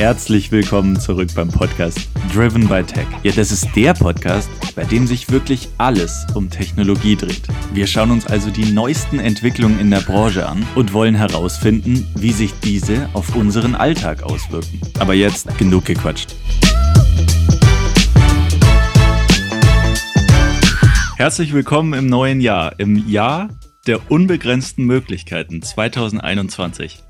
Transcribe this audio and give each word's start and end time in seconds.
herzlich 0.00 0.50
willkommen 0.50 0.98
zurück 0.98 1.28
beim 1.34 1.48
Podcast 1.48 2.08
Driven 2.32 2.66
by 2.66 2.82
Tech. 2.82 3.06
Ja, 3.22 3.32
das 3.32 3.52
ist 3.52 3.68
der 3.76 3.92
Podcast, 3.92 4.48
bei 4.74 4.84
dem 4.84 5.06
sich 5.06 5.30
wirklich 5.30 5.68
alles 5.76 6.26
um 6.32 6.48
Technologie 6.48 7.16
dreht. 7.16 7.42
Wir 7.74 7.86
schauen 7.86 8.10
uns 8.10 8.26
also 8.26 8.48
die 8.48 8.72
neuesten 8.72 9.18
Entwicklungen 9.18 9.78
in 9.78 9.90
der 9.90 10.00
Branche 10.00 10.48
an 10.48 10.66
und 10.74 10.94
wollen 10.94 11.14
herausfinden, 11.14 12.10
wie 12.14 12.32
sich 12.32 12.54
diese 12.60 13.10
auf 13.12 13.36
unseren 13.36 13.74
Alltag 13.74 14.22
auswirken. 14.22 14.80
Aber 14.98 15.12
jetzt 15.12 15.58
genug 15.58 15.84
gequatscht. 15.84 16.34
Herzlich 21.18 21.52
willkommen 21.52 21.92
im 21.92 22.06
neuen 22.06 22.40
Jahr, 22.40 22.72
im 22.78 23.06
Jahr 23.06 23.50
der 23.86 24.10
unbegrenzten 24.10 24.86
Möglichkeiten 24.86 25.60
2021. 25.60 27.02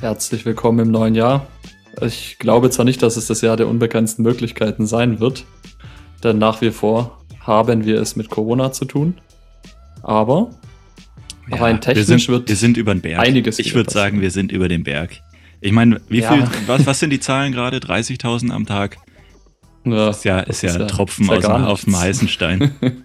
Herzlich 0.00 0.46
willkommen 0.46 0.78
im 0.78 0.90
neuen 0.92 1.16
Jahr. 1.16 1.46
Ich 2.02 2.38
glaube 2.38 2.70
zwar 2.70 2.84
nicht, 2.84 3.02
dass 3.02 3.16
es 3.16 3.26
das 3.26 3.40
Jahr 3.40 3.56
der 3.56 3.68
unbegrenzten 3.68 4.22
Möglichkeiten 4.22 4.86
sein 4.86 5.20
wird, 5.20 5.44
denn 6.22 6.38
nach 6.38 6.60
wie 6.60 6.70
vor 6.70 7.18
haben 7.40 7.84
wir 7.84 8.00
es 8.00 8.16
mit 8.16 8.28
Corona 8.30 8.72
zu 8.72 8.84
tun. 8.84 9.14
Aber 10.02 10.50
ja, 11.50 11.56
rein 11.56 11.80
technisch 11.80 12.08
wir 12.08 12.18
sind, 12.18 12.28
wird 12.28 12.48
wir 12.48 12.56
sind 12.56 12.76
über 12.76 12.94
den 12.94 13.00
Berg. 13.00 13.20
einiges. 13.20 13.58
Ich 13.58 13.74
würde 13.74 13.90
sagen, 13.90 14.20
wir 14.20 14.30
sind 14.30 14.52
über 14.52 14.68
den 14.68 14.84
Berg. 14.84 15.20
Ich 15.60 15.72
meine, 15.72 16.00
wie 16.08 16.20
ja. 16.20 16.32
viel, 16.32 16.46
was, 16.66 16.86
was 16.86 17.00
sind 17.00 17.10
die 17.10 17.20
Zahlen 17.20 17.52
gerade? 17.52 17.78
30.000 17.78 18.50
am 18.50 18.66
Tag? 18.66 18.98
Ja, 19.84 20.10
ist 20.10 20.24
ja, 20.24 20.40
ist 20.40 20.62
ja, 20.62 20.78
ja 20.78 20.86
Tropfen 20.86 21.26
ja 21.26 21.36
aus, 21.36 21.44
auf 21.44 21.84
dem 21.84 21.98
heißen 21.98 22.28
Stein. 22.28 22.72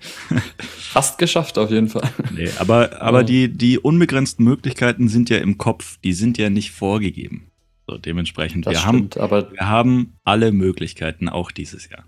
Fast 0.59 1.17
geschafft 1.17 1.57
auf 1.57 1.71
jeden 1.71 1.87
Fall. 1.87 2.09
Nee, 2.35 2.49
aber, 2.59 3.01
aber 3.01 3.19
ja. 3.19 3.23
die, 3.23 3.47
die 3.49 3.79
unbegrenzten 3.79 4.43
Möglichkeiten 4.43 5.07
sind 5.07 5.29
ja 5.29 5.37
im 5.37 5.57
Kopf, 5.57 5.97
die 6.03 6.13
sind 6.13 6.37
ja 6.37 6.49
nicht 6.49 6.71
vorgegeben. 6.71 7.52
So, 7.87 7.97
dementsprechend, 7.97 8.65
wir, 8.65 8.75
stimmt, 8.75 9.15
haben, 9.17 9.21
aber 9.21 9.51
wir 9.51 9.69
haben 9.69 10.15
alle 10.23 10.51
Möglichkeiten, 10.51 11.27
auch 11.27 11.51
dieses 11.51 11.89
Jahr. 11.89 12.05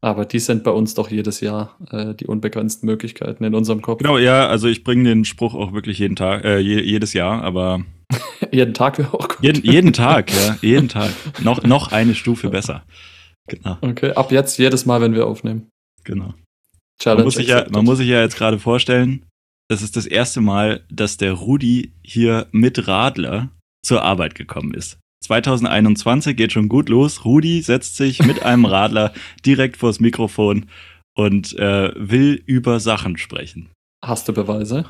Aber 0.00 0.24
die 0.24 0.38
sind 0.38 0.62
bei 0.62 0.70
uns 0.70 0.94
doch 0.94 1.10
jedes 1.10 1.40
Jahr 1.40 1.76
äh, 1.90 2.14
die 2.14 2.26
unbegrenzten 2.26 2.86
Möglichkeiten 2.86 3.42
in 3.44 3.54
unserem 3.54 3.82
Kopf. 3.82 3.98
Genau, 3.98 4.16
ja, 4.16 4.46
also 4.46 4.68
ich 4.68 4.84
bringe 4.84 5.04
den 5.04 5.24
Spruch 5.24 5.54
auch 5.54 5.72
wirklich 5.72 5.98
jeden 5.98 6.14
Tag, 6.14 6.44
äh, 6.44 6.58
je, 6.58 6.80
jedes 6.80 7.12
Jahr, 7.12 7.42
aber. 7.42 7.84
jeden 8.52 8.74
Tag 8.74 8.98
wäre 8.98 9.12
auch 9.12 9.28
gut. 9.28 9.38
Jeden, 9.42 9.64
jeden 9.64 9.92
Tag, 9.92 10.32
ja, 10.32 10.56
jeden 10.62 10.88
Tag. 10.88 11.10
noch, 11.42 11.62
noch 11.64 11.90
eine 11.90 12.14
Stufe 12.14 12.48
besser. 12.48 12.84
Genau. 13.48 13.78
Okay, 13.80 14.12
ab 14.12 14.30
jetzt 14.30 14.58
jedes 14.58 14.86
Mal, 14.86 15.00
wenn 15.00 15.14
wir 15.14 15.26
aufnehmen. 15.26 15.68
Genau. 16.04 16.34
Challenge 17.00 17.18
man 17.18 17.24
muss, 17.26 17.34
sich 17.34 17.48
ja, 17.48 17.66
man 17.70 17.84
muss 17.84 17.98
sich 17.98 18.08
ja 18.08 18.20
jetzt 18.20 18.36
gerade 18.36 18.58
vorstellen, 18.58 19.26
das 19.68 19.82
ist 19.82 19.96
das 19.96 20.06
erste 20.06 20.40
Mal, 20.40 20.84
dass 20.90 21.16
der 21.16 21.32
Rudi 21.32 21.92
hier 22.02 22.46
mit 22.52 22.88
Radler 22.88 23.50
zur 23.82 24.02
Arbeit 24.02 24.34
gekommen 24.34 24.74
ist. 24.74 24.98
2021 25.24 26.36
geht 26.36 26.52
schon 26.52 26.68
gut 26.68 26.88
los. 26.88 27.24
Rudi 27.24 27.60
setzt 27.62 27.96
sich 27.96 28.24
mit 28.24 28.42
einem 28.44 28.64
Radler 28.64 29.12
direkt 29.44 29.76
vors 29.76 30.00
Mikrofon 30.00 30.66
und 31.14 31.58
äh, 31.58 31.92
will 31.96 32.42
über 32.46 32.80
Sachen 32.80 33.16
sprechen. 33.16 33.70
Hast 34.04 34.28
du 34.28 34.32
Beweise? 34.32 34.86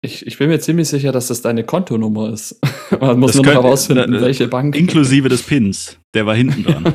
Ich, 0.00 0.26
ich 0.26 0.38
bin 0.38 0.48
mir 0.48 0.60
ziemlich 0.60 0.88
sicher, 0.88 1.10
dass 1.10 1.26
das 1.26 1.42
deine 1.42 1.64
Kontonummer 1.64 2.32
ist. 2.32 2.60
Man 3.00 3.18
muss 3.18 3.32
das 3.32 3.42
nur 3.42 3.46
noch 3.46 3.62
herausfinden, 3.62 4.14
äh, 4.14 4.20
welche 4.20 4.48
Bank. 4.48 4.76
Inklusive 4.76 5.28
des 5.28 5.42
Pins. 5.42 5.98
Der 6.14 6.24
war 6.26 6.36
hinten 6.36 6.62
dran. 6.62 6.94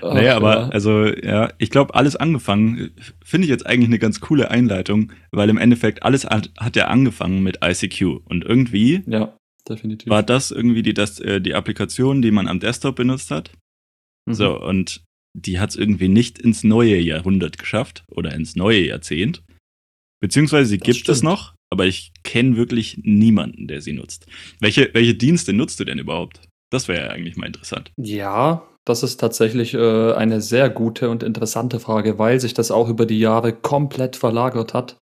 Ach, 0.00 0.14
naja, 0.14 0.36
aber 0.36 0.54
ja. 0.54 0.68
also 0.68 1.04
ja, 1.04 1.52
ich 1.58 1.68
glaube, 1.68 1.94
alles 1.94 2.16
angefangen 2.16 2.92
finde 3.22 3.44
ich 3.44 3.50
jetzt 3.50 3.66
eigentlich 3.66 3.88
eine 3.88 3.98
ganz 3.98 4.20
coole 4.20 4.50
Einleitung, 4.50 5.12
weil 5.30 5.50
im 5.50 5.58
Endeffekt 5.58 6.02
alles 6.02 6.24
hat, 6.24 6.50
hat 6.58 6.74
ja 6.74 6.86
angefangen 6.86 7.42
mit 7.42 7.58
ICQ 7.62 8.20
und 8.24 8.46
irgendwie 8.46 9.02
ja, 9.06 9.36
definitiv. 9.68 10.08
war 10.08 10.22
das 10.22 10.50
irgendwie 10.50 10.82
die, 10.82 10.94
das, 10.94 11.20
äh, 11.20 11.42
die 11.42 11.54
Applikation, 11.54 12.22
die 12.22 12.30
man 12.30 12.48
am 12.48 12.60
Desktop 12.60 12.96
benutzt 12.96 13.30
hat 13.30 13.50
Mhm. 14.26 14.34
So, 14.34 14.60
und 14.60 15.04
die 15.34 15.58
hat 15.58 15.70
es 15.70 15.76
irgendwie 15.76 16.08
nicht 16.08 16.38
ins 16.38 16.64
neue 16.64 16.98
Jahrhundert 16.98 17.58
geschafft 17.58 18.04
oder 18.08 18.34
ins 18.34 18.56
neue 18.56 18.86
Jahrzehnt. 18.86 19.42
Beziehungsweise 20.24 20.70
sie 20.70 20.78
das 20.78 20.86
gibt 20.86 21.00
stimmt. 21.00 21.16
es 21.16 21.22
noch, 21.22 21.52
aber 21.68 21.84
ich 21.84 22.14
kenne 22.22 22.56
wirklich 22.56 22.98
niemanden, 23.02 23.68
der 23.68 23.82
sie 23.82 23.92
nutzt. 23.92 24.24
Welche, 24.58 24.88
welche 24.94 25.14
Dienste 25.14 25.52
nutzt 25.52 25.78
du 25.80 25.84
denn 25.84 25.98
überhaupt? 25.98 26.40
Das 26.70 26.88
wäre 26.88 27.08
ja 27.08 27.12
eigentlich 27.12 27.36
mal 27.36 27.44
interessant. 27.44 27.92
Ja, 27.98 28.66
das 28.86 29.02
ist 29.02 29.20
tatsächlich 29.20 29.74
äh, 29.74 30.12
eine 30.14 30.40
sehr 30.40 30.70
gute 30.70 31.10
und 31.10 31.22
interessante 31.22 31.78
Frage, 31.78 32.18
weil 32.18 32.40
sich 32.40 32.54
das 32.54 32.70
auch 32.70 32.88
über 32.88 33.04
die 33.04 33.18
Jahre 33.18 33.52
komplett 33.52 34.16
verlagert 34.16 34.72
hat. 34.72 34.96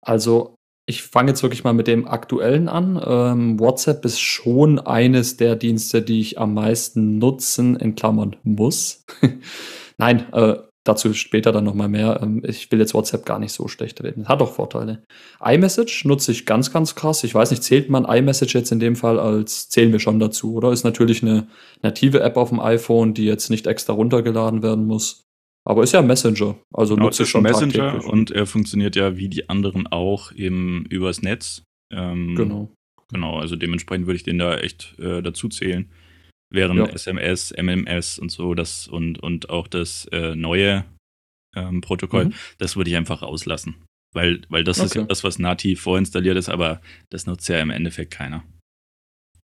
Also 0.00 0.54
ich 0.86 1.02
fange 1.02 1.32
jetzt 1.32 1.42
wirklich 1.42 1.62
mal 1.62 1.74
mit 1.74 1.86
dem 1.86 2.08
aktuellen 2.08 2.70
an. 2.70 2.98
Ähm, 3.06 3.60
WhatsApp 3.60 4.06
ist 4.06 4.20
schon 4.20 4.78
eines 4.78 5.36
der 5.36 5.54
Dienste, 5.54 6.00
die 6.00 6.20
ich 6.20 6.38
am 6.38 6.54
meisten 6.54 7.18
nutzen, 7.18 7.76
in 7.76 7.94
Klammern 7.94 8.36
muss. 8.42 9.04
Nein, 9.98 10.32
äh, 10.32 10.56
dazu 10.88 11.12
später 11.14 11.52
dann 11.52 11.64
nochmal 11.64 11.88
mehr. 11.88 12.20
Ähm, 12.22 12.42
ich 12.46 12.70
will 12.70 12.78
jetzt 12.78 12.94
WhatsApp 12.94 13.26
gar 13.26 13.38
nicht 13.38 13.52
so 13.52 13.68
schlecht 13.68 14.02
reden. 14.02 14.28
Hat 14.28 14.40
auch 14.40 14.52
Vorteile. 14.52 15.02
iMessage 15.44 16.04
nutze 16.04 16.32
ich 16.32 16.46
ganz, 16.46 16.72
ganz 16.72 16.94
krass. 16.94 17.24
Ich 17.24 17.34
weiß 17.34 17.50
nicht, 17.50 17.62
zählt 17.62 17.90
man 17.90 18.04
iMessage 18.04 18.54
jetzt 18.54 18.72
in 18.72 18.80
dem 18.80 18.96
Fall 18.96 19.18
als, 19.18 19.68
zählen 19.68 19.92
wir 19.92 20.00
schon 20.00 20.18
dazu, 20.18 20.54
oder? 20.54 20.72
Ist 20.72 20.84
natürlich 20.84 21.22
eine 21.22 21.48
native 21.82 22.20
App 22.20 22.36
auf 22.36 22.50
dem 22.50 22.60
iPhone, 22.60 23.14
die 23.14 23.24
jetzt 23.24 23.50
nicht 23.50 23.66
extra 23.66 23.92
runtergeladen 23.92 24.62
werden 24.62 24.86
muss. 24.86 25.22
Aber 25.64 25.82
ist 25.82 25.92
ja 25.92 26.02
Messenger. 26.02 26.56
Also 26.72 26.94
genau, 26.94 27.06
nutze 27.06 27.24
ich 27.24 27.28
schon 27.28 27.42
Messenger 27.42 28.04
und 28.04 28.30
er 28.30 28.46
funktioniert 28.46 28.94
ja 28.94 29.16
wie 29.16 29.28
die 29.28 29.48
anderen 29.48 29.88
auch 29.88 30.30
eben 30.32 30.86
übers 30.88 31.22
Netz. 31.22 31.64
Ähm, 31.92 32.36
genau. 32.36 32.70
Genau, 33.12 33.38
also 33.38 33.56
dementsprechend 33.56 34.06
würde 34.06 34.16
ich 34.16 34.22
den 34.22 34.38
da 34.38 34.56
echt 34.58 34.98
äh, 34.98 35.22
dazu 35.22 35.48
zählen. 35.48 35.90
Während 36.50 36.78
ja. 36.78 36.86
SMS, 36.86 37.52
MMS 37.56 38.18
und 38.18 38.30
so, 38.30 38.54
das 38.54 38.86
und, 38.88 39.22
und 39.22 39.50
auch 39.50 39.68
das 39.68 40.06
äh, 40.12 40.34
neue 40.34 40.84
ähm, 41.54 41.80
Protokoll, 41.80 42.26
mhm. 42.26 42.34
das 42.58 42.76
würde 42.76 42.90
ich 42.90 42.96
einfach 42.96 43.22
auslassen. 43.22 43.76
Weil, 44.14 44.42
weil 44.48 44.64
das 44.64 44.78
okay. 44.78 44.86
ist 44.86 44.94
ja 44.94 45.02
das, 45.02 45.24
was 45.24 45.38
nativ 45.38 45.82
vorinstalliert 45.82 46.36
ist, 46.36 46.48
aber 46.48 46.80
das 47.10 47.26
nutzt 47.26 47.48
ja 47.48 47.60
im 47.60 47.70
Endeffekt 47.70 48.12
keiner. 48.12 48.44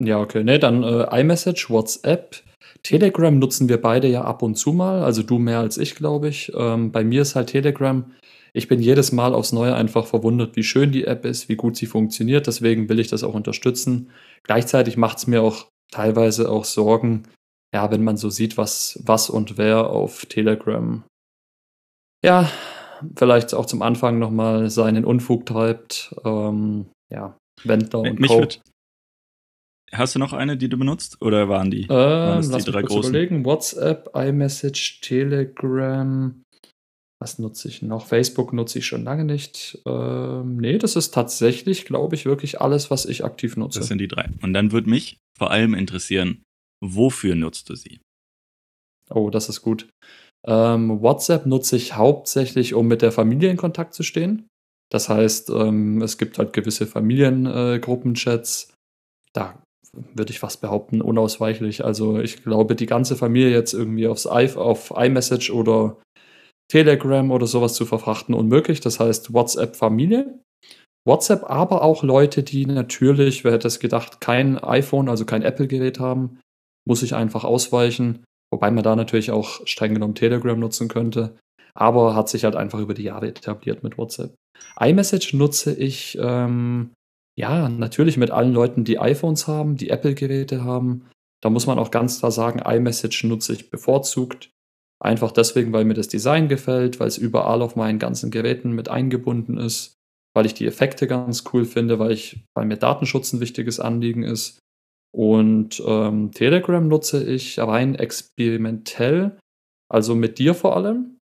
Ja, 0.04 0.20
okay. 0.20 0.44
Ne, 0.44 0.60
dann 0.60 0.84
äh, 0.84 1.22
iMessage, 1.22 1.70
WhatsApp, 1.70 2.44
Telegram 2.84 3.38
nutzen 3.38 3.70
wir 3.70 3.82
beide 3.82 4.08
ja 4.08 4.24
ab 4.24 4.42
und 4.42 4.56
zu 4.56 4.74
mal. 4.74 5.04
Also 5.04 5.24
du 5.24 5.40
mehr 5.40 5.60
als 5.60 5.78
ich, 5.78 5.96
glaube 5.96 6.30
ich. 6.30 6.52
Ähm, 6.56 6.92
bei 6.92 7.04
mir 7.04 7.22
ist 7.22 7.36
halt 7.36 7.50
Telegram. 7.50 8.12
Ich 8.54 8.68
bin 8.68 8.82
jedes 8.82 9.12
Mal 9.12 9.34
aufs 9.34 9.52
Neue 9.52 9.76
einfach 9.76 10.06
verwundert, 10.06 10.56
wie 10.56 10.64
schön 10.64 10.92
die 10.92 11.06
App 11.06 11.26
ist, 11.26 11.50
wie 11.50 11.56
gut 11.56 11.76
sie 11.76 11.88
funktioniert. 11.88 12.48
Deswegen 12.48 12.88
will 12.88 13.00
ich 13.00 13.08
das 13.08 13.24
auch 13.24 13.34
unterstützen. 13.34 14.12
Gleichzeitig 14.44 14.98
macht 14.98 15.18
es 15.18 15.28
mir 15.28 15.42
auch 15.42 15.68
teilweise 15.92 16.50
auch 16.50 16.66
Sorgen, 16.66 17.24
ja, 17.74 17.92
wenn 17.92 18.04
man 18.04 18.18
so 18.18 18.30
sieht, 18.30 18.58
was, 18.58 19.00
was 19.04 19.30
und 19.30 19.58
wer 19.58 19.90
auf 19.90 20.26
Telegram, 20.26 21.04
ja, 22.24 22.50
vielleicht 23.16 23.54
auch 23.54 23.66
zum 23.66 23.82
Anfang 23.82 24.18
nochmal 24.18 24.70
seinen 24.70 25.06
Unfug 25.06 25.46
treibt. 25.46 26.16
Ähm, 26.24 26.88
ja, 27.12 27.38
Wendler 27.64 28.00
und 28.00 28.20
Mich 28.20 28.32
Co. 28.32 28.40
Würd, 28.40 28.62
hast 29.92 30.16
du 30.16 30.20
noch 30.20 30.34
eine, 30.34 30.58
die 30.58 30.70
du 30.70 30.78
benutzt? 30.78 31.22
Oder 31.22 31.50
waren 31.50 31.70
die, 31.70 31.84
ähm, 31.84 31.90
waren 31.90 32.52
das 32.52 32.66
die 32.66 32.72
drei 32.72 32.82
großen? 32.82 33.12
überlegen. 33.12 33.46
WhatsApp, 33.46 34.10
iMessage, 34.16 35.02
Telegram. 35.02 36.42
Was 37.22 37.40
nutze 37.40 37.70
ich 37.70 37.82
noch? 37.82 38.08
Facebook 38.08 38.52
nutze 38.52 38.80
ich 38.80 38.86
schon 38.86 39.04
lange 39.04 39.24
nicht. 39.24 39.82
Ähm, 39.86 40.58
nee, 40.58 40.78
das 40.78 40.96
ist 40.96 41.14
tatsächlich, 41.14 41.86
glaube 41.86 42.16
ich, 42.16 42.26
wirklich 42.26 42.60
alles, 42.60 42.92
was 42.92 43.06
ich 43.06 43.24
aktiv 43.24 43.56
nutze. 43.56 43.80
Das 43.80 43.88
sind 43.88 44.00
die 44.00 44.08
drei. 44.08 44.30
Und 44.42 44.54
dann 44.54 44.72
würde 44.72 44.90
mich 44.90 45.18
vor 45.38 45.52
allem 45.52 45.74
interessieren, 45.74 46.44
wofür 46.84 47.36
nutzt 47.36 47.70
du 47.70 47.76
sie? 47.76 48.02
Oh, 49.10 49.30
das 49.30 49.50
ist 49.50 49.62
gut. 49.62 49.88
Ähm, 50.46 51.02
WhatsApp 51.02 51.46
nutze 51.46 51.78
ich 51.78 51.96
hauptsächlich, 51.96 52.74
um 52.74 52.88
mit 52.88 53.02
der 53.02 53.12
Familie 53.12 53.50
in 53.50 53.58
Kontakt 53.58 53.94
zu 53.94 54.04
stehen. 54.04 54.48
Das 54.92 55.10
heißt, 55.10 55.50
ähm, 55.50 56.02
es 56.02 56.18
gibt 56.18 56.38
halt 56.38 56.54
gewisse 56.54 56.86
Familiengruppenchats. 56.86 58.70
Äh, 58.70 58.74
da 59.34 59.64
würde 60.14 60.32
ich 60.32 60.40
fast 60.40 60.62
behaupten, 60.62 61.02
unausweichlich. 61.02 61.84
Also 61.84 62.20
ich 62.20 62.44
glaube, 62.44 62.76
die 62.76 62.86
ganze 62.86 63.16
Familie 63.16 63.52
jetzt 63.52 63.74
irgendwie 63.74 64.08
aufs 64.08 64.26
I 64.26 64.50
auf 64.56 64.94
iMessage 64.96 65.52
oder 65.52 65.98
Telegram 66.68 67.32
oder 67.32 67.48
sowas 67.48 67.74
zu 67.74 67.86
verfrachten, 67.86 68.34
unmöglich. 68.34 68.80
Das 68.82 69.00
heißt 69.00 69.34
WhatsApp 69.34 69.76
Familie. 69.76 70.40
WhatsApp 71.08 71.44
aber 71.50 71.84
auch 71.84 72.04
Leute, 72.04 72.42
die 72.42 72.66
natürlich, 72.66 73.44
wer 73.44 73.54
hätte 73.54 73.68
es 73.68 73.80
gedacht, 73.80 74.22
kein 74.22 74.58
iPhone, 74.58 75.08
also 75.08 75.26
kein 75.26 75.44
Apple-Gerät 75.44 76.00
haben, 76.00 76.40
muss 76.88 77.04
ich 77.04 77.14
einfach 77.14 77.44
ausweichen. 77.44 78.24
Wobei 78.52 78.72
man 78.72 78.84
da 78.84 78.96
natürlich 78.96 79.32
auch 79.32 79.66
streng 79.68 79.94
genommen 79.94 80.16
Telegram 80.16 80.58
nutzen 80.58 80.88
könnte. 80.88 81.38
Aber 81.76 82.16
hat 82.16 82.30
sich 82.30 82.44
halt 82.44 82.56
einfach 82.56 82.80
über 82.80 82.94
die 82.94 83.04
Jahre 83.04 83.28
etabliert 83.28 83.84
mit 83.84 83.98
WhatsApp. 83.98 84.34
iMessage 84.80 85.34
nutze 85.34 85.74
ich 85.76 86.18
ähm, 86.20 86.92
ja 87.38 87.70
natürlich 87.70 88.18
mit 88.18 88.32
allen 88.32 88.54
Leuten, 88.54 88.86
die 88.86 88.98
iPhones 88.98 89.48
haben, 89.48 89.76
die 89.76 89.90
Apple-Geräte 89.90 90.64
haben. 90.64 91.08
Da 91.44 91.50
muss 91.50 91.68
man 91.68 91.78
auch 91.78 91.92
ganz 91.92 92.20
klar 92.20 92.32
sagen, 92.32 92.60
iMessage 92.60 93.26
nutze 93.26 93.54
ich 93.54 93.70
bevorzugt. 93.70 94.50
Einfach 95.06 95.32
deswegen, 95.32 95.72
weil 95.72 95.86
mir 95.86 95.94
das 95.94 96.08
Design 96.08 96.48
gefällt, 96.48 97.00
weil 97.00 97.08
es 97.08 97.20
überall 97.20 97.62
auf 97.62 97.76
meinen 97.76 98.00
ganzen 98.00 98.32
Geräten 98.32 98.72
mit 98.72 98.90
eingebunden 98.90 99.56
ist, 99.58 99.94
weil 100.34 100.48
ich 100.48 100.56
die 100.56 100.66
Effekte 100.66 101.06
ganz 101.06 101.44
cool 101.54 101.66
finde, 101.66 102.00
weil 102.00 102.12
ich, 102.12 102.44
weil 102.56 102.66
mir 102.66 102.78
Datenschutz 102.78 103.32
ein 103.32 103.40
wichtiges 103.40 103.80
Anliegen 103.80 104.24
ist. 104.24 104.58
Und 105.16 105.80
ähm, 105.86 106.32
Telegram 106.32 106.88
nutze 106.88 107.24
ich 107.24 107.60
rein 107.60 107.94
experimentell, 107.94 109.38
also 109.90 110.16
mit 110.16 110.40
dir 110.40 110.56
vor 110.56 110.76
allem. 110.76 111.20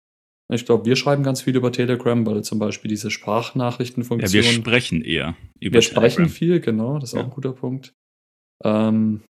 Ich 0.49 0.65
glaube, 0.65 0.85
wir 0.85 0.95
schreiben 0.95 1.23
ganz 1.23 1.41
viel 1.41 1.57
über 1.57 1.73
Telegram, 1.73 2.25
weil 2.25 2.41
zum 2.41 2.59
Beispiel 2.59 2.87
diese 2.87 3.11
Sprachnachrichtenfunktion. 3.11 4.43
Ja, 4.43 4.47
wir 4.47 4.53
sprechen 4.53 5.01
eher 5.01 5.35
über 5.59 5.73
Wir 5.73 5.81
Telegram. 5.81 6.09
sprechen 6.09 6.29
viel, 6.29 6.61
genau, 6.61 6.99
das 6.99 7.09
ist 7.09 7.15
ja. 7.15 7.19
auch 7.19 7.25
ein 7.25 7.31
guter 7.31 7.51
Punkt. 7.51 7.93
Ähm, 8.63 9.23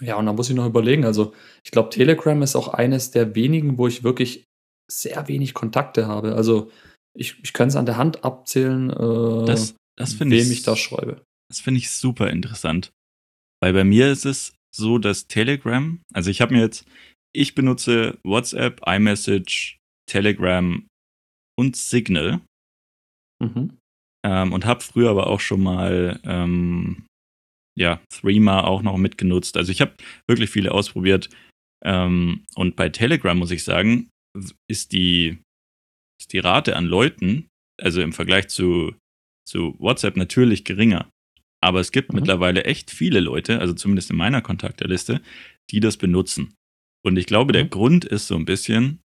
ja, 0.00 0.16
und 0.16 0.26
da 0.26 0.32
muss 0.32 0.48
ich 0.48 0.56
noch 0.56 0.66
überlegen. 0.66 1.04
Also, 1.04 1.34
ich 1.64 1.70
glaube, 1.70 1.90
Telegram 1.90 2.40
ist 2.42 2.56
auch 2.56 2.68
eines 2.68 3.10
der 3.10 3.34
wenigen, 3.34 3.78
wo 3.78 3.86
ich 3.86 4.02
wirklich 4.02 4.44
sehr 4.90 5.28
wenig 5.28 5.54
Kontakte 5.54 6.06
habe. 6.06 6.34
Also, 6.34 6.70
ich, 7.16 7.36
ich 7.42 7.52
kann 7.52 7.68
es 7.68 7.76
an 7.76 7.86
der 7.86 7.96
Hand 7.96 8.24
abzählen, 8.24 8.90
äh, 8.90 9.46
das, 9.46 9.74
das 9.96 10.18
wem 10.20 10.32
ich, 10.32 10.50
ich 10.50 10.62
da 10.62 10.76
schreibe. 10.76 11.22
Das 11.48 11.60
finde 11.60 11.78
ich 11.78 11.90
super 11.90 12.30
interessant. 12.30 12.90
Weil 13.60 13.72
bei 13.72 13.84
mir 13.84 14.10
ist 14.10 14.24
es 14.24 14.54
so, 14.74 14.98
dass 14.98 15.26
Telegram, 15.26 16.00
also 16.14 16.30
ich 16.30 16.40
habe 16.40 16.54
mir 16.54 16.60
jetzt, 16.60 16.86
ich 17.34 17.54
benutze 17.54 18.18
WhatsApp, 18.24 18.80
iMessage, 18.86 19.78
Telegram 20.08 20.86
und 21.58 21.76
Signal. 21.76 22.40
Mhm. 23.42 23.76
Ähm, 24.24 24.52
und 24.52 24.66
habe 24.66 24.80
früher 24.80 25.10
aber 25.10 25.26
auch 25.28 25.40
schon 25.40 25.62
mal 25.62 26.20
ähm, 26.24 27.06
ja, 27.80 28.00
Threema 28.10 28.64
auch 28.64 28.82
noch 28.82 28.98
mitgenutzt. 28.98 29.56
Also 29.56 29.72
ich 29.72 29.80
habe 29.80 29.94
wirklich 30.28 30.50
viele 30.50 30.72
ausprobiert. 30.72 31.30
Ähm, 31.82 32.44
und 32.54 32.76
bei 32.76 32.90
Telegram 32.90 33.36
muss 33.36 33.50
ich 33.50 33.64
sagen, 33.64 34.10
ist 34.68 34.92
die, 34.92 35.38
ist 36.20 36.32
die 36.32 36.38
Rate 36.38 36.76
an 36.76 36.84
Leuten, 36.84 37.48
also 37.80 38.02
im 38.02 38.12
Vergleich 38.12 38.48
zu, 38.48 38.94
zu 39.48 39.74
WhatsApp 39.78 40.16
natürlich 40.16 40.64
geringer. 40.64 41.10
Aber 41.62 41.80
es 41.80 41.90
gibt 41.90 42.12
mhm. 42.12 42.20
mittlerweile 42.20 42.64
echt 42.64 42.90
viele 42.90 43.20
Leute, 43.20 43.60
also 43.60 43.72
zumindest 43.72 44.10
in 44.10 44.16
meiner 44.16 44.42
Kontakterliste, 44.42 45.22
die 45.70 45.80
das 45.80 45.96
benutzen. 45.96 46.54
Und 47.02 47.16
ich 47.16 47.26
glaube, 47.26 47.52
mhm. 47.52 47.54
der 47.54 47.64
Grund 47.64 48.04
ist 48.04 48.26
so 48.26 48.36
ein 48.36 48.44
bisschen, 48.44 49.00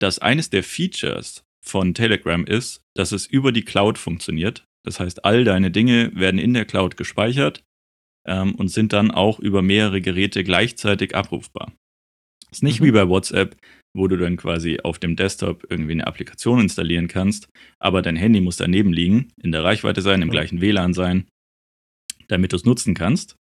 dass 0.00 0.18
eines 0.18 0.50
der 0.50 0.64
Features 0.64 1.44
von 1.64 1.94
Telegram 1.94 2.44
ist, 2.46 2.82
dass 2.96 3.12
es 3.12 3.26
über 3.26 3.52
die 3.52 3.64
Cloud 3.64 3.96
funktioniert. 3.96 4.64
Das 4.84 5.00
heißt, 5.00 5.24
all 5.24 5.44
deine 5.44 5.70
Dinge 5.70 6.10
werden 6.14 6.38
in 6.38 6.54
der 6.54 6.64
Cloud 6.64 6.96
gespeichert 6.96 7.62
ähm, 8.26 8.54
und 8.54 8.68
sind 8.68 8.92
dann 8.92 9.10
auch 9.10 9.38
über 9.38 9.62
mehrere 9.62 10.00
Geräte 10.00 10.44
gleichzeitig 10.44 11.14
abrufbar. 11.14 11.72
Das 12.48 12.58
ist 12.58 12.62
nicht 12.62 12.80
mhm. 12.80 12.86
wie 12.86 12.92
bei 12.92 13.08
WhatsApp, 13.08 13.56
wo 13.94 14.08
du 14.08 14.16
dann 14.16 14.36
quasi 14.36 14.80
auf 14.82 14.98
dem 14.98 15.16
Desktop 15.16 15.66
irgendwie 15.68 15.92
eine 15.92 16.06
Applikation 16.06 16.60
installieren 16.60 17.08
kannst, 17.08 17.48
aber 17.78 18.02
dein 18.02 18.16
Handy 18.16 18.40
muss 18.40 18.56
daneben 18.56 18.92
liegen, 18.92 19.32
in 19.42 19.52
der 19.52 19.64
Reichweite 19.64 20.02
sein, 20.02 20.22
im 20.22 20.28
mhm. 20.28 20.32
gleichen 20.32 20.60
WLAN 20.60 20.94
sein, 20.94 21.28
damit 22.28 22.52
du 22.52 22.56
es 22.56 22.64
nutzen 22.64 22.94
kannst. 22.94 23.36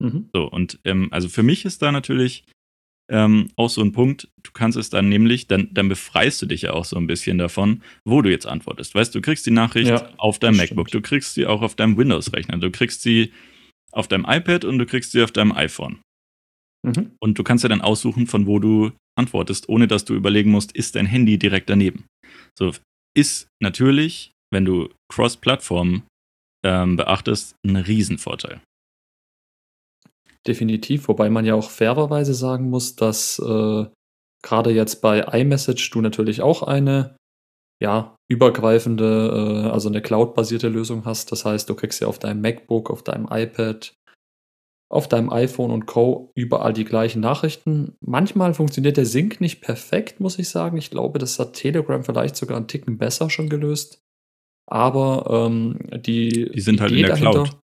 Mhm. 0.00 0.30
So, 0.32 0.48
und 0.48 0.80
ähm, 0.84 1.08
also 1.12 1.28
für 1.28 1.42
mich 1.42 1.64
ist 1.64 1.82
da 1.82 1.92
natürlich 1.92 2.44
ähm, 3.10 3.50
auch 3.56 3.70
so 3.70 3.80
ein 3.80 3.92
Punkt, 3.92 4.28
du 4.42 4.52
kannst 4.52 4.76
es 4.76 4.90
dann 4.90 5.08
nämlich, 5.08 5.46
dann, 5.46 5.68
dann 5.72 5.88
befreist 5.88 6.42
du 6.42 6.46
dich 6.46 6.62
ja 6.62 6.72
auch 6.72 6.84
so 6.84 6.96
ein 6.96 7.06
bisschen 7.06 7.38
davon, 7.38 7.82
wo 8.04 8.22
du 8.22 8.30
jetzt 8.30 8.46
antwortest. 8.46 8.94
Weißt 8.94 9.14
du, 9.14 9.20
kriegst 9.20 9.46
die 9.46 9.50
Nachricht 9.50 9.88
ja, 9.88 10.10
auf 10.18 10.38
deinem 10.38 10.58
MacBook, 10.58 10.88
stimmt. 10.88 11.04
du 11.04 11.08
kriegst 11.08 11.34
sie 11.34 11.46
auch 11.46 11.62
auf 11.62 11.74
deinem 11.74 11.96
Windows-Rechner, 11.96 12.58
du 12.58 12.70
kriegst 12.70 13.02
sie 13.02 13.32
auf 13.92 14.08
deinem 14.08 14.26
iPad 14.28 14.64
und 14.64 14.78
du 14.78 14.86
kriegst 14.86 15.12
sie 15.12 15.22
auf 15.22 15.32
deinem 15.32 15.52
iPhone. 15.52 16.00
Mhm. 16.86 17.12
Und 17.20 17.38
du 17.38 17.42
kannst 17.42 17.64
ja 17.64 17.68
dann 17.68 17.80
aussuchen, 17.80 18.26
von 18.26 18.46
wo 18.46 18.58
du 18.58 18.92
antwortest, 19.16 19.68
ohne 19.68 19.88
dass 19.88 20.04
du 20.04 20.14
überlegen 20.14 20.50
musst, 20.50 20.72
ist 20.72 20.94
dein 20.94 21.06
Handy 21.06 21.38
direkt 21.38 21.70
daneben. 21.70 22.04
So 22.56 22.72
ist 23.16 23.48
natürlich, 23.60 24.32
wenn 24.52 24.64
du 24.64 24.90
Cross-Plattform 25.12 26.02
ähm, 26.64 26.96
beachtest, 26.96 27.54
ein 27.66 27.76
Riesenvorteil. 27.76 28.60
Definitiv, 30.46 31.08
wobei 31.08 31.30
man 31.30 31.44
ja 31.44 31.54
auch 31.54 31.70
fairerweise 31.70 32.34
sagen 32.34 32.70
muss, 32.70 32.96
dass 32.96 33.38
äh, 33.38 33.86
gerade 34.42 34.70
jetzt 34.70 35.00
bei 35.02 35.20
iMessage 35.20 35.90
du 35.90 36.00
natürlich 36.00 36.42
auch 36.42 36.62
eine 36.62 37.16
ja, 37.80 38.16
übergreifende, 38.28 39.66
äh, 39.66 39.70
also 39.70 39.88
eine 39.88 40.02
Cloud-basierte 40.02 40.68
Lösung 40.68 41.04
hast. 41.04 41.30
Das 41.32 41.44
heißt, 41.44 41.68
du 41.68 41.74
kriegst 41.74 42.00
ja 42.00 42.08
auf 42.08 42.18
deinem 42.18 42.40
MacBook, 42.40 42.90
auf 42.90 43.02
deinem 43.02 43.28
iPad, 43.30 43.94
auf 44.90 45.06
deinem 45.06 45.30
iPhone 45.30 45.70
und 45.70 45.86
Co. 45.86 46.32
überall 46.34 46.72
die 46.72 46.84
gleichen 46.84 47.20
Nachrichten. 47.20 47.96
Manchmal 48.00 48.54
funktioniert 48.54 48.96
der 48.96 49.06
Sync 49.06 49.40
nicht 49.40 49.60
perfekt, 49.60 50.18
muss 50.18 50.38
ich 50.38 50.48
sagen. 50.48 50.76
Ich 50.76 50.90
glaube, 50.90 51.18
das 51.18 51.38
hat 51.38 51.52
Telegram 51.52 52.02
vielleicht 52.02 52.36
sogar 52.36 52.56
einen 52.56 52.68
Ticken 52.68 52.98
besser 52.98 53.30
schon 53.30 53.48
gelöst. 53.48 54.00
Aber 54.66 55.46
ähm, 55.46 55.78
die. 56.00 56.50
Die 56.50 56.60
sind 56.60 56.80
halt 56.80 56.92
Idee 56.92 57.04
halt 57.04 57.18
in 57.18 57.24
der 57.24 57.32
dahinter, 57.32 57.50
Cloud. 57.50 57.62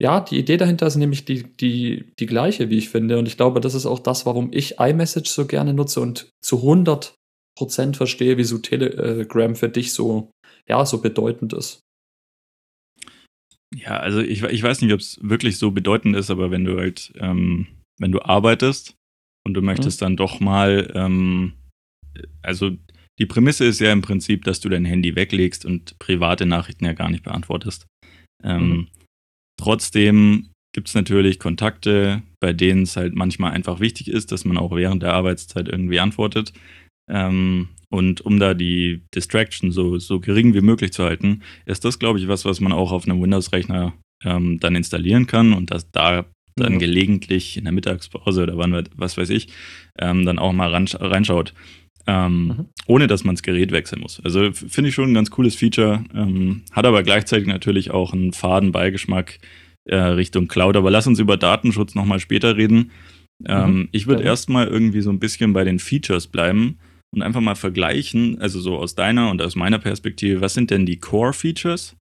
Ja, 0.00 0.20
die 0.20 0.38
Idee 0.38 0.56
dahinter 0.56 0.86
ist 0.86 0.96
nämlich 0.96 1.24
die, 1.24 1.42
die, 1.42 2.12
die 2.18 2.26
gleiche, 2.26 2.70
wie 2.70 2.78
ich 2.78 2.88
finde. 2.88 3.18
Und 3.18 3.26
ich 3.26 3.36
glaube, 3.36 3.60
das 3.60 3.74
ist 3.74 3.86
auch 3.86 3.98
das, 3.98 4.26
warum 4.26 4.50
ich 4.52 4.78
iMessage 4.78 5.28
so 5.28 5.46
gerne 5.46 5.74
nutze 5.74 6.00
und 6.00 6.30
zu 6.40 6.58
100% 6.58 7.14
verstehe, 7.96 8.36
wieso 8.36 8.58
Telegram 8.58 9.56
für 9.56 9.68
dich 9.68 9.92
so, 9.92 10.30
ja, 10.68 10.86
so 10.86 11.02
bedeutend 11.02 11.52
ist. 11.52 11.80
Ja, 13.74 13.98
also 13.98 14.20
ich, 14.20 14.42
ich 14.44 14.62
weiß 14.62 14.80
nicht, 14.82 14.92
ob 14.92 15.00
es 15.00 15.18
wirklich 15.20 15.58
so 15.58 15.72
bedeutend 15.72 16.16
ist, 16.16 16.30
aber 16.30 16.50
wenn 16.50 16.64
du 16.64 16.78
halt, 16.78 17.12
ähm, 17.16 17.66
wenn 17.98 18.12
du 18.12 18.22
arbeitest 18.22 18.94
und 19.46 19.54
du 19.54 19.62
möchtest 19.62 20.00
mhm. 20.00 20.04
dann 20.04 20.16
doch 20.16 20.38
mal, 20.38 20.92
ähm, 20.94 21.54
also 22.40 22.70
die 23.18 23.26
Prämisse 23.26 23.64
ist 23.64 23.80
ja 23.80 23.92
im 23.92 24.00
Prinzip, 24.00 24.44
dass 24.44 24.60
du 24.60 24.68
dein 24.68 24.84
Handy 24.84 25.16
weglegst 25.16 25.64
und 25.64 25.98
private 25.98 26.46
Nachrichten 26.46 26.84
ja 26.84 26.92
gar 26.92 27.10
nicht 27.10 27.24
beantwortest. 27.24 27.86
Ähm, 28.44 28.68
mhm. 28.68 28.88
Trotzdem 29.58 30.48
gibt 30.72 30.88
es 30.88 30.94
natürlich 30.94 31.38
Kontakte, 31.38 32.22
bei 32.40 32.52
denen 32.52 32.82
es 32.82 32.96
halt 32.96 33.14
manchmal 33.14 33.52
einfach 33.52 33.80
wichtig 33.80 34.08
ist, 34.08 34.32
dass 34.32 34.44
man 34.44 34.56
auch 34.56 34.74
während 34.74 35.02
der 35.02 35.14
Arbeitszeit 35.14 35.68
irgendwie 35.68 36.00
antwortet. 36.00 36.52
Ähm, 37.10 37.68
und 37.90 38.20
um 38.20 38.38
da 38.38 38.54
die 38.54 39.02
Distraction 39.14 39.72
so, 39.72 39.98
so 39.98 40.20
gering 40.20 40.54
wie 40.54 40.60
möglich 40.60 40.92
zu 40.92 41.04
halten, 41.04 41.42
ist 41.64 41.84
das, 41.84 41.98
glaube 41.98 42.18
ich, 42.18 42.28
was, 42.28 42.44
was 42.44 42.60
man 42.60 42.72
auch 42.72 42.92
auf 42.92 43.06
einem 43.06 43.22
Windows-Rechner 43.22 43.94
ähm, 44.24 44.60
dann 44.60 44.76
installieren 44.76 45.26
kann 45.26 45.52
und 45.52 45.70
das 45.70 45.90
da 45.90 46.26
dann 46.56 46.74
mhm. 46.74 46.78
gelegentlich 46.78 47.56
in 47.56 47.64
der 47.64 47.72
Mittagspause 47.72 48.42
oder 48.42 48.58
wann, 48.58 48.88
was 48.94 49.16
weiß 49.16 49.30
ich, 49.30 49.48
ähm, 49.98 50.24
dann 50.26 50.38
auch 50.38 50.52
mal 50.52 50.74
reinschaut. 50.74 51.54
Ähm, 52.10 52.46
mhm. 52.46 52.66
ohne 52.86 53.06
dass 53.06 53.24
man 53.24 53.34
das 53.34 53.42
Gerät 53.42 53.70
wechseln 53.70 54.00
muss. 54.00 54.18
Also 54.24 54.50
finde 54.52 54.88
ich 54.88 54.94
schon 54.94 55.10
ein 55.10 55.14
ganz 55.14 55.30
cooles 55.30 55.54
Feature, 55.54 56.04
ähm, 56.14 56.62
hat 56.72 56.86
aber 56.86 57.02
gleichzeitig 57.02 57.46
natürlich 57.46 57.90
auch 57.90 58.14
einen 58.14 58.32
faden 58.32 58.72
Beigeschmack 58.72 59.38
äh, 59.84 59.96
Richtung 59.96 60.48
Cloud. 60.48 60.76
Aber 60.76 60.90
lass 60.90 61.06
uns 61.06 61.18
über 61.18 61.36
Datenschutz 61.36 61.94
nochmal 61.94 62.18
später 62.18 62.56
reden. 62.56 62.92
Ähm, 63.46 63.74
mhm. 63.74 63.88
Ich 63.92 64.06
würde 64.06 64.22
ja. 64.22 64.30
erstmal 64.30 64.68
irgendwie 64.68 65.02
so 65.02 65.10
ein 65.10 65.18
bisschen 65.18 65.52
bei 65.52 65.64
den 65.64 65.78
Features 65.78 66.28
bleiben 66.28 66.78
und 67.10 67.20
einfach 67.20 67.42
mal 67.42 67.56
vergleichen, 67.56 68.40
also 68.40 68.58
so 68.58 68.78
aus 68.78 68.94
deiner 68.94 69.30
und 69.30 69.42
aus 69.42 69.54
meiner 69.54 69.78
Perspektive, 69.78 70.40
was 70.40 70.54
sind 70.54 70.70
denn 70.70 70.86
die 70.86 70.98
Core-Features? 70.98 71.94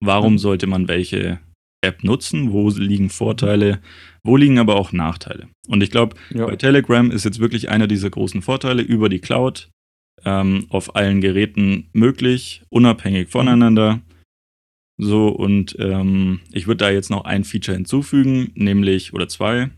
Warum 0.00 0.34
mhm. 0.34 0.38
sollte 0.38 0.68
man 0.68 0.86
welche 0.86 1.40
App 1.80 2.04
nutzen? 2.04 2.52
Wo 2.52 2.68
liegen 2.70 3.10
Vorteile? 3.10 3.80
Wo 4.24 4.36
liegen 4.36 4.58
aber 4.58 4.76
auch 4.76 4.92
Nachteile? 4.92 5.48
Und 5.68 5.82
ich 5.82 5.90
glaube, 5.90 6.16
ja. 6.30 6.46
bei 6.46 6.56
Telegram 6.56 7.10
ist 7.10 7.24
jetzt 7.24 7.38
wirklich 7.38 7.68
einer 7.68 7.86
dieser 7.86 8.10
großen 8.10 8.42
Vorteile 8.42 8.82
über 8.82 9.08
die 9.08 9.20
Cloud 9.20 9.70
ähm, 10.24 10.66
auf 10.70 10.96
allen 10.96 11.20
Geräten 11.20 11.88
möglich, 11.92 12.62
unabhängig 12.70 13.28
voneinander. 13.28 14.00
So, 15.00 15.28
und 15.28 15.76
ähm, 15.78 16.40
ich 16.52 16.66
würde 16.66 16.78
da 16.78 16.90
jetzt 16.90 17.10
noch 17.10 17.24
ein 17.24 17.44
Feature 17.44 17.76
hinzufügen, 17.76 18.50
nämlich, 18.54 19.14
oder 19.14 19.28
zwei, 19.28 19.70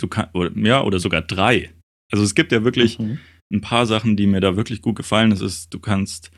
du 0.00 0.08
kann, 0.08 0.30
oder, 0.32 0.50
ja, 0.56 0.82
oder 0.82 0.98
sogar 0.98 1.20
drei. 1.20 1.70
Also 2.10 2.24
es 2.24 2.34
gibt 2.34 2.52
ja 2.52 2.64
wirklich 2.64 2.98
mhm. 2.98 3.18
ein 3.52 3.60
paar 3.60 3.84
Sachen, 3.84 4.16
die 4.16 4.26
mir 4.26 4.40
da 4.40 4.56
wirklich 4.56 4.80
gut 4.80 4.96
gefallen. 4.96 5.30
Das 5.30 5.42
ist, 5.42 5.74
du 5.74 5.78
kannst 5.78 6.30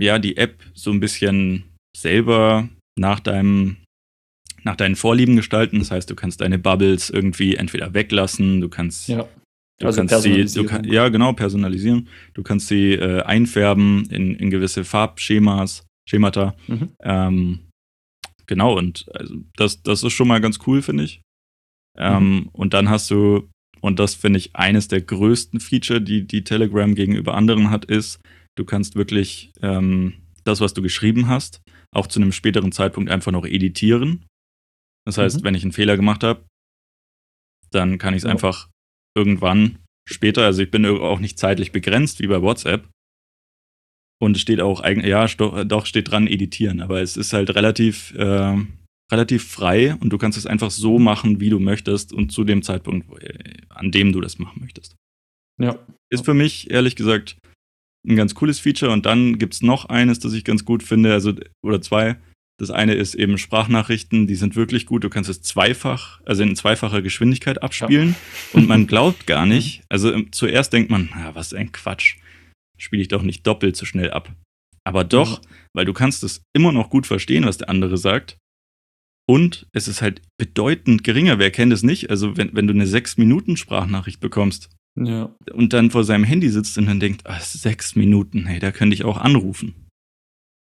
ja 0.00 0.20
die 0.20 0.36
App 0.36 0.62
so 0.74 0.92
ein 0.92 1.00
bisschen 1.00 1.64
selber 1.96 2.68
nach 2.96 3.20
deinem 3.20 3.76
nach 4.62 4.76
deinen 4.76 4.96
Vorlieben 4.96 5.36
gestalten. 5.36 5.78
Das 5.78 5.90
heißt, 5.90 6.08
du 6.10 6.14
kannst 6.14 6.40
deine 6.40 6.58
Bubbles 6.58 7.10
irgendwie 7.10 7.56
entweder 7.56 7.92
weglassen, 7.92 8.60
du 8.60 8.68
kannst 8.68 9.08
ja. 9.08 9.28
Du 9.80 9.86
also 9.86 10.04
kannst 10.04 10.22
sie, 10.22 10.44
du 10.44 10.64
kann, 10.66 10.84
ja 10.84 11.08
genau, 11.08 11.32
personalisieren. 11.32 12.08
Du 12.32 12.44
kannst 12.44 12.68
sie 12.68 12.92
äh, 12.92 13.22
einfärben 13.22 14.06
in, 14.06 14.36
in 14.36 14.50
gewisse 14.50 14.84
Farbschemas, 14.84 15.84
Schemata. 16.08 16.54
Mhm. 16.68 16.90
Ähm, 17.02 17.58
genau, 18.46 18.78
und 18.78 19.06
also 19.12 19.34
das, 19.56 19.82
das 19.82 20.04
ist 20.04 20.12
schon 20.12 20.28
mal 20.28 20.40
ganz 20.40 20.60
cool, 20.66 20.80
finde 20.80 21.04
ich. 21.04 21.22
Ähm, 21.98 22.34
mhm. 22.34 22.48
Und 22.52 22.72
dann 22.72 22.88
hast 22.88 23.10
du, 23.10 23.48
und 23.80 23.98
das 23.98 24.14
finde 24.14 24.38
ich 24.38 24.54
eines 24.54 24.86
der 24.86 25.00
größten 25.00 25.58
Feature, 25.58 26.00
die, 26.00 26.24
die 26.24 26.44
Telegram 26.44 26.94
gegenüber 26.94 27.34
anderen 27.34 27.70
hat, 27.70 27.84
ist, 27.84 28.20
du 28.56 28.64
kannst 28.64 28.94
wirklich 28.94 29.52
ähm, 29.60 30.14
das, 30.44 30.60
was 30.60 30.74
du 30.74 30.82
geschrieben 30.82 31.26
hast, 31.28 31.60
auch 31.94 32.06
zu 32.06 32.20
einem 32.20 32.32
späteren 32.32 32.72
Zeitpunkt 32.72 33.10
einfach 33.10 33.32
noch 33.32 33.46
editieren. 33.46 34.26
Das 35.06 35.18
heißt, 35.18 35.40
mhm. 35.40 35.44
wenn 35.44 35.54
ich 35.54 35.62
einen 35.62 35.72
Fehler 35.72 35.96
gemacht 35.96 36.24
habe, 36.24 36.44
dann 37.70 37.98
kann 37.98 38.14
ich 38.14 38.18
es 38.18 38.24
ja. 38.24 38.30
einfach 38.30 38.68
irgendwann 39.16 39.78
später, 40.08 40.44
also 40.44 40.62
ich 40.62 40.70
bin 40.70 40.84
auch 40.86 41.20
nicht 41.20 41.38
zeitlich 41.38 41.72
begrenzt 41.72 42.20
wie 42.20 42.26
bei 42.26 42.42
WhatsApp. 42.42 42.88
Und 44.20 44.36
es 44.36 44.42
steht 44.42 44.60
auch 44.60 44.80
eigentlich, 44.80 45.10
ja, 45.10 45.26
doch 45.64 45.86
steht 45.86 46.10
dran 46.10 46.26
editieren, 46.26 46.80
aber 46.80 47.02
es 47.02 47.16
ist 47.16 47.32
halt 47.32 47.54
relativ, 47.54 48.14
äh, 48.14 48.56
relativ 49.12 49.46
frei 49.46 49.96
und 49.96 50.10
du 50.10 50.18
kannst 50.18 50.38
es 50.38 50.46
einfach 50.46 50.70
so 50.70 50.98
machen, 50.98 51.40
wie 51.40 51.50
du 51.50 51.58
möchtest 51.58 52.12
und 52.12 52.30
zu 52.30 52.44
dem 52.44 52.62
Zeitpunkt, 52.62 53.10
äh, 53.22 53.56
an 53.68 53.90
dem 53.90 54.12
du 54.12 54.20
das 54.20 54.38
machen 54.38 54.60
möchtest. 54.60 54.96
Ja. 55.60 55.78
Ist 56.10 56.24
für 56.24 56.34
mich 56.34 56.70
ehrlich 56.70 56.96
gesagt 56.96 57.36
ein 58.06 58.16
ganz 58.16 58.34
cooles 58.34 58.58
Feature. 58.58 58.92
Und 58.92 59.06
dann 59.06 59.38
gibt 59.38 59.54
es 59.54 59.62
noch 59.62 59.86
eines, 59.86 60.18
das 60.18 60.32
ich 60.32 60.44
ganz 60.44 60.64
gut 60.64 60.82
finde, 60.82 61.12
also 61.12 61.32
oder 61.62 61.80
zwei. 61.80 62.16
Das 62.58 62.70
eine 62.70 62.94
ist 62.94 63.14
eben 63.16 63.36
Sprachnachrichten, 63.36 64.26
die 64.28 64.36
sind 64.36 64.54
wirklich 64.54 64.86
gut. 64.86 65.02
Du 65.02 65.10
kannst 65.10 65.28
es 65.28 65.42
zweifach, 65.42 66.20
also 66.24 66.44
in 66.44 66.54
zweifacher 66.54 67.02
Geschwindigkeit 67.02 67.62
abspielen. 67.62 68.10
Ja. 68.10 68.60
Und 68.60 68.68
man 68.68 68.86
glaubt 68.86 69.26
gar 69.26 69.44
nicht. 69.46 69.82
Also 69.88 70.12
ähm, 70.12 70.28
zuerst 70.30 70.72
denkt 70.72 70.90
man, 70.90 71.10
na, 71.14 71.34
was 71.34 71.52
ein 71.52 71.72
Quatsch. 71.72 72.16
Spiele 72.78 73.02
ich 73.02 73.08
doch 73.08 73.22
nicht 73.22 73.46
doppelt 73.46 73.76
so 73.76 73.86
schnell 73.86 74.10
ab. 74.10 74.32
Aber 74.84 75.04
doch, 75.04 75.40
mhm. 75.40 75.46
weil 75.72 75.84
du 75.84 75.92
kannst 75.92 76.22
es 76.22 76.42
immer 76.54 76.70
noch 76.70 76.90
gut 76.90 77.06
verstehen, 77.06 77.44
was 77.44 77.58
der 77.58 77.70
andere 77.70 77.96
sagt. 77.96 78.36
Und 79.26 79.66
es 79.72 79.88
ist 79.88 80.02
halt 80.02 80.20
bedeutend 80.38 81.02
geringer. 81.02 81.38
Wer 81.38 81.50
kennt 81.50 81.72
es 81.72 81.82
nicht? 81.82 82.10
Also, 82.10 82.36
wenn, 82.36 82.54
wenn 82.54 82.66
du 82.66 82.74
eine 82.74 82.84
6-Minuten-Sprachnachricht 82.84 84.20
bekommst, 84.20 84.73
ja. 84.96 85.34
Und 85.52 85.72
dann 85.72 85.90
vor 85.90 86.04
seinem 86.04 86.24
Handy 86.24 86.48
sitzt 86.48 86.78
und 86.78 86.86
dann 86.86 87.00
denkt, 87.00 87.22
ach, 87.24 87.40
sechs 87.40 87.96
Minuten, 87.96 88.46
hey, 88.46 88.60
da 88.60 88.70
könnte 88.70 88.94
ich 88.94 89.04
auch 89.04 89.16
anrufen. 89.16 89.88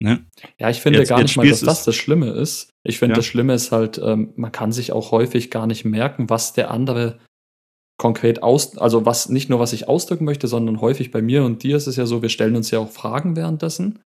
Ne? 0.03 0.27
Ja, 0.59 0.69
ich 0.69 0.81
finde 0.81 0.99
jetzt, 0.99 1.09
gar 1.09 1.23
nicht 1.23 1.37
mal, 1.37 1.49
dass 1.49 1.61
das 1.61 1.85
das 1.85 1.97
Schlimme 1.97 2.31
ist. 2.31 2.71
Ich 2.83 2.99
finde, 2.99 3.15
ja. 3.15 3.17
das 3.17 3.27
Schlimme 3.27 3.55
ist 3.55 3.73
halt, 3.73 3.99
ähm, 4.03 4.33
man 4.37 4.53
kann 4.53 4.73
sich 4.73 4.93
auch 4.93 5.11
häufig 5.11 5.51
gar 5.51 5.67
nicht 5.67 5.85
merken, 5.85 6.29
was 6.29 6.53
der 6.53 6.71
andere 6.71 7.19
konkret 7.99 8.43
aus, 8.43 8.77
also 8.77 9.07
was 9.07 9.31
nicht 9.31 9.49
nur 9.49 9.59
was 9.59 9.73
ich 9.73 9.89
ausdrücken 9.89 10.27
möchte, 10.27 10.49
sondern 10.49 10.83
häufig 10.83 11.11
bei 11.11 11.23
mir 11.23 11.45
und 11.45 11.63
dir 11.63 11.79
ist 11.79 11.87
es 11.87 11.97
ja 11.97 12.05
so, 12.05 12.21
wir 12.21 12.29
stellen 12.29 12.57
uns 12.57 12.71
ja 12.71 12.79
auch 12.79 12.91
Fragen 12.91 13.37
währenddessen. 13.37 14.01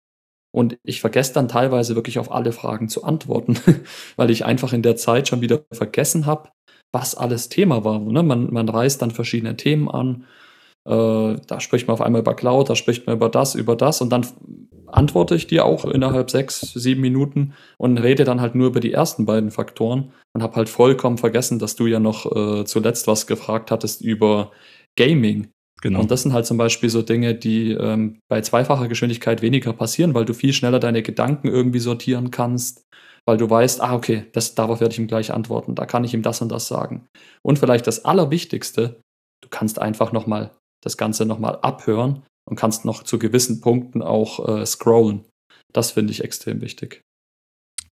Und 0.51 0.79
ich 0.83 1.01
vergesse 1.01 1.35
dann 1.35 1.49
teilweise 1.49 1.95
wirklich 1.95 2.19
auf 2.19 2.33
alle 2.33 2.53
Fragen 2.53 2.89
zu 2.89 3.05
antworten, 3.05 3.59
weil 4.17 4.31
ich 4.31 4.45
einfach 4.45 4.73
in 4.73 4.83
der 4.83 4.97
Zeit 4.97 5.29
schon 5.29 5.41
wieder 5.41 5.65
vergessen 5.73 6.27
habe, 6.27 6.51
was 6.93 7.15
alles 7.15 7.49
Thema 7.49 7.85
war. 7.85 7.99
Ne? 7.99 8.23
Man, 8.23 8.53
man 8.53 8.69
reißt 8.69 9.03
dann 9.03 9.11
verschiedene 9.11 9.57
Themen 9.57 9.91
an. 9.91 10.25
Äh, 10.87 11.37
da 11.47 11.61
spricht 11.61 11.87
man 11.87 11.95
auf 11.95 12.01
einmal 12.01 12.23
über 12.23 12.35
Cloud, 12.35 12.71
da 12.71 12.75
spricht 12.75 13.07
man 13.07 13.17
über 13.17 13.29
das, 13.29 13.55
über 13.55 13.77
das 13.77 14.01
und 14.01 14.11
dann 14.11 14.27
antworte 14.87 15.35
ich 15.35 15.47
dir 15.47 15.67
auch 15.67 15.85
innerhalb 15.85 16.31
sechs, 16.31 16.61
sieben 16.61 17.03
Minuten 17.03 17.53
und 17.77 17.99
rede 17.99 18.25
dann 18.25 18.41
halt 18.41 18.55
nur 18.55 18.69
über 18.69 18.81
die 18.81 18.93
ersten 18.93 19.27
beiden 19.27 19.51
Faktoren 19.51 20.13
und 20.33 20.43
habe 20.43 20.57
halt 20.57 20.71
vollkommen 20.71 21.19
vergessen, 21.19 21.59
dass 21.59 21.77
du 21.77 21.87
ja 21.87 22.01
noch 22.01 22.25
äh, 22.35 22.65
zuletzt 22.65 23.07
was 23.07 23.27
gefragt 23.27 23.71
hattest 23.71 24.01
über 24.01 24.51
Gaming. 24.97 25.49
Genau. 25.81 26.01
Und 26.01 26.11
das 26.11 26.23
sind 26.23 26.33
halt 26.33 26.47
zum 26.47 26.57
Beispiel 26.57 26.89
so 26.89 27.03
Dinge, 27.03 27.35
die 27.35 27.73
ähm, 27.73 28.19
bei 28.29 28.41
zweifacher 28.41 28.89
Geschwindigkeit 28.89 29.43
weniger 29.43 29.73
passieren, 29.73 30.15
weil 30.15 30.25
du 30.25 30.35
viel 30.35 30.53
schneller 30.53 30.81
deine 30.81 31.03
Gedanken 31.03 31.49
irgendwie 31.49 31.79
sortieren 31.79 32.31
kannst 32.31 32.85
weil 33.29 33.37
du 33.37 33.51
weißt, 33.51 33.83
ah, 33.83 33.95
okay, 33.95 34.25
das, 34.33 34.55
darauf 34.55 34.81
werde 34.81 34.95
ich 34.95 34.99
ihm 34.99 35.07
gleich 35.07 35.35
antworten, 35.35 35.75
da 35.75 35.85
kann 35.85 36.03
ich 36.03 36.15
ihm 36.15 36.23
das 36.23 36.41
und 36.41 36.49
das 36.49 36.67
sagen. 36.67 37.07
Und 37.43 37.59
vielleicht 37.59 37.87
das 37.87 38.07
Allerwichtigste, 38.07 39.03
du 39.43 39.49
kannst 39.51 39.79
einfach 39.79 40.13
nochmal 40.13 40.57
das 40.83 40.97
Ganze 40.97 41.27
nochmal 41.27 41.59
abhören 41.61 42.23
und 42.49 42.57
kannst 42.57 42.87
noch 42.87 43.03
zu 43.03 43.19
gewissen 43.19 43.61
Punkten 43.61 44.01
auch 44.01 44.49
äh, 44.49 44.65
scrollen. 44.65 45.27
Das 45.75 45.91
finde 45.91 46.11
ich 46.13 46.25
extrem 46.25 46.63
wichtig. 46.63 47.03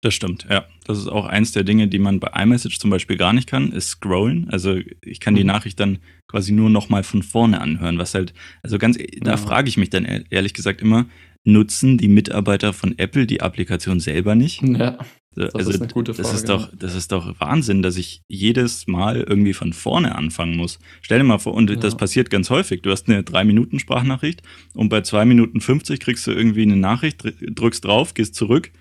Das 0.02 0.14
stimmt, 0.14 0.48
ja. 0.50 0.66
Das 0.84 0.98
ist 0.98 1.06
auch 1.06 1.26
eins 1.26 1.52
der 1.52 1.62
Dinge, 1.62 1.86
die 1.86 2.00
man 2.00 2.18
bei 2.18 2.32
iMessage 2.42 2.80
zum 2.80 2.90
Beispiel 2.90 3.16
gar 3.16 3.32
nicht 3.32 3.48
kann, 3.48 3.70
ist 3.70 3.88
scrollen. 3.88 4.50
Also 4.50 4.80
ich 5.04 5.20
kann 5.20 5.36
die 5.36 5.42
mhm. 5.42 5.48
Nachricht 5.48 5.78
dann 5.78 6.00
quasi 6.26 6.50
nur 6.50 6.70
nochmal 6.70 7.04
von 7.04 7.22
vorne 7.22 7.60
anhören, 7.60 7.98
was 7.98 8.14
halt, 8.14 8.34
also 8.64 8.78
ganz, 8.78 8.98
da 9.20 9.30
ja. 9.30 9.36
frage 9.36 9.68
ich 9.68 9.76
mich 9.76 9.90
dann 9.90 10.04
ehrlich 10.04 10.54
gesagt 10.54 10.82
immer, 10.82 11.06
nutzen 11.44 11.98
die 11.98 12.08
Mitarbeiter 12.08 12.72
von 12.72 12.98
Apple 12.98 13.26
die 13.26 13.42
Applikation 13.42 14.00
selber 14.00 14.34
nicht? 14.34 14.62
Ja. 14.62 14.98
Das 15.36 15.54
also, 15.54 15.70
ist 15.70 15.80
eine 15.80 15.92
gute 15.92 16.12
Frage. 16.12 16.28
Das 16.28 16.36
ist, 16.36 16.48
doch, 16.48 16.70
das 16.76 16.94
ist 16.94 17.12
doch 17.12 17.38
Wahnsinn, 17.38 17.82
dass 17.82 17.96
ich 17.96 18.22
jedes 18.28 18.88
Mal 18.88 19.20
irgendwie 19.22 19.52
von 19.52 19.72
vorne 19.72 20.16
anfangen 20.16 20.56
muss. 20.56 20.80
Stell 21.02 21.18
dir 21.18 21.24
mal 21.24 21.38
vor, 21.38 21.54
und 21.54 21.70
ja. 21.70 21.76
das 21.76 21.96
passiert 21.96 22.30
ganz 22.30 22.50
häufig. 22.50 22.82
Du 22.82 22.90
hast 22.90 23.08
eine 23.08 23.22
3-Minuten-Sprachnachricht 23.22 24.42
und 24.74 24.88
bei 24.88 25.02
2 25.02 25.24
Minuten 25.26 25.60
50 25.60 26.00
kriegst 26.00 26.26
du 26.26 26.32
irgendwie 26.32 26.62
eine 26.62 26.76
Nachricht, 26.76 27.22
drückst 27.40 27.84
drauf, 27.84 28.14
gehst 28.14 28.34
zurück 28.34 28.72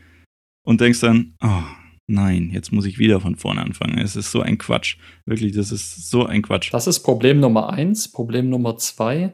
und 0.64 0.82
denkst 0.82 1.02
dann, 1.02 1.36
oh 1.44 1.64
nein, 2.08 2.50
jetzt 2.52 2.72
muss 2.72 2.86
ich 2.86 2.98
wieder 2.98 3.22
von 3.22 3.36
vorne 3.36 3.62
anfangen. 3.62 4.00
Es 4.00 4.16
ist 4.16 4.32
so 4.32 4.42
ein 4.42 4.58
Quatsch. 4.58 4.98
Wirklich, 5.28 5.54
das 5.54 5.72
ist 5.72 6.10
so 6.10 6.26
ein 6.26 6.42
Quatsch. 6.42 6.74
Das 6.74 6.88
ist 6.88 7.02
Problem 7.02 7.40
Nummer 7.40 7.70
eins. 7.70 8.12
Problem 8.12 8.50
Nummer 8.50 8.76
zwei, 8.78 9.34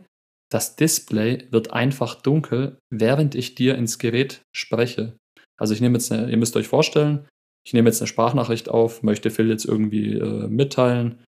das 0.51 0.75
Display 0.75 1.47
wird 1.51 1.71
einfach 1.71 2.21
dunkel, 2.21 2.77
während 2.89 3.35
ich 3.35 3.55
dir 3.55 3.75
ins 3.75 3.99
Gerät 3.99 4.41
spreche. 4.53 5.17
Also 5.57 5.73
ich 5.73 5.81
nehme 5.81 5.95
jetzt, 5.95 6.11
eine, 6.11 6.29
ihr 6.29 6.37
müsst 6.37 6.55
euch 6.55 6.67
vorstellen, 6.67 7.27
ich 7.65 7.73
nehme 7.73 7.89
jetzt 7.89 8.01
eine 8.01 8.07
Sprachnachricht 8.07 8.69
auf, 8.69 9.03
möchte 9.03 9.31
Phil 9.31 9.49
jetzt 9.49 9.65
irgendwie 9.65 10.13
äh, 10.13 10.47
mitteilen, 10.47 11.23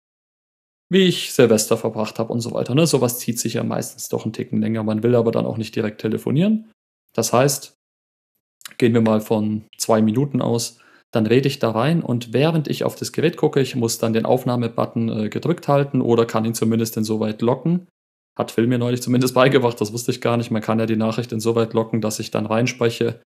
wie 0.91 1.05
ich 1.05 1.33
Silvester 1.33 1.77
verbracht 1.77 2.19
habe 2.19 2.33
und 2.33 2.41
so 2.41 2.53
weiter. 2.53 2.75
Ne? 2.75 2.87
Sowas 2.87 3.19
zieht 3.19 3.39
sich 3.39 3.55
ja 3.55 3.65
meistens 3.65 4.09
doch 4.09 4.25
einen 4.25 4.33
Ticken 4.33 4.61
länger. 4.61 4.83
Man 4.83 5.03
will 5.03 5.15
aber 5.15 5.33
dann 5.33 5.47
auch 5.47 5.57
nicht 5.57 5.75
direkt 5.75 6.01
telefonieren. 6.01 6.71
Das 7.13 7.33
heißt, 7.33 7.75
gehen 8.79 8.95
wir 8.95 9.01
mal 9.01 9.21
von 9.21 9.65
zwei 9.79 10.03
Minuten 10.03 10.43
aus, 10.43 10.79
dann 11.13 11.27
rede 11.27 11.49
ich 11.49 11.59
da 11.59 11.71
rein 11.71 12.03
und 12.03 12.33
während 12.33 12.69
ich 12.69 12.85
auf 12.85 12.97
das 12.97 13.13
Gerät 13.13 13.37
gucke, 13.37 13.61
ich 13.61 13.75
muss 13.75 13.99
dann 13.99 14.13
den 14.13 14.27
Aufnahmebutton 14.27 15.09
äh, 15.09 15.29
gedrückt 15.29 15.69
halten 15.69 16.03
oder 16.03 16.27
kann 16.27 16.45
ihn 16.45 16.55
zumindest 16.55 16.97
insoweit 16.97 17.41
locken. 17.43 17.87
Hat 18.37 18.51
Phil 18.51 18.67
mir 18.67 18.79
neulich 18.79 19.01
zumindest 19.01 19.35
beigebracht, 19.35 19.81
das 19.81 19.93
wusste 19.93 20.11
ich 20.11 20.21
gar 20.21 20.37
nicht. 20.37 20.51
Man 20.51 20.63
kann 20.63 20.79
ja 20.79 20.85
die 20.85 20.97
Nachricht 20.97 21.33
insoweit 21.33 21.73
locken, 21.73 22.03
dass 22.03 22.19
ich 22.19 22.31
dann 22.31 22.45
reinspreche, 22.45 23.23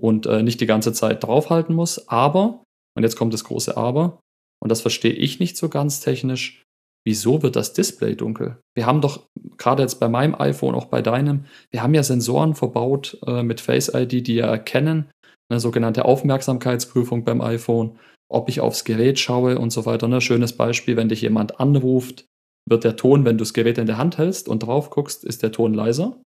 und 0.00 0.26
äh, 0.26 0.42
nicht 0.42 0.60
die 0.60 0.66
ganze 0.66 0.92
Zeit 0.92 1.22
draufhalten 1.22 1.74
muss. 1.74 2.08
Aber 2.08 2.62
Und 2.96 3.02
jetzt 3.02 3.16
kommt 3.16 3.34
das 3.34 3.44
große 3.44 3.76
Aber. 3.76 4.20
Und 4.62 4.70
das 4.70 4.80
verstehe 4.80 5.12
ich 5.12 5.40
nicht 5.40 5.56
so 5.56 5.68
ganz 5.68 6.00
technisch. 6.00 6.62
Wieso 7.06 7.42
wird 7.42 7.54
das 7.56 7.74
Display 7.74 8.14
dunkel? 8.14 8.58
Wir 8.74 8.86
haben 8.86 9.02
doch 9.02 9.26
gerade 9.58 9.82
jetzt 9.82 10.00
bei 10.00 10.08
meinem 10.08 10.34
iPhone, 10.34 10.74
auch 10.74 10.86
bei 10.86 11.02
deinem, 11.02 11.44
wir 11.70 11.82
haben 11.82 11.92
ja 11.92 12.02
Sensoren 12.02 12.54
verbaut 12.54 13.18
äh, 13.26 13.42
mit 13.42 13.60
Face 13.60 13.92
ID, 13.92 14.26
die 14.26 14.36
ja 14.36 14.46
erkennen, 14.46 15.10
eine 15.50 15.60
sogenannte 15.60 16.06
Aufmerksamkeitsprüfung 16.06 17.24
beim 17.24 17.42
iPhone, 17.42 17.98
ob 18.30 18.48
ich 18.48 18.60
aufs 18.60 18.84
Gerät 18.84 19.18
schaue 19.18 19.58
und 19.58 19.70
so 19.70 19.84
weiter. 19.84 20.06
Ein 20.06 20.10
ne? 20.10 20.20
schönes 20.22 20.56
Beispiel, 20.56 20.96
wenn 20.96 21.10
dich 21.10 21.20
jemand 21.20 21.60
anruft, 21.60 22.24
wird 22.66 22.84
der 22.84 22.96
Ton, 22.96 23.26
wenn 23.26 23.36
du 23.36 23.42
das 23.42 23.52
Gerät 23.52 23.76
in 23.76 23.86
der 23.86 23.98
Hand 23.98 24.16
hältst 24.16 24.48
und 24.48 24.60
drauf 24.60 24.88
guckst, 24.88 25.24
ist 25.24 25.42
der 25.42 25.52
Ton 25.52 25.74
leiser. 25.74 26.18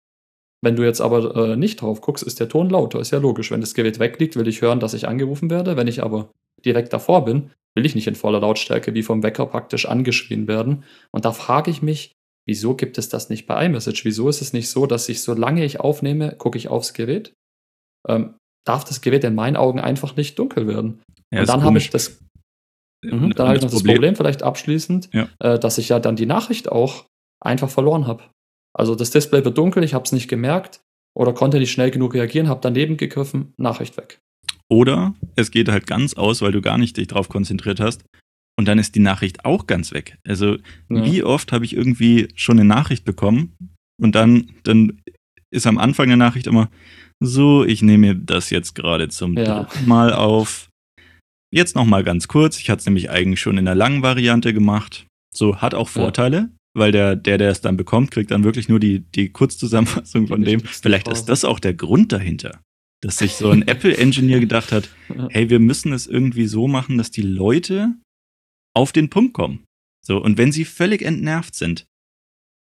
Wenn 0.63 0.77
du 0.77 0.85
jetzt 0.85 1.01
aber 1.01 1.37
äh, 1.37 1.57
nicht 1.57 1.81
drauf 1.81 2.01
guckst, 2.01 2.25
ist 2.25 2.41
der 2.41 2.49
Ton 2.49 2.71
lauter. 2.71 3.01
Ist 3.01 3.13
ja 3.13 3.19
logisch. 3.19 3.51
Wenn 3.51 3.61
das 3.61 3.75
Gerät 3.75 3.99
wegliegt, 3.99 4.37
will 4.37 4.49
ich 4.49 4.63
hören, 4.63 4.81
dass 4.81 4.95
ich 4.95 5.07
angerufen 5.07 5.51
werde. 5.51 5.77
Wenn 5.77 5.87
ich 5.87 6.03
aber 6.03 6.31
direkt 6.65 6.93
davor 6.93 7.25
bin, 7.25 7.51
will 7.75 7.87
ich 7.87 7.95
nicht 7.95 8.07
in 8.07 8.15
voller 8.15 8.41
Lautstärke 8.41 8.95
wie 8.95 9.03
vom 9.03 9.23
Wecker 9.23 9.47
praktisch 9.47 9.87
angeschrien 9.87 10.49
werden. 10.49 10.85
Und 11.13 11.25
da 11.25 11.33
frage 11.33 11.71
ich 11.71 11.83
mich, 11.83 12.13
wieso 12.47 12.75
gibt 12.75 12.97
es 12.99 13.09
das 13.09 13.29
nicht 13.29 13.47
bei 13.47 13.67
iMessage? 13.67 14.05
Wieso 14.05 14.29
ist 14.29 14.41
es 14.41 14.53
nicht 14.53 14.71
so, 14.71 14.87
dass 14.87 15.09
ich, 15.09 15.21
solange 15.23 15.65
ich 15.65 15.81
aufnehme, 15.81 16.35
gucke 16.37 16.59
ich 16.59 16.69
aufs 16.69 16.95
Gerät? 16.95 17.35
Ähm, 18.09 18.35
darf 18.65 18.85
das 18.85 19.03
Gerät 19.03 19.25
in 19.25 19.35
meinen 19.35 19.57
Augen 19.57 19.79
einfach 19.79 20.17
nicht 20.17 20.39
dunkel 20.39 20.67
werden? 20.67 21.03
Ja, 21.33 21.41
und 21.41 21.49
dann 21.49 21.65
habe 21.65 21.79
ich 21.79 21.91
das. 21.91 22.21
Mhm, 23.05 23.35
dann 23.35 23.49
habe 23.49 23.57
ich 23.57 23.63
noch 23.63 23.71
das 23.71 23.81
Problem, 23.81 23.97
Problem 23.97 24.17
vielleicht 24.17 24.43
abschließend, 24.43 25.11
ja. 25.13 25.29
äh, 25.39 25.59
dass 25.59 25.79
ich 25.79 25.91
ja 25.91 26.01
dann 26.01 26.17
die 26.17 26.27
Nachricht 26.27 26.73
auch 26.73 27.05
einfach 27.41 27.69
verloren 27.69 28.07
habe. 28.07 28.25
Also 28.76 28.95
das 28.95 29.11
Display 29.11 29.45
wird 29.45 29.56
dunkel, 29.56 29.85
ich 29.85 29.95
habe 29.95 30.04
es 30.04 30.12
nicht 30.12 30.28
gemerkt 30.28 30.80
oder 31.16 31.33
konnte 31.33 31.59
nicht 31.59 31.73
schnell 31.73 31.90
genug 31.90 32.14
reagieren, 32.14 32.49
habe 32.49 32.61
daneben 32.62 32.97
gegriffen, 32.97 33.54
Nachricht 33.56 33.97
weg. 33.97 34.21
Oder 34.68 35.14
es 35.35 35.50
geht 35.50 35.68
halt 35.68 35.87
ganz 35.87 36.14
aus, 36.14 36.42
weil 36.42 36.52
du 36.52 36.61
gar 36.61 36.76
nicht 36.76 36.97
dich 36.97 37.06
drauf 37.06 37.28
konzentriert 37.28 37.80
hast. 37.80 38.04
Und 38.59 38.66
dann 38.68 38.78
ist 38.78 38.95
die 38.95 39.00
Nachricht 39.00 39.45
auch 39.45 39.66
ganz 39.66 39.92
weg. 39.92 40.18
Also, 40.26 40.54
ja. 40.54 40.61
wie 40.88 41.23
oft 41.23 41.52
habe 41.52 41.64
ich 41.64 41.76
irgendwie 41.76 42.28
schon 42.35 42.59
eine 42.59 42.68
Nachricht 42.68 43.04
bekommen 43.04 43.54
und 44.00 44.14
dann, 44.14 44.50
dann 44.62 45.00
ist 45.50 45.66
am 45.66 45.78
Anfang 45.78 46.09
der 46.09 46.16
Nachricht 46.16 46.47
immer 46.47 46.71
so, 47.21 47.64
ich 47.64 47.83
nehme 47.83 48.16
das 48.16 48.50
jetzt 48.50 48.75
gerade 48.75 49.09
zum 49.09 49.37
ja. 49.37 49.62
dritten 49.62 49.87
Mal 49.87 50.12
auf. 50.12 50.68
Jetzt 51.54 51.76
nochmal 51.76 52.02
ganz 52.02 52.28
kurz. 52.28 52.59
Ich 52.59 52.68
hatte 52.68 52.80
es 52.80 52.87
nämlich 52.87 53.11
eigentlich 53.11 53.40
schon 53.40 53.56
in 53.56 53.64
der 53.64 53.75
langen 53.75 54.02
Variante 54.02 54.52
gemacht. 54.52 55.06
So, 55.35 55.56
hat 55.59 55.75
auch 55.75 55.88
Vorteile, 55.88 56.37
ja. 56.37 56.49
Weil 56.76 56.92
der, 56.92 57.16
der, 57.16 57.38
der 57.38 57.50
es 57.50 57.61
dann 57.61 57.76
bekommt, 57.76 58.11
kriegt 58.11 58.30
dann 58.30 58.45
wirklich 58.45 58.68
nur 58.68 58.80
die, 58.80 59.00
die 59.00 59.30
Kurzzusammenfassung 59.30 60.28
von 60.28 60.42
dem. 60.42 60.61
Vielleicht 60.61 61.09
ist 61.09 61.26
das 61.26 61.45
auch 61.45 61.59
der 61.59 61.75
Grund 61.75 62.12
dahinter 62.12 62.61
dass 63.02 63.18
sich 63.18 63.35
so 63.35 63.50
ein 63.50 63.62
Apple-Engineer 63.68 64.40
gedacht 64.40 64.73
hat, 64.73 64.88
hey, 65.28 65.50
wir 65.50 65.61
müssen 65.61 65.92
es 65.92 66.06
irgendwie 66.06 66.47
so 66.47 66.66
machen, 66.68 66.99
dass 66.99 67.11
die 67.11 67.23
Leute 67.23 67.95
auf 68.75 68.92
den 68.92 69.11
Punkt 69.11 69.35
kommen. 69.35 69.64
So, 70.04 70.18
und 70.18 70.38
wenn 70.38 70.52
sie 70.52 70.64
völlig 70.64 71.02
entnervt 71.02 71.54
sind, 71.54 71.87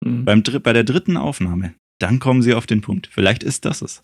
mhm. 0.05 0.25
beim, 0.25 0.43
bei 0.43 0.73
der 0.73 0.85
dritten 0.85 1.17
Aufnahme, 1.17 1.75
dann 2.01 2.19
kommen 2.19 2.43
sie 2.43 2.55
auf 2.55 2.67
den 2.67 2.81
Punkt. 2.81 3.07
Vielleicht 3.07 3.43
ist 3.43 3.65
das 3.65 3.83
es. 3.83 4.01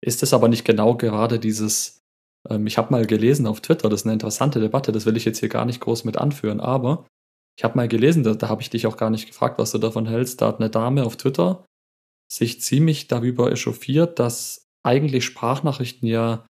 Ist 0.00 0.22
es 0.22 0.32
aber 0.32 0.48
nicht 0.48 0.64
genau 0.64 0.96
gerade 0.96 1.38
dieses, 1.38 2.00
ähm, 2.48 2.66
ich 2.66 2.78
habe 2.78 2.92
mal 2.92 3.06
gelesen 3.06 3.46
auf 3.46 3.60
Twitter, 3.60 3.88
das 3.88 4.00
ist 4.00 4.06
eine 4.06 4.14
interessante 4.14 4.60
Debatte, 4.60 4.92
das 4.92 5.06
will 5.06 5.16
ich 5.16 5.24
jetzt 5.24 5.38
hier 5.38 5.48
gar 5.48 5.64
nicht 5.64 5.80
groß 5.80 6.04
mit 6.04 6.16
anführen, 6.16 6.60
aber 6.60 7.06
ich 7.58 7.64
habe 7.64 7.76
mal 7.76 7.88
gelesen, 7.88 8.22
da, 8.22 8.34
da 8.34 8.48
habe 8.48 8.62
ich 8.62 8.70
dich 8.70 8.86
auch 8.86 8.96
gar 8.96 9.10
nicht 9.10 9.26
gefragt, 9.26 9.58
was 9.58 9.72
du 9.72 9.78
davon 9.78 10.06
hältst, 10.06 10.40
da 10.40 10.46
hat 10.46 10.60
eine 10.60 10.70
Dame 10.70 11.04
auf 11.04 11.16
Twitter 11.16 11.66
sich 12.32 12.60
ziemlich 12.60 13.08
darüber 13.08 13.50
echauffiert, 13.50 14.20
dass 14.20 14.66
eigentlich 14.86 15.24
Sprachnachrichten 15.24 16.08
ja, 16.08 16.46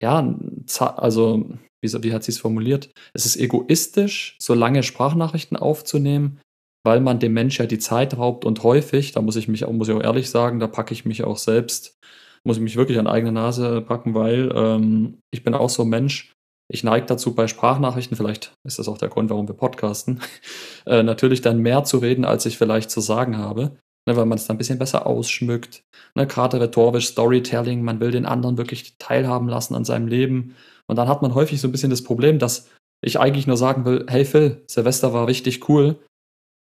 ja, 0.00 0.38
also, 0.78 1.50
wie, 1.80 2.02
wie 2.04 2.12
hat 2.12 2.22
sie 2.22 2.30
es 2.30 2.38
formuliert? 2.38 2.90
Es 3.12 3.26
ist 3.26 3.36
egoistisch, 3.36 4.36
so 4.40 4.54
lange 4.54 4.84
Sprachnachrichten 4.84 5.56
aufzunehmen, 5.56 6.40
weil 6.84 7.00
man 7.00 7.18
dem 7.18 7.32
Mensch 7.32 7.58
ja 7.58 7.66
die 7.66 7.78
Zeit 7.78 8.16
raubt 8.16 8.44
und 8.44 8.62
häufig, 8.62 9.10
da 9.10 9.20
muss 9.20 9.36
ich 9.36 9.48
mich 9.48 9.64
auch, 9.64 9.72
muss 9.72 9.88
ich 9.88 9.94
auch 9.94 10.02
ehrlich 10.02 10.30
sagen, 10.30 10.60
da 10.60 10.68
packe 10.68 10.94
ich 10.94 11.04
mich 11.04 11.24
auch 11.24 11.38
selbst, 11.38 11.96
muss 12.44 12.56
ich 12.58 12.62
mich 12.62 12.76
wirklich 12.76 13.00
an 13.00 13.08
eigene 13.08 13.32
Nase 13.32 13.80
packen, 13.80 14.14
weil 14.14 14.52
ähm, 14.54 15.18
ich 15.32 15.42
bin 15.42 15.54
auch 15.54 15.70
so 15.70 15.82
ein 15.82 15.88
Mensch, 15.88 16.32
ich 16.68 16.84
neige 16.84 17.06
dazu 17.06 17.34
bei 17.34 17.46
Sprachnachrichten, 17.46 18.16
vielleicht 18.16 18.54
ist 18.64 18.78
das 18.78 18.88
auch 18.88 18.98
der 18.98 19.08
Grund, 19.08 19.30
warum 19.30 19.48
wir 19.48 19.54
podcasten, 19.54 20.20
äh, 20.86 21.02
natürlich 21.02 21.40
dann 21.40 21.58
mehr 21.58 21.84
zu 21.84 21.98
reden, 21.98 22.24
als 22.24 22.46
ich 22.46 22.58
vielleicht 22.58 22.90
zu 22.90 23.00
sagen 23.00 23.38
habe 23.38 23.76
ne, 24.06 24.16
weil 24.16 24.26
man 24.26 24.38
es 24.38 24.46
dann 24.46 24.56
ein 24.56 24.58
bisschen 24.58 24.78
besser 24.78 25.06
ausschmückt. 25.06 25.84
Ne, 26.14 26.26
Gerade 26.26 26.60
rhetorisch, 26.60 27.08
Storytelling, 27.08 27.82
man 27.82 28.00
will 28.00 28.10
den 28.10 28.26
anderen 28.26 28.58
wirklich 28.58 28.96
teilhaben 28.98 29.48
lassen 29.48 29.74
an 29.74 29.84
seinem 29.84 30.08
Leben. 30.08 30.56
Und 30.86 30.96
dann 30.96 31.08
hat 31.08 31.22
man 31.22 31.34
häufig 31.34 31.60
so 31.60 31.68
ein 31.68 31.72
bisschen 31.72 31.90
das 31.90 32.04
Problem, 32.04 32.38
dass 32.38 32.68
ich 33.04 33.18
eigentlich 33.18 33.46
nur 33.46 33.56
sagen 33.56 33.84
will, 33.84 34.06
hey 34.08 34.24
Phil, 34.24 34.62
Silvester 34.66 35.12
war 35.12 35.26
richtig 35.26 35.68
cool 35.68 35.98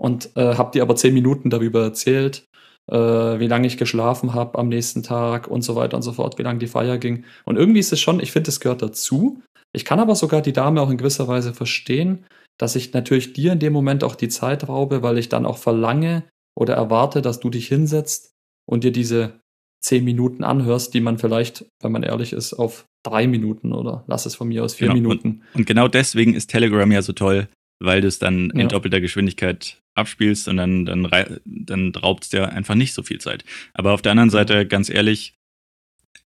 und 0.01 0.37
äh, 0.37 0.55
hab 0.55 0.73
dir 0.73 0.83
aber 0.83 0.97
zehn 0.97 1.15
Minuten 1.15 1.51
darüber 1.51 1.83
erzählt, 1.83 2.45
äh, 2.45 2.48
wie 2.89 3.47
lange 3.47 3.67
ich 3.67 3.77
geschlafen 3.77 4.35
habe 4.35 4.59
am 4.59 4.69
nächsten 4.69 5.03
Tag 5.03 5.47
und 5.47 5.63
so 5.63 5.77
weiter 5.77 5.97
und 5.97 6.03
so 6.03 6.13
fort, 6.13 6.39
wie 6.39 6.43
lange 6.43 6.59
die 6.59 6.67
Feier 6.67 6.99
ging. 6.99 7.25
Und 7.45 7.57
irgendwie 7.57 7.81
ist 7.81 7.93
es 7.93 8.01
schon, 8.01 8.21
ich 8.21 8.33
finde, 8.33 8.49
es 8.49 8.61
gehört 8.61 8.83
dazu. 8.83 9.43
Ich 9.73 9.85
kann 9.85 10.01
aber 10.01 10.15
sogar 10.15 10.41
die 10.41 10.55
Dame 10.55 10.81
auch 10.81 10.91
in 10.91 10.97
gewisser 10.97 11.29
Weise 11.29 11.53
verstehen, 11.53 12.25
dass 12.57 12.77
ich 12.77 12.95
natürlich 12.95 13.35
dir 13.35 13.53
in 13.53 13.59
dem 13.59 13.75
Moment 13.75 14.05
auch 14.05 14.15
die 14.15 14.29
Zeit 14.29 14.69
raube, 14.69 15.03
weil 15.03 15.19
ich 15.19 15.29
dann 15.29 15.45
auch 15.45 15.59
verlange, 15.59 16.25
oder 16.59 16.75
erwarte, 16.75 17.23
dass 17.23 17.39
du 17.39 17.51
dich 17.51 17.69
hinsetzt 17.69 18.33
und 18.67 18.83
dir 18.83 18.91
diese 18.91 19.41
zehn 19.81 20.05
Minuten 20.05 20.43
anhörst, 20.43 20.93
die 20.93 21.01
man 21.01 21.17
vielleicht, 21.17 21.65
wenn 21.81 21.93
man 21.93 22.03
ehrlich 22.03 22.33
ist, 22.33 22.53
auf 22.53 22.85
drei 23.05 23.29
Minuten 23.29 23.73
oder 23.73 24.03
lass 24.09 24.27
es 24.27 24.35
von 24.35 24.49
mir 24.49 24.65
aus 24.65 24.75
vier 24.75 24.89
genau. 24.89 25.01
Minuten. 25.01 25.29
Und, 25.29 25.61
und, 25.61 25.67
genau 25.67 25.87
deswegen 25.87 26.35
ist 26.35 26.51
Telegram 26.51 26.91
ja 26.91 27.01
so 27.01 27.13
toll, 27.13 27.49
weil 27.81 28.01
du 28.01 28.09
es 28.09 28.19
dann 28.19 28.51
in 28.51 28.61
ja. 28.61 28.67
doppelter 28.67 29.01
Geschwindigkeit 29.01 29.81
abspielst 29.95 30.49
und 30.49 30.57
dann, 30.57 30.85
dann, 30.85 31.09
dann 31.45 31.95
raubt 31.95 32.25
es 32.25 32.31
dir 32.31 32.51
einfach 32.51 32.75
nicht 32.75 32.95
so 32.95 33.03
viel 33.03 33.21
Zeit. 33.21 33.45
Aber 33.75 33.93
auf 33.93 34.03
der 34.03 34.13
anderen 34.13 34.31
Seite, 34.31 34.67
ganz 34.67 34.89
ehrlich, 34.89 35.35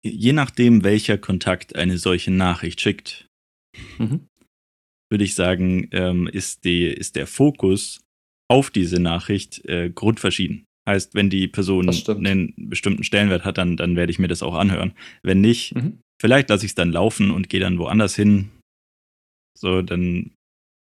je 0.03 0.33
nachdem, 0.33 0.83
welcher 0.83 1.17
Kontakt 1.17 1.75
eine 1.75 1.97
solche 1.97 2.31
Nachricht 2.31 2.79
schickt, 2.79 3.27
mhm. 3.97 4.27
würde 5.09 5.23
ich 5.23 5.35
sagen, 5.35 5.87
ähm, 5.91 6.27
ist, 6.27 6.63
die, 6.63 6.85
ist 6.85 7.15
der 7.15 7.27
Fokus 7.27 8.01
auf 8.47 8.69
diese 8.69 9.01
Nachricht 9.01 9.65
äh, 9.65 9.89
grundverschieden. 9.89 10.65
Heißt, 10.87 11.15
wenn 11.15 11.31
die 11.31 11.47
Person 11.47 11.89
einen 11.89 12.53
bestimmten 12.55 13.03
Stellenwert 13.03 13.43
hat, 13.43 13.57
dann, 13.57 13.75
dann 13.75 13.95
werde 13.95 14.11
ich 14.11 14.19
mir 14.19 14.27
das 14.27 14.43
auch 14.43 14.53
anhören. 14.53 14.93
Wenn 15.23 15.41
nicht, 15.41 15.73
mhm. 15.73 15.99
vielleicht 16.21 16.49
lasse 16.49 16.65
ich 16.65 16.71
es 16.71 16.75
dann 16.75 16.91
laufen 16.91 17.31
und 17.31 17.49
gehe 17.49 17.59
dann 17.59 17.79
woanders 17.79 18.15
hin. 18.15 18.51
So, 19.57 19.81
dann, 19.81 20.34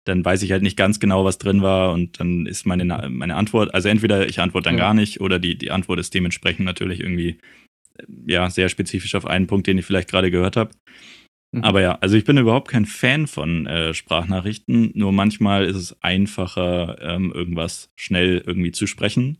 dann 0.05 0.23
weiß 0.23 0.43
ich 0.43 0.51
halt 0.51 0.63
nicht 0.63 0.77
ganz 0.77 0.99
genau, 0.99 1.25
was 1.25 1.37
drin 1.37 1.61
war 1.61 1.91
und 1.91 2.19
dann 2.19 2.45
ist 2.45 2.65
meine, 2.65 2.85
meine 3.09 3.35
Antwort, 3.35 3.73
also 3.73 3.89
entweder 3.89 4.27
ich 4.27 4.39
antworte 4.39 4.65
dann 4.65 4.77
ja. 4.77 4.85
gar 4.85 4.93
nicht 4.93 5.19
oder 5.19 5.39
die, 5.39 5.57
die 5.57 5.71
Antwort 5.71 5.99
ist 5.99 6.13
dementsprechend 6.13 6.65
natürlich 6.65 6.99
irgendwie 6.99 7.39
äh, 7.97 8.03
ja, 8.27 8.49
sehr 8.49 8.69
spezifisch 8.69 9.15
auf 9.15 9.25
einen 9.25 9.47
Punkt, 9.47 9.67
den 9.67 9.77
ich 9.77 9.85
vielleicht 9.85 10.09
gerade 10.09 10.31
gehört 10.31 10.55
habe. 10.55 10.71
Mhm. 11.51 11.63
Aber 11.63 11.81
ja, 11.81 11.97
also 12.01 12.15
ich 12.15 12.23
bin 12.23 12.37
überhaupt 12.37 12.69
kein 12.69 12.85
Fan 12.85 13.27
von 13.27 13.65
äh, 13.65 13.93
Sprachnachrichten. 13.93 14.91
Nur 14.93 15.11
manchmal 15.11 15.65
ist 15.65 15.77
es 15.77 16.01
einfacher, 16.03 16.97
ähm, 17.01 17.31
irgendwas 17.31 17.89
schnell 17.99 18.43
irgendwie 18.45 18.71
zu 18.71 18.85
sprechen, 18.85 19.39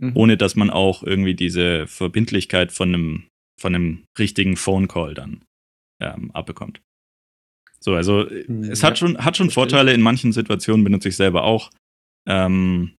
mhm. 0.00 0.12
ohne 0.14 0.36
dass 0.36 0.54
man 0.54 0.70
auch 0.70 1.02
irgendwie 1.02 1.34
diese 1.34 1.88
Verbindlichkeit 1.88 2.70
von 2.70 2.94
einem, 2.94 3.24
von 3.60 3.74
einem 3.74 4.04
richtigen 4.18 4.56
Phone 4.56 4.86
Call 4.86 5.14
dann 5.14 5.42
ähm, 6.00 6.30
abbekommt. 6.30 6.80
So, 7.82 7.94
also 7.94 8.26
mhm. 8.46 8.64
es 8.64 8.82
hat 8.82 8.98
schon, 8.98 9.18
hat 9.18 9.36
schon 9.36 9.50
Vorteile. 9.50 9.92
In 9.92 10.02
manchen 10.02 10.32
Situationen 10.32 10.84
benutze 10.84 11.08
ich 11.08 11.16
selber 11.16 11.44
auch. 11.44 11.70
Ähm, 12.28 12.94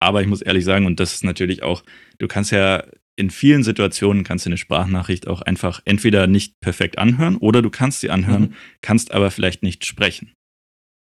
aber 0.00 0.22
ich 0.22 0.28
muss 0.28 0.42
ehrlich 0.42 0.64
sagen, 0.64 0.86
und 0.86 1.00
das 1.00 1.14
ist 1.14 1.24
natürlich 1.24 1.62
auch, 1.62 1.82
du 2.18 2.28
kannst 2.28 2.52
ja 2.52 2.84
in 3.18 3.30
vielen 3.30 3.62
Situationen 3.62 4.24
kannst 4.24 4.44
du 4.44 4.50
eine 4.50 4.58
Sprachnachricht 4.58 5.26
auch 5.26 5.40
einfach 5.40 5.80
entweder 5.86 6.26
nicht 6.26 6.60
perfekt 6.60 6.98
anhören 6.98 7.36
oder 7.36 7.62
du 7.62 7.70
kannst 7.70 8.00
sie 8.00 8.10
anhören, 8.10 8.42
mhm. 8.42 8.54
kannst 8.82 9.12
aber 9.12 9.30
vielleicht 9.30 9.62
nicht 9.62 9.86
sprechen. 9.86 10.34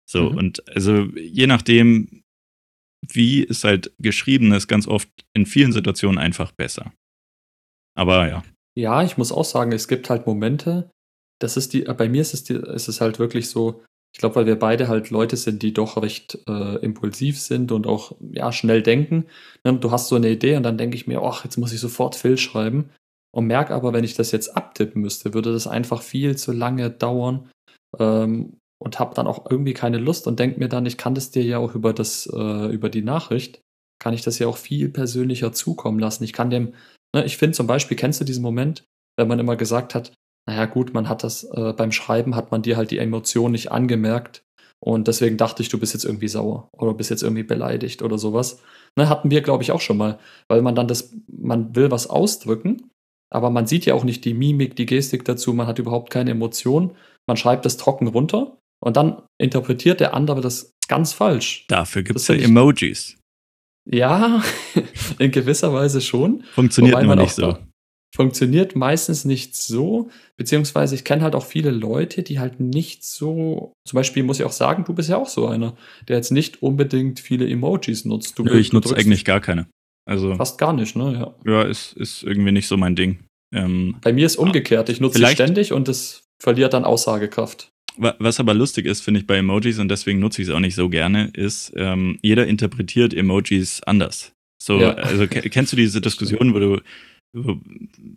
So, 0.09 0.29
mhm. 0.29 0.37
und 0.37 0.67
also 0.75 1.05
je 1.15 1.47
nachdem, 1.47 2.21
wie 3.07 3.47
es 3.47 3.63
halt 3.63 3.93
geschrieben 3.97 4.51
ist, 4.51 4.67
ganz 4.67 4.87
oft 4.87 5.09
in 5.33 5.45
vielen 5.45 5.71
Situationen 5.71 6.17
einfach 6.17 6.51
besser. 6.51 6.93
Aber 7.97 8.27
ja. 8.27 8.43
Ja, 8.77 9.03
ich 9.03 9.17
muss 9.17 9.31
auch 9.31 9.45
sagen, 9.45 9.71
es 9.71 9.87
gibt 9.87 10.09
halt 10.09 10.27
Momente, 10.27 10.89
das 11.41 11.57
ist 11.57 11.73
die, 11.73 11.81
bei 11.81 12.07
mir 12.07 12.21
ist 12.21 12.33
es, 12.33 12.43
die, 12.43 12.53
ist 12.53 12.87
es 12.87 13.01
halt 13.01 13.19
wirklich 13.19 13.49
so, 13.49 13.83
ich 14.13 14.19
glaube, 14.19 14.35
weil 14.35 14.45
wir 14.45 14.59
beide 14.59 14.87
halt 14.87 15.09
Leute 15.09 15.37
sind, 15.37 15.63
die 15.63 15.73
doch 15.73 16.01
recht 16.01 16.37
äh, 16.47 16.75
impulsiv 16.77 17.39
sind 17.39 17.71
und 17.71 17.87
auch 17.87 18.13
ja, 18.31 18.51
schnell 18.51 18.83
denken. 18.83 19.25
Ne? 19.63 19.73
Du 19.73 19.91
hast 19.91 20.09
so 20.09 20.15
eine 20.15 20.29
Idee 20.29 20.57
und 20.57 20.63
dann 20.63 20.77
denke 20.77 20.95
ich 20.95 21.07
mir, 21.07 21.21
ach, 21.21 21.43
jetzt 21.45 21.57
muss 21.57 21.71
ich 21.71 21.79
sofort 21.79 22.15
Phil 22.15 22.37
schreiben. 22.37 22.89
Und 23.33 23.47
merke 23.47 23.73
aber, 23.73 23.93
wenn 23.93 24.03
ich 24.03 24.13
das 24.13 24.33
jetzt 24.33 24.57
abtippen 24.57 25.01
müsste, 25.01 25.33
würde 25.33 25.53
das 25.53 25.65
einfach 25.65 26.01
viel 26.01 26.35
zu 26.35 26.51
lange 26.51 26.89
dauern. 26.89 27.49
Ähm, 27.97 28.57
und 28.81 28.99
habe 28.99 29.13
dann 29.13 29.27
auch 29.27 29.49
irgendwie 29.49 29.75
keine 29.75 29.99
Lust 29.99 30.25
und 30.25 30.39
denke 30.39 30.59
mir 30.59 30.67
dann, 30.67 30.87
ich 30.87 30.97
kann 30.97 31.13
das 31.13 31.29
dir 31.29 31.43
ja 31.43 31.59
auch 31.59 31.75
über, 31.75 31.93
das, 31.93 32.27
äh, 32.33 32.73
über 32.73 32.89
die 32.89 33.03
Nachricht, 33.03 33.61
kann 33.99 34.15
ich 34.15 34.23
das 34.23 34.39
ja 34.39 34.47
auch 34.47 34.57
viel 34.57 34.89
persönlicher 34.89 35.53
zukommen 35.53 35.99
lassen. 35.99 36.23
Ich 36.23 36.33
kann 36.33 36.49
dem, 36.49 36.73
ne, 37.15 37.23
ich 37.23 37.37
finde 37.37 37.55
zum 37.55 37.67
Beispiel, 37.67 37.95
kennst 37.95 38.19
du 38.19 38.25
diesen 38.25 38.41
Moment, 38.41 38.83
wenn 39.17 39.27
man 39.27 39.37
immer 39.37 39.55
gesagt 39.55 39.93
hat, 39.93 40.11
naja 40.47 40.65
gut, 40.65 40.93
man 40.93 41.07
hat 41.07 41.23
das 41.23 41.43
äh, 41.43 41.73
beim 41.73 41.91
Schreiben 41.91 42.35
hat 42.35 42.51
man 42.51 42.61
dir 42.61 42.77
halt 42.77 42.91
die 42.91 42.97
Emotion 42.97 43.51
nicht 43.51 43.71
angemerkt 43.71 44.43
und 44.79 45.07
deswegen 45.07 45.37
dachte 45.37 45.61
ich, 45.61 45.69
du 45.69 45.79
bist 45.79 45.93
jetzt 45.93 46.05
irgendwie 46.05 46.27
sauer 46.27 46.69
oder 46.73 46.93
bist 46.93 47.09
jetzt 47.09 47.23
irgendwie 47.23 47.43
beleidigt 47.43 48.01
oder 48.01 48.17
sowas. 48.17 48.59
Ne, 48.97 49.07
hatten 49.07 49.31
wir, 49.31 49.41
glaube 49.41 49.63
ich, 49.63 49.71
auch 49.71 49.81
schon 49.81 49.97
mal, 49.97 50.19
weil 50.49 50.61
man 50.61 50.75
dann 50.75 50.87
das, 50.87 51.13
man 51.27 51.75
will 51.75 51.91
was 51.91 52.07
ausdrücken, 52.07 52.89
aber 53.29 53.49
man 53.49 53.67
sieht 53.67 53.85
ja 53.85 53.93
auch 53.93 54.03
nicht 54.03 54.25
die 54.25 54.33
Mimik, 54.33 54.75
die 54.75 54.85
Gestik 54.85 55.23
dazu, 55.23 55.53
man 55.53 55.67
hat 55.67 55.79
überhaupt 55.79 56.09
keine 56.09 56.31
Emotion, 56.31 56.95
man 57.27 57.37
schreibt 57.37 57.65
das 57.65 57.77
trocken 57.77 58.07
runter 58.07 58.57
und 58.83 58.97
dann 58.97 59.21
interpretiert 59.37 59.99
der 59.99 60.13
andere 60.13 60.41
das 60.41 60.73
ganz 60.87 61.13
falsch. 61.13 61.65
Dafür 61.67 62.03
gibt 62.03 62.19
es 62.19 62.27
ja 62.27 62.35
Emojis. 62.35 63.17
Ja, 63.89 64.43
in 65.19 65.31
gewisser 65.31 65.73
Weise 65.73 66.01
schon. 66.01 66.43
Funktioniert 66.53 67.01
immer 67.01 67.15
nicht 67.15 67.33
so. 67.33 67.57
Funktioniert 68.13 68.75
meistens 68.75 69.23
nicht 69.23 69.55
so, 69.55 70.09
beziehungsweise 70.35 70.95
ich 70.95 71.05
kenne 71.05 71.21
halt 71.21 71.33
auch 71.33 71.45
viele 71.45 71.71
Leute, 71.71 72.23
die 72.23 72.39
halt 72.39 72.59
nicht 72.59 73.05
so, 73.05 73.71
zum 73.87 73.95
Beispiel 73.95 74.23
muss 74.23 74.39
ich 74.39 74.45
auch 74.45 74.51
sagen, 74.51 74.83
du 74.83 74.93
bist 74.93 75.09
ja 75.09 75.17
auch 75.17 75.29
so 75.29 75.47
einer, 75.47 75.77
der 76.09 76.17
jetzt 76.17 76.31
nicht 76.31 76.61
unbedingt 76.61 77.21
viele 77.21 77.49
Emojis 77.49 78.03
nutzt. 78.03 78.37
Du, 78.37 78.45
ich 78.47 78.73
nutze 78.73 78.95
eigentlich 78.97 79.23
gar 79.23 79.39
keine. 79.39 79.67
Also 80.05 80.35
fast 80.35 80.57
gar 80.57 80.73
nicht, 80.73 80.95
ne? 80.95 81.33
Ja, 81.45 81.51
ja 81.51 81.61
ist, 81.63 81.93
ist 81.93 82.23
irgendwie 82.23 82.51
nicht 82.51 82.67
so 82.67 82.75
mein 82.75 82.95
Ding. 82.95 83.19
Ähm, 83.53 83.95
Bei 84.01 84.11
mir 84.11 84.25
ist 84.25 84.35
umgekehrt. 84.35 84.89
Ich 84.89 84.99
nutze 84.99 85.19
sie 85.19 85.27
ständig 85.27 85.71
und 85.71 85.87
es 85.87 86.23
verliert 86.41 86.73
dann 86.73 86.83
Aussagekraft. 86.83 87.69
Was 87.97 88.39
aber 88.39 88.53
lustig 88.53 88.85
ist, 88.85 89.01
finde 89.01 89.19
ich, 89.19 89.27
bei 89.27 89.37
Emojis, 89.37 89.77
und 89.77 89.89
deswegen 89.89 90.19
nutze 90.19 90.41
ich 90.41 90.47
es 90.47 90.53
auch 90.53 90.59
nicht 90.59 90.75
so 90.75 90.89
gerne, 90.89 91.29
ist, 91.33 91.73
ähm, 91.75 92.17
jeder 92.21 92.47
interpretiert 92.47 93.13
Emojis 93.13 93.83
anders. 93.83 94.31
So, 94.61 94.79
ja. 94.79 94.93
also 94.93 95.27
kennst 95.27 95.73
du 95.73 95.75
diese 95.75 96.01
Diskussion, 96.01 96.53
wo 96.53 96.59
du, 96.59 96.81
wo, 97.33 97.59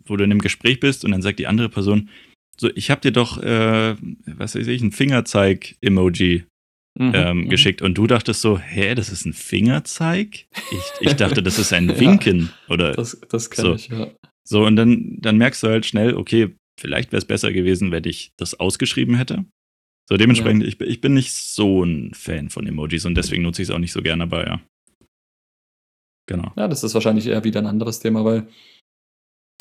wo, 0.05 0.17
du 0.17 0.23
in 0.23 0.31
einem 0.31 0.41
Gespräch 0.41 0.79
bist 0.79 1.05
und 1.05 1.11
dann 1.11 1.21
sagt 1.21 1.39
die 1.39 1.47
andere 1.47 1.69
Person, 1.69 2.09
so, 2.57 2.69
ich 2.75 2.89
habe 2.89 3.01
dir 3.01 3.11
doch, 3.11 3.41
äh, 3.41 3.95
was 4.25 4.55
weiß 4.55 4.67
ich, 4.67 4.81
ein 4.81 4.91
Fingerzeig-Emoji 4.91 6.45
mhm, 6.97 7.11
ähm, 7.13 7.37
mhm. 7.37 7.49
geschickt 7.49 7.81
und 7.81 7.97
du 7.97 8.07
dachtest 8.07 8.41
so, 8.41 8.57
hä, 8.57 8.95
das 8.95 9.09
ist 9.09 9.25
ein 9.25 9.33
Fingerzeig? 9.33 10.45
Ich, 10.71 10.91
ich 11.01 11.13
dachte, 11.17 11.43
das 11.43 11.59
ist 11.59 11.73
ein 11.73 11.99
Winken 11.99 12.49
ja, 12.67 12.73
oder 12.73 12.93
das, 12.93 13.19
das 13.29 13.49
kenne 13.49 13.69
so. 13.69 13.75
ich, 13.75 13.87
ja. 13.89 14.11
So, 14.47 14.65
und 14.65 14.75
dann, 14.75 15.17
dann 15.19 15.37
merkst 15.37 15.63
du 15.63 15.67
halt 15.67 15.85
schnell, 15.85 16.15
okay, 16.15 16.55
vielleicht 16.79 17.11
wäre 17.11 17.17
es 17.17 17.25
besser 17.25 17.51
gewesen, 17.51 17.91
wenn 17.91 18.03
ich 18.05 18.31
das 18.37 18.59
ausgeschrieben 18.59 19.15
hätte. 19.15 19.45
So, 20.07 20.17
dementsprechend, 20.17 20.63
ja. 20.63 20.69
ich, 20.69 20.79
ich 20.79 21.01
bin 21.01 21.15
nicht 21.15 21.31
so 21.33 21.83
ein 21.83 22.13
Fan 22.13 22.49
von 22.49 22.67
Emojis 22.67 23.05
und 23.05 23.15
deswegen 23.15 23.41
nutze 23.41 23.63
ich 23.63 23.69
es 23.69 23.73
auch 23.73 23.79
nicht 23.79 23.91
so 23.91 24.03
gerne, 24.03 24.23
aber 24.23 24.45
ja. 24.45 24.61
Genau. 26.27 26.51
Ja, 26.55 26.67
das 26.67 26.83
ist 26.83 26.93
wahrscheinlich 26.93 27.27
eher 27.27 27.43
wieder 27.43 27.59
ein 27.59 27.67
anderes 27.67 27.99
Thema, 27.99 28.23
weil, 28.23 28.47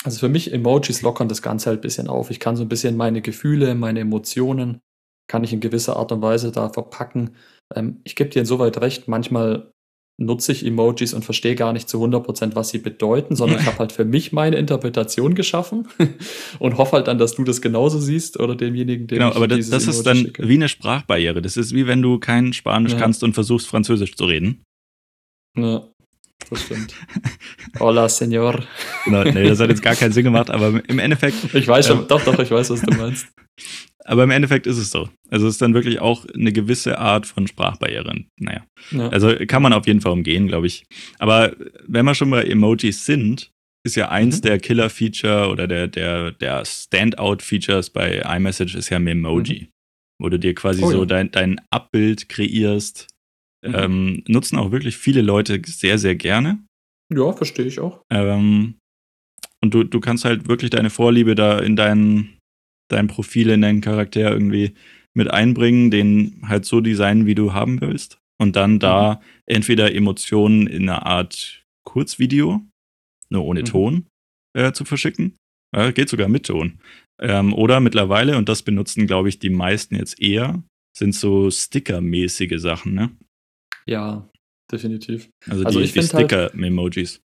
also 0.04 0.18
für 0.20 0.28
mich, 0.28 0.52
Emojis 0.52 1.02
lockern 1.02 1.28
das 1.28 1.42
Ganze 1.42 1.70
halt 1.70 1.80
ein 1.80 1.82
bisschen 1.82 2.08
auf. 2.08 2.30
Ich 2.30 2.38
kann 2.38 2.56
so 2.56 2.62
ein 2.62 2.68
bisschen 2.68 2.96
meine 2.96 3.22
Gefühle, 3.22 3.74
meine 3.74 4.00
Emotionen, 4.00 4.80
kann 5.26 5.42
ich 5.42 5.52
in 5.54 5.60
gewisser 5.60 5.96
Art 5.96 6.12
und 6.12 6.20
Weise 6.20 6.52
da 6.52 6.68
verpacken. 6.68 7.36
Ähm, 7.74 8.00
ich 8.04 8.14
gebe 8.14 8.28
dir 8.28 8.40
insoweit 8.40 8.78
recht, 8.82 9.08
manchmal 9.08 9.72
nutze 10.20 10.52
ich 10.52 10.64
Emojis 10.64 11.14
und 11.14 11.24
verstehe 11.24 11.54
gar 11.56 11.72
nicht 11.72 11.88
zu 11.88 12.04
100%, 12.04 12.54
was 12.54 12.68
sie 12.68 12.78
bedeuten, 12.78 13.34
sondern 13.34 13.60
ich 13.60 13.66
habe 13.66 13.78
halt 13.78 13.92
für 13.92 14.04
mich 14.04 14.32
meine 14.32 14.56
Interpretation 14.56 15.34
geschaffen 15.34 15.88
und 16.58 16.76
hoffe 16.76 16.92
halt 16.92 17.08
dann, 17.08 17.18
dass 17.18 17.34
du 17.34 17.44
das 17.44 17.62
genauso 17.62 17.98
siehst 17.98 18.38
oder 18.38 18.54
demjenigen, 18.54 19.06
der 19.06 19.18
Genau, 19.18 19.32
aber 19.32 19.48
das, 19.48 19.70
das 19.70 19.86
ist 19.86 20.02
dann 20.04 20.18
schicke. 20.18 20.46
wie 20.46 20.54
eine 20.54 20.68
Sprachbarriere. 20.68 21.40
Das 21.40 21.56
ist 21.56 21.74
wie 21.74 21.86
wenn 21.86 22.02
du 22.02 22.18
kein 22.18 22.52
Spanisch 22.52 22.92
ja. 22.92 22.98
kannst 22.98 23.24
und 23.24 23.32
versuchst, 23.32 23.66
Französisch 23.66 24.14
zu 24.14 24.26
reden. 24.26 24.62
Ja, 25.56 25.88
das 26.50 26.62
stimmt. 26.62 26.94
Hola, 27.80 28.08
Senor. 28.08 28.62
Genau, 29.04 29.24
nee, 29.24 29.48
das 29.48 29.60
hat 29.60 29.70
jetzt 29.70 29.82
gar 29.82 29.94
keinen 29.94 30.12
Sinn 30.12 30.24
gemacht, 30.24 30.50
aber 30.50 30.82
im 30.88 30.98
Endeffekt. 30.98 31.54
Ich 31.54 31.66
weiß 31.66 31.86
schon, 31.86 32.04
äh, 32.04 32.06
doch, 32.06 32.22
doch, 32.24 32.38
ich 32.38 32.50
weiß, 32.50 32.70
was 32.70 32.82
du 32.82 32.94
meinst. 32.94 33.26
Aber 34.06 34.24
im 34.24 34.30
Endeffekt 34.30 34.66
ist 34.66 34.76
es 34.76 34.90
so. 34.90 35.08
Also 35.30 35.46
es 35.46 35.54
ist 35.54 35.62
dann 35.62 35.72
wirklich 35.72 35.98
auch 35.98 36.26
eine 36.26 36.52
gewisse 36.52 36.98
Art 36.98 37.26
von 37.26 37.46
Sprachbarrieren. 37.46 38.28
Naja. 38.38 38.66
Ja. 38.90 39.08
Also 39.08 39.34
kann 39.46 39.62
man 39.62 39.72
auf 39.72 39.86
jeden 39.86 40.02
Fall 40.02 40.12
umgehen, 40.12 40.46
glaube 40.46 40.66
ich. 40.66 40.84
Aber 41.18 41.56
wenn 41.86 42.04
wir 42.04 42.14
schon 42.14 42.30
bei 42.30 42.44
Emojis 42.44 43.06
sind, 43.06 43.50
ist 43.82 43.96
ja 43.96 44.10
eins 44.10 44.38
mhm. 44.38 44.42
der 44.42 44.58
Killer-Feature 44.58 45.48
oder 45.48 45.66
der, 45.66 45.88
der, 45.88 46.32
der 46.32 46.64
Standout-Features 46.64 47.90
bei 47.90 48.18
iMessage 48.18 48.74
ist 48.74 48.90
ja 48.90 48.98
Memoji. 48.98 49.62
Mhm. 49.62 49.68
Wo 50.20 50.28
du 50.28 50.38
dir 50.38 50.54
quasi 50.54 50.82
oh, 50.82 50.90
so 50.90 51.00
ja. 51.00 51.06
dein, 51.06 51.30
dein 51.30 51.60
Abbild 51.70 52.28
kreierst. 52.28 53.08
Mhm. 53.64 53.74
Ähm, 53.74 54.22
nutzen 54.28 54.58
auch 54.58 54.72
wirklich 54.72 54.96
viele 54.96 55.22
Leute 55.22 55.60
sehr, 55.64 55.98
sehr 55.98 56.16
gerne. 56.16 56.64
Ja, 57.12 57.32
verstehe 57.32 57.66
ich 57.66 57.80
auch. 57.80 58.02
Ähm, 58.10 58.74
und 59.62 59.72
du, 59.72 59.84
du 59.84 60.00
kannst 60.00 60.24
halt 60.24 60.48
wirklich 60.48 60.70
deine 60.70 60.90
Vorliebe 60.90 61.34
da 61.34 61.58
in 61.58 61.76
deinen 61.76 62.38
dein 62.88 63.06
Profil 63.06 63.50
in 63.50 63.62
deinen 63.62 63.80
Charakter 63.80 64.30
irgendwie 64.30 64.74
mit 65.14 65.30
einbringen, 65.30 65.90
den 65.90 66.42
halt 66.48 66.64
so 66.64 66.80
designen, 66.80 67.26
wie 67.26 67.34
du 67.34 67.52
haben 67.52 67.80
willst. 67.80 68.18
Und 68.40 68.56
dann 68.56 68.78
da 68.78 69.14
mhm. 69.14 69.18
entweder 69.46 69.94
Emotionen 69.94 70.66
in 70.66 70.88
einer 70.88 71.06
Art 71.06 71.64
Kurzvideo, 71.84 72.62
nur 73.30 73.44
ohne 73.44 73.60
mhm. 73.60 73.64
Ton, 73.64 74.06
äh, 74.56 74.72
zu 74.72 74.84
verschicken. 74.84 75.36
Äh, 75.74 75.92
geht 75.92 76.08
sogar 76.08 76.28
mit 76.28 76.46
Ton. 76.46 76.80
Ähm, 77.20 77.52
oder 77.54 77.80
mittlerweile, 77.80 78.36
und 78.36 78.48
das 78.48 78.62
benutzen, 78.62 79.06
glaube 79.06 79.28
ich, 79.28 79.38
die 79.38 79.50
meisten 79.50 79.94
jetzt 79.94 80.20
eher, 80.20 80.62
sind 80.96 81.14
so 81.14 81.50
Sticker-mäßige 81.50 82.60
Sachen, 82.60 82.94
ne? 82.94 83.10
Ja, 83.86 84.28
definitiv. 84.70 85.30
Also, 85.48 85.64
also 85.64 85.80
die, 85.80 85.86
die 85.86 85.98
halt 85.98 86.08
Sticker-Memojis. 86.08 87.20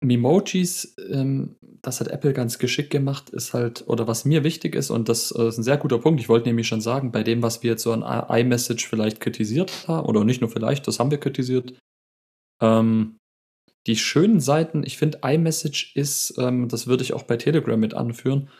Memojis, 0.00 0.94
ähm, 1.10 1.56
das 1.82 2.00
hat 2.00 2.08
Apple 2.08 2.32
ganz 2.32 2.58
geschickt 2.58 2.90
gemacht, 2.90 3.30
ist 3.30 3.54
halt, 3.54 3.84
oder 3.86 4.06
was 4.06 4.24
mir 4.24 4.44
wichtig 4.44 4.74
ist, 4.74 4.90
und 4.90 5.08
das 5.08 5.30
äh, 5.32 5.48
ist 5.48 5.58
ein 5.58 5.62
sehr 5.62 5.78
guter 5.78 5.98
Punkt, 5.98 6.20
ich 6.20 6.28
wollte 6.28 6.48
nämlich 6.48 6.68
schon 6.68 6.80
sagen, 6.80 7.10
bei 7.10 7.22
dem, 7.22 7.42
was 7.42 7.62
wir 7.62 7.70
jetzt 7.70 7.82
so 7.82 7.92
an 7.92 8.02
iMessage 8.02 8.86
vielleicht 8.86 9.20
kritisiert 9.20 9.88
haben, 9.88 10.06
oder 10.06 10.24
nicht 10.24 10.40
nur 10.40 10.50
vielleicht, 10.50 10.86
das 10.86 10.98
haben 10.98 11.10
wir 11.10 11.18
kritisiert, 11.18 11.78
ähm, 12.60 13.16
die 13.86 13.96
schönen 13.96 14.40
Seiten, 14.40 14.82
ich 14.84 14.98
finde, 14.98 15.20
iMessage 15.22 15.92
ist, 15.94 16.34
ähm, 16.38 16.68
das 16.68 16.86
würde 16.86 17.02
ich 17.02 17.12
auch 17.12 17.22
bei 17.22 17.36
Telegram 17.36 17.78
mit 17.78 17.94
anführen, 17.94 18.50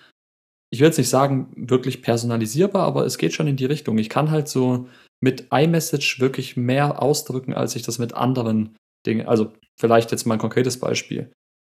ich 0.71 0.81
will 0.81 0.89
jetzt 0.89 0.99
nicht 0.99 1.09
sagen, 1.09 1.53
wirklich 1.55 2.03
personalisierbar, 2.03 2.85
aber 2.85 3.07
es 3.07 3.17
geht 3.17 3.33
schon 3.33 3.47
in 3.47 3.57
die 3.57 3.65
Richtung. 3.65 3.97
Ich 3.97 4.09
kann 4.09 4.33
halt 4.33 4.49
so 4.49 4.89
mit 5.23 5.49
iMessage 5.51 6.21
wirklich 6.21 6.57
mehr 6.57 7.03
ausdrücken, 7.03 7.55
als 7.55 7.77
ich 7.77 7.83
das 7.83 7.99
mit 7.99 8.15
anderen 8.15 8.77
Dingen, 9.07 9.27
also 9.27 9.53
vielleicht 9.79 10.11
jetzt 10.11 10.27
mal 10.27 10.35
ein 10.35 10.41
konkretes 10.41 10.79
Beispiel. 10.79 11.33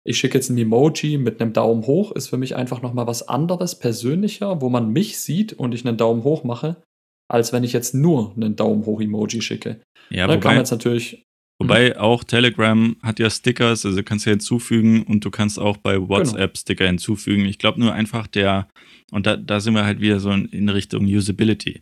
Ich 0.07 0.19
schicke 0.19 0.37
jetzt 0.37 0.49
ein 0.49 0.57
Emoji 0.57 1.17
mit 1.17 1.41
einem 1.41 1.53
Daumen 1.53 1.87
hoch, 1.87 2.11
ist 2.11 2.27
für 2.27 2.37
mich 2.37 2.55
einfach 2.55 2.81
nochmal 2.81 3.07
was 3.07 3.27
anderes, 3.27 3.79
persönlicher, 3.79 4.61
wo 4.61 4.69
man 4.69 4.91
mich 4.91 5.17
sieht 5.19 5.53
und 5.53 5.73
ich 5.73 5.85
einen 5.85 5.97
Daumen 5.97 6.23
hoch 6.23 6.43
mache, 6.43 6.83
als 7.27 7.53
wenn 7.53 7.63
ich 7.63 7.73
jetzt 7.73 7.95
nur 7.95 8.33
einen 8.35 8.55
Daumen 8.55 8.85
hoch 8.85 9.01
Emoji 9.01 9.41
schicke. 9.41 9.81
Ja, 10.11 10.27
Dann 10.27 10.35
wobei, 10.35 10.41
kann 10.41 10.51
man 10.51 10.59
jetzt 10.59 10.71
natürlich. 10.71 11.23
Wobei 11.59 11.91
hm. 11.91 11.97
auch 11.97 12.23
Telegram 12.23 12.95
hat 13.01 13.19
ja 13.19 13.29
Stickers, 13.29 13.85
also 13.85 14.03
kannst 14.03 14.25
du 14.25 14.29
hinzufügen 14.29 15.03
und 15.03 15.25
du 15.25 15.31
kannst 15.31 15.57
auch 15.57 15.77
bei. 15.77 15.99
WhatsApp 15.99 16.53
genau. 16.53 16.59
Sticker 16.59 16.85
hinzufügen. 16.85 17.45
Ich 17.45 17.57
glaube 17.57 17.79
nur 17.79 17.93
einfach 17.93 18.27
der, 18.27 18.67
und 19.11 19.25
da, 19.25 19.37
da 19.37 19.59
sind 19.59 19.73
wir 19.73 19.85
halt 19.85 20.01
wieder 20.01 20.19
so 20.19 20.31
in 20.31 20.69
Richtung 20.69 21.05
Usability. 21.05 21.81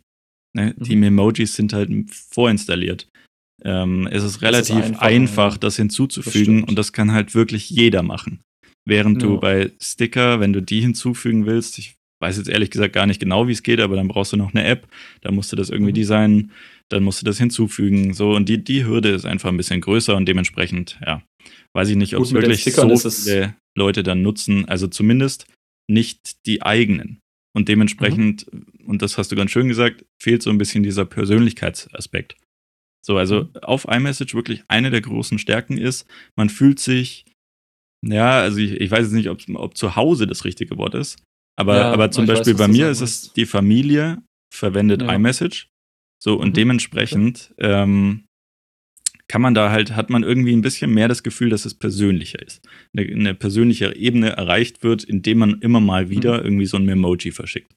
Ne? 0.56 0.76
Mhm. 0.78 0.84
Die 0.84 0.94
Emojis 1.06 1.56
sind 1.56 1.74
halt 1.74 1.92
vorinstalliert 2.12 3.08
ähm, 3.64 4.08
es 4.12 4.24
ist 4.24 4.42
relativ 4.42 4.78
ist 4.78 4.86
einfach, 4.86 5.02
einfach, 5.02 5.58
das 5.58 5.78
hinzuzufügen 5.78 6.62
das 6.62 6.70
und 6.70 6.76
das 6.76 6.94
kann 6.94 7.12
halt 7.12 7.34
wirklich 7.34 7.70
jeder 7.70 8.04
machen. 8.04 8.42
Während 8.86 9.22
ja. 9.22 9.28
du 9.28 9.40
bei 9.40 9.72
Sticker, 9.80 10.40
wenn 10.40 10.54
du 10.54 10.62
die 10.62 10.82
hinzufügen 10.82 11.46
willst, 11.46 11.78
ich 11.80 11.96
weiß 12.22 12.38
jetzt 12.38 12.50
ehrlich 12.50 12.72
gesagt 12.72 12.94
gar 12.94 13.06
nicht 13.06 13.20
genau, 13.20 13.48
wie 13.48 13.54
es 13.54 13.64
geht, 13.64 13.80
aber 13.80 13.96
dann 13.96 14.08
brauchst 14.08 14.34
du 14.34 14.38
noch 14.38 14.54
eine 14.54 14.66
App, 14.66 14.88
da 15.22 15.32
musst 15.32 15.52
du 15.52 15.56
das 15.56 15.70
irgendwie 15.70 15.92
mhm. 15.92 15.96
designen, 15.96 16.52
dann 16.90 17.04
musst 17.04 17.22
du 17.22 17.26
das 17.26 17.38
hinzufügen, 17.38 18.14
so 18.14 18.36
und 18.36 18.50
die, 18.50 18.64
die 18.64 18.86
Hürde 18.86 19.10
ist 19.10 19.26
einfach 19.26 19.50
ein 19.50 19.58
bisschen 19.58 19.82
größer 19.82 20.16
und 20.16 20.28
dementsprechend, 20.28 21.00
ja, 21.06 21.24
weiß 21.74 21.90
ich 21.90 21.96
nicht, 21.96 22.16
ob 22.16 22.24
es 22.24 22.34
wirklich 22.34 22.64
so 22.64 23.00
viele 23.00 23.56
Leute 23.78 24.04
dann 24.04 24.22
nutzen, 24.22 24.68
also 24.68 24.88
zumindest 24.88 25.48
nicht 25.90 26.46
die 26.46 26.62
eigenen. 26.62 27.20
Und 27.56 27.70
dementsprechend, 27.70 28.52
mhm. 28.52 28.66
Und 28.86 29.02
das 29.02 29.18
hast 29.18 29.32
du 29.32 29.36
ganz 29.36 29.52
schön 29.52 29.68
gesagt, 29.68 30.06
fehlt 30.22 30.44
so 30.44 30.50
ein 30.50 30.58
bisschen 30.58 30.84
dieser 30.84 31.06
Persönlichkeitsaspekt. 31.06 32.36
So, 33.06 33.18
also 33.18 33.44
mhm. 33.44 33.58
auf 33.62 33.86
iMessage 33.86 34.34
wirklich 34.34 34.64
eine 34.68 34.90
der 34.90 35.02
großen 35.02 35.40
Stärken 35.40 35.78
ist, 35.78 36.08
man 36.36 36.50
fühlt 36.50 36.80
sich, 36.80 37.26
ja, 38.02 38.42
also 38.42 38.60
ich, 38.60 38.74
ich 38.74 38.92
weiß 38.92 39.06
jetzt 39.06 39.14
nicht, 39.14 39.30
ob, 39.30 39.42
ob 39.56 39.78
zu 39.78 39.96
Hause 39.96 40.28
das 40.28 40.46
richtige 40.46 40.78
Wort 40.78 40.96
ist, 40.96 41.22
aber, 41.56 41.78
ja, 41.78 41.92
aber 41.92 42.12
zum 42.12 42.26
Beispiel 42.26 42.54
weiß, 42.54 42.60
bei 42.60 42.68
mir 42.68 42.90
ist 42.90 43.02
es, 43.02 43.34
die 43.34 43.46
Familie 43.46 44.24
verwendet 44.54 45.02
ja. 45.02 45.14
iMessage. 45.14 45.70
So, 46.22 46.36
und 46.36 46.50
mhm. 46.50 46.54
dementsprechend 46.54 47.54
ähm, 47.58 48.24
kann 49.28 49.42
man 49.42 49.54
da 49.54 49.72
halt, 49.72 49.96
hat 49.96 50.10
man 50.10 50.24
irgendwie 50.24 50.54
ein 50.54 50.62
bisschen 50.62 50.94
mehr 50.94 51.08
das 51.08 51.24
Gefühl, 51.24 51.50
dass 51.50 51.66
es 51.66 51.74
persönlicher 51.74 52.42
ist. 52.42 52.62
Eine, 52.96 53.08
eine 53.08 53.34
persönliche 53.34 53.96
Ebene 53.96 54.30
erreicht 54.30 54.84
wird, 54.84 55.04
indem 55.04 55.40
man 55.40 55.60
immer 55.60 55.80
mal 55.80 56.10
wieder 56.10 56.40
mhm. 56.40 56.46
irgendwie 56.46 56.66
so 56.66 56.78
ein 56.78 56.86
Memoji 56.86 57.32
verschickt. 57.32 57.74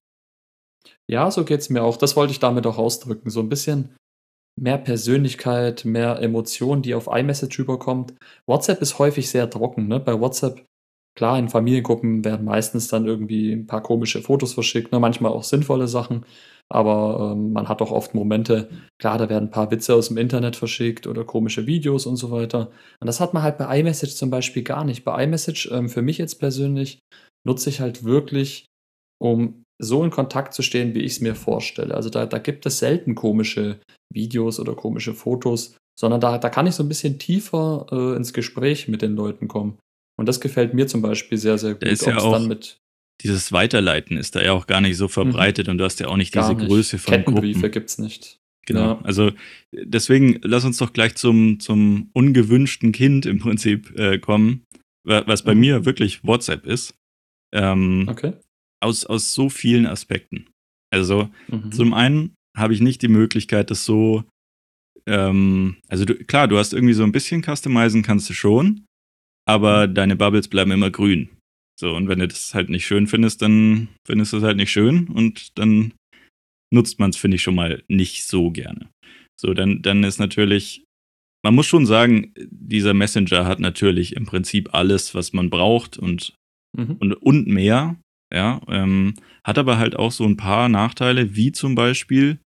Ja, 1.11 1.31
so 1.31 1.45
geht 1.45 1.61
es 1.61 1.71
mir 1.71 1.83
auch. 1.83 1.97
Das 1.97 2.17
wollte 2.17 2.33
ich 2.33 2.41
damit 2.41 2.67
auch 2.67 2.79
ausdrücken. 2.79 3.31
So 3.31 3.41
ein 3.41 3.49
bisschen 3.49 3.95
mehr 4.59 4.79
Persönlichkeit, 4.79 5.85
mehr 5.85 6.21
Emotion, 6.21 6.83
die 6.83 6.95
auf 6.95 7.09
iMessage 7.09 7.59
überkommt. 7.59 8.15
WhatsApp 8.47 8.81
ist 8.81 8.99
häufig 8.99 9.29
sehr 9.31 9.49
trocken. 9.51 9.89
Ne? 9.89 10.01
Bei 10.01 10.19
WhatsApp 10.21 10.65
Klar, 11.17 11.39
in 11.39 11.49
Familiengruppen 11.49 12.27
werden 12.27 12.45
meistens 12.45 12.89
dann 12.89 13.07
irgendwie 13.07 13.51
ein 13.51 13.67
paar 13.67 13.83
komische 13.83 14.21
Fotos 14.21 14.53
verschickt, 14.53 14.93
ne, 14.93 15.01
manchmal 15.01 15.33
auch 15.33 15.45
sinnvolle 15.45 15.89
Sachen, 15.89 16.27
aber, 16.69 17.33
ähm, 17.33 17.53
man 17.55 17.69
hat 17.71 17.81
auch 17.81 17.91
oft 17.91 18.15
Momente 18.15 18.69
klar, 19.01 19.17
da 19.17 19.31
werden 19.31 19.45
ein 19.47 19.51
paar 19.51 19.71
Witze 19.71 19.95
aus 19.95 20.09
dem 20.09 20.19
Internet 20.19 20.57
verschickt 20.57 21.07
oder 21.07 21.25
komische 21.25 21.67
Videos 21.67 22.05
und 22.05 22.17
so 22.17 22.31
weiter. 22.31 22.71
Und 23.01 23.07
das 23.07 23.19
hat 23.21 23.33
man 23.33 23.43
halt 23.43 23.57
bei 23.57 23.81
iMessage 23.81 24.15
zum 24.15 24.29
Beispiel 24.29 24.63
gar 24.63 24.85
nicht. 24.85 25.05
Bei 25.05 25.25
iMessage, 25.25 25.71
ähm, 25.73 25.89
für 25.89 26.03
mich 26.03 26.19
jetzt 26.19 26.35
persönlich, 26.35 26.99
nutze 27.47 27.71
ich 27.71 27.81
halt 27.81 28.05
wirklich, 28.05 28.67
um 29.19 29.63
so 29.79 30.03
in 30.05 30.11
Kontakt 30.11 30.55
zu 30.55 30.63
stehen, 30.63 30.95
wie 30.95 31.01
ich 31.01 31.13
es 31.13 31.21
mir 31.21 31.35
vorstelle. 31.35 31.95
Also, 31.95 32.11
da 32.11 32.27
da 32.27 32.39
gibt 32.39 32.67
es 32.67 32.79
selten 32.79 33.15
komische 33.15 33.81
Videos 34.13 34.61
oder 34.61 34.75
komische 34.75 35.15
Fotos, 35.15 35.77
sondern 35.99 36.21
da 36.21 36.39
da 36.39 36.49
kann 36.49 36.67
ich 36.67 36.75
so 36.75 36.83
ein 36.83 36.89
bisschen 36.89 37.19
tiefer, 37.19 37.87
äh, 37.91 38.17
ins 38.17 38.33
Gespräch 38.33 38.89
mit 38.89 39.03
den 39.03 39.17
Leuten 39.17 39.49
kommen. 39.49 39.79
Und 40.19 40.27
das 40.27 40.41
gefällt 40.41 40.73
mir 40.73 40.87
zum 40.87 41.03
Beispiel 41.03 41.39
sehr, 41.39 41.59
sehr 41.59 41.75
gut. 41.75 41.83
Da 41.83 41.89
ist 41.89 42.07
ja 42.07 42.19
auch 42.19 42.33
dann 42.33 42.49
mit 42.49 42.79
dieses 43.23 43.53
Weiterleiten 43.53 44.17
ist 44.17 44.37
da 44.37 44.43
ja 44.43 44.53
auch 44.53 44.67
gar 44.67 44.81
nicht 44.81 44.97
so 44.97 45.07
mhm. 45.07 45.11
verbreitet 45.11 45.67
mhm. 45.67 45.73
und 45.73 45.79
du 45.79 45.85
hast 45.85 46.01
ja 46.01 46.09
auch 46.09 46.17
nicht 46.17 46.33
gar 46.33 46.49
diese 46.49 46.61
nicht. 46.61 46.69
Größe 46.69 46.99
von 46.99 47.15
Kettenbriefe 47.15 47.61
Gruppen. 47.61 47.73
gibt's 47.73 47.99
nicht. 47.99 48.39
Genau. 48.67 48.81
Ja. 48.81 49.01
Also 49.05 49.33
deswegen 49.73 50.41
lass 50.43 50.65
uns 50.65 50.79
doch 50.79 50.93
gleich 50.93 51.15
zum, 51.15 51.61
zum 51.61 52.11
ungewünschten 52.13 52.93
Kind 52.93 53.25
im 53.25 53.39
Prinzip 53.39 53.97
äh, 53.97 54.19
kommen, 54.19 54.65
was 55.05 55.45
bei 55.45 55.55
mhm. 55.55 55.61
mir 55.61 55.85
wirklich 55.85 56.25
WhatsApp 56.25 56.67
ist. 56.67 56.95
Ähm, 57.55 58.07
okay. 58.11 58.35
Aus, 58.83 59.07
aus 59.07 59.33
so 59.33 59.49
vielen 59.49 59.87
Aspekten. 59.87 60.49
Also 60.93 61.31
mhm. 61.49 61.73
zum 61.73 61.95
einen 61.95 62.35
habe 62.57 62.75
ich 62.75 62.81
nicht 62.81 63.03
die 63.03 63.09
Möglichkeit, 63.09 63.71
das 63.71 63.85
so 63.85 64.25
ähm, 65.07 65.77
also 65.89 66.05
du, 66.05 66.17
klar, 66.25 66.49
du 66.49 66.59
hast 66.59 66.73
irgendwie 66.73 66.95
so 66.95 67.05
ein 67.05 67.13
bisschen 67.13 67.43
customizen 67.43 68.03
kannst 68.03 68.29
du 68.29 68.35
schon, 68.35 68.85
aber 69.49 69.87
mhm. 69.87 69.95
deine 69.95 70.17
Bubbles 70.17 70.49
bleiben 70.49 70.73
immer 70.73 70.91
grün. 70.91 71.31
So, 71.79 71.95
und 71.95 72.09
wenn 72.09 72.19
du 72.19 72.29
das 72.29 72.55
halt 72.55 72.71
nicht 72.71 72.87
schön 72.87 73.07
findest, 73.07 73.43
dann 73.43 73.89
findest 74.07 74.33
du 74.33 74.39
es 74.39 74.43
halt 74.43 74.57
nicht 74.57 74.73
schön 74.73 75.09
und 75.09 75.59
dann 75.59 75.93
nutzt 76.73 76.99
man 76.99 77.11
es, 77.11 77.17
finde 77.17 77.37
ich, 77.37 77.43
schon 77.43 77.55
mal 77.55 77.83
nicht 77.89 78.27
so 78.27 78.51
gerne. 78.51 78.89
So, 79.39 79.53
dann, 79.53 79.83
dann 79.83 80.03
ist 80.03 80.19
natürlich, 80.19 80.85
man 81.45 81.55
muss 81.55 81.67
schon 81.67 81.87
sagen, 81.87 82.33
dieser 82.51 82.95
Messenger 82.95 83.45
hat 83.45 83.61
natürlich 83.61 84.17
im 84.17 84.25
Prinzip 84.25 84.75
alles, 84.75 85.15
was 85.15 85.35
man 85.35 85.51
braucht 85.51 85.99
und, 85.99 86.35
mhm. 86.77 86.97
und, 86.99 87.13
und 87.13 87.47
mehr. 87.47 87.97
Ja, 88.33 88.61
ähm, 88.69 89.15
hat 89.45 89.59
aber 89.59 89.79
halt 89.79 89.97
auch 89.97 90.11
so 90.11 90.25
ein 90.25 90.37
paar 90.37 90.69
Nachteile, 90.69 91.37
wie 91.37 91.53
zum 91.53 91.75
Beispiel, 91.75 92.39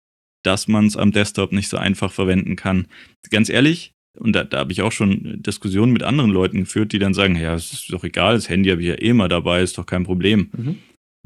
dass 0.44 0.68
man 0.68 0.86
es 0.86 0.96
am 0.96 1.12
Desktop 1.12 1.52
nicht 1.52 1.68
so 1.68 1.76
einfach 1.76 2.10
verwenden 2.10 2.56
kann. 2.56 2.88
Ganz 3.30 3.48
ehrlich, 3.48 3.92
und 4.18 4.32
da, 4.32 4.44
da 4.44 4.58
habe 4.58 4.72
ich 4.72 4.82
auch 4.82 4.92
schon 4.92 5.42
Diskussionen 5.42 5.92
mit 5.92 6.02
anderen 6.02 6.30
Leuten 6.30 6.60
geführt, 6.60 6.92
die 6.92 6.98
dann 6.98 7.14
sagen, 7.14 7.36
ja, 7.36 7.54
es 7.54 7.72
ist 7.72 7.92
doch 7.92 8.04
egal, 8.04 8.34
das 8.34 8.48
Handy 8.48 8.70
habe 8.70 8.82
ich 8.82 8.88
ja 8.88 9.00
eh 9.00 9.12
mal 9.12 9.28
dabei, 9.28 9.62
ist 9.62 9.78
doch 9.78 9.86
kein 9.86 10.04
Problem. 10.04 10.50
Mhm. 10.56 10.64
Mhm. 10.64 10.78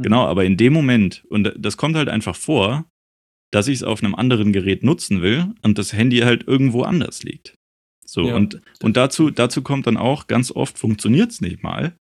Genau, 0.05 0.27
aber 0.27 0.45
in 0.45 0.57
dem 0.57 0.73
Moment, 0.73 1.25
und 1.29 1.53
das 1.57 1.77
kommt 1.77 1.97
halt 1.97 2.09
einfach 2.09 2.37
vor, 2.37 2.87
dass 3.51 3.69
ich 3.69 3.77
es 3.77 3.83
auf 3.83 4.03
einem 4.03 4.15
anderen 4.15 4.53
Gerät 4.53 4.83
nutzen 4.83 5.23
will 5.23 5.53
und 5.62 5.79
das 5.79 5.93
Handy 5.93 6.19
halt 6.19 6.47
irgendwo 6.47 6.83
anders 6.83 7.23
liegt. 7.23 7.55
So, 8.05 8.29
ja. 8.29 8.35
und, 8.35 8.61
und 8.83 8.97
dazu, 8.97 9.31
dazu 9.31 9.62
kommt 9.62 9.87
dann 9.87 9.97
auch, 9.97 10.27
ganz 10.27 10.51
oft 10.51 10.79
funktioniert 10.79 11.31
es 11.31 11.41
nicht 11.41 11.62
mal. 11.62 11.95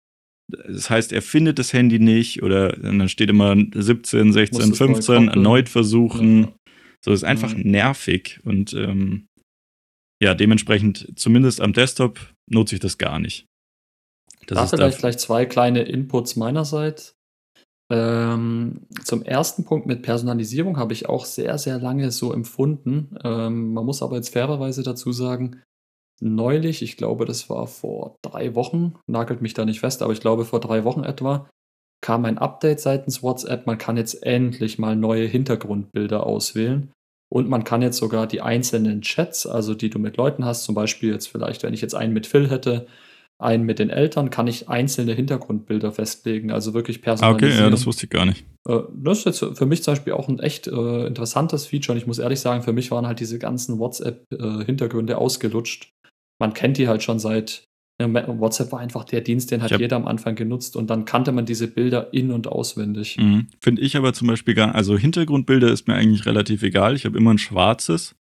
Das 0.49 0.89
heißt, 0.89 1.13
er 1.13 1.21
findet 1.21 1.59
das 1.59 1.73
Handy 1.73 1.99
nicht 1.99 2.43
oder 2.43 2.69
dann 2.69 3.07
steht 3.09 3.29
immer 3.29 3.55
17, 3.55 4.33
16, 4.33 4.73
15, 4.73 5.27
erneut 5.29 5.69
versuchen. 5.69 6.43
Ja. 6.43 6.53
So, 7.03 7.11
ist 7.13 7.23
einfach 7.23 7.53
ja. 7.53 7.63
nervig 7.63 8.39
und 8.43 8.73
ähm, 8.73 9.27
ja, 10.21 10.33
dementsprechend, 10.33 11.13
zumindest 11.15 11.61
am 11.61 11.71
Desktop, 11.71 12.19
nutze 12.49 12.75
ich 12.75 12.81
das 12.81 12.97
gar 12.97 13.19
nicht. 13.19 13.45
Das 14.47 14.71
da 14.71 14.77
vielleicht 14.77 14.99
gleich 14.99 15.17
zwei 15.17 15.45
kleine 15.45 15.83
Inputs 15.83 16.35
meinerseits. 16.35 17.15
Ähm, 17.91 18.81
zum 19.03 19.23
ersten 19.23 19.63
Punkt 19.63 19.87
mit 19.87 20.03
Personalisierung 20.03 20.77
habe 20.77 20.93
ich 20.93 21.09
auch 21.09 21.25
sehr, 21.25 21.57
sehr 21.57 21.79
lange 21.79 22.11
so 22.11 22.33
empfunden. 22.33 23.15
Ähm, 23.23 23.73
man 23.73 23.85
muss 23.85 24.03
aber 24.03 24.17
jetzt 24.17 24.33
fairerweise 24.33 24.83
dazu 24.83 25.11
sagen, 25.11 25.61
neulich, 26.21 26.81
ich 26.81 26.97
glaube, 26.97 27.25
das 27.25 27.49
war 27.49 27.67
vor 27.67 28.17
drei 28.21 28.55
Wochen, 28.55 28.95
nagelt 29.07 29.41
mich 29.41 29.53
da 29.53 29.65
nicht 29.65 29.79
fest, 29.79 30.01
aber 30.01 30.13
ich 30.13 30.21
glaube 30.21 30.45
vor 30.45 30.59
drei 30.59 30.83
Wochen 30.83 31.03
etwa, 31.03 31.49
kam 32.01 32.25
ein 32.25 32.37
Update 32.37 32.79
seitens 32.79 33.23
WhatsApp. 33.23 33.65
Man 33.65 33.77
kann 33.77 33.97
jetzt 33.97 34.25
endlich 34.25 34.79
mal 34.79 34.95
neue 34.95 35.25
Hintergrundbilder 35.25 36.25
auswählen. 36.25 36.91
Und 37.31 37.47
man 37.47 37.63
kann 37.63 37.81
jetzt 37.81 37.97
sogar 37.97 38.25
die 38.25 38.41
einzelnen 38.41 39.01
Chats, 39.01 39.45
also 39.45 39.75
die 39.75 39.89
du 39.89 39.99
mit 39.99 40.17
Leuten 40.17 40.45
hast, 40.45 40.63
zum 40.63 40.73
Beispiel 40.73 41.11
jetzt 41.11 41.27
vielleicht, 41.27 41.61
wenn 41.61 41.73
ich 41.73 41.81
jetzt 41.81 41.93
einen 41.93 42.13
mit 42.13 42.25
Phil 42.25 42.49
hätte, 42.49 42.87
einen 43.37 43.63
mit 43.63 43.79
den 43.79 43.89
Eltern, 43.89 44.29
kann 44.29 44.47
ich 44.47 44.67
einzelne 44.67 45.13
Hintergrundbilder 45.13 45.91
festlegen, 45.91 46.51
also 46.51 46.73
wirklich 46.73 47.01
personalisieren. 47.01 47.53
Okay, 47.53 47.63
ja, 47.63 47.69
das 47.69 47.85
wusste 47.85 48.05
ich 48.05 48.09
gar 48.09 48.25
nicht. 48.25 48.45
Äh, 48.67 48.79
das 48.93 49.19
ist 49.19 49.25
jetzt 49.25 49.57
für 49.57 49.65
mich 49.65 49.83
zum 49.83 49.93
Beispiel 49.93 50.13
auch 50.13 50.27
ein 50.27 50.39
echt 50.39 50.67
äh, 50.67 51.05
interessantes 51.05 51.67
Feature 51.67 51.93
und 51.93 52.01
ich 52.01 52.07
muss 52.07 52.19
ehrlich 52.19 52.41
sagen, 52.41 52.63
für 52.63 52.73
mich 52.73 52.91
waren 52.91 53.07
halt 53.07 53.19
diese 53.19 53.39
ganzen 53.39 53.79
WhatsApp-Hintergründe 53.79 55.13
äh, 55.13 55.15
ausgelutscht. 55.15 55.93
Man 56.39 56.53
kennt 56.53 56.77
die 56.77 56.87
halt 56.87 57.03
schon 57.03 57.19
seit 57.19 57.69
WhatsApp 57.99 58.71
war 58.71 58.79
einfach 58.79 59.03
der 59.03 59.21
Dienst, 59.21 59.51
den 59.51 59.61
hat 59.61 59.77
jeder 59.77 59.97
am 59.97 60.07
Anfang 60.07 60.35
genutzt 60.35 60.77
und 60.77 60.89
dann 60.89 61.03
kannte 61.05 61.31
man 61.31 61.45
diese 61.45 61.67
Bilder 61.67 62.13
in- 62.13 62.31
und 62.31 62.47
auswendig. 62.47 63.17
Mhm. 63.17 63.47
Finde 63.59 63.81
ich 63.81 63.97
aber 63.97 64.13
zum 64.13 64.27
Beispiel 64.27 64.53
gar, 64.53 64.73
also 64.73 64.97
Hintergrundbilder 64.97 65.69
ist 65.69 65.87
mir 65.87 65.95
eigentlich 65.95 66.25
relativ 66.25 66.63
egal. 66.63 66.95
Ich 66.95 67.05
habe 67.05 67.17
immer 67.17 67.33
ein 67.33 67.37
schwarzes, 67.37 68.15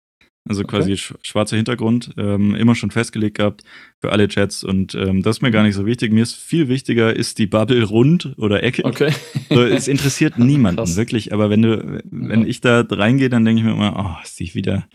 also 0.48 0.62
okay. 0.62 0.78
quasi 0.78 0.96
sch 0.96 1.16
schwarzer 1.24 1.58
Hintergrund, 1.58 2.12
ähm, 2.18 2.56
immer 2.56 2.76
schon 2.76 2.90
festgelegt 2.90 3.38
gehabt 3.38 3.64
für 4.00 4.14
alle 4.14 4.30
Chats 4.30 4.64
und 4.64 4.96
ähm, 4.96 5.24
das 5.24 5.38
ist 5.38 5.42
mir 5.42 5.52
gar 5.52 5.64
nicht 5.64 5.76
so 5.76 5.86
wichtig. 5.86 6.14
Mir 6.14 6.24
ist 6.24 6.36
viel 6.36 6.70
wichtiger, 6.70 7.14
ist 7.14 7.38
die 7.38 7.48
Bubble 7.48 7.84
rund 7.84 8.34
oder 8.38 8.64
eckig. 8.64 8.86
Okay. 8.86 9.12
So, 9.50 9.62
es 9.62 9.90
interessiert 9.90 10.40
niemanden, 10.40 10.78
Krass. 10.78 10.96
wirklich. 10.96 11.34
Aber 11.34 11.50
wenn 11.50 11.64
du, 11.64 12.02
wenn 12.10 12.42
ja. 12.42 12.48
ich 12.48 12.62
da 12.62 12.86
reingehe, 12.90 13.30
dann 13.30 13.44
denke 13.44 13.60
ich 13.60 13.66
mir 13.66 13.74
immer, 13.74 13.96
oh, 13.98 14.24
ist 14.24 14.40
die 14.40 14.54
wieder 14.54 14.88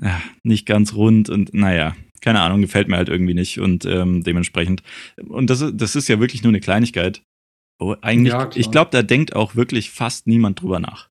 ja, 0.00 0.22
nicht 0.42 0.64
ganz 0.64 0.94
rund 0.94 1.28
und 1.28 1.52
naja, 1.52 1.94
keine 2.22 2.40
Ahnung, 2.40 2.62
gefällt 2.62 2.88
mir 2.88 2.96
halt 2.96 3.10
irgendwie 3.10 3.34
nicht 3.34 3.60
und 3.60 3.84
ähm, 3.84 4.22
dementsprechend. 4.22 4.82
Und 5.28 5.50
das, 5.50 5.64
das 5.74 5.96
ist 5.96 6.08
ja 6.08 6.20
wirklich 6.20 6.42
nur 6.42 6.50
eine 6.50 6.60
Kleinigkeit. 6.60 7.22
Oh, 7.78 7.96
eigentlich, 8.00 8.32
ja, 8.32 8.48
ich 8.54 8.70
glaube, 8.70 8.90
da 8.92 9.02
denkt 9.02 9.36
auch 9.36 9.56
wirklich 9.56 9.90
fast 9.90 10.26
niemand 10.26 10.62
drüber 10.62 10.78
nach. 10.78 11.08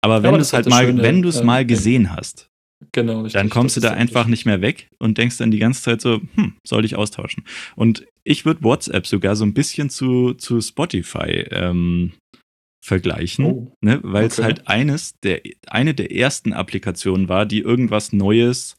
Aber 0.00 0.22
wenn 0.22 0.32
ja, 0.32 0.36
du 0.36 0.42
es 0.42 0.52
halt 0.52 0.68
mal, 0.68 0.86
schöne, 0.86 1.02
wenn 1.02 1.20
du 1.20 1.28
es 1.28 1.40
äh, 1.40 1.44
mal 1.44 1.66
gesehen 1.66 2.12
hast, 2.12 2.48
genau, 2.92 3.22
richtig, 3.22 3.32
dann 3.32 3.50
kommst 3.50 3.76
du 3.76 3.80
da 3.80 3.90
einfach 3.90 4.20
richtig. 4.20 4.30
nicht 4.30 4.46
mehr 4.46 4.60
weg 4.60 4.88
und 4.98 5.18
denkst 5.18 5.38
dann 5.38 5.50
die 5.50 5.58
ganze 5.58 5.82
Zeit 5.82 6.00
so, 6.00 6.20
hm, 6.34 6.54
soll 6.64 6.84
ich 6.84 6.94
austauschen? 6.94 7.44
Und 7.74 8.06
ich 8.22 8.44
würde 8.44 8.62
WhatsApp 8.62 9.06
sogar 9.06 9.34
so 9.34 9.44
ein 9.44 9.52
bisschen 9.52 9.90
zu, 9.90 10.34
zu 10.34 10.60
Spotify 10.60 11.44
ähm, 11.50 12.12
vergleichen, 12.84 13.44
oh, 13.46 13.72
ne? 13.80 13.98
weil 14.04 14.26
es 14.26 14.38
halt 14.38 14.68
eines 14.68 15.18
der, 15.24 15.40
eine 15.66 15.92
der 15.92 16.12
ersten 16.12 16.52
Applikationen 16.52 17.28
war, 17.28 17.46
die 17.46 17.60
irgendwas 17.60 18.12
Neues 18.12 18.76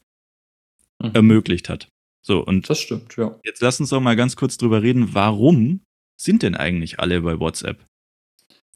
mhm. 1.02 1.12
ermöglicht 1.14 1.68
hat. 1.68 1.88
So, 2.24 2.44
und 2.44 2.68
das 2.68 2.80
stimmt, 2.80 3.16
ja. 3.16 3.38
Jetzt 3.44 3.62
lass 3.62 3.80
uns 3.80 3.90
doch 3.90 4.00
mal 4.00 4.16
ganz 4.16 4.36
kurz 4.36 4.58
drüber 4.58 4.82
reden, 4.82 5.14
warum 5.14 5.80
sind 6.20 6.42
denn 6.42 6.54
eigentlich 6.56 6.98
alle 6.98 7.20
bei 7.20 7.38
WhatsApp? 7.38 7.84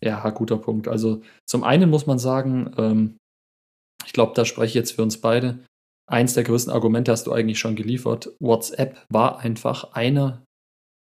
Ja, 0.03 0.29
guter 0.31 0.57
Punkt. 0.57 0.89
Also 0.89 1.23
zum 1.47 1.63
einen 1.63 1.91
muss 1.91 2.07
man 2.07 2.19
sagen, 2.19 2.73
ähm, 2.77 3.17
ich 4.05 4.13
glaube, 4.13 4.33
da 4.35 4.45
spreche 4.45 4.71
ich 4.71 4.75
jetzt 4.75 4.93
für 4.93 5.03
uns 5.03 5.21
beide. 5.21 5.61
Eins 6.11 6.35
der 6.35 6.45
größten 6.45 6.73
Argumente 6.73 7.13
hast 7.13 7.27
du 7.27 7.33
eigentlich 7.33 7.59
schon 7.59 7.77
geliefert. 7.77 8.31
WhatsApp 8.41 9.05
war 9.09 9.39
einfach 9.39 9.93
einer 9.93 10.43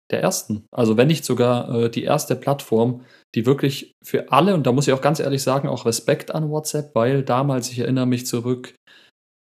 der 0.10 0.22
ersten. 0.22 0.66
Also 0.72 0.96
wenn 0.96 1.08
nicht 1.08 1.26
sogar 1.26 1.70
äh, 1.70 1.90
die 1.90 2.04
erste 2.04 2.36
Plattform, 2.36 3.04
die 3.36 3.46
wirklich 3.46 3.94
für 4.04 4.32
alle, 4.32 4.54
und 4.54 4.66
da 4.66 4.72
muss 4.72 4.88
ich 4.88 4.94
auch 4.94 5.02
ganz 5.02 5.20
ehrlich 5.20 5.44
sagen, 5.44 5.68
auch 5.68 5.86
Respekt 5.86 6.34
an 6.34 6.50
WhatsApp, 6.50 6.96
weil 6.96 7.24
damals, 7.24 7.70
ich 7.72 7.80
erinnere 7.80 8.06
mich 8.06 8.26
zurück, 8.26 8.74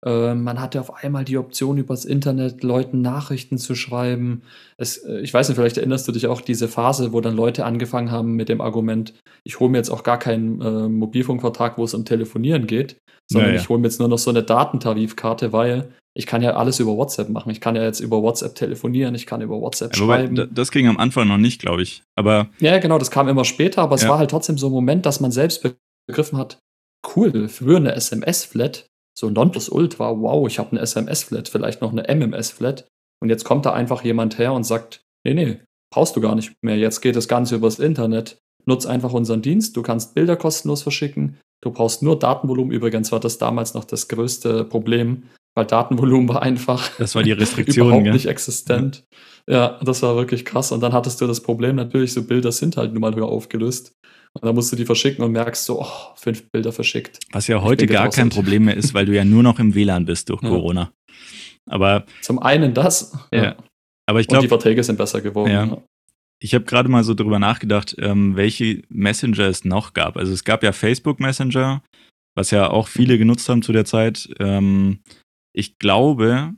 äh, 0.06 0.34
man 0.34 0.60
hatte 0.60 0.80
auf 0.80 1.04
einmal 1.04 1.26
die 1.26 1.38
Option, 1.38 1.78
übers 1.78 2.06
Internet 2.06 2.64
Leuten 2.64 3.02
Nachrichten 3.02 3.58
zu 3.58 3.76
schreiben. 3.76 4.42
Es, 4.78 4.98
äh, 4.98 5.20
ich 5.20 5.34
weiß 5.34 5.48
nicht, 5.48 5.58
vielleicht 5.58 5.78
erinnerst 5.78 6.08
du 6.08 6.12
dich 6.12 6.28
auch 6.28 6.42
diese 6.42 6.68
Phase, 6.68 7.14
wo 7.14 7.22
dann 7.22 7.36
Leute 7.36 7.66
angefangen 7.66 8.12
haben 8.12 8.34
mit 8.34 8.50
dem 8.50 8.62
Argument, 8.62 9.14
ich 9.44 9.60
hole 9.60 9.70
mir 9.70 9.78
jetzt 9.78 9.92
auch 9.92 10.04
gar 10.04 10.18
keinen 10.18 10.62
äh, 10.62 10.90
Mobilfunkvertrag, 10.90 11.78
wo 11.78 11.84
es 11.84 11.94
um 11.94 12.06
Telefonieren 12.06 12.66
geht, 12.66 12.98
sondern 13.30 13.52
ja, 13.52 13.56
ja. 13.56 13.62
ich 13.62 13.70
hole 13.70 13.80
mir 13.80 13.88
jetzt 13.88 14.00
nur 14.00 14.10
noch 14.10 14.18
so 14.18 14.32
eine 14.32 14.44
Datentarifkarte, 14.44 15.54
weil 15.54 15.92
ich 16.14 16.26
kann 16.26 16.42
ja 16.42 16.56
alles 16.56 16.80
über 16.80 16.98
WhatsApp 16.98 17.30
machen. 17.30 17.52
Ich 17.52 17.62
kann 17.62 17.76
ja 17.76 17.84
jetzt 17.84 18.02
über 18.02 18.22
WhatsApp 18.22 18.56
telefonieren, 18.56 19.16
ich 19.16 19.26
kann 19.26 19.42
über 19.42 19.62
WhatsApp 19.62 19.96
ja, 19.96 20.04
schreiben. 20.04 20.50
Das 20.52 20.72
ging 20.72 20.88
am 20.88 20.98
Anfang 20.98 21.28
noch 21.28 21.38
nicht, 21.38 21.62
glaube 21.62 21.84
ich. 21.84 22.04
Aber 22.16 22.50
ja, 22.60 22.80
genau, 22.80 22.98
das 22.98 23.12
kam 23.12 23.28
immer 23.28 23.46
später, 23.46 23.82
aber 23.84 23.96
es 23.96 24.08
war 24.08 24.18
halt 24.18 24.32
trotzdem 24.32 24.58
so 24.58 24.68
ein 24.68 24.74
Moment, 24.74 25.06
dass 25.06 25.20
man 25.20 25.32
selbst 25.32 25.64
begriffen 26.08 26.38
hat, 26.38 26.60
cool, 27.16 27.48
für 27.48 27.78
eine 27.78 27.94
SMS-Flat 27.96 28.88
so 29.22 29.30
Nonplusultra, 29.30 30.20
wow, 30.20 30.48
ich 30.48 30.58
habe 30.58 30.72
eine 30.72 30.82
SMS-Flat, 30.82 31.48
vielleicht 31.48 31.82
noch 31.82 31.92
eine 31.92 32.08
MMS-Flat. 32.14 32.88
Und 33.22 33.30
jetzt 33.30 33.46
kommt 33.46 33.68
da 33.68 33.72
einfach 33.72 34.04
jemand 34.04 34.40
her 34.40 34.52
und 34.52 34.64
sagt, 34.64 35.04
nee, 35.24 35.36
nee, 35.36 35.60
brauchst 35.94 36.16
du 36.16 36.22
gar 36.22 36.34
nicht 36.34 36.54
mehr. 36.64 36.76
Jetzt 36.76 37.02
geht 37.02 37.16
das 37.16 37.28
Ganze 37.28 37.56
übers 37.56 37.78
Internet. 37.78 38.40
Nutz 38.66 38.88
einfach 38.88 39.14
unseren 39.14 39.44
Dienst. 39.44 39.78
Du 39.78 39.84
kannst 39.84 40.16
Bilder 40.16 40.36
kostenlos 40.36 40.82
verschicken. 40.82 41.38
Du 41.64 41.70
brauchst 41.70 42.02
nur 42.02 42.18
Datenvolumen. 42.18 42.72
Übrigens 42.72 43.12
war 43.12 43.20
das 43.20 43.38
damals 43.38 43.76
noch 43.76 43.84
das 43.84 44.08
größte 44.08 44.64
Problem, 44.64 45.24
weil 45.56 45.66
Datenvolumen 45.66 46.28
war 46.28 46.42
einfach 46.42 46.90
das 46.98 47.14
war 47.14 47.22
die 47.22 47.32
Restriktion, 47.44 47.88
überhaupt 47.88 48.06
gell? 48.06 48.14
nicht 48.14 48.26
existent. 48.26 49.04
Ja. 49.48 49.56
ja, 49.56 49.80
das 49.84 50.02
war 50.02 50.16
wirklich 50.16 50.46
krass. 50.46 50.72
Und 50.72 50.82
dann 50.82 50.94
hattest 50.94 51.22
du 51.22 51.28
das 51.28 51.42
Problem 51.42 51.76
natürlich, 51.76 52.14
so 52.14 52.24
Bilder 52.24 52.52
sind 52.52 52.76
halt 52.76 52.94
nun 52.94 53.02
mal 53.02 53.14
höher 53.14 53.28
aufgelöst. 53.28 53.94
Und 54.34 54.46
dann 54.46 54.56
musst 54.56 54.72
du 54.72 54.76
die 54.76 54.86
verschicken 54.86 55.24
und 55.24 55.34
merkst 55.34 55.65
so, 55.65 55.82
oh, 55.82 56.15
fünf 56.15 56.50
Bilder 56.52 56.72
verschickt. 56.72 57.20
Was 57.32 57.48
ja 57.48 57.62
heute 57.62 57.86
gar 57.86 58.10
kein 58.10 58.30
Problem 58.30 58.65
mehr 58.65 58.78
ist, 58.78 58.94
weil 58.94 59.06
du 59.06 59.13
ja 59.13 59.26
nur 59.26 59.44
noch 59.44 59.60
im 59.60 59.76
WLAN 59.76 60.06
bist 60.06 60.30
durch 60.30 60.41
ja. 60.41 60.50
Corona. 60.50 60.91
Aber 61.70 62.06
zum 62.22 62.39
einen 62.39 62.74
das, 62.74 63.17
ja. 63.32 63.56
Aber 64.10 64.20
ich 64.20 64.28
glaube, 64.28 64.44
die 64.44 64.50
Verträge 64.50 64.84
sind 64.84 64.98
besser 64.98 65.22
geworden. 65.22 65.52
Ja. 65.52 65.78
Ich 66.41 66.56
habe 66.56 66.65
gerade 66.65 66.89
mal 66.89 67.04
so 67.04 67.13
drüber 67.13 67.39
nachgedacht, 67.39 67.96
ähm, 68.00 68.36
welche 68.36 68.82
Messenger 68.89 69.48
es 69.48 69.63
noch 69.63 69.94
gab. 69.94 70.17
Also 70.17 70.34
es 70.34 70.44
gab 70.44 70.63
ja 70.63 70.72
Facebook 70.72 71.20
Messenger, 71.20 71.84
was 72.36 72.52
ja 72.52 72.70
auch 72.70 72.88
viele 72.88 73.17
genutzt 73.17 73.48
haben 73.48 73.62
zu 73.62 73.74
der 73.74 73.86
Zeit. 73.86 74.30
Ähm, 74.39 75.00
ich 75.54 75.78
glaube, 75.78 76.56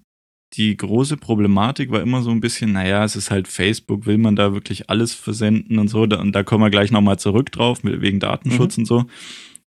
die 0.56 0.78
große 0.78 1.18
Problematik 1.18 1.92
war 1.92 2.02
immer 2.02 2.22
so 2.22 2.30
ein 2.30 2.40
bisschen, 2.40 2.74
naja, 2.74 3.04
es 3.04 3.16
ist 3.16 3.32
halt 3.32 3.48
Facebook, 3.48 4.06
will 4.06 4.18
man 4.18 4.36
da 4.36 4.54
wirklich 4.54 4.90
alles 4.90 5.14
versenden 5.14 5.80
und 5.80 5.88
so. 5.88 6.04
Und 6.04 6.32
da 6.34 6.44
kommen 6.44 6.64
wir 6.64 6.70
gleich 6.70 6.92
nochmal 6.92 7.18
zurück 7.18 7.52
drauf, 7.52 7.80
wegen 7.84 8.20
Datenschutz 8.20 8.78
mhm. 8.78 8.82
und 8.82 8.86
so. 8.86 9.06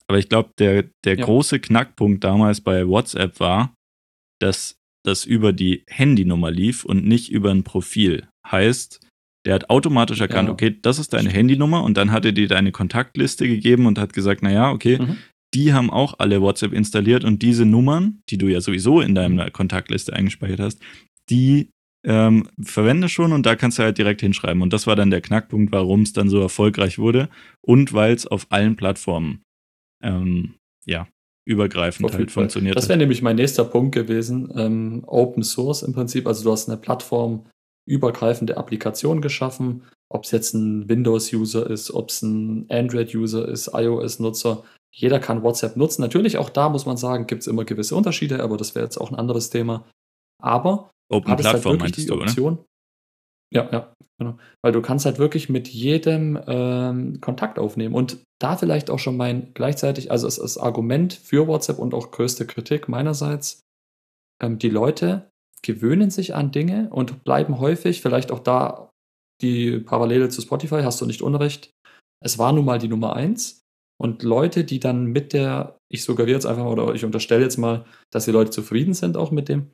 Aber 0.07 0.19
ich 0.19 0.29
glaube, 0.29 0.51
der, 0.59 0.85
der 1.03 1.17
ja. 1.17 1.25
große 1.25 1.59
Knackpunkt 1.59 2.23
damals 2.23 2.61
bei 2.61 2.87
WhatsApp 2.87 3.39
war, 3.39 3.73
dass 4.39 4.77
das 5.03 5.25
über 5.25 5.53
die 5.53 5.83
Handynummer 5.87 6.51
lief 6.51 6.85
und 6.85 7.05
nicht 7.05 7.31
über 7.31 7.51
ein 7.51 7.63
Profil. 7.63 8.27
Heißt, 8.49 8.99
der 9.45 9.55
hat 9.55 9.69
automatisch 9.69 10.21
erkannt, 10.21 10.49
ja. 10.49 10.53
okay, 10.53 10.77
das 10.81 10.99
ist 10.99 11.13
deine 11.13 11.29
Handynummer 11.29 11.83
und 11.83 11.97
dann 11.97 12.11
hat 12.11 12.25
er 12.25 12.31
dir 12.31 12.47
deine 12.47 12.71
Kontaktliste 12.71 13.47
gegeben 13.47 13.85
und 13.85 13.97
hat 13.97 14.13
gesagt, 14.13 14.43
naja, 14.43 14.71
okay, 14.71 14.99
mhm 14.99 15.17
die 15.55 15.73
haben 15.73 15.89
auch 15.89 16.15
alle 16.19 16.41
WhatsApp 16.41 16.73
installiert 16.73 17.23
und 17.23 17.41
diese 17.41 17.65
Nummern, 17.65 18.21
die 18.29 18.37
du 18.37 18.47
ja 18.47 18.59
sowieso 18.59 18.99
in 18.99 19.15
deiner 19.15 19.49
Kontaktliste 19.51 20.13
eingespeichert 20.13 20.59
hast, 20.59 20.81
die 21.29 21.69
ähm, 22.05 22.49
verwende 22.61 23.07
schon 23.07 23.31
und 23.31 23.45
da 23.45 23.55
kannst 23.55 23.79
du 23.79 23.83
halt 23.83 23.97
direkt 23.97 24.21
hinschreiben. 24.21 24.61
Und 24.61 24.73
das 24.73 24.85
war 24.85 24.95
dann 24.95 25.09
der 25.09 25.21
Knackpunkt, 25.21 25.71
warum 25.71 26.01
es 26.01 26.11
dann 26.13 26.29
so 26.29 26.41
erfolgreich 26.41 26.99
wurde 26.99 27.29
und 27.61 27.93
weil 27.93 28.13
es 28.13 28.27
auf 28.27 28.47
allen 28.49 28.75
Plattformen 28.75 29.43
ähm, 30.03 30.55
ja, 30.85 31.07
übergreifend 31.47 32.13
halt 32.13 32.31
funktioniert. 32.31 32.75
Das 32.75 32.89
wäre 32.89 32.99
nämlich 32.99 33.21
mein 33.21 33.37
nächster 33.37 33.63
Punkt 33.63 33.95
gewesen. 33.95 34.51
Ähm, 34.55 35.03
Open 35.07 35.43
Source 35.43 35.83
im 35.83 35.93
Prinzip, 35.93 36.27
also 36.27 36.43
du 36.43 36.51
hast 36.51 36.67
eine 36.67 36.77
plattformübergreifende 36.77 38.57
Applikation 38.57 39.21
geschaffen, 39.21 39.83
ob 40.09 40.25
es 40.25 40.31
jetzt 40.31 40.53
ein 40.53 40.89
Windows-User 40.89 41.67
ist, 41.69 41.91
ob 41.91 42.09
es 42.09 42.21
ein 42.21 42.65
Android-User 42.69 43.47
ist, 43.47 43.71
iOS-Nutzer, 43.73 44.63
jeder 44.95 45.19
kann 45.19 45.43
WhatsApp 45.43 45.75
nutzen. 45.75 46.01
Natürlich, 46.01 46.37
auch 46.37 46.49
da 46.49 46.69
muss 46.69 46.85
man 46.85 46.95
sagen, 46.95 47.27
gibt 47.27 47.41
es 47.41 47.47
immer 47.47 47.65
gewisse 47.65 47.95
Unterschiede, 47.95 48.41
aber 48.41 48.55
das 48.55 48.75
wäre 48.75 48.85
jetzt 48.85 48.97
auch 48.97 49.11
ein 49.11 49.19
anderes 49.19 49.49
Thema. 49.49 49.85
Aber 50.41 50.89
Open 51.11 51.31
halt 51.31 51.41
Plattform 51.41 51.81
halt 51.81 51.97
die 51.97 52.09
Option. 52.09 52.53
Oder? 52.53 52.65
Ja, 53.53 53.69
ja, 53.71 53.93
genau. 54.17 54.37
Weil 54.63 54.71
du 54.71 54.81
kannst 54.81 55.05
halt 55.05 55.19
wirklich 55.19 55.49
mit 55.49 55.67
jedem 55.67 56.39
ähm, 56.47 57.19
Kontakt 57.19 57.59
aufnehmen. 57.59 57.93
Und 57.93 58.23
da 58.41 58.55
vielleicht 58.55 58.89
auch 58.89 58.99
schon 58.99 59.17
mein 59.17 59.53
gleichzeitig, 59.53 60.11
also 60.11 60.27
es 60.27 60.37
ist 60.37 60.57
Argument 60.57 61.13
für 61.13 61.47
WhatsApp 61.47 61.77
und 61.77 61.93
auch 61.93 62.11
größte 62.11 62.47
Kritik 62.47 62.87
meinerseits, 62.87 63.61
ähm, 64.41 64.59
die 64.59 64.69
Leute 64.69 65.29
gewöhnen 65.61 66.09
sich 66.09 66.35
an 66.35 66.51
Dinge 66.51 66.89
und 66.91 67.23
bleiben 67.23 67.59
häufig, 67.59 68.01
vielleicht 68.01 68.31
auch 68.31 68.39
da 68.39 68.89
die 69.41 69.79
Parallele 69.79 70.29
zu 70.29 70.41
Spotify, 70.41 70.81
hast 70.83 71.01
du 71.01 71.05
nicht 71.05 71.21
Unrecht. 71.21 71.71
Es 72.23 72.37
war 72.37 72.53
nun 72.53 72.63
mal 72.63 72.79
die 72.79 72.87
Nummer 72.87 73.15
eins. 73.15 73.64
Und 73.97 74.23
Leute, 74.23 74.63
die 74.63 74.79
dann 74.79 75.05
mit 75.05 75.33
der, 75.33 75.77
ich 75.91 76.03
suggeriere 76.03 76.35
jetzt 76.35 76.45
einfach 76.45 76.63
mal 76.63 76.71
oder 76.71 76.93
ich 76.93 77.05
unterstelle 77.05 77.43
jetzt 77.43 77.57
mal, 77.57 77.85
dass 78.11 78.25
die 78.25 78.31
Leute 78.31 78.51
zufrieden 78.51 78.93
sind 78.93 79.15
auch 79.17 79.31
mit 79.31 79.47
dem, 79.47 79.71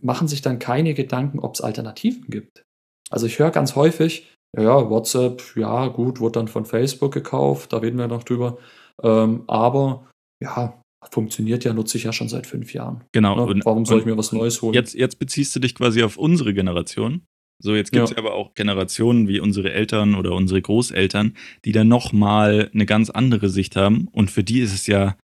machen 0.00 0.28
sich 0.28 0.42
dann 0.42 0.58
keine 0.58 0.94
Gedanken, 0.94 1.38
ob 1.38 1.54
es 1.54 1.60
Alternativen 1.60 2.26
gibt. 2.28 2.62
Also 3.10 3.26
ich 3.26 3.38
höre 3.38 3.50
ganz 3.50 3.76
häufig, 3.76 4.32
ja, 4.56 4.90
WhatsApp, 4.90 5.56
ja, 5.56 5.86
gut, 5.88 6.20
wurde 6.20 6.40
dann 6.40 6.48
von 6.48 6.66
Facebook 6.66 7.12
gekauft, 7.12 7.72
da 7.72 7.78
reden 7.78 7.98
wir 7.98 8.08
noch 8.08 8.24
drüber. 8.24 8.58
Ähm, 9.02 9.44
aber 9.46 10.06
ja, 10.42 10.80
funktioniert 11.10 11.64
ja, 11.64 11.72
nutze 11.72 11.98
ich 11.98 12.04
ja 12.04 12.12
schon 12.12 12.28
seit 12.28 12.46
fünf 12.46 12.74
Jahren. 12.74 13.04
Genau. 13.12 13.46
Ne? 13.46 13.60
Warum 13.64 13.86
soll 13.86 14.00
ich 14.00 14.06
mir 14.06 14.18
was 14.18 14.32
Neues 14.32 14.60
holen? 14.62 14.74
Jetzt, 14.74 14.94
jetzt 14.94 15.18
beziehst 15.18 15.54
du 15.54 15.60
dich 15.60 15.74
quasi 15.74 16.02
auf 16.02 16.16
unsere 16.16 16.52
Generation. 16.52 17.24
So, 17.58 17.74
jetzt 17.74 17.90
gibt 17.90 18.04
es 18.04 18.10
ja. 18.10 18.18
aber 18.18 18.34
auch 18.34 18.54
Generationen 18.54 19.28
wie 19.28 19.40
unsere 19.40 19.72
Eltern 19.72 20.14
oder 20.14 20.32
unsere 20.32 20.60
Großeltern, 20.60 21.34
die 21.64 21.72
dann 21.72 21.88
nochmal 21.88 22.70
eine 22.74 22.86
ganz 22.86 23.08
andere 23.10 23.48
Sicht 23.48 23.76
haben. 23.76 24.08
Und 24.12 24.30
für 24.30 24.44
die 24.44 24.60
ist 24.60 24.74
es 24.74 24.86
ja 24.86 25.16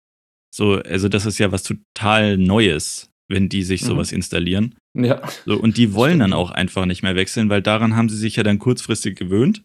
so, 0.54 0.74
also 0.74 1.08
das 1.08 1.26
ist 1.26 1.38
ja 1.38 1.52
was 1.52 1.62
total 1.62 2.36
Neues, 2.36 3.10
wenn 3.28 3.48
die 3.48 3.62
sich 3.62 3.82
mhm. 3.82 3.86
sowas 3.86 4.12
installieren. 4.12 4.76
Ja. 4.94 5.22
So, 5.44 5.56
und 5.56 5.76
die 5.76 5.94
wollen 5.94 6.20
dann 6.20 6.32
auch 6.32 6.50
einfach 6.50 6.86
nicht 6.86 7.02
mehr 7.02 7.16
wechseln, 7.16 7.48
weil 7.48 7.62
daran 7.62 7.96
haben 7.96 8.08
sie 8.08 8.16
sich 8.16 8.36
ja 8.36 8.42
dann 8.42 8.58
kurzfristig 8.58 9.16
gewöhnt. 9.16 9.64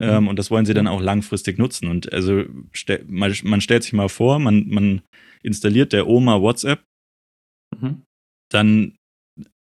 Mhm. 0.00 0.08
Ähm, 0.08 0.28
und 0.28 0.38
das 0.38 0.50
wollen 0.50 0.66
sie 0.66 0.74
dann 0.74 0.88
auch 0.88 1.00
langfristig 1.00 1.58
nutzen. 1.58 1.88
Und 1.88 2.12
also 2.12 2.44
man, 3.06 3.34
man 3.44 3.60
stellt 3.60 3.84
sich 3.84 3.92
mal 3.92 4.08
vor, 4.08 4.38
man, 4.38 4.68
man 4.68 5.02
installiert 5.42 5.92
der 5.92 6.08
Oma 6.08 6.40
WhatsApp, 6.40 6.82
mhm. 7.80 8.02
dann 8.50 8.96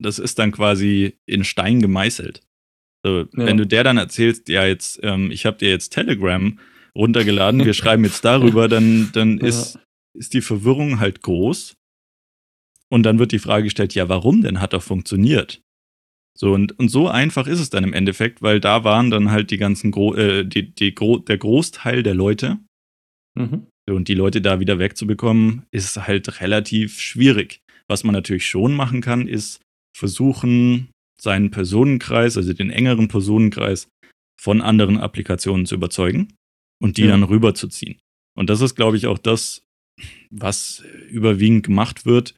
das 0.01 0.19
ist 0.19 0.39
dann 0.39 0.51
quasi 0.51 1.17
in 1.25 1.43
Stein 1.43 1.81
gemeißelt. 1.81 2.41
So, 3.05 3.19
ja. 3.19 3.27
Wenn 3.31 3.57
du 3.57 3.65
der 3.65 3.83
dann 3.83 3.97
erzählst, 3.97 4.49
ja, 4.49 4.65
jetzt, 4.65 4.99
ähm, 5.03 5.31
ich 5.31 5.45
habe 5.45 5.57
dir 5.57 5.69
jetzt 5.69 5.89
Telegram 5.89 6.59
runtergeladen, 6.95 7.65
wir 7.65 7.73
schreiben 7.73 8.03
jetzt 8.03 8.25
darüber, 8.25 8.67
dann, 8.67 9.09
dann 9.13 9.37
ja. 9.37 9.47
ist, 9.47 9.79
ist 10.17 10.33
die 10.33 10.41
Verwirrung 10.41 10.99
halt 10.99 11.21
groß. 11.21 11.75
Und 12.91 13.03
dann 13.03 13.19
wird 13.19 13.31
die 13.31 13.39
Frage 13.39 13.65
gestellt, 13.65 13.93
ja, 13.93 14.09
warum 14.09 14.41
denn? 14.41 14.59
Hat 14.59 14.73
doch 14.73 14.81
funktioniert. 14.81 15.61
So, 16.37 16.53
und, 16.53 16.77
und 16.79 16.89
so 16.89 17.07
einfach 17.07 17.47
ist 17.47 17.59
es 17.59 17.69
dann 17.69 17.83
im 17.83 17.93
Endeffekt, 17.93 18.41
weil 18.41 18.59
da 18.59 18.83
waren 18.83 19.11
dann 19.11 19.29
halt 19.29 19.51
die 19.51 19.57
ganzen, 19.57 19.91
Gro 19.91 20.15
äh, 20.15 20.45
die, 20.45 20.73
die 20.73 20.95
Gro 20.95 21.19
der 21.19 21.37
Großteil 21.37 22.01
der 22.01 22.15
Leute. 22.15 22.59
Mhm. 23.35 23.67
Und 23.89 24.07
die 24.07 24.13
Leute 24.13 24.41
da 24.41 24.59
wieder 24.59 24.79
wegzubekommen, 24.79 25.63
ist 25.71 25.95
halt 26.07 26.41
relativ 26.41 26.99
schwierig. 26.99 27.61
Was 27.87 28.03
man 28.03 28.13
natürlich 28.13 28.47
schon 28.47 28.73
machen 28.73 29.01
kann, 29.01 29.27
ist 29.27 29.61
versuchen, 29.99 30.89
seinen 31.21 31.51
Personenkreis, 31.51 32.37
also 32.37 32.53
den 32.53 32.71
engeren 32.71 33.07
Personenkreis, 33.09 33.87
von 34.39 34.61
anderen 34.61 34.97
Applikationen 34.97 35.65
zu 35.65 35.75
überzeugen 35.75 36.33
und 36.81 36.97
die 36.97 37.03
ja. 37.03 37.09
dann 37.09 37.23
rüberzuziehen. 37.23 37.99
Und 38.37 38.49
das 38.49 38.61
ist, 38.61 38.75
glaube 38.75 38.95
ich, 38.95 39.05
auch 39.05 39.17
das, 39.17 39.63
was 40.31 40.81
überwiegend 41.09 41.65
gemacht 41.65 42.05
wird. 42.05 42.35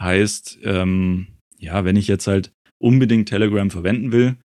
Heißt, 0.00 0.60
ähm, 0.62 1.26
ja, 1.58 1.84
wenn 1.84 1.96
ich 1.96 2.06
jetzt 2.06 2.28
halt 2.28 2.52
unbedingt 2.80 3.28
Telegram 3.28 3.68
verwenden 3.68 4.12
will, 4.12 4.36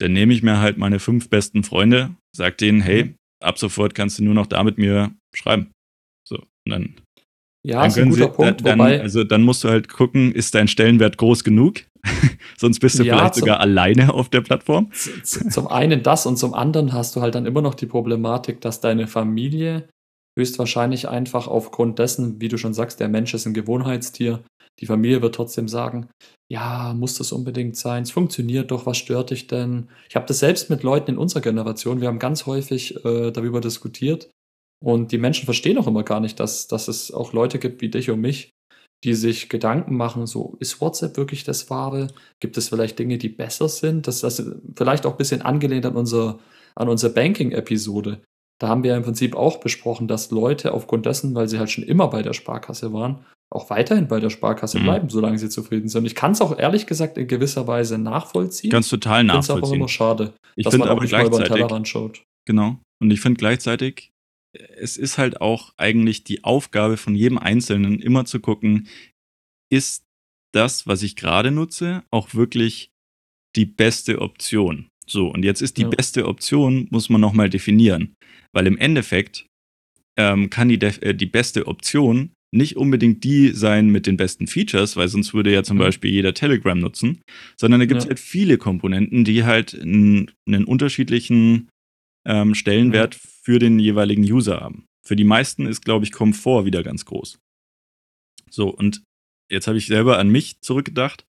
dann 0.00 0.12
nehme 0.12 0.34
ich 0.34 0.42
mir 0.42 0.58
halt 0.58 0.78
meine 0.78 0.98
fünf 0.98 1.30
besten 1.30 1.62
Freunde, 1.62 2.14
sag 2.36 2.58
denen, 2.58 2.80
hey, 2.80 3.04
mhm. 3.04 3.14
ab 3.40 3.58
sofort 3.58 3.94
kannst 3.94 4.18
du 4.18 4.24
nur 4.24 4.34
noch 4.34 4.46
da 4.46 4.64
mit 4.64 4.78
mir 4.78 5.14
schreiben. 5.34 5.70
So, 6.28 6.38
und 6.38 6.70
dann 6.70 6.94
ja, 7.64 7.80
dann 7.80 7.88
ist 7.88 7.98
ein 7.98 8.10
guter 8.10 8.24
Sie, 8.24 8.30
Punkt. 8.30 8.66
Dann, 8.66 8.78
wobei, 8.78 9.00
also 9.00 9.24
dann 9.24 9.42
musst 9.42 9.64
du 9.64 9.68
halt 9.68 9.88
gucken, 9.88 10.32
ist 10.32 10.54
dein 10.54 10.68
Stellenwert 10.68 11.18
groß 11.18 11.44
genug? 11.44 11.84
Sonst 12.56 12.80
bist 12.80 12.98
du 12.98 13.04
ja, 13.04 13.16
vielleicht 13.16 13.34
zum, 13.34 13.40
sogar 13.40 13.60
alleine 13.60 14.12
auf 14.14 14.28
der 14.28 14.40
Plattform. 14.40 14.90
Zum 14.92 15.68
einen 15.68 16.02
das 16.02 16.26
und 16.26 16.36
zum 16.36 16.54
anderen 16.54 16.92
hast 16.92 17.16
du 17.16 17.20
halt 17.20 17.34
dann 17.34 17.46
immer 17.46 17.62
noch 17.62 17.74
die 17.74 17.86
Problematik, 17.86 18.60
dass 18.60 18.80
deine 18.80 19.06
Familie 19.06 19.88
höchstwahrscheinlich 20.38 21.08
einfach 21.08 21.48
aufgrund 21.48 21.98
dessen, 21.98 22.40
wie 22.40 22.48
du 22.48 22.58
schon 22.58 22.74
sagst, 22.74 23.00
der 23.00 23.08
Mensch 23.08 23.34
ist 23.34 23.46
ein 23.46 23.54
Gewohnheitstier. 23.54 24.44
Die 24.80 24.86
Familie 24.86 25.20
wird 25.22 25.34
trotzdem 25.34 25.66
sagen, 25.66 26.08
ja, 26.50 26.94
muss 26.94 27.18
das 27.18 27.32
unbedingt 27.32 27.76
sein? 27.76 28.04
Es 28.04 28.12
funktioniert 28.12 28.70
doch, 28.70 28.86
was 28.86 28.96
stört 28.96 29.30
dich 29.30 29.48
denn? 29.48 29.88
Ich 30.08 30.14
habe 30.14 30.26
das 30.26 30.38
selbst 30.38 30.70
mit 30.70 30.84
Leuten 30.84 31.12
in 31.12 31.18
unserer 31.18 31.40
Generation, 31.40 32.00
wir 32.00 32.08
haben 32.08 32.20
ganz 32.20 32.46
häufig 32.46 33.04
äh, 33.04 33.32
darüber 33.32 33.60
diskutiert, 33.60 34.30
und 34.80 35.12
die 35.12 35.18
Menschen 35.18 35.44
verstehen 35.44 35.78
auch 35.78 35.86
immer 35.86 36.04
gar 36.04 36.20
nicht, 36.20 36.38
dass, 36.38 36.68
dass 36.68 36.88
es 36.88 37.12
auch 37.12 37.32
Leute 37.32 37.58
gibt 37.58 37.80
wie 37.80 37.88
dich 37.88 38.10
und 38.10 38.20
mich, 38.20 38.50
die 39.04 39.14
sich 39.14 39.48
Gedanken 39.48 39.96
machen, 39.96 40.26
so 40.26 40.56
ist 40.60 40.80
WhatsApp 40.80 41.16
wirklich 41.16 41.44
das 41.44 41.70
Wahre? 41.70 42.08
Gibt 42.40 42.56
es 42.56 42.68
vielleicht 42.68 42.98
Dinge, 42.98 43.18
die 43.18 43.28
besser 43.28 43.68
sind? 43.68 44.06
Das, 44.06 44.20
das 44.20 44.42
vielleicht 44.76 45.06
auch 45.06 45.12
ein 45.12 45.18
bisschen 45.18 45.42
angelehnt 45.42 45.86
an, 45.86 45.94
unser, 45.94 46.38
an 46.74 46.88
unsere 46.88 47.12
Banking-Episode. 47.12 48.22
Da 48.60 48.68
haben 48.68 48.82
wir 48.82 48.96
im 48.96 49.04
Prinzip 49.04 49.36
auch 49.36 49.58
besprochen, 49.58 50.08
dass 50.08 50.32
Leute 50.32 50.72
aufgrund 50.72 51.06
dessen, 51.06 51.34
weil 51.34 51.48
sie 51.48 51.60
halt 51.60 51.70
schon 51.70 51.84
immer 51.84 52.08
bei 52.08 52.22
der 52.22 52.32
Sparkasse 52.32 52.92
waren, 52.92 53.24
auch 53.50 53.70
weiterhin 53.70 54.08
bei 54.08 54.18
der 54.18 54.30
Sparkasse 54.30 54.80
mhm. 54.80 54.84
bleiben, 54.84 55.08
solange 55.10 55.38
sie 55.38 55.48
zufrieden 55.48 55.88
sind. 55.88 56.04
Ich 56.04 56.16
kann 56.16 56.32
es 56.32 56.40
auch 56.40 56.58
ehrlich 56.58 56.86
gesagt 56.86 57.18
in 57.18 57.28
gewisser 57.28 57.68
Weise 57.68 57.98
nachvollziehen. 57.98 58.70
Ganz 58.70 58.88
total 58.88 59.22
nachvollziehen. 59.22 59.40
Ich 59.40 59.46
finde 59.46 59.62
es 59.62 59.70
aber 59.70 59.76
immer 59.76 59.88
schade, 59.88 60.34
ich 60.56 60.64
dass 60.64 60.76
man 60.76 60.88
auch 60.88 61.00
nicht 61.00 61.12
mal 61.12 61.26
über 61.26 61.38
den 61.38 61.46
Tellerrand 61.46 61.86
schaut. 61.86 62.24
Genau. 62.46 62.78
Und 63.00 63.12
ich 63.12 63.20
finde 63.20 63.38
gleichzeitig, 63.38 64.10
es 64.76 64.96
ist 64.96 65.18
halt 65.18 65.40
auch 65.40 65.72
eigentlich 65.76 66.24
die 66.24 66.44
Aufgabe 66.44 66.96
von 66.96 67.14
jedem 67.14 67.38
Einzelnen, 67.38 68.00
immer 68.00 68.24
zu 68.24 68.40
gucken, 68.40 68.88
ist 69.70 70.04
das, 70.52 70.86
was 70.86 71.02
ich 71.02 71.16
gerade 71.16 71.50
nutze, 71.50 72.04
auch 72.10 72.34
wirklich 72.34 72.90
die 73.56 73.66
beste 73.66 74.20
Option. 74.20 74.88
So, 75.06 75.28
und 75.28 75.44
jetzt 75.44 75.62
ist 75.62 75.78
die 75.78 75.82
ja. 75.82 75.88
beste 75.88 76.26
Option, 76.26 76.86
muss 76.90 77.08
man 77.08 77.20
nochmal 77.20 77.50
definieren. 77.50 78.14
Weil 78.52 78.66
im 78.66 78.76
Endeffekt 78.76 79.46
ähm, 80.18 80.50
kann 80.50 80.68
die, 80.68 80.80
äh, 80.80 81.14
die 81.14 81.26
beste 81.26 81.66
Option 81.66 82.32
nicht 82.50 82.76
unbedingt 82.76 83.24
die 83.24 83.48
sein 83.48 83.90
mit 83.90 84.06
den 84.06 84.16
besten 84.16 84.46
Features, 84.46 84.96
weil 84.96 85.08
sonst 85.08 85.34
würde 85.34 85.52
ja 85.52 85.62
zum 85.62 85.76
mhm. 85.76 85.82
Beispiel 85.82 86.10
jeder 86.10 86.32
Telegram 86.32 86.78
nutzen, 86.78 87.20
sondern 87.58 87.80
da 87.80 87.86
gibt 87.86 87.98
es 87.98 88.04
ja. 88.04 88.10
halt 88.10 88.20
viele 88.20 88.56
Komponenten, 88.56 89.24
die 89.24 89.44
halt 89.44 89.78
einen, 89.78 90.30
einen 90.46 90.64
unterschiedlichen 90.64 91.68
ähm, 92.28 92.54
Stellenwert 92.54 93.14
mhm. 93.16 93.28
für 93.42 93.58
den 93.58 93.78
jeweiligen 93.78 94.22
User 94.22 94.60
haben. 94.60 94.86
Für 95.04 95.16
die 95.16 95.24
meisten 95.24 95.66
ist, 95.66 95.84
glaube 95.84 96.04
ich, 96.04 96.12
Komfort 96.12 96.66
wieder 96.66 96.82
ganz 96.82 97.04
groß. 97.06 97.38
So, 98.50 98.68
und 98.68 99.02
jetzt 99.50 99.66
habe 99.66 99.78
ich 99.78 99.86
selber 99.86 100.18
an 100.18 100.28
mich 100.28 100.60
zurückgedacht. 100.60 101.24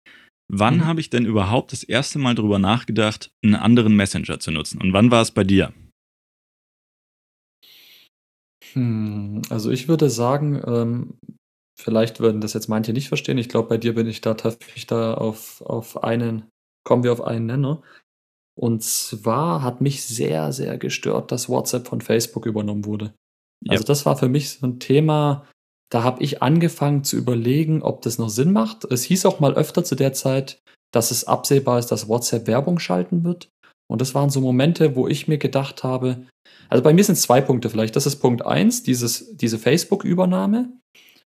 Wann 0.51 0.77
mhm. 0.77 0.85
habe 0.85 0.99
ich 0.99 1.09
denn 1.09 1.25
überhaupt 1.25 1.71
das 1.71 1.83
erste 1.83 2.19
Mal 2.19 2.35
darüber 2.35 2.59
nachgedacht, 2.59 3.31
einen 3.43 3.55
anderen 3.55 3.95
Messenger 3.95 4.39
zu 4.39 4.51
nutzen? 4.51 4.81
Und 4.81 4.93
wann 4.93 5.11
war 5.11 5.21
es 5.21 5.31
bei 5.31 5.43
dir? 5.43 5.73
Hm, 8.73 9.41
also 9.49 9.71
ich 9.71 9.87
würde 9.87 10.09
sagen, 10.09 10.61
ähm, 10.65 11.17
vielleicht 11.79 12.19
würden 12.19 12.41
das 12.41 12.53
jetzt 12.53 12.67
manche 12.67 12.93
nicht 12.93 13.07
verstehen. 13.07 13.37
Ich 13.37 13.49
glaube, 13.49 13.69
bei 13.69 13.77
dir 13.77 13.95
bin 13.95 14.07
ich 14.07 14.21
da 14.21 14.33
tatsächlich 14.33 14.87
da 14.87 15.13
auf, 15.13 15.61
auf 15.61 16.03
einen, 16.03 16.49
kommen 16.83 17.03
wir 17.03 17.13
auf 17.13 17.21
einen 17.21 17.45
Nenner. 17.45 17.81
Und 18.59 18.83
zwar 18.83 19.63
hat 19.63 19.79
mich 19.79 20.03
sehr, 20.03 20.51
sehr 20.51 20.77
gestört, 20.77 21.31
dass 21.31 21.47
WhatsApp 21.47 21.87
von 21.87 22.01
Facebook 22.01 22.45
übernommen 22.45 22.85
wurde. 22.85 23.13
Ja. 23.63 23.73
Also 23.73 23.85
das 23.85 24.05
war 24.05 24.17
für 24.17 24.27
mich 24.27 24.49
so 24.49 24.67
ein 24.67 24.79
Thema, 24.79 25.45
da 25.89 26.03
habe 26.03 26.21
ich 26.21 26.41
angefangen 26.41 27.03
zu 27.03 27.15
überlegen, 27.15 27.81
ob 27.81 28.01
das 28.01 28.17
noch 28.17 28.29
Sinn 28.29 28.51
macht. 28.51 28.83
Es 28.85 29.03
hieß 29.03 29.25
auch 29.25 29.39
mal 29.39 29.53
öfter 29.53 29.83
zu 29.83 29.95
der 29.95 30.13
Zeit, 30.13 30.59
dass 30.91 31.11
es 31.11 31.23
absehbar 31.23 31.79
ist, 31.79 31.87
dass 31.87 32.09
WhatsApp 32.09 32.47
Werbung 32.47 32.79
schalten 32.79 33.23
wird. 33.23 33.49
Und 33.89 34.01
das 34.01 34.13
waren 34.13 34.29
so 34.29 34.41
Momente, 34.41 34.95
wo 34.95 35.07
ich 35.07 35.27
mir 35.27 35.37
gedacht 35.37 35.83
habe, 35.83 36.27
also 36.67 36.83
bei 36.83 36.93
mir 36.93 37.03
sind 37.03 37.13
es 37.13 37.21
zwei 37.21 37.41
Punkte 37.41 37.69
vielleicht. 37.69 37.95
Das 37.95 38.05
ist 38.05 38.17
Punkt 38.17 38.45
eins, 38.45 38.83
dieses, 38.83 39.35
diese 39.37 39.57
Facebook-Übernahme. 39.57 40.69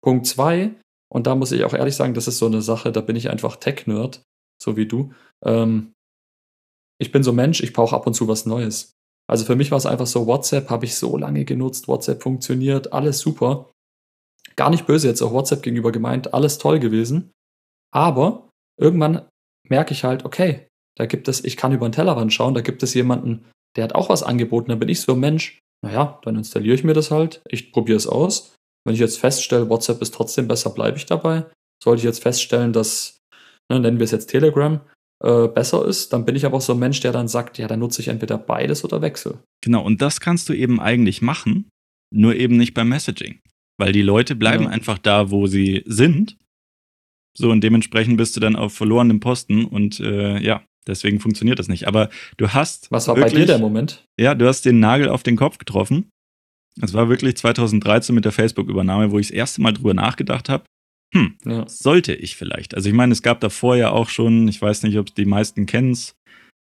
Punkt 0.02 0.26
zwei, 0.26 0.72
und 1.12 1.26
da 1.26 1.34
muss 1.34 1.52
ich 1.52 1.64
auch 1.64 1.74
ehrlich 1.74 1.96
sagen, 1.96 2.14
das 2.14 2.28
ist 2.28 2.38
so 2.38 2.46
eine 2.46 2.62
Sache, 2.62 2.92
da 2.92 3.00
bin 3.00 3.16
ich 3.16 3.30
einfach 3.30 3.56
Tech-Nerd, 3.56 4.22
so 4.62 4.76
wie 4.76 4.86
du. 4.86 5.12
Ähm, 5.44 5.92
ich 6.98 7.12
bin 7.12 7.22
so 7.22 7.32
Mensch, 7.32 7.62
ich 7.62 7.72
brauche 7.72 7.94
ab 7.94 8.06
und 8.06 8.14
zu 8.14 8.28
was 8.28 8.46
Neues. 8.46 8.92
Also 9.28 9.44
für 9.44 9.56
mich 9.56 9.70
war 9.70 9.78
es 9.78 9.86
einfach 9.86 10.06
so, 10.06 10.26
WhatsApp 10.26 10.70
habe 10.70 10.86
ich 10.86 10.96
so 10.96 11.16
lange 11.16 11.44
genutzt, 11.44 11.86
WhatsApp 11.86 12.22
funktioniert, 12.22 12.92
alles 12.92 13.20
super. 13.20 13.70
Gar 14.56 14.70
nicht 14.70 14.86
böse 14.86 15.06
jetzt 15.06 15.22
auch 15.22 15.32
WhatsApp 15.32 15.62
gegenüber 15.62 15.92
gemeint, 15.92 16.34
alles 16.34 16.58
toll 16.58 16.78
gewesen. 16.78 17.30
Aber 17.92 18.48
irgendwann 18.80 19.28
merke 19.68 19.92
ich 19.92 20.04
halt, 20.04 20.24
okay, 20.24 20.66
da 20.96 21.06
gibt 21.06 21.28
es, 21.28 21.44
ich 21.44 21.56
kann 21.56 21.72
über 21.72 21.88
den 21.88 21.92
Tellerrand 21.92 22.32
schauen, 22.32 22.54
da 22.54 22.60
gibt 22.60 22.82
es 22.82 22.94
jemanden, 22.94 23.44
der 23.76 23.84
hat 23.84 23.94
auch 23.94 24.08
was 24.08 24.22
angeboten. 24.22 24.70
Da 24.70 24.76
bin 24.76 24.88
ich 24.88 25.00
so 25.00 25.14
Mensch, 25.14 25.60
naja, 25.84 26.18
dann 26.22 26.36
installiere 26.36 26.74
ich 26.74 26.84
mir 26.84 26.94
das 26.94 27.10
halt, 27.10 27.42
ich 27.48 27.72
probiere 27.72 27.98
es 27.98 28.06
aus. 28.06 28.54
Wenn 28.84 28.94
ich 28.94 29.00
jetzt 29.00 29.18
feststelle, 29.18 29.68
WhatsApp 29.68 30.00
ist 30.02 30.14
trotzdem 30.14 30.48
besser, 30.48 30.70
bleibe 30.70 30.96
ich 30.96 31.06
dabei. 31.06 31.46
Sollte 31.82 32.00
ich 32.00 32.04
jetzt 32.04 32.22
feststellen, 32.22 32.72
dass, 32.72 33.18
ne, 33.70 33.78
nennen 33.78 33.98
wir 33.98 34.04
es 34.04 34.10
jetzt 34.10 34.30
Telegram, 34.30 34.80
äh, 35.22 35.48
besser 35.48 35.86
ist, 35.86 36.12
dann 36.12 36.24
bin 36.24 36.36
ich 36.36 36.46
aber 36.46 36.56
auch 36.56 36.62
so 36.62 36.74
ein 36.74 36.78
Mensch, 36.78 37.00
der 37.00 37.12
dann 37.12 37.28
sagt, 37.28 37.58
ja, 37.58 37.66
dann 37.66 37.80
nutze 37.80 38.00
ich 38.00 38.08
entweder 38.08 38.38
beides 38.38 38.84
oder 38.84 39.02
wechsel. 39.02 39.38
Genau, 39.62 39.84
und 39.84 40.00
das 40.00 40.20
kannst 40.20 40.48
du 40.48 40.52
eben 40.52 40.80
eigentlich 40.80 41.22
machen, 41.22 41.68
nur 42.14 42.36
eben 42.36 42.56
nicht 42.56 42.74
beim 42.74 42.88
Messaging. 42.88 43.40
Weil 43.78 43.92
die 43.92 44.02
Leute 44.02 44.34
bleiben 44.34 44.64
ja. 44.64 44.70
einfach 44.70 44.98
da, 44.98 45.30
wo 45.30 45.46
sie 45.46 45.82
sind. 45.86 46.36
So, 47.36 47.50
und 47.50 47.62
dementsprechend 47.62 48.16
bist 48.16 48.36
du 48.36 48.40
dann 48.40 48.56
auf 48.56 48.74
verlorenem 48.74 49.20
Posten 49.20 49.64
und 49.64 50.00
äh, 50.00 50.40
ja, 50.40 50.62
deswegen 50.86 51.20
funktioniert 51.20 51.58
das 51.58 51.68
nicht. 51.68 51.86
Aber 51.86 52.10
du 52.36 52.48
hast. 52.48 52.90
Was 52.90 53.06
war 53.06 53.16
wirklich, 53.16 53.34
bei 53.34 53.40
dir 53.40 53.46
der 53.46 53.58
Moment? 53.58 54.04
Ja, 54.18 54.34
du 54.34 54.46
hast 54.46 54.64
den 54.64 54.80
Nagel 54.80 55.08
auf 55.08 55.22
den 55.22 55.36
Kopf 55.36 55.58
getroffen. 55.58 56.10
Es 56.80 56.94
war 56.94 57.08
wirklich 57.08 57.36
2013 57.36 58.14
mit 58.14 58.24
der 58.24 58.32
Facebook-Übernahme, 58.32 59.10
wo 59.10 59.18
ich 59.18 59.28
das 59.28 59.36
erste 59.36 59.60
Mal 59.62 59.72
drüber 59.72 59.94
nachgedacht 59.94 60.48
habe. 60.48 60.64
Hm, 61.14 61.36
ja. 61.44 61.66
sollte 61.68 62.14
ich 62.14 62.36
vielleicht. 62.36 62.74
Also 62.74 62.88
ich 62.88 62.94
meine, 62.94 63.12
es 63.12 63.22
gab 63.22 63.40
davor 63.40 63.76
ja 63.76 63.90
auch 63.90 64.08
schon, 64.08 64.46
ich 64.48 64.60
weiß 64.60 64.82
nicht, 64.82 64.98
ob 64.98 65.14
die 65.14 65.24
meisten 65.24 65.66
kennen 65.66 65.92
es, 65.92 66.14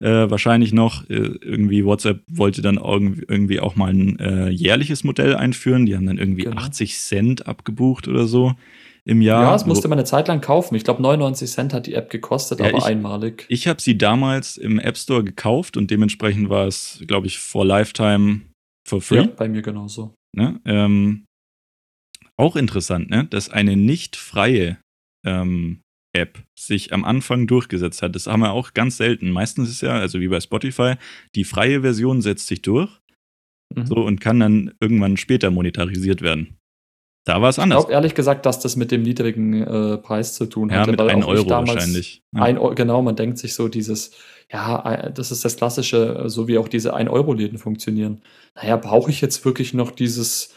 äh, 0.01 0.29
wahrscheinlich 0.31 0.73
noch, 0.73 1.09
äh, 1.09 1.15
irgendwie 1.15 1.85
WhatsApp 1.85 2.23
wollte 2.29 2.61
dann 2.61 2.77
irgendwie 2.77 3.61
auch 3.61 3.77
mal 3.77 3.93
ein 3.93 4.19
äh, 4.19 4.49
jährliches 4.49 5.05
Modell 5.05 5.35
einführen. 5.37 5.87
Die 5.87 5.97
haben 5.97 6.07
dann 6.07 6.19
irgendwie 6.19 6.45
genau. 6.45 6.57
80 6.57 6.99
Cent 6.99 7.47
abgebucht 7.47 8.07
oder 8.09 8.27
so 8.27 8.55
im 9.05 9.23
Jahr. 9.23 9.45
Ja, 9.45 9.53
das 9.53 9.67
musste 9.67 9.89
man 9.89 9.99
eine 9.99 10.07
Zeit 10.07 10.29
lang 10.29 10.41
kaufen. 10.41 10.75
Ich 10.75 10.85
glaube, 10.85 11.01
99 11.03 11.51
Cent 11.51 11.73
hat 11.73 11.87
die 11.87 11.95
App 11.95 12.11
gekostet, 12.11 12.61
ja, 12.61 12.67
aber 12.67 12.79
ich, 12.79 12.85
einmalig. 12.85 13.47
Ich 13.49 13.67
habe 13.67 13.81
sie 13.81 13.97
damals 13.97 14.57
im 14.57 14.79
App 14.79 14.97
Store 14.97 15.23
gekauft 15.23 15.77
und 15.77 15.91
dementsprechend 15.91 16.49
war 16.49 16.67
es, 16.67 17.03
glaube 17.07 17.27
ich, 17.27 17.39
for 17.39 17.65
Lifetime 17.65 18.43
for 18.87 19.01
free. 19.01 19.19
Ja, 19.19 19.27
bei 19.27 19.49
mir 19.49 19.63
genauso. 19.63 20.15
Ne? 20.35 20.61
Ähm, 20.65 21.25
auch 22.37 22.57
interessant, 22.57 23.11
ne? 23.11 23.27
dass 23.31 23.49
eine 23.49 23.77
nicht 23.77 24.17
freie 24.17 24.79
ähm, 25.25 25.81
App 26.15 26.43
sich 26.59 26.93
am 26.93 27.05
Anfang 27.05 27.47
durchgesetzt 27.47 28.03
hat. 28.03 28.15
Das 28.15 28.27
haben 28.27 28.41
wir 28.41 28.53
auch 28.53 28.73
ganz 28.73 28.97
selten. 28.97 29.31
Meistens 29.31 29.69
ist 29.69 29.83
ja, 29.83 29.93
also 29.93 30.21
wie 30.21 30.29
bei 30.29 30.41
Spotify, 30.41 30.95
die 31.35 31.45
freie 31.45 31.81
Version 31.81 32.23
setzt 32.23 32.47
sich 32.47 32.63
durch 32.63 32.91
mhm. 33.75 33.87
so 33.87 33.97
und 33.97 34.21
kann 34.21 34.41
dann 34.41 34.73
irgendwann 34.81 35.17
später 35.17 35.51
monetarisiert 35.51 36.23
werden. 36.23 36.57
Da 37.27 37.41
war 37.41 37.49
es 37.49 37.59
anders. 37.59 37.79
Ich 37.79 37.87
glaube 37.87 37.95
ehrlich 37.95 38.15
gesagt, 38.15 38.45
dass 38.45 38.61
das 38.61 38.77
mit 38.77 38.91
dem 38.91 39.03
niedrigen 39.03 39.63
äh, 39.63 39.97
Preis 39.97 40.35
zu 40.35 40.45
tun 40.45 40.71
hat. 40.71 40.87
Ja, 40.87 40.91
mit 40.91 41.01
1 41.01 41.25
Euro 41.25 41.49
wahrscheinlich. 41.49 42.23
Ja. 42.37 42.43
Ein, 42.43 42.59
genau, 42.75 43.01
man 43.01 43.17
denkt 43.17 43.39
sich 43.39 43.55
so 43.55 43.69
dieses, 43.69 44.13
ja, 44.53 45.09
das 45.09 45.33
ist 45.33 45.43
das 45.43 45.57
Klassische, 45.57 46.25
so 46.27 46.49
wie 46.49 46.59
auch 46.59 46.69
diese 46.69 46.95
1-Euro-Läden 46.95 47.57
funktionieren. 47.57 48.21
Naja, 48.55 48.77
brauche 48.77 49.11
ich 49.11 49.23
jetzt 49.23 49.43
wirklich 49.47 49.73
noch 49.73 49.91
dieses, 49.91 50.55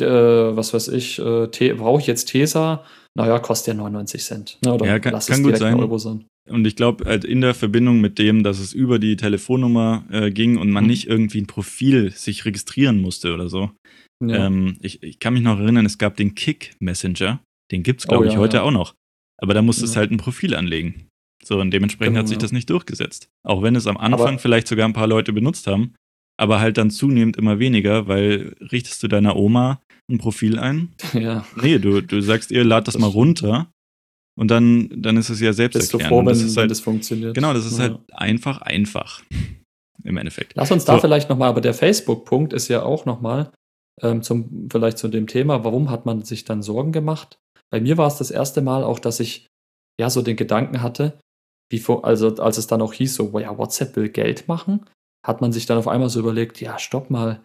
äh, 0.00 0.56
was 0.56 0.74
weiß 0.74 0.88
ich, 0.88 1.18
äh, 1.18 1.74
brauche 1.74 2.00
ich 2.00 2.06
jetzt 2.06 2.26
Tesa? 2.26 2.84
Naja, 3.16 3.38
kostet 3.38 3.74
ja 3.74 3.74
99 3.74 4.22
Cent. 4.22 4.58
Ne, 4.64 4.74
oder 4.74 4.86
ja, 4.86 4.98
kann, 4.98 5.12
lass 5.12 5.26
kann 5.26 5.40
es 5.40 5.46
gut 5.46 5.56
sein. 5.56 5.74
Euro 5.74 5.98
sein. 5.98 6.26
Und 6.48 6.66
ich 6.66 6.76
glaube, 6.76 7.04
halt 7.04 7.24
in 7.24 7.40
der 7.40 7.54
Verbindung 7.54 8.00
mit 8.00 8.18
dem, 8.18 8.42
dass 8.42 8.58
es 8.58 8.72
über 8.72 8.98
die 8.98 9.16
Telefonnummer 9.16 10.04
äh, 10.10 10.30
ging 10.30 10.56
und 10.56 10.70
man 10.70 10.84
mhm. 10.84 10.90
nicht 10.90 11.06
irgendwie 11.06 11.40
ein 11.40 11.46
Profil 11.46 12.12
sich 12.12 12.44
registrieren 12.44 13.00
musste 13.00 13.34
oder 13.34 13.48
so, 13.48 13.70
ja. 14.22 14.46
Ähm, 14.46 14.76
ich, 14.80 15.02
ich, 15.02 15.18
kann 15.18 15.34
mich 15.34 15.42
noch 15.42 15.58
erinnern, 15.58 15.86
es 15.86 15.98
gab 15.98 16.16
den 16.16 16.34
Kick 16.34 16.74
Messenger. 16.78 17.40
Den 17.70 17.82
gibt 17.82 18.00
es, 18.00 18.06
glaube 18.06 18.24
oh, 18.24 18.28
ich, 18.28 18.34
ja, 18.34 18.38
heute 18.38 18.58
ja. 18.58 18.62
auch 18.62 18.70
noch. 18.70 18.94
Aber 19.38 19.54
da 19.54 19.62
musstest 19.62 19.94
du 19.94 19.98
halt 19.98 20.10
ein 20.10 20.18
Profil 20.18 20.54
anlegen. 20.54 21.06
So, 21.42 21.58
und 21.58 21.70
dementsprechend 21.70 22.14
genau, 22.14 22.20
hat 22.20 22.28
sich 22.28 22.36
das 22.36 22.52
nicht 22.52 22.68
durchgesetzt. 22.68 23.30
Auch 23.42 23.62
wenn 23.62 23.74
es 23.74 23.86
am 23.86 23.96
Anfang 23.96 24.28
aber 24.28 24.38
vielleicht 24.38 24.68
sogar 24.68 24.86
ein 24.86 24.92
paar 24.92 25.06
Leute 25.06 25.32
benutzt 25.32 25.66
haben, 25.66 25.94
aber 26.40 26.58
halt 26.58 26.78
dann 26.78 26.90
zunehmend 26.90 27.36
immer 27.36 27.58
weniger, 27.58 28.08
weil 28.08 28.56
richtest 28.72 29.02
du 29.02 29.08
deiner 29.08 29.36
Oma 29.36 29.82
ein 30.10 30.18
Profil 30.18 30.58
ein? 30.58 30.94
Ja. 31.12 31.44
Nee, 31.60 31.78
du, 31.78 32.00
du 32.00 32.22
sagst 32.22 32.50
ihr, 32.50 32.64
lad 32.64 32.88
das, 32.88 32.94
das 32.94 33.00
mal 33.00 33.08
runter. 33.08 33.70
Und 34.38 34.50
dann, 34.50 34.88
dann 34.90 35.18
ist 35.18 35.28
es 35.28 35.40
ja 35.40 35.52
selbst 35.52 35.78
Bist. 35.78 35.92
Du 35.92 35.98
froh, 35.98 36.18
wenn, 36.20 36.26
das, 36.26 36.56
halt, 36.56 36.70
das 36.70 36.80
funktioniert. 36.80 37.34
Genau, 37.34 37.52
das 37.52 37.66
ist 37.66 37.78
ja. 37.78 37.84
halt 37.84 37.98
einfach, 38.12 38.62
einfach. 38.62 39.22
Im 40.02 40.16
Endeffekt. 40.16 40.52
Lass 40.54 40.70
uns 40.70 40.86
da 40.86 40.98
vielleicht 40.98 41.28
nochmal, 41.28 41.50
aber 41.50 41.60
der 41.60 41.74
Facebook-Punkt 41.74 42.54
ist 42.54 42.68
ja 42.68 42.82
auch 42.82 43.04
nochmal, 43.04 43.52
ähm, 44.00 44.22
zum, 44.22 44.68
vielleicht 44.72 44.96
zu 44.96 45.08
dem 45.08 45.26
Thema, 45.26 45.62
warum 45.62 45.90
hat 45.90 46.06
man 46.06 46.22
sich 46.22 46.46
dann 46.46 46.62
Sorgen 46.62 46.92
gemacht? 46.92 47.38
Bei 47.70 47.82
mir 47.82 47.98
war 47.98 48.08
es 48.08 48.16
das 48.16 48.30
erste 48.30 48.62
Mal 48.62 48.82
auch, 48.82 48.98
dass 48.98 49.20
ich 49.20 49.46
ja 50.00 50.08
so 50.08 50.22
den 50.22 50.36
Gedanken 50.36 50.80
hatte, 50.80 51.18
wie 51.70 51.80
vor, 51.80 52.06
also 52.06 52.34
als 52.36 52.56
es 52.56 52.66
dann 52.66 52.80
auch 52.80 52.94
hieß, 52.94 53.14
so, 53.14 53.38
ja, 53.38 53.58
WhatsApp 53.58 53.94
will 53.96 54.08
Geld 54.08 54.48
machen, 54.48 54.86
hat 55.24 55.40
man 55.40 55.52
sich 55.52 55.66
dann 55.66 55.78
auf 55.78 55.88
einmal 55.88 56.08
so 56.08 56.20
überlegt, 56.20 56.60
ja, 56.60 56.78
stopp 56.78 57.10
mal, 57.10 57.44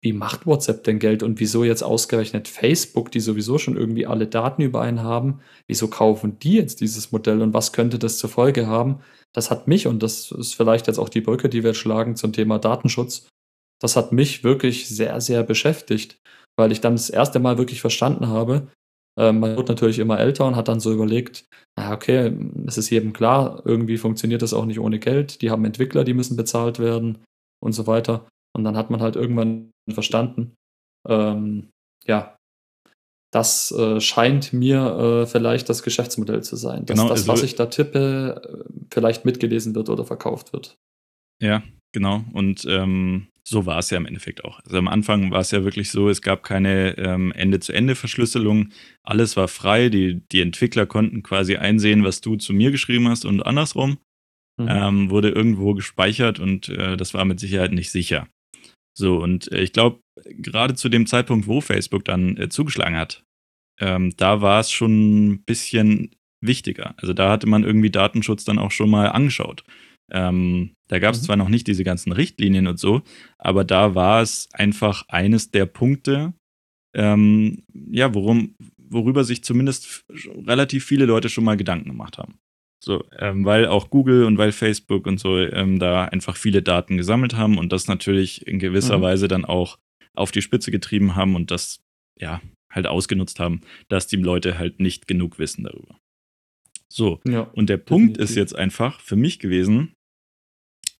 wie 0.00 0.12
macht 0.12 0.46
WhatsApp 0.46 0.84
denn 0.84 0.98
Geld 0.98 1.22
und 1.22 1.40
wieso 1.40 1.64
jetzt 1.64 1.82
ausgerechnet 1.82 2.46
Facebook, 2.46 3.10
die 3.10 3.20
sowieso 3.20 3.58
schon 3.58 3.76
irgendwie 3.76 4.06
alle 4.06 4.28
Daten 4.28 4.62
über 4.62 4.80
einen 4.80 5.02
haben, 5.02 5.40
wieso 5.66 5.88
kaufen 5.88 6.38
die 6.38 6.54
jetzt 6.54 6.80
dieses 6.80 7.10
Modell 7.10 7.42
und 7.42 7.52
was 7.52 7.72
könnte 7.72 7.98
das 7.98 8.18
zur 8.18 8.30
Folge 8.30 8.66
haben? 8.68 9.00
Das 9.32 9.50
hat 9.50 9.66
mich, 9.66 9.86
und 9.86 10.02
das 10.02 10.30
ist 10.30 10.54
vielleicht 10.54 10.86
jetzt 10.86 10.98
auch 10.98 11.08
die 11.08 11.20
Brücke, 11.20 11.48
die 11.48 11.64
wir 11.64 11.74
schlagen 11.74 12.14
zum 12.14 12.32
Thema 12.32 12.58
Datenschutz, 12.58 13.28
das 13.80 13.96
hat 13.96 14.12
mich 14.12 14.44
wirklich 14.44 14.88
sehr, 14.88 15.20
sehr 15.20 15.42
beschäftigt, 15.42 16.20
weil 16.56 16.72
ich 16.72 16.80
dann 16.80 16.94
das 16.94 17.10
erste 17.10 17.38
Mal 17.40 17.58
wirklich 17.58 17.80
verstanden 17.80 18.28
habe, 18.28 18.68
man 19.18 19.56
wird 19.56 19.68
natürlich 19.68 19.98
immer 19.98 20.18
älter 20.18 20.46
und 20.46 20.56
hat 20.56 20.68
dann 20.68 20.80
so 20.80 20.92
überlegt, 20.92 21.44
naja, 21.76 21.92
okay, 21.92 22.32
es 22.66 22.78
ist 22.78 22.90
jedem 22.90 23.12
klar, 23.12 23.62
irgendwie 23.64 23.98
funktioniert 23.98 24.42
das 24.42 24.54
auch 24.54 24.64
nicht 24.64 24.80
ohne 24.80 24.98
Geld, 24.98 25.42
die 25.42 25.50
haben 25.50 25.64
Entwickler, 25.64 26.04
die 26.04 26.14
müssen 26.14 26.36
bezahlt 26.36 26.78
werden 26.78 27.18
und 27.60 27.72
so 27.72 27.86
weiter. 27.86 28.28
Und 28.56 28.64
dann 28.64 28.76
hat 28.76 28.90
man 28.90 29.00
halt 29.00 29.16
irgendwann 29.16 29.70
verstanden, 29.90 30.54
ähm, 31.08 31.68
ja, 32.06 32.36
das 33.30 33.72
äh, 33.72 34.00
scheint 34.00 34.52
mir 34.52 35.22
äh, 35.22 35.26
vielleicht 35.26 35.68
das 35.68 35.82
Geschäftsmodell 35.82 36.42
zu 36.42 36.56
sein, 36.56 36.86
dass 36.86 36.96
genau, 36.96 37.08
das, 37.08 37.20
also, 37.20 37.32
was 37.32 37.42
ich 37.42 37.56
da 37.56 37.66
tippe, 37.66 38.64
äh, 38.68 38.72
vielleicht 38.92 39.24
mitgelesen 39.24 39.74
wird 39.74 39.90
oder 39.90 40.04
verkauft 40.04 40.52
wird. 40.52 40.76
Ja, 41.42 41.62
genau. 41.92 42.24
Und 42.32 42.64
ähm, 42.68 43.28
so 43.48 43.64
war 43.64 43.78
es 43.78 43.90
ja 43.90 43.96
im 43.96 44.06
Endeffekt 44.06 44.44
auch. 44.44 44.60
Also 44.60 44.76
am 44.76 44.88
Anfang 44.88 45.30
war 45.30 45.40
es 45.40 45.50
ja 45.50 45.64
wirklich 45.64 45.90
so, 45.90 46.10
es 46.10 46.20
gab 46.20 46.42
keine 46.42 46.98
ähm, 46.98 47.32
Ende-zu-Ende-Verschlüsselung. 47.32 48.68
Alles 49.02 49.36
war 49.36 49.48
frei. 49.48 49.88
Die, 49.88 50.20
die 50.30 50.42
Entwickler 50.42 50.84
konnten 50.84 51.22
quasi 51.22 51.56
einsehen, 51.56 52.04
was 52.04 52.20
du 52.20 52.36
zu 52.36 52.52
mir 52.52 52.70
geschrieben 52.70 53.08
hast 53.08 53.24
und 53.24 53.40
andersrum. 53.40 53.98
Mhm. 54.58 54.68
Ähm, 54.68 55.10
wurde 55.10 55.30
irgendwo 55.30 55.72
gespeichert 55.72 56.40
und 56.40 56.68
äh, 56.68 56.96
das 56.96 57.14
war 57.14 57.24
mit 57.24 57.40
Sicherheit 57.40 57.72
nicht 57.72 57.90
sicher. 57.90 58.28
So, 58.92 59.18
und 59.18 59.50
äh, 59.52 59.62
ich 59.62 59.72
glaube, 59.72 60.00
gerade 60.24 60.74
zu 60.74 60.88
dem 60.88 61.06
Zeitpunkt, 61.06 61.46
wo 61.46 61.60
Facebook 61.60 62.04
dann 62.04 62.36
äh, 62.36 62.48
zugeschlagen 62.48 62.96
hat, 62.96 63.24
ähm, 63.80 64.12
da 64.16 64.42
war 64.42 64.60
es 64.60 64.70
schon 64.70 65.28
ein 65.28 65.44
bisschen 65.44 66.10
wichtiger. 66.40 66.94
Also 66.98 67.12
da 67.12 67.30
hatte 67.30 67.46
man 67.46 67.64
irgendwie 67.64 67.90
Datenschutz 67.90 68.44
dann 68.44 68.58
auch 68.58 68.72
schon 68.72 68.90
mal 68.90 69.06
angeschaut. 69.06 69.64
Ähm, 70.10 70.72
da 70.88 70.98
gab 70.98 71.14
es 71.14 71.22
mhm. 71.22 71.26
zwar 71.26 71.36
noch 71.36 71.48
nicht 71.48 71.66
diese 71.66 71.84
ganzen 71.84 72.12
Richtlinien 72.12 72.66
und 72.66 72.78
so, 72.78 73.02
aber 73.38 73.64
da 73.64 73.94
war 73.94 74.22
es 74.22 74.48
einfach 74.52 75.04
eines 75.08 75.50
der 75.50 75.66
Punkte, 75.66 76.32
ähm, 76.94 77.62
ja, 77.90 78.14
worum, 78.14 78.54
worüber 78.78 79.24
sich 79.24 79.44
zumindest 79.44 80.04
relativ 80.46 80.84
viele 80.84 81.04
Leute 81.04 81.28
schon 81.28 81.44
mal 81.44 81.56
Gedanken 81.56 81.90
gemacht 81.90 82.18
haben. 82.18 82.38
So, 82.82 83.04
ähm, 83.18 83.44
weil 83.44 83.66
auch 83.66 83.90
Google 83.90 84.24
und 84.24 84.38
weil 84.38 84.52
Facebook 84.52 85.06
und 85.06 85.18
so 85.18 85.36
ähm, 85.38 85.78
da 85.78 86.04
einfach 86.04 86.36
viele 86.36 86.62
Daten 86.62 86.96
gesammelt 86.96 87.34
haben 87.34 87.58
und 87.58 87.72
das 87.72 87.88
natürlich 87.88 88.46
in 88.46 88.58
gewisser 88.58 88.98
mhm. 88.98 89.02
Weise 89.02 89.28
dann 89.28 89.44
auch 89.44 89.78
auf 90.14 90.30
die 90.30 90.42
Spitze 90.42 90.70
getrieben 90.70 91.16
haben 91.16 91.34
und 91.34 91.50
das 91.50 91.80
ja 92.18 92.40
halt 92.70 92.86
ausgenutzt 92.86 93.40
haben, 93.40 93.62
dass 93.88 94.06
die 94.06 94.16
Leute 94.16 94.58
halt 94.58 94.80
nicht 94.80 95.06
genug 95.06 95.38
wissen 95.38 95.64
darüber. 95.64 95.98
So, 96.88 97.20
ja, 97.26 97.42
und 97.42 97.68
der 97.68 97.78
definitiv. 97.78 97.86
Punkt 97.86 98.18
ist 98.18 98.34
jetzt 98.34 98.54
einfach 98.56 99.00
für 99.00 99.16
mich 99.16 99.38
gewesen, 99.38 99.92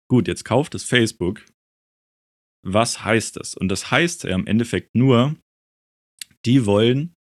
gut, 0.09 0.29
jetzt 0.29 0.45
kauft 0.45 0.75
es 0.75 0.85
Facebook. 0.85 1.45
Was 2.65 3.05
heißt 3.05 3.37
das? 3.37 3.55
Und 3.55 3.69
das 3.69 3.91
heißt 3.91 4.25
ja 4.25 4.35
im 4.35 4.47
Endeffekt 4.47 4.95
nur, 4.95 5.37
die 6.45 6.67
wollen 6.67 7.15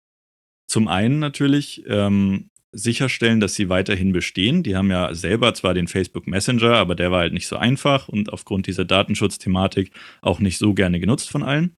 zum 0.69 0.87
einen 0.87 1.19
natürlich 1.19 1.83
ähm, 1.87 2.49
sicherstellen, 2.71 3.39
dass 3.39 3.55
sie 3.55 3.69
weiterhin 3.69 4.11
bestehen. 4.11 4.63
Die 4.63 4.75
haben 4.75 4.91
ja 4.91 5.13
selber 5.13 5.53
zwar 5.53 5.73
den 5.73 5.87
Facebook 5.87 6.27
Messenger, 6.27 6.73
aber 6.73 6.95
der 6.95 7.11
war 7.11 7.19
halt 7.19 7.33
nicht 7.33 7.47
so 7.47 7.55
einfach 7.57 8.07
und 8.07 8.31
aufgrund 8.31 8.67
dieser 8.67 8.85
Datenschutzthematik 8.85 9.91
auch 10.21 10.39
nicht 10.39 10.57
so 10.57 10.73
gerne 10.73 10.99
genutzt 10.99 11.29
von 11.29 11.43
allen. 11.43 11.75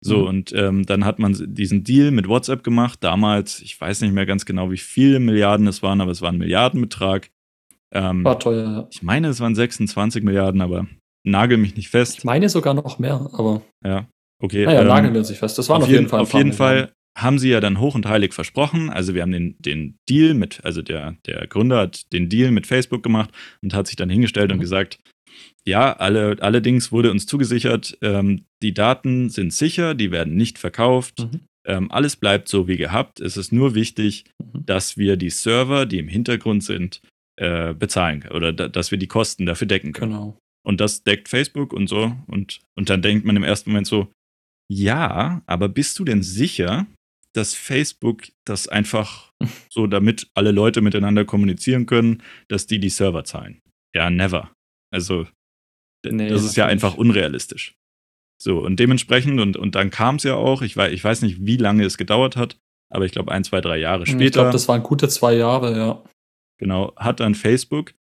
So, 0.00 0.20
mhm. 0.20 0.26
und 0.26 0.52
ähm, 0.52 0.86
dann 0.86 1.04
hat 1.04 1.18
man 1.18 1.36
diesen 1.54 1.82
Deal 1.82 2.12
mit 2.12 2.28
WhatsApp 2.28 2.62
gemacht. 2.62 3.02
Damals, 3.02 3.60
ich 3.60 3.80
weiß 3.80 4.02
nicht 4.02 4.12
mehr 4.12 4.26
ganz 4.26 4.44
genau, 4.44 4.70
wie 4.70 4.76
viele 4.76 5.18
Milliarden 5.18 5.66
es 5.66 5.82
waren, 5.82 6.00
aber 6.00 6.12
es 6.12 6.22
war 6.22 6.30
ein 6.30 6.38
Milliardenbetrag. 6.38 7.30
Ähm, 7.94 8.24
war 8.24 8.38
teuer, 8.38 8.64
ja. 8.64 8.88
Ich 8.90 9.02
meine, 9.02 9.28
es 9.28 9.40
waren 9.40 9.54
26 9.54 10.22
Milliarden, 10.22 10.60
aber 10.60 10.86
nagel 11.24 11.58
mich 11.58 11.76
nicht 11.76 11.88
fest. 11.88 12.18
Ich 12.18 12.24
meine 12.24 12.48
sogar 12.48 12.74
noch 12.74 12.98
mehr, 12.98 13.28
aber. 13.32 13.62
Ja, 13.84 14.06
okay. 14.42 14.66
Naja, 14.66 14.82
ähm, 14.82 14.88
nageln 14.88 15.14
wir 15.14 15.24
sich 15.24 15.38
fest. 15.38 15.58
Das 15.58 15.68
war 15.68 15.78
auf, 15.78 15.88
jeden 15.88 16.08
Fall. 16.08 16.20
Auf 16.20 16.34
jeden 16.34 16.52
Fall 16.52 16.92
haben 17.16 17.38
sie 17.38 17.50
ja 17.50 17.60
dann 17.60 17.80
hoch 17.80 17.94
und 17.94 18.06
heilig 18.06 18.32
versprochen. 18.32 18.90
Also 18.90 19.14
wir 19.14 19.22
haben 19.22 19.32
den, 19.32 19.56
den 19.58 19.96
Deal 20.08 20.34
mit, 20.34 20.64
also 20.64 20.82
der, 20.82 21.16
der 21.26 21.46
Gründer 21.48 21.78
hat 21.78 22.12
den 22.12 22.28
Deal 22.28 22.52
mit 22.52 22.66
Facebook 22.66 23.02
gemacht 23.02 23.30
und 23.62 23.74
hat 23.74 23.88
sich 23.88 23.96
dann 23.96 24.10
hingestellt 24.10 24.50
mhm. 24.50 24.54
und 24.54 24.60
gesagt, 24.60 25.00
ja, 25.64 25.92
alle, 25.94 26.36
allerdings 26.40 26.92
wurde 26.92 27.10
uns 27.10 27.26
zugesichert, 27.26 27.98
ähm, 28.02 28.44
die 28.62 28.72
Daten 28.72 29.28
sind 29.30 29.52
sicher, 29.52 29.94
die 29.94 30.10
werden 30.10 30.36
nicht 30.36 30.58
verkauft. 30.58 31.20
Mhm. 31.20 31.40
Ähm, 31.66 31.90
alles 31.90 32.16
bleibt 32.16 32.48
so 32.48 32.68
wie 32.68 32.76
gehabt. 32.76 33.20
Es 33.20 33.36
ist 33.36 33.52
nur 33.52 33.74
wichtig, 33.74 34.24
mhm. 34.38 34.64
dass 34.64 34.96
wir 34.96 35.16
die 35.16 35.30
Server, 35.30 35.86
die 35.86 35.98
im 35.98 36.08
Hintergrund 36.08 36.62
sind, 36.62 37.00
äh, 37.38 37.74
bezahlen 37.74 38.24
oder 38.30 38.52
da, 38.52 38.68
dass 38.68 38.90
wir 38.90 38.98
die 38.98 39.06
Kosten 39.06 39.46
dafür 39.46 39.66
decken 39.66 39.92
können. 39.92 40.12
Genau. 40.12 40.38
Und 40.66 40.80
das 40.80 41.02
deckt 41.02 41.28
Facebook 41.28 41.72
und 41.72 41.86
so. 41.86 42.16
Und, 42.26 42.60
und 42.74 42.90
dann 42.90 43.00
denkt 43.00 43.24
man 43.24 43.36
im 43.36 43.44
ersten 43.44 43.70
Moment 43.70 43.86
so, 43.86 44.12
ja, 44.70 45.40
aber 45.46 45.68
bist 45.68 45.98
du 45.98 46.04
denn 46.04 46.22
sicher, 46.22 46.86
dass 47.34 47.54
Facebook 47.54 48.28
das 48.44 48.68
einfach 48.68 49.32
so, 49.70 49.86
damit 49.86 50.28
alle 50.34 50.50
Leute 50.50 50.80
miteinander 50.80 51.24
kommunizieren 51.24 51.86
können, 51.86 52.22
dass 52.48 52.66
die 52.66 52.80
die 52.80 52.90
Server 52.90 53.24
zahlen. 53.24 53.60
Ja, 53.94 54.10
never. 54.10 54.52
Also, 54.92 55.26
nee, 56.04 56.28
das 56.28 56.44
ist 56.44 56.56
ja 56.56 56.66
einfach 56.66 56.96
unrealistisch. 56.96 57.74
So, 58.40 58.58
und 58.58 58.78
dementsprechend, 58.78 59.40
und, 59.40 59.56
und 59.56 59.74
dann 59.74 59.90
kam 59.90 60.16
es 60.16 60.22
ja 60.22 60.34
auch, 60.34 60.62
ich 60.62 60.76
weiß, 60.76 60.92
ich 60.92 61.02
weiß 61.02 61.22
nicht, 61.22 61.44
wie 61.44 61.56
lange 61.56 61.84
es 61.84 61.98
gedauert 61.98 62.36
hat, 62.36 62.56
aber 62.90 63.04
ich 63.04 63.12
glaube, 63.12 63.32
ein, 63.32 63.44
zwei, 63.44 63.60
drei 63.60 63.78
Jahre 63.78 64.06
später. 64.06 64.24
Ich 64.24 64.32
glaube, 64.32 64.50
das 64.50 64.68
waren 64.68 64.82
gute 64.82 65.08
zwei 65.08 65.34
Jahre, 65.34 65.76
ja. 65.76 66.04
Genau, 66.58 66.92
hat 66.96 67.20
dann 67.20 67.34
Facebook 67.34 67.94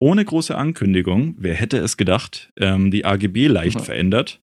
ohne 0.00 0.24
große 0.24 0.56
Ankündigung, 0.56 1.34
wer 1.38 1.54
hätte 1.54 1.78
es 1.78 1.96
gedacht, 1.96 2.52
ähm, 2.56 2.90
die 2.90 3.04
AGB 3.04 3.48
leicht 3.48 3.80
mhm. 3.80 3.84
verändert 3.84 4.40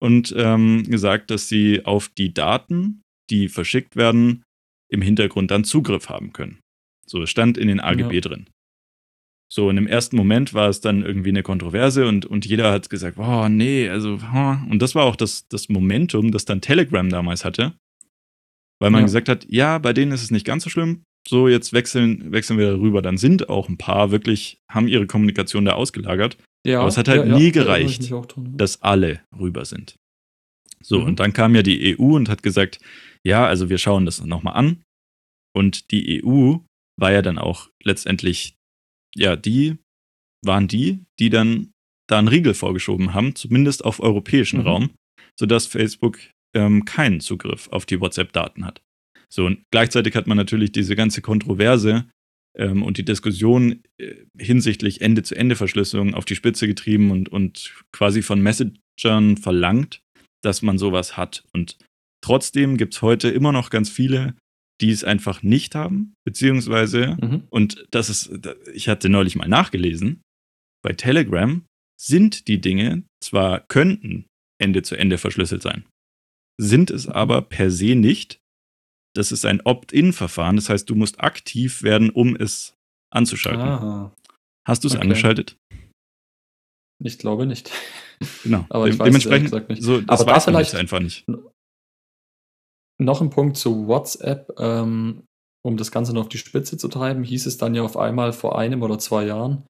und 0.00 0.34
ähm, 0.36 0.84
gesagt, 0.84 1.30
dass 1.30 1.48
sie 1.48 1.84
auf 1.84 2.08
die 2.08 2.32
Daten 2.32 3.02
die 3.30 3.48
verschickt 3.48 3.96
werden, 3.96 4.42
im 4.90 5.02
Hintergrund 5.02 5.50
dann 5.50 5.64
Zugriff 5.64 6.08
haben 6.08 6.32
können. 6.32 6.60
So 7.06 7.26
stand 7.26 7.58
in 7.58 7.68
den 7.68 7.80
AGB 7.80 8.14
ja. 8.14 8.20
drin. 8.20 8.48
So, 9.50 9.68
und 9.68 9.78
im 9.78 9.86
ersten 9.86 10.16
Moment 10.16 10.52
war 10.52 10.68
es 10.68 10.80
dann 10.80 11.02
irgendwie 11.02 11.30
eine 11.30 11.42
Kontroverse 11.42 12.06
und, 12.06 12.26
und 12.26 12.44
jeder 12.44 12.70
hat 12.70 12.90
gesagt, 12.90 13.18
oh 13.18 13.48
nee, 13.48 13.88
also, 13.88 14.18
oh. 14.34 14.56
und 14.70 14.80
das 14.80 14.94
war 14.94 15.04
auch 15.04 15.16
das, 15.16 15.48
das 15.48 15.70
Momentum, 15.70 16.32
das 16.32 16.44
dann 16.44 16.60
Telegram 16.60 17.08
damals 17.08 17.46
hatte, 17.46 17.74
weil 18.78 18.90
man 18.90 19.00
ja. 19.00 19.06
gesagt 19.06 19.28
hat, 19.28 19.46
ja, 19.48 19.78
bei 19.78 19.94
denen 19.94 20.12
ist 20.12 20.22
es 20.22 20.30
nicht 20.30 20.44
ganz 20.44 20.64
so 20.64 20.70
schlimm, 20.70 21.04
so 21.26 21.48
jetzt 21.48 21.72
wechseln, 21.72 22.32
wechseln 22.32 22.58
wir 22.58 22.70
darüber. 22.70 23.02
Dann 23.02 23.18
sind 23.18 23.48
auch 23.48 23.68
ein 23.68 23.78
paar 23.78 24.10
wirklich, 24.10 24.58
haben 24.70 24.88
ihre 24.88 25.06
Kommunikation 25.06 25.64
da 25.64 25.72
ausgelagert. 25.72 26.38
Ja, 26.66 26.80
aber 26.80 26.88
es 26.88 26.96
hat 26.96 27.08
halt 27.08 27.26
ja, 27.26 27.38
nie 27.38 27.52
gereicht, 27.52 28.12
dass 28.36 28.82
alle 28.82 29.20
rüber 29.38 29.64
sind. 29.64 29.96
So, 30.82 31.00
mhm. 31.00 31.06
und 31.06 31.20
dann 31.20 31.32
kam 31.32 31.54
ja 31.54 31.62
die 31.62 31.98
EU 31.98 32.16
und 32.16 32.28
hat 32.28 32.42
gesagt, 32.42 32.80
ja, 33.24 33.46
also 33.46 33.68
wir 33.68 33.78
schauen 33.78 34.04
das 34.04 34.24
nochmal 34.24 34.54
an. 34.54 34.82
Und 35.54 35.90
die 35.90 36.22
EU 36.24 36.58
war 36.98 37.12
ja 37.12 37.22
dann 37.22 37.38
auch 37.38 37.68
letztendlich, 37.82 38.56
ja, 39.14 39.36
die 39.36 39.78
waren 40.44 40.68
die, 40.68 41.04
die 41.18 41.30
dann 41.30 41.72
da 42.08 42.18
einen 42.18 42.28
Riegel 42.28 42.54
vorgeschoben 42.54 43.12
haben, 43.14 43.34
zumindest 43.34 43.84
auf 43.84 44.00
europäischen 44.00 44.60
mhm. 44.60 44.66
Raum, 44.66 44.90
sodass 45.38 45.66
Facebook 45.66 46.18
ähm, 46.54 46.84
keinen 46.84 47.20
Zugriff 47.20 47.68
auf 47.68 47.86
die 47.86 48.00
WhatsApp-Daten 48.00 48.64
hat. 48.64 48.82
So, 49.32 49.46
und 49.46 49.62
gleichzeitig 49.70 50.14
hat 50.14 50.26
man 50.26 50.36
natürlich 50.36 50.72
diese 50.72 50.96
ganze 50.96 51.20
Kontroverse 51.20 52.08
ähm, 52.56 52.82
und 52.82 52.96
die 52.96 53.04
Diskussion 53.04 53.82
äh, 53.98 54.14
hinsichtlich 54.38 55.00
Ende-zu-Ende-Verschlüsselung 55.00 56.14
auf 56.14 56.24
die 56.24 56.36
Spitze 56.36 56.66
getrieben 56.66 57.10
und, 57.10 57.28
und 57.28 57.74
quasi 57.92 58.22
von 58.22 58.40
Messagern 58.40 59.36
verlangt, 59.36 60.00
dass 60.42 60.62
man 60.62 60.78
sowas 60.78 61.16
hat. 61.16 61.44
Und 61.52 61.76
Trotzdem 62.20 62.76
gibt 62.76 62.94
es 62.94 63.02
heute 63.02 63.28
immer 63.28 63.52
noch 63.52 63.70
ganz 63.70 63.90
viele, 63.90 64.34
die 64.80 64.90
es 64.90 65.04
einfach 65.04 65.42
nicht 65.42 65.74
haben, 65.74 66.14
beziehungsweise, 66.24 67.16
mhm. 67.20 67.44
und 67.50 67.86
das 67.90 68.10
ist, 68.10 68.30
ich 68.72 68.88
hatte 68.88 69.08
neulich 69.08 69.36
mal 69.36 69.48
nachgelesen, 69.48 70.20
bei 70.82 70.92
Telegram 70.92 71.64
sind 72.00 72.46
die 72.46 72.60
Dinge 72.60 73.02
zwar 73.22 73.64
könnten 73.68 74.26
Ende 74.60 74.82
zu 74.82 74.96
Ende 74.96 75.18
verschlüsselt 75.18 75.62
sein, 75.62 75.84
sind 76.60 76.90
es 76.90 77.08
aber 77.08 77.42
per 77.42 77.70
se 77.70 77.94
nicht. 77.94 78.38
Das 79.18 79.32
ist 79.32 79.44
ein 79.44 79.60
Opt-in-Verfahren, 79.62 80.54
das 80.54 80.68
heißt, 80.68 80.88
du 80.88 80.94
musst 80.94 81.18
aktiv 81.18 81.82
werden, 81.82 82.10
um 82.10 82.36
es 82.36 82.76
anzuschalten. 83.12 83.62
Aha. 83.62 84.14
Hast 84.64 84.84
du 84.84 84.86
es 84.86 84.94
okay. 84.94 85.02
angeschaltet? 85.02 85.56
Ich 87.02 87.18
glaube 87.18 87.44
nicht. 87.44 87.72
Genau. 88.44 88.64
aber 88.70 88.86
ich 88.86 88.96
weiß 88.96 89.06
dementsprechend, 89.06 89.52
es 89.52 89.68
nicht. 89.68 89.82
So, 89.82 90.00
das 90.00 90.20
aber 90.20 90.34
weiß 90.34 90.44
da 90.44 90.52
vielleicht 90.52 90.76
einfach 90.76 91.00
nicht. 91.00 91.26
Noch 93.00 93.20
ein 93.20 93.30
Punkt 93.30 93.56
zu 93.56 93.88
WhatsApp, 93.88 94.52
ähm, 94.56 95.24
um 95.66 95.76
das 95.76 95.90
Ganze 95.90 96.14
noch 96.14 96.22
auf 96.22 96.28
die 96.28 96.38
Spitze 96.38 96.78
zu 96.78 96.86
treiben, 96.86 97.24
hieß 97.24 97.46
es 97.46 97.58
dann 97.58 97.74
ja 97.74 97.82
auf 97.82 97.96
einmal 97.96 98.32
vor 98.32 98.56
einem 98.56 98.84
oder 98.84 99.00
zwei 99.00 99.24
Jahren, 99.24 99.66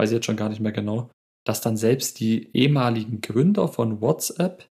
weiß 0.00 0.10
ich 0.10 0.16
jetzt 0.16 0.26
schon 0.26 0.36
gar 0.36 0.48
nicht 0.48 0.60
mehr 0.60 0.72
genau, 0.72 1.12
dass 1.46 1.60
dann 1.60 1.76
selbst 1.76 2.18
die 2.18 2.50
ehemaligen 2.56 3.20
Gründer 3.20 3.68
von 3.68 4.00
WhatsApp 4.00 4.66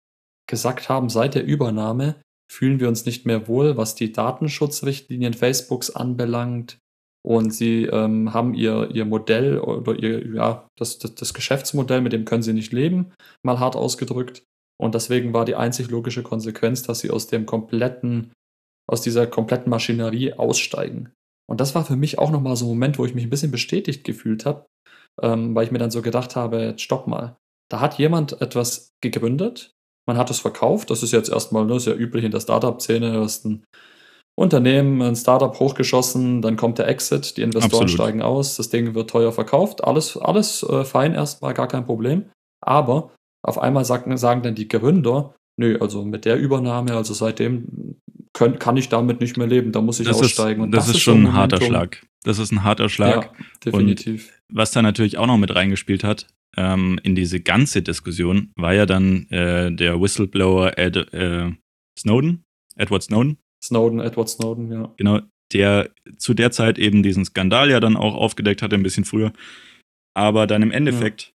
gesagt 0.45 0.89
haben, 0.89 1.07
seit 1.07 1.36
der 1.36 1.45
Übernahme 1.45 2.22
fühlen 2.52 2.80
wir 2.80 2.88
uns 2.88 3.06
nicht 3.06 3.26
mehr 3.26 3.47
wohl, 3.47 3.78
was 3.78 3.95
die 3.95 4.12
Datenschutzrichtlinien 4.12 5.34
Facebooks 5.34 5.89
anbelangt. 5.91 6.80
Und 7.22 7.54
sie 7.54 7.84
ähm, 7.84 8.34
haben 8.34 8.54
ihr, 8.54 8.89
ihr 8.93 9.06
Modell 9.06 9.60
oder 9.60 9.97
ihr, 9.97 10.26
ja, 10.34 10.68
das, 10.78 11.00
das, 11.00 11.16
das 11.16 11.34
Geschäftsmodell, 11.34 12.02
mit 12.02 12.14
dem 12.14 12.26
können 12.26 12.43
sie 12.43 12.54
nicht 12.54 12.72
leben, 12.72 13.12
mal 13.43 13.60
hart 13.60 13.76
ausgedrückt. 13.76 14.43
Und 14.82 14.95
deswegen 14.95 15.34
war 15.34 15.43
die 15.43 15.56
einzig 15.56 15.89
logische 15.89 16.24
Konsequenz, 16.24 16.84
dass 16.84 17.00
sie 17.00 17.12
aus 17.12 17.28
dem 17.28 17.45
kompletten, 17.45 18.32
aus 18.88 19.02
dieser 19.02 19.28
kompletten 19.28 19.70
Maschinerie 19.70 20.34
aussteigen. 20.34 21.12
Und 21.50 21.60
das 21.60 21.76
war 21.76 21.84
für 21.84 21.97
mich 21.97 22.18
auch 22.20 22.32
nochmal 22.32 22.56
so 22.56 22.66
ein 22.66 22.70
Moment, 22.70 22.97
wo 22.97 23.06
ich 23.06 23.14
mich 23.14 23.26
ein 23.26 23.30
bisschen 23.30 23.52
bestätigt 23.52 24.04
gefühlt 24.06 24.45
habe, 24.45 24.66
ähm, 25.22 25.54
weil 25.56 25.66
ich 25.66 25.72
mir 25.72 25.80
dann 25.80 25.91
so 25.91 26.02
gedacht 26.02 26.36
habe, 26.36 26.76
stopp 26.78 27.08
mal. 27.08 27.38
Da 27.70 27.82
hat 27.82 28.00
jemand 28.00 28.41
etwas 28.41 28.93
gegründet, 29.02 29.76
man 30.10 30.18
hat 30.18 30.32
es 30.32 30.39
verkauft, 30.39 30.89
das 30.89 31.03
ist 31.03 31.12
jetzt 31.12 31.30
erstmal 31.30 31.66
ne, 31.66 31.80
sehr 31.80 31.97
üblich 31.97 32.24
in 32.24 32.32
der 32.32 32.39
Startup-Szene, 32.39 33.14
du 33.14 33.20
hast 33.22 33.45
ein 33.45 33.64
Unternehmen, 34.36 35.03
ein 35.03 35.16
Startup 35.16 35.57
hochgeschossen, 35.60 36.41
dann 36.41 36.57
kommt 36.57 36.80
der 36.80 36.88
Exit, 36.88 37.38
die 37.38 37.43
Investoren 37.43 37.84
Absolut. 37.84 37.91
steigen 37.91 38.22
aus, 38.24 38.55
das 38.55 38.70
Ding 38.70 38.95
wird 38.95 39.07
teuer 39.07 39.32
verkauft, 39.32 39.84
alles, 39.84 40.18
alles 40.18 40.64
äh, 40.64 40.84
fein 40.84 41.14
erstmal, 41.14 41.53
gar 41.53 41.68
kein 41.68 41.86
Problem. 41.86 42.26
Aber 42.60 43.12
auf 43.45 43.60
einmal 43.60 43.86
sagen, 43.86 44.18
sagen 44.18 44.41
dann 44.41 44.55
die 44.55 44.68
Gründer, 44.68 45.36
nö, 45.60 45.78
also 45.80 46.03
mit 46.03 46.26
der 46.26 46.38
Übernahme, 46.38 46.95
also 46.95 47.14
seitdem 47.14 47.99
können, 48.34 48.57
kann 48.57 48.78
ich 48.78 48.89
damit 48.89 49.22
nicht 49.22 49.38
mehr 49.38 49.47
leben, 49.47 49.72
da 49.72 49.82
muss 49.82 49.99
ich 49.99 50.07
das 50.07 50.20
aussteigen. 50.20 50.66
Ist, 50.66 50.74
das, 50.74 50.88
das, 50.88 50.95
ist 50.95 51.01
schon 51.01 51.28
ein 51.28 51.34
harter 51.34 51.62
Schlag. 51.62 52.03
Das 52.24 52.39
ist 52.39 52.51
ein 52.51 52.64
harter 52.64 52.89
Schlag. 52.89 53.26
Ja, 53.26 53.45
definitiv. 53.64 54.30
Und 54.49 54.57
was 54.57 54.72
da 54.72 54.82
natürlich 54.82 55.20
auch 55.20 55.28
noch 55.28 55.38
mit 55.38 55.53
reingespielt 55.53 56.03
hat, 56.03 56.26
ähm, 56.58 57.00
in 57.04 57.16
diese 57.16 57.39
ganze 57.39 57.82
Diskussion, 57.82 58.52
war 58.56 58.74
ja 58.74 58.86
dann 58.86 59.28
äh, 59.30 59.72
der 59.72 60.02
Whistleblower 60.02 60.78
Ed, 60.78 60.95
äh, 61.14 61.52
Snowden, 61.97 62.43
Edward 62.76 63.04
Snowden. 63.04 63.38
Snowden, 63.64 64.00
Edward 64.00 64.30
Snowden, 64.30 64.72
ja. 64.72 64.93
Genau, 64.97 65.22
der 65.54 65.89
zu 66.18 66.34
der 66.34 66.52
Zeit 66.52 66.78
eben 66.80 67.04
diesen 67.04 67.26
Skandal 67.26 67.70
ja 67.70 67.80
dann 67.80 67.97
auch 67.97 68.16
aufgedeckt 68.16 68.62
hatte, 68.62 68.76
ein 68.76 68.84
bisschen 68.84 69.06
früher. 69.06 69.34
Aber 70.16 70.47
dann 70.47 70.62
im 70.62 70.72
Endeffekt 70.72 71.34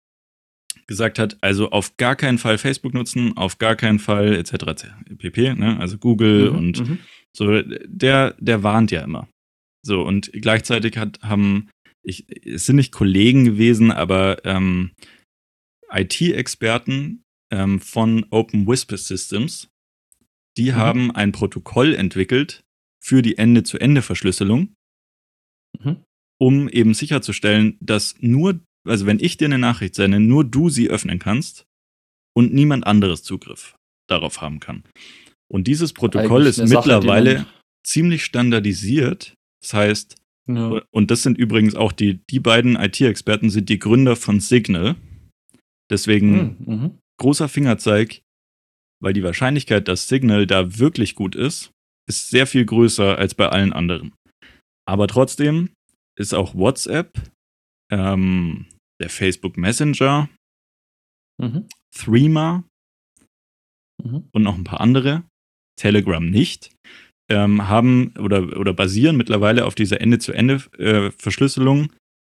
ja. 0.76 0.82
gesagt 0.88 1.20
hat, 1.20 1.38
also 1.42 1.72
auf 1.72 1.98
gar 1.98 2.16
keinen 2.16 2.38
Fall 2.38 2.58
Facebook 2.58 2.94
nutzen, 2.94 3.36
auf 3.38 3.58
gar 3.58 3.76
keinen 3.76 4.00
Fall 4.00 4.36
etc. 4.36 4.88
pp. 5.18 5.56
Ne? 5.56 5.78
Also 5.80 5.98
Google 5.98 6.52
mhm, 6.52 6.58
und 6.58 6.90
mhm. 6.90 6.98
so, 7.36 7.62
der, 7.62 8.36
der 8.40 8.64
warnt 8.64 8.92
ja 8.92 9.02
immer. 9.02 9.28
So, 9.82 10.02
und 10.02 10.32
gleichzeitig 10.34 10.98
hat, 10.98 11.20
haben, 11.22 11.70
ich, 12.04 12.26
es 12.46 12.66
sind 12.66 12.78
nicht 12.78 12.92
Kollegen 12.92 13.46
gewesen, 13.46 13.92
aber 13.92 14.44
ähm, 14.46 14.92
IT-Experten 15.92 17.24
ähm, 17.52 17.80
von 17.80 18.26
Open 18.30 18.68
Whisper 18.68 18.98
Systems, 18.98 19.70
die 20.58 20.72
mhm. 20.72 20.76
haben 20.76 21.12
ein 21.12 21.32
Protokoll 21.32 21.96
entwickelt 21.96 22.64
für 23.02 23.22
die 23.22 23.38
Ende-zu-Ende-Verschlüsselung, 23.38 24.74
mhm. 25.84 26.04
um 26.40 26.70
eben 26.70 26.94
sicherzustellen, 26.94 27.78
dass 27.80 28.16
nur, 28.20 28.60
also 28.88 29.06
wenn 29.06 29.20
ich 29.20 29.38
dir 29.38 29.46
eine 29.46 29.58
Nachricht 29.58 29.96
sende, 29.96 30.20
nur 30.20 30.44
du 30.44 30.70
sie 30.70 30.90
öffnen 30.90 31.20
kannst 31.20 31.66
und 32.36 32.54
niemand 32.54 32.86
anderes 32.86 33.24
Zugriff 33.24 33.76
darauf 34.08 34.42
haben 34.42 34.60
kann. 34.60 34.84
Und 35.52 35.68
dieses 35.68 35.94
Protokoll 35.94 36.46
ist 36.46 36.60
mittlerweile 36.60 37.40
Sache, 37.40 37.48
ziemlich 37.84 38.24
standardisiert. 38.24 39.34
Das 39.62 39.74
heißt, 39.74 40.16
ja. 40.56 40.82
und 40.92 41.12
das 41.12 41.24
sind 41.24 41.38
übrigens 41.38 41.76
auch 41.76 41.92
die, 41.92 42.20
die 42.30 42.40
beiden 42.40 42.76
IT-Experten 42.76 43.50
sind 43.50 43.70
die 43.70 43.80
Gründer 43.80 44.16
von 44.16 44.40
Signal. 44.40 44.96
Deswegen 45.90 46.58
mhm. 46.60 46.74
mhm. 46.74 46.98
großer 47.20 47.50
Fingerzeig, 47.50 48.22
weil 49.02 49.14
die 49.14 49.24
Wahrscheinlichkeit, 49.24 49.88
dass 49.88 50.08
Signal 50.08 50.46
da 50.48 50.78
wirklich 50.78 51.16
gut 51.16 51.36
ist, 51.36 51.72
ist 52.08 52.30
sehr 52.30 52.48
viel 52.48 52.66
größer 52.66 53.18
als 53.18 53.36
bei 53.36 53.50
allen 53.50 53.74
anderen. 53.74 54.14
Aber 54.88 55.08
trotzdem 55.08 55.70
ist 56.18 56.34
auch 56.34 56.56
WhatsApp, 56.56 57.32
ähm, 57.92 58.66
der 59.00 59.10
Facebook 59.10 59.58
Messenger, 59.58 60.30
mhm. 61.40 61.68
Threema 61.96 62.64
mhm. 64.04 64.28
und 64.34 64.44
noch 64.44 64.58
ein 64.58 64.64
paar 64.64 64.82
andere, 64.82 65.24
Telegram 65.80 66.26
nicht, 66.26 66.76
ähm, 67.30 67.68
haben 67.68 68.14
oder, 68.20 68.58
oder 68.58 68.74
basieren 68.74 69.18
mittlerweile 69.18 69.66
auf 69.66 69.76
dieser 69.76 70.02
Ende-zu-Ende-Verschlüsselung 70.02 71.86
äh, 71.86 71.88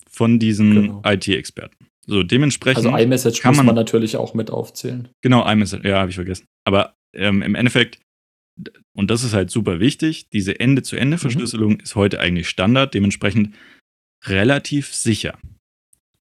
von 0.09 0.38
diesen 0.38 0.74
genau. 0.74 1.03
IT-Experten. 1.05 1.86
So, 2.07 2.22
dementsprechend. 2.22 2.86
Also 2.86 2.97
iMessage 2.97 3.40
kann 3.40 3.57
man, 3.57 3.66
man 3.66 3.74
natürlich 3.74 4.16
auch 4.16 4.34
mit 4.34 4.51
aufzählen. 4.51 5.09
Genau, 5.22 5.49
iMessage, 5.51 5.84
ja, 5.84 5.99
habe 5.99 6.11
ich 6.11 6.16
vergessen. 6.16 6.47
Aber 6.64 6.95
ähm, 7.14 7.42
im 7.42 7.55
Endeffekt 7.55 7.99
und 8.92 9.11
das 9.11 9.24
ist 9.24 9.34
halt 9.34 9.51
super 9.51 9.80
wichtig, 9.80 10.28
diese 10.30 10.59
Ende-zu-Ende-Verschlüsselung 10.59 11.74
mhm. 11.74 11.80
ist 11.80 11.97
heute 11.97 12.20
eigentlich 12.20 12.49
Standard, 12.49 12.95
dementsprechend 12.95 13.55
relativ 14.24 14.95
sicher. 14.95 15.38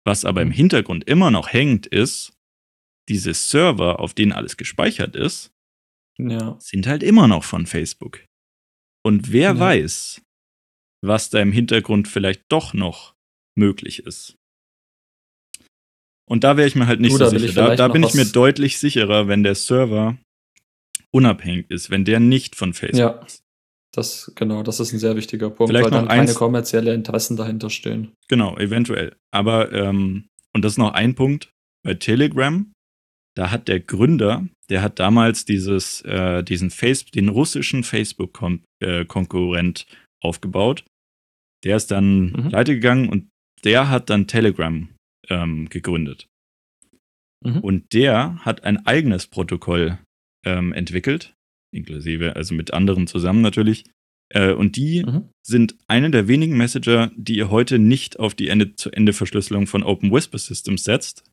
Was 0.04 0.26
aber 0.26 0.42
im 0.42 0.50
mhm. 0.50 0.54
Hintergrund 0.54 1.04
immer 1.06 1.32
noch 1.32 1.52
hängt, 1.52 1.88
ist, 1.88 2.34
diese 3.10 3.34
Server, 3.34 4.00
auf 4.00 4.14
denen 4.14 4.34
alles 4.34 4.58
gespeichert 4.58 5.16
ist, 5.16 5.52
ja. 6.18 6.58
sind 6.60 6.88
halt 6.88 7.04
immer 7.04 7.28
noch 7.28 7.44
von 7.44 7.66
Facebook. 7.66 8.26
Und 9.08 9.32
wer 9.32 9.54
ja. 9.54 9.60
weiß, 9.60 10.22
was 11.02 11.30
da 11.30 11.40
im 11.40 11.54
Hintergrund 11.54 12.10
vielleicht 12.10 12.42
doch 12.50 12.74
noch 12.74 13.16
möglich 13.58 14.06
ist. 14.06 14.36
Und 16.30 16.44
da 16.44 16.58
wäre 16.58 16.68
ich 16.68 16.76
mir 16.76 16.88
halt 16.88 17.00
nicht 17.00 17.14
du, 17.14 17.18
so 17.18 17.30
sicher. 17.30 17.54
Da, 17.54 17.76
da 17.78 17.88
bin 17.88 18.04
ich 18.04 18.16
mir 18.16 18.26
deutlich 18.26 18.80
sicherer, 18.80 19.30
wenn 19.30 19.44
der 19.44 19.56
Server 19.56 20.18
unabhängig 21.16 21.72
ist, 21.72 21.90
wenn 21.90 22.04
der 22.04 22.20
nicht 22.20 22.58
von 22.58 22.74
Facebook 22.74 23.00
ja. 23.00 23.26
ist. 23.26 23.44
Das, 23.96 24.34
genau, 24.36 24.62
das 24.62 24.82
ist 24.82 24.92
ein 24.92 25.00
sehr 25.00 25.16
wichtiger 25.16 25.52
Punkt, 25.52 25.72
Vielleicht 25.72 25.86
weil 25.86 25.92
dann 25.92 26.10
keine 26.10 26.34
kommerzielle 26.34 26.94
Interessen 26.94 27.38
dahinter 27.38 27.70
stehen. 27.70 28.12
Genau, 28.28 28.58
eventuell. 28.58 29.16
Aber, 29.34 29.72
ähm, 29.72 30.28
und 30.54 30.66
das 30.66 30.74
ist 30.74 30.80
noch 30.80 30.94
ein 30.94 31.16
Punkt, 31.16 31.50
bei 31.86 31.94
Telegram, 31.94 32.70
da 33.38 33.52
hat 33.52 33.70
der 33.70 33.80
Gründer, 33.80 34.46
der 34.70 34.82
hat 34.82 35.00
damals 35.00 35.46
dieses, 35.46 36.02
äh, 36.02 36.44
diesen 36.44 36.70
Face, 36.70 37.06
den 37.06 37.30
russischen 37.30 37.84
Facebook-Konkurrent 37.84 39.86
äh, 39.90 39.96
aufgebaut. 40.22 40.84
Der 41.64 41.78
ist 41.78 41.92
dann 41.92 42.32
mhm. 42.32 42.50
pleite 42.50 42.76
gegangen 42.76 43.08
und 43.10 43.30
der 43.64 43.90
hat 43.90 44.10
dann 44.10 44.28
Telegram 44.28 44.90
ähm, 45.30 45.70
gegründet. 45.70 46.28
Mhm. 47.44 47.60
Und 47.60 47.94
der 47.94 48.44
hat 48.46 48.64
ein 48.64 48.86
eigenes 48.86 49.28
Protokoll 49.28 49.98
ähm, 50.46 50.74
entwickelt, 50.74 51.34
inklusive, 51.74 52.36
also 52.36 52.54
mit 52.54 52.74
anderen 52.74 53.08
zusammen 53.08 53.42
natürlich. 53.42 53.86
Äh, 54.30 54.52
und 54.52 54.76
die 54.76 55.04
mhm. 55.04 55.30
sind 55.46 55.78
eine 55.88 56.12
der 56.12 56.28
wenigen 56.28 56.58
Messenger, 56.58 57.12
die 57.16 57.38
ihr 57.38 57.50
heute 57.50 57.80
nicht 57.80 58.20
auf 58.20 58.36
die 58.36 58.50
Ende-zu-Ende-Verschlüsselung 58.50 59.68
von 59.68 59.84
Open 59.84 60.12
Whisper 60.12 60.38
Systems 60.38 60.84
setzt, 60.84 61.24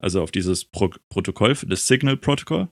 also 0.00 0.22
auf 0.22 0.30
dieses 0.30 0.64
Pro 0.64 0.90
Protokoll, 1.10 1.54
das 1.66 1.86
Signal 1.86 2.16
Protocol, 2.16 2.68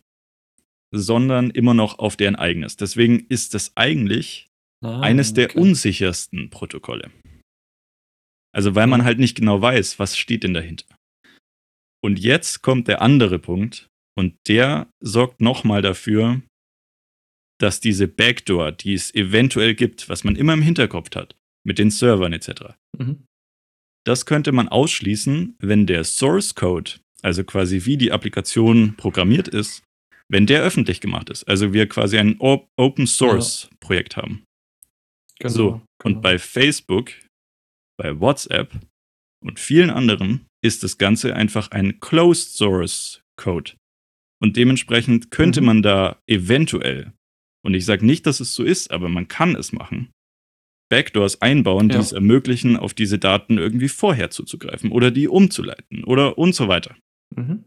sondern 0.95 1.51
immer 1.51 1.75
noch 1.75 1.99
auf 1.99 2.17
deren 2.17 2.37
eigenes. 2.37 2.77
Deswegen 2.77 3.27
ist 3.29 3.55
das 3.55 3.77
eigentlich 3.77 4.49
ah, 4.85 5.01
eines 5.01 5.33
okay. 5.33 5.47
der 5.49 5.57
unsichersten 5.57 6.51
Protokolle. 6.51 7.11
Also 8.55 8.75
weil 8.75 8.87
man 8.87 9.05
halt 9.05 9.19
nicht 9.19 9.37
genau 9.37 9.61
weiß, 9.61 9.99
was 9.99 10.17
steht 10.17 10.45
denn 10.45 10.55
dahinter. 10.55 10.87
Und 12.03 12.19
jetzt 12.19 12.63
kommt 12.63 12.89
der 12.89 13.03
andere 13.03 13.39
Punkt, 13.39 13.89
und 14.19 14.35
der 14.49 14.91
sorgt 15.01 15.41
nochmal 15.41 15.83
dafür, 15.83 16.41
dass 17.61 17.81
diese 17.81 18.09
Backdoor, 18.09 18.73
die 18.73 18.95
es 18.95 19.15
eventuell 19.15 19.75
gibt, 19.75 20.09
was 20.09 20.25
man 20.25 20.37
immer 20.37 20.55
im 20.55 20.63
Hinterkopf 20.63 21.15
hat, 21.15 21.37
mit 21.65 21.79
den 21.79 21.91
Servern 21.91 22.33
etc., 22.33 22.75
mhm. 22.99 23.25
das 24.07 24.27
könnte 24.27 24.53
man 24.53 24.69
ausschließen, 24.69 25.57
wenn 25.59 25.87
der 25.87 26.05
Source 26.05 26.55
Code, 26.55 26.93
also 27.27 27.43
quasi 27.43 27.85
wie 27.87 27.97
die 27.97 28.13
Applikation 28.13 28.95
programmiert 28.97 29.49
ist, 29.49 29.83
wenn 30.29 30.47
der 30.47 30.63
öffentlich 30.63 31.01
gemacht 31.01 31.29
ist. 31.29 31.43
Also 31.49 31.73
wir 31.73 31.89
quasi 31.89 32.19
ein 32.19 32.37
Open 32.39 33.09
Source. 33.09 33.69
Projekt 33.81 34.17
haben. 34.17 34.45
Genau, 35.41 35.53
so, 35.53 35.71
genau. 35.71 35.83
und 36.05 36.23
bei 36.23 36.39
Facebook, 36.39 37.11
bei 37.99 38.21
WhatsApp 38.21 38.73
und 39.45 39.59
vielen 39.59 39.91
anderen 39.91 40.47
ist 40.65 40.85
das 40.85 40.99
Ganze 40.99 41.35
einfach 41.35 41.73
ein 41.73 41.99
Closed 41.99 42.53
Source 42.53 43.21
Code. 43.37 43.73
Und 44.41 44.57
dementsprechend 44.57 45.33
könnte 45.33 45.61
mhm. 45.61 45.67
man 45.67 45.83
da 45.83 46.21
eventuell, 46.29 47.13
und 47.65 47.75
ich 47.75 47.85
sage 47.85 48.07
nicht, 48.07 48.27
dass 48.27 48.39
es 48.39 48.55
so 48.55 48.63
ist, 48.63 48.93
aber 48.93 49.09
man 49.09 49.27
kann 49.27 49.57
es 49.57 49.73
machen, 49.73 50.11
Backdoors 50.91 51.43
einbauen, 51.43 51.89
ja. 51.89 51.97
die 51.97 52.03
es 52.03 52.13
ermöglichen, 52.13 52.77
auf 52.77 52.95
diese 52.95 53.19
Daten 53.19 53.59
irgendwie 53.59 53.89
vorher 53.89 54.31
zuzugreifen 54.31 54.93
oder 54.93 55.11
die 55.11 55.27
umzuleiten 55.27 56.05
oder 56.05 56.39
und 56.39 56.55
so 56.55 56.69
weiter. 56.69 56.95
Mhm. 57.37 57.65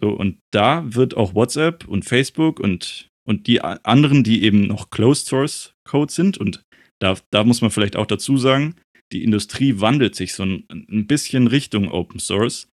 So, 0.00 0.10
und 0.10 0.38
da 0.52 0.94
wird 0.94 1.16
auch 1.16 1.34
WhatsApp 1.34 1.86
und 1.86 2.04
Facebook 2.04 2.58
und, 2.58 3.08
und 3.26 3.46
die 3.46 3.60
anderen, 3.60 4.24
die 4.24 4.42
eben 4.42 4.66
noch 4.66 4.90
Closed 4.90 5.26
Source 5.26 5.74
Code 5.84 6.12
sind, 6.12 6.36
und 6.38 6.62
da, 7.00 7.16
da 7.30 7.44
muss 7.44 7.60
man 7.60 7.70
vielleicht 7.70 7.96
auch 7.96 8.06
dazu 8.06 8.36
sagen, 8.36 8.74
die 9.12 9.22
Industrie 9.22 9.80
wandelt 9.80 10.16
sich 10.16 10.34
so 10.34 10.44
ein, 10.44 10.64
ein 10.70 11.06
bisschen 11.06 11.46
Richtung 11.46 11.90
Open 11.90 12.18
Source, 12.18 12.68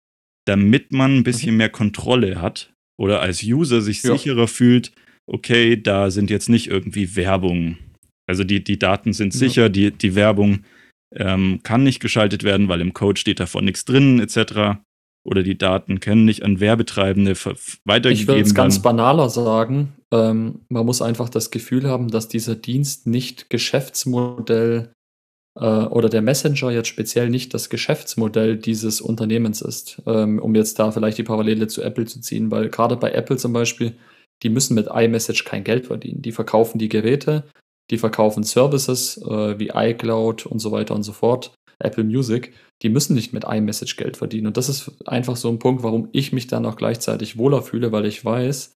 damit 0.47 0.91
man 0.91 1.17
ein 1.17 1.23
bisschen 1.23 1.51
mhm. 1.51 1.57
mehr 1.57 1.69
Kontrolle 1.69 2.41
hat 2.41 2.73
oder 2.99 3.21
als 3.21 3.43
User 3.43 3.81
sich 3.81 4.01
ja. 4.03 4.13
sicherer 4.13 4.47
fühlt, 4.47 4.91
okay, 5.27 5.79
da 5.81 6.11
sind 6.11 6.29
jetzt 6.29 6.49
nicht 6.49 6.67
irgendwie 6.67 7.15
Werbung. 7.15 7.77
Also 8.27 8.43
die, 8.43 8.63
die 8.63 8.79
Daten 8.79 9.13
sind 9.13 9.33
sicher, 9.33 9.63
ja. 9.63 9.69
die, 9.69 9.91
die 9.91 10.15
Werbung 10.15 10.63
ähm, 11.15 11.59
kann 11.63 11.83
nicht 11.83 11.99
geschaltet 11.99 12.43
werden, 12.43 12.67
weil 12.67 12.81
im 12.81 12.93
Code 12.93 13.19
steht 13.19 13.39
davon 13.39 13.65
nichts 13.65 13.85
drin, 13.85 14.19
etc. 14.19 14.79
Oder 15.23 15.43
die 15.43 15.57
Daten 15.57 15.99
können 15.99 16.25
nicht 16.25 16.43
an 16.43 16.59
Werbetreibende 16.59 17.35
weitergegeben 17.85 18.11
Ich 18.11 18.27
würde 18.27 18.41
es 18.41 18.55
ganz 18.55 18.81
banaler 18.81 19.29
sagen. 19.29 19.93
Ähm, 20.11 20.61
man 20.67 20.85
muss 20.85 21.01
einfach 21.01 21.29
das 21.29 21.51
Gefühl 21.51 21.87
haben, 21.87 22.09
dass 22.09 22.27
dieser 22.27 22.55
Dienst 22.55 23.05
nicht 23.05 23.49
Geschäftsmodell 23.49 24.91
äh, 25.59 25.65
oder 25.65 26.09
der 26.09 26.21
Messenger 26.21 26.71
jetzt 26.71 26.87
speziell 26.87 27.29
nicht 27.29 27.53
das 27.53 27.69
Geschäftsmodell 27.69 28.57
dieses 28.57 28.99
Unternehmens 28.99 29.61
ist, 29.61 30.01
ähm, 30.07 30.39
um 30.39 30.55
jetzt 30.55 30.79
da 30.79 30.91
vielleicht 30.91 31.19
die 31.19 31.23
Parallele 31.23 31.67
zu 31.67 31.81
Apple 31.81 32.05
zu 32.05 32.19
ziehen, 32.19 32.49
weil 32.49 32.69
gerade 32.69 32.97
bei 32.97 33.11
Apple 33.11 33.37
zum 33.37 33.53
Beispiel, 33.53 33.93
die 34.43 34.49
müssen 34.49 34.73
mit 34.73 34.87
iMessage 34.87 35.45
kein 35.45 35.63
Geld 35.63 35.87
verdienen. 35.87 36.23
Die 36.23 36.31
verkaufen 36.31 36.79
die 36.79 36.89
Geräte, 36.89 37.43
die 37.91 37.97
verkaufen 37.99 38.43
Services 38.43 39.17
äh, 39.17 39.59
wie 39.59 39.71
iCloud 39.73 40.47
und 40.47 40.59
so 40.59 40.71
weiter 40.71 40.95
und 40.95 41.03
so 41.03 41.11
fort, 41.11 41.53
Apple 41.81 42.03
Music, 42.03 42.53
die 42.81 42.89
müssen 42.89 43.15
nicht 43.15 43.33
mit 43.33 43.43
iMessage 43.43 43.95
Geld 43.97 44.17
verdienen. 44.17 44.47
Und 44.47 44.57
das 44.57 44.69
ist 44.69 45.07
einfach 45.07 45.35
so 45.35 45.49
ein 45.49 45.59
Punkt, 45.59 45.83
warum 45.83 46.09
ich 46.11 46.33
mich 46.33 46.47
dann 46.47 46.65
auch 46.65 46.75
gleichzeitig 46.75 47.37
wohler 47.37 47.61
fühle, 47.61 47.91
weil 47.91 48.05
ich 48.05 48.23
weiß, 48.23 48.73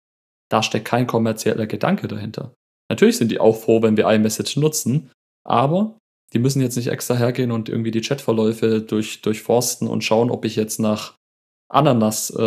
da 0.50 0.62
steckt 0.62 0.86
kein 0.86 1.06
kommerzieller 1.06 1.66
Gedanke 1.66 2.08
dahinter. 2.08 2.54
Natürlich 2.90 3.16
sind 3.16 3.30
die 3.30 3.40
auch 3.40 3.56
froh, 3.56 3.82
wenn 3.82 3.96
wir 3.96 4.08
iMessage 4.08 4.56
nutzen, 4.56 5.10
aber 5.46 5.98
die 6.32 6.38
müssen 6.38 6.60
jetzt 6.60 6.76
nicht 6.76 6.88
extra 6.88 7.14
hergehen 7.14 7.52
und 7.52 7.68
irgendwie 7.68 7.90
die 7.90 8.00
Chatverläufe 8.00 8.80
durch, 8.80 9.22
durchforsten 9.22 9.88
und 9.88 10.04
schauen, 10.04 10.30
ob 10.30 10.44
ich 10.44 10.56
jetzt 10.56 10.80
nach 10.80 11.14
Ananas, 11.70 12.30
äh, 12.30 12.42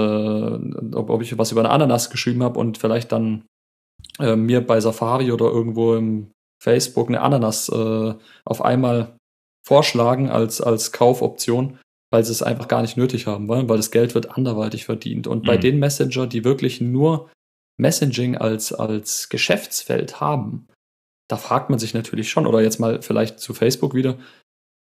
ob, 0.96 1.10
ob 1.10 1.22
ich 1.22 1.38
was 1.38 1.52
über 1.52 1.62
eine 1.62 1.72
Ananas 1.72 2.10
geschrieben 2.10 2.44
habe 2.44 2.60
und 2.60 2.78
vielleicht 2.78 3.12
dann 3.12 3.46
äh, 4.20 4.36
mir 4.36 4.66
bei 4.66 4.80
Safari 4.80 5.32
oder 5.32 5.46
irgendwo 5.46 5.96
im 5.96 6.32
Facebook 6.62 7.08
eine 7.08 7.22
Ananas 7.22 7.70
äh, 7.70 8.14
auf 8.46 8.62
einmal 8.62 9.17
vorschlagen 9.68 10.30
als, 10.30 10.62
als 10.62 10.94
Kaufoption, 10.94 11.78
weil 12.10 12.24
sie 12.24 12.32
es 12.32 12.42
einfach 12.42 12.70
gar 12.70 12.82
nicht 12.82 12.96
nötig 12.96 13.28
haben 13.28 13.50
wollen, 13.50 13.68
weil 13.68 13.76
das 13.76 13.92
Geld 13.92 14.16
wird 14.16 14.38
anderweitig 14.38 14.86
verdient. 14.86 15.28
Und 15.28 15.44
mhm. 15.44 15.46
bei 15.46 15.58
den 15.58 15.78
Messenger, 15.78 16.26
die 16.26 16.46
wirklich 16.46 16.80
nur 16.80 17.30
Messaging 17.78 18.38
als, 18.38 18.72
als 18.72 19.28
Geschäftsfeld 19.28 20.22
haben, 20.22 20.68
da 21.30 21.36
fragt 21.36 21.70
man 21.70 21.80
sich 21.80 21.94
natürlich 21.94 22.30
schon, 22.30 22.48
oder 22.48 22.62
jetzt 22.62 22.80
mal 22.80 23.02
vielleicht 23.02 23.42
zu 23.42 23.54
Facebook 23.54 23.94
wieder, 23.94 24.18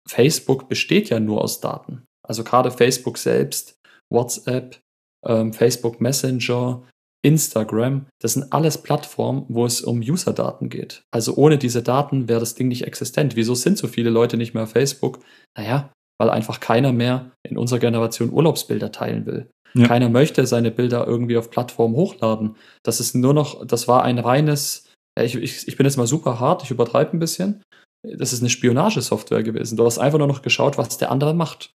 Facebook 0.06 0.68
besteht 0.68 1.10
ja 1.10 1.22
nur 1.22 1.42
aus 1.42 1.62
Daten. 1.62 2.04
Also 2.28 2.44
gerade 2.44 2.70
Facebook 2.70 3.18
selbst, 3.18 3.80
WhatsApp, 4.12 4.82
ähm, 5.26 5.54
Facebook 5.54 6.02
Messenger, 6.02 6.84
Instagram, 7.24 8.06
das 8.22 8.34
sind 8.34 8.52
alles 8.52 8.78
Plattformen, 8.78 9.46
wo 9.48 9.66
es 9.66 9.82
um 9.82 10.00
User-Daten 10.00 10.70
geht. 10.70 11.04
Also 11.12 11.36
ohne 11.36 11.58
diese 11.58 11.82
Daten 11.82 12.28
wäre 12.28 12.42
das 12.42 12.56
Ding 12.56 12.68
nicht 12.68 12.86
existent. 12.86 13.36
Wieso 13.36 13.56
sind 13.56 13.78
so 13.78 13.88
viele 13.88 14.10
Leute 14.10 14.38
nicht 14.38 14.54
mehr 14.54 14.64
auf 14.64 14.72
Facebook? 14.72 15.20
Naja, 15.58 15.92
weil 16.20 16.30
einfach 16.30 16.60
keiner 16.60 16.92
mehr 16.92 17.32
in 17.48 17.58
unserer 17.58 17.80
Generation 17.80 18.32
Urlaubsbilder 18.32 18.92
teilen 18.92 19.26
will. 19.26 19.50
Ja. 19.74 19.88
Keiner 19.88 20.10
möchte 20.10 20.46
seine 20.46 20.70
Bilder 20.70 21.08
irgendwie 21.08 21.38
auf 21.38 21.50
Plattformen 21.50 21.96
hochladen. 21.96 22.58
Das 22.84 23.00
ist 23.00 23.16
nur 23.16 23.34
noch, 23.34 23.66
das 23.66 23.88
war 23.88 24.04
ein 24.04 24.20
reines, 24.20 24.92
ich, 25.20 25.36
ich, 25.36 25.68
ich 25.68 25.78
bin 25.78 25.86
jetzt 25.86 25.98
mal 25.98 26.08
super 26.08 26.40
hart, 26.40 26.64
ich 26.64 26.72
übertreibe 26.72 27.16
ein 27.16 27.20
bisschen. 27.20 27.64
Das 28.04 28.34
ist 28.34 28.42
eine 28.42 28.50
Spionagesoftware 28.50 29.44
gewesen. 29.44 29.78
Du 29.78 29.86
hast 29.86 29.98
einfach 29.98 30.20
nur 30.20 30.28
noch 30.28 30.42
geschaut, 30.42 30.78
was 30.78 30.98
der 30.98 31.10
andere 31.10 31.34
macht. 31.34 31.72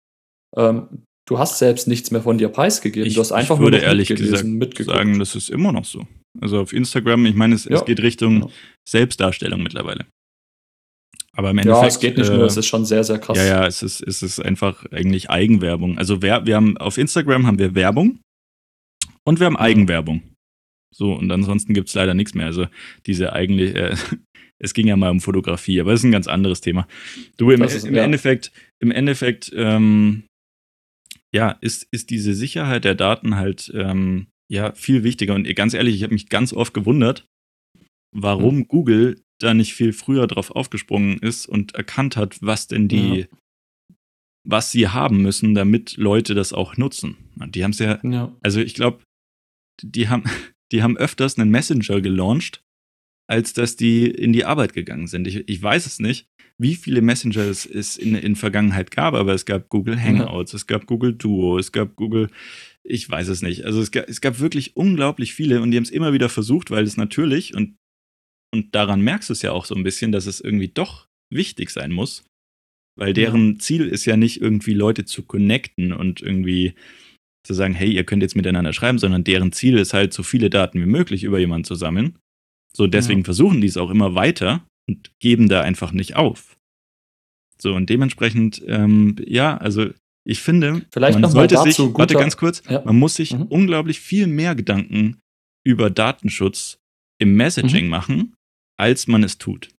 Ähm, 0.57 1.03
du 1.27 1.39
hast 1.39 1.59
selbst 1.59 1.87
nichts 1.87 2.11
mehr 2.11 2.21
von 2.21 2.37
dir 2.37 2.49
preisgegeben. 2.49 3.07
Ich, 3.07 3.15
du 3.15 3.21
hast 3.21 3.31
einfach 3.31 3.55
ich 3.55 3.61
würde 3.61 3.77
nur 3.77 3.85
ehrlich 3.85 4.09
gesagt 4.09 4.45
sagen, 4.83 5.19
das 5.19 5.35
ist 5.35 5.49
immer 5.49 5.71
noch 5.71 5.85
so. 5.85 6.05
Also 6.41 6.59
auf 6.59 6.73
Instagram, 6.73 7.25
ich 7.25 7.35
meine, 7.35 7.55
es, 7.55 7.65
ja, 7.65 7.77
es 7.77 7.85
geht 7.85 8.01
Richtung 8.01 8.35
genau. 8.35 8.51
Selbstdarstellung 8.87 9.63
mittlerweile. 9.63 10.05
Aber 11.35 11.49
im 11.49 11.57
Endeffekt. 11.57 11.81
Ja, 11.81 11.87
es 11.87 11.99
geht 11.99 12.17
nicht 12.17 12.29
äh, 12.29 12.35
nur, 12.35 12.45
es 12.45 12.57
ist 12.57 12.67
schon 12.67 12.85
sehr, 12.85 13.03
sehr 13.03 13.19
krass. 13.19 13.37
Ja, 13.37 13.45
ja, 13.45 13.67
es 13.67 13.83
ist, 13.83 14.01
es 14.01 14.23
ist 14.23 14.39
einfach 14.39 14.85
eigentlich 14.91 15.29
Eigenwerbung. 15.29 15.97
Also 15.97 16.21
wir, 16.21 16.45
wir 16.45 16.55
haben 16.55 16.77
auf 16.77 16.97
Instagram 16.97 17.45
haben 17.45 17.59
wir 17.59 17.75
Werbung 17.75 18.19
und 19.25 19.39
wir 19.39 19.45
haben 19.45 19.57
Eigenwerbung. 19.57 20.23
So, 20.93 21.13
und 21.13 21.29
ansonsten 21.31 21.73
gibt 21.73 21.89
es 21.89 21.93
leider 21.93 22.13
nichts 22.13 22.35
mehr. 22.35 22.45
Also 22.45 22.67
diese 23.05 23.33
eigentlich, 23.33 23.75
äh, 23.75 23.95
es 24.59 24.73
ging 24.73 24.87
ja 24.87 24.95
mal 24.95 25.11
um 25.11 25.19
Fotografie, 25.19 25.81
aber 25.81 25.91
das 25.91 26.01
ist 26.01 26.05
ein 26.05 26.11
ganz 26.11 26.27
anderes 26.27 26.61
Thema. 26.61 26.87
Du, 27.37 27.51
im, 27.51 27.61
ist, 27.63 27.85
im 27.85 27.95
ja. 27.95 28.03
Endeffekt, 28.03 28.51
im 28.79 28.91
Endeffekt, 28.91 29.51
ähm, 29.55 30.23
ja, 31.35 31.49
ist, 31.59 31.85
ist 31.91 32.11
diese 32.11 32.33
Sicherheit 32.33 32.85
der 32.85 32.95
Daten 32.95 33.35
halt 33.35 33.69
ähm, 33.75 34.27
ja 34.47 34.73
viel 34.73 35.03
wichtiger. 35.03 35.35
Und 35.35 35.53
ganz 35.53 35.73
ehrlich, 35.73 35.95
ich 35.95 36.03
habe 36.03 36.13
mich 36.13 36.29
ganz 36.29 36.53
oft 36.53 36.73
gewundert, 36.73 37.27
warum 38.15 38.59
hm. 38.59 38.67
Google 38.69 39.21
da 39.39 39.53
nicht 39.53 39.73
viel 39.73 39.91
früher 39.91 40.27
drauf 40.27 40.51
aufgesprungen 40.51 41.19
ist 41.19 41.45
und 41.45 41.75
erkannt 41.75 42.15
hat, 42.15 42.41
was 42.41 42.67
denn 42.67 42.87
die, 42.87 43.19
ja. 43.19 43.25
was 44.47 44.71
sie 44.71 44.87
haben 44.87 45.21
müssen, 45.21 45.55
damit 45.55 45.97
Leute 45.97 46.35
das 46.35 46.53
auch 46.53 46.77
nutzen. 46.77 47.17
Die 47.49 47.65
haben 47.65 47.71
es 47.71 47.79
ja, 47.79 47.99
ja, 48.01 48.33
also 48.41 48.61
ich 48.61 48.73
glaube, 48.73 49.03
die 49.81 50.07
haben, 50.07 50.23
die 50.71 50.83
haben 50.83 50.95
öfters 50.95 51.37
einen 51.37 51.51
Messenger 51.51 51.99
gelauncht, 51.99 52.63
als 53.27 53.53
dass 53.53 53.75
die 53.75 54.07
in 54.07 54.33
die 54.33 54.45
Arbeit 54.45 54.73
gegangen 54.73 55.07
sind. 55.07 55.27
Ich, 55.27 55.47
ich 55.47 55.61
weiß 55.61 55.85
es 55.85 55.99
nicht, 55.99 56.27
wie 56.57 56.75
viele 56.75 57.01
Messenger 57.01 57.41
es, 57.41 57.65
es 57.65 57.97
in, 57.97 58.15
in 58.15 58.35
Vergangenheit 58.35 58.91
gab, 58.91 59.13
aber 59.13 59.33
es 59.33 59.45
gab 59.45 59.69
Google 59.69 60.01
Hangouts, 60.01 60.53
ja. 60.53 60.57
es 60.57 60.67
gab 60.67 60.85
Google 60.85 61.13
Duo, 61.13 61.57
es 61.57 61.71
gab 61.71 61.95
Google, 61.95 62.29
ich 62.83 63.09
weiß 63.09 63.27
es 63.27 63.41
nicht. 63.41 63.65
Also 63.65 63.81
es 63.81 63.91
gab, 63.91 64.07
es 64.07 64.21
gab 64.21 64.39
wirklich 64.39 64.75
unglaublich 64.77 65.33
viele 65.33 65.61
und 65.61 65.71
die 65.71 65.77
haben 65.77 65.83
es 65.83 65.89
immer 65.89 66.13
wieder 66.13 66.29
versucht, 66.29 66.71
weil 66.71 66.83
es 66.83 66.97
natürlich, 66.97 67.55
und 67.55 67.75
und 68.55 68.73
daran 68.73 69.01
merkst 69.01 69.29
du 69.29 69.33
es 69.33 69.41
ja 69.41 69.51
auch 69.51 69.65
so 69.65 69.75
ein 69.75 69.83
bisschen, 69.83 70.13
dass 70.13 70.27
es 70.27 70.39
irgendwie 70.39 70.69
doch 70.69 71.09
wichtig 71.29 71.71
sein 71.71 71.91
muss. 71.91 72.23
Weil 72.97 73.13
deren 73.13 73.53
ja. 73.53 73.59
Ziel 73.59 73.87
ist 73.87 74.05
ja 74.05 74.15
nicht 74.15 74.39
irgendwie 74.39 74.73
Leute 74.73 75.03
zu 75.03 75.23
connecten 75.23 75.91
und 75.91 76.21
irgendwie 76.21 76.73
zu 77.45 77.53
sagen, 77.53 77.73
hey, 77.73 77.91
ihr 77.91 78.05
könnt 78.05 78.23
jetzt 78.23 78.37
miteinander 78.37 78.71
schreiben, 78.71 78.97
sondern 78.97 79.25
deren 79.25 79.51
Ziel 79.51 79.77
ist 79.77 79.93
halt, 79.93 80.13
so 80.13 80.23
viele 80.23 80.49
Daten 80.49 80.79
wie 80.81 80.85
möglich 80.85 81.25
über 81.25 81.37
jemanden 81.37 81.65
zu 81.65 81.75
sammeln. 81.75 82.17
So, 82.75 82.87
deswegen 82.87 83.21
ja. 83.21 83.25
versuchen 83.25 83.61
die 83.61 83.67
es 83.67 83.77
auch 83.77 83.89
immer 83.89 84.15
weiter 84.15 84.65
und 84.87 85.11
geben 85.19 85.47
da 85.47 85.61
einfach 85.61 85.91
nicht 85.91 86.15
auf. 86.15 86.57
So, 87.57 87.73
und 87.73 87.89
dementsprechend, 87.89 88.61
ähm, 88.67 89.15
ja, 89.25 89.57
also 89.57 89.87
ich 90.27 90.41
finde, 90.41 90.85
Vielleicht 90.91 91.19
man 91.19 91.31
sollte 91.31 91.57
sich, 91.61 91.77
warte 91.79 92.15
ganz 92.15 92.35
kurz, 92.35 92.63
ja. 92.67 92.81
man 92.83 92.97
muss 92.97 93.15
sich 93.15 93.33
mhm. 93.33 93.43
unglaublich 93.43 93.99
viel 93.99 94.27
mehr 94.27 94.55
Gedanken 94.55 95.21
über 95.63 95.89
Datenschutz 95.89 96.79
im 97.17 97.35
Messaging 97.35 97.85
mhm. 97.85 97.91
machen, 97.91 98.35
als 98.77 99.07
man 99.07 99.23
es 99.23 99.37
tut. 99.37 99.69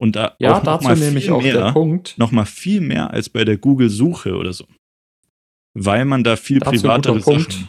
Und 0.00 0.14
da 0.14 0.36
ja, 0.38 0.56
auch 0.56 0.62
dazu 0.62 0.88
nämlich 0.90 1.30
auch 1.30 1.42
mehr, 1.42 1.54
der 1.54 1.72
Punkt. 1.72 2.16
Noch 2.18 2.30
mal 2.30 2.44
viel 2.44 2.80
mehr 2.80 3.10
als 3.10 3.28
bei 3.28 3.44
der 3.44 3.56
Google-Suche 3.56 4.36
oder 4.36 4.52
so. 4.52 4.66
Weil 5.74 6.04
man 6.04 6.22
da 6.22 6.36
viel 6.36 6.60
dazu 6.60 6.70
privatere 6.70 7.20
Sachen 7.20 7.68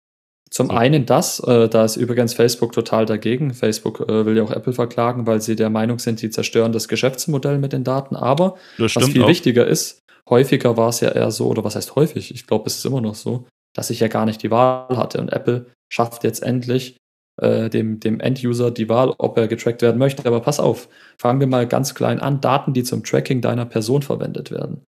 Zum 0.51 0.67
so. 0.69 0.73
einen 0.75 1.07
das, 1.07 1.41
äh, 1.41 1.69
da 1.69 1.85
ist 1.85 1.97
übrigens 1.97 2.35
Facebook 2.35 2.73
total 2.73 3.07
dagegen. 3.07 3.55
Facebook 3.55 4.01
äh, 4.01 4.27
will 4.27 4.37
ja 4.37 4.43
auch 4.43 4.51
Apple 4.51 4.75
verklagen, 4.75 5.27
weil 5.27 5.41
sie 5.41 5.57
der 5.57 5.71
Meinung 5.71 5.99
sind, 5.99 6.21
die 6.21 6.31
zerstören 6.31 6.73
das 6.73 6.89
Geschäftsmodell 6.89 7.59
mit 7.59 7.73
den 7.73 7.85
Daten. 7.85 8.17
Aber 8.17 8.57
was 8.77 8.93
viel 8.93 9.23
auch. 9.23 9.29
wichtiger 9.29 9.67
ist, 9.67 10.03
häufiger 10.29 10.77
war 10.77 10.91
es 10.91 11.01
ja 11.01 11.11
eher 11.11 11.31
so, 11.31 11.49
oder 11.49 11.65
was 11.65 11.75
heißt 11.75 11.97
häufig? 11.97 12.35
Ich 12.35 12.47
glaube, 12.47 12.67
es 12.67 12.77
ist 12.77 12.85
immer 12.85 13.01
noch 13.01 13.15
so, 13.15 13.47
dass 13.75 13.91
ich 13.91 14.01
ja 14.01 14.09
gar 14.09 14.27
nicht 14.27 14.43
die 14.43 14.51
Wahl 14.51 14.97
hatte. 14.97 15.21
Und 15.21 15.33
Apple 15.33 15.67
schafft 15.93 16.25
jetzt 16.25 16.43
endlich 16.43 16.97
äh, 17.41 17.71
dem, 17.71 18.01
dem 18.01 18.21
End-User 18.21 18.71
die 18.71 18.89
Wahl, 18.89 19.15
ob 19.19 19.39
er 19.39 19.49
getrackt 19.49 19.83
werden 19.83 19.99
möchte. 19.99 20.27
Aber 20.27 20.41
pass 20.41 20.61
auf, 20.61 20.89
fangen 21.19 21.41
wir 21.41 21.47
mal 21.47 21.67
ganz 21.67 21.95
klein 21.95 22.21
an. 22.21 22.41
Daten, 22.41 22.73
die 22.75 22.85
zum 22.85 23.05
Tracking 23.05 23.41
deiner 23.41 23.67
Person 23.67 24.03
verwendet 24.03 24.51
werden. 24.51 24.83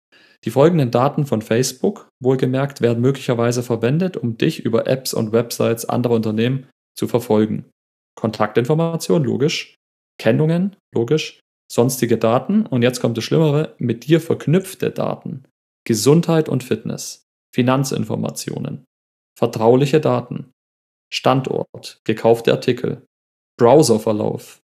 Die 0.44 0.50
folgenden 0.50 0.90
Daten 0.90 1.24
von 1.24 1.40
Facebook, 1.40 2.08
wohlgemerkt, 2.22 2.82
werden 2.82 3.00
möglicherweise 3.00 3.62
verwendet, 3.62 4.18
um 4.18 4.36
dich 4.36 4.64
über 4.64 4.86
Apps 4.86 5.14
und 5.14 5.32
Websites 5.32 5.86
anderer 5.86 6.14
Unternehmen 6.14 6.66
zu 6.94 7.08
verfolgen. 7.08 7.64
Kontaktinformation, 8.14 9.24
logisch. 9.24 9.74
Kennungen, 10.18 10.76
logisch. 10.94 11.40
Sonstige 11.72 12.18
Daten 12.18 12.66
und 12.66 12.82
jetzt 12.82 13.00
kommt 13.00 13.16
das 13.16 13.24
Schlimmere, 13.24 13.74
mit 13.78 14.06
dir 14.06 14.20
verknüpfte 14.20 14.90
Daten. 14.90 15.44
Gesundheit 15.84 16.48
und 16.48 16.62
Fitness. 16.62 17.23
Finanzinformationen. 17.54 18.84
Vertrauliche 19.38 20.00
Daten. 20.00 20.52
Standort. 21.12 22.00
Gekaufte 22.04 22.52
Artikel. 22.52 23.06
Browserverlauf. 23.58 24.60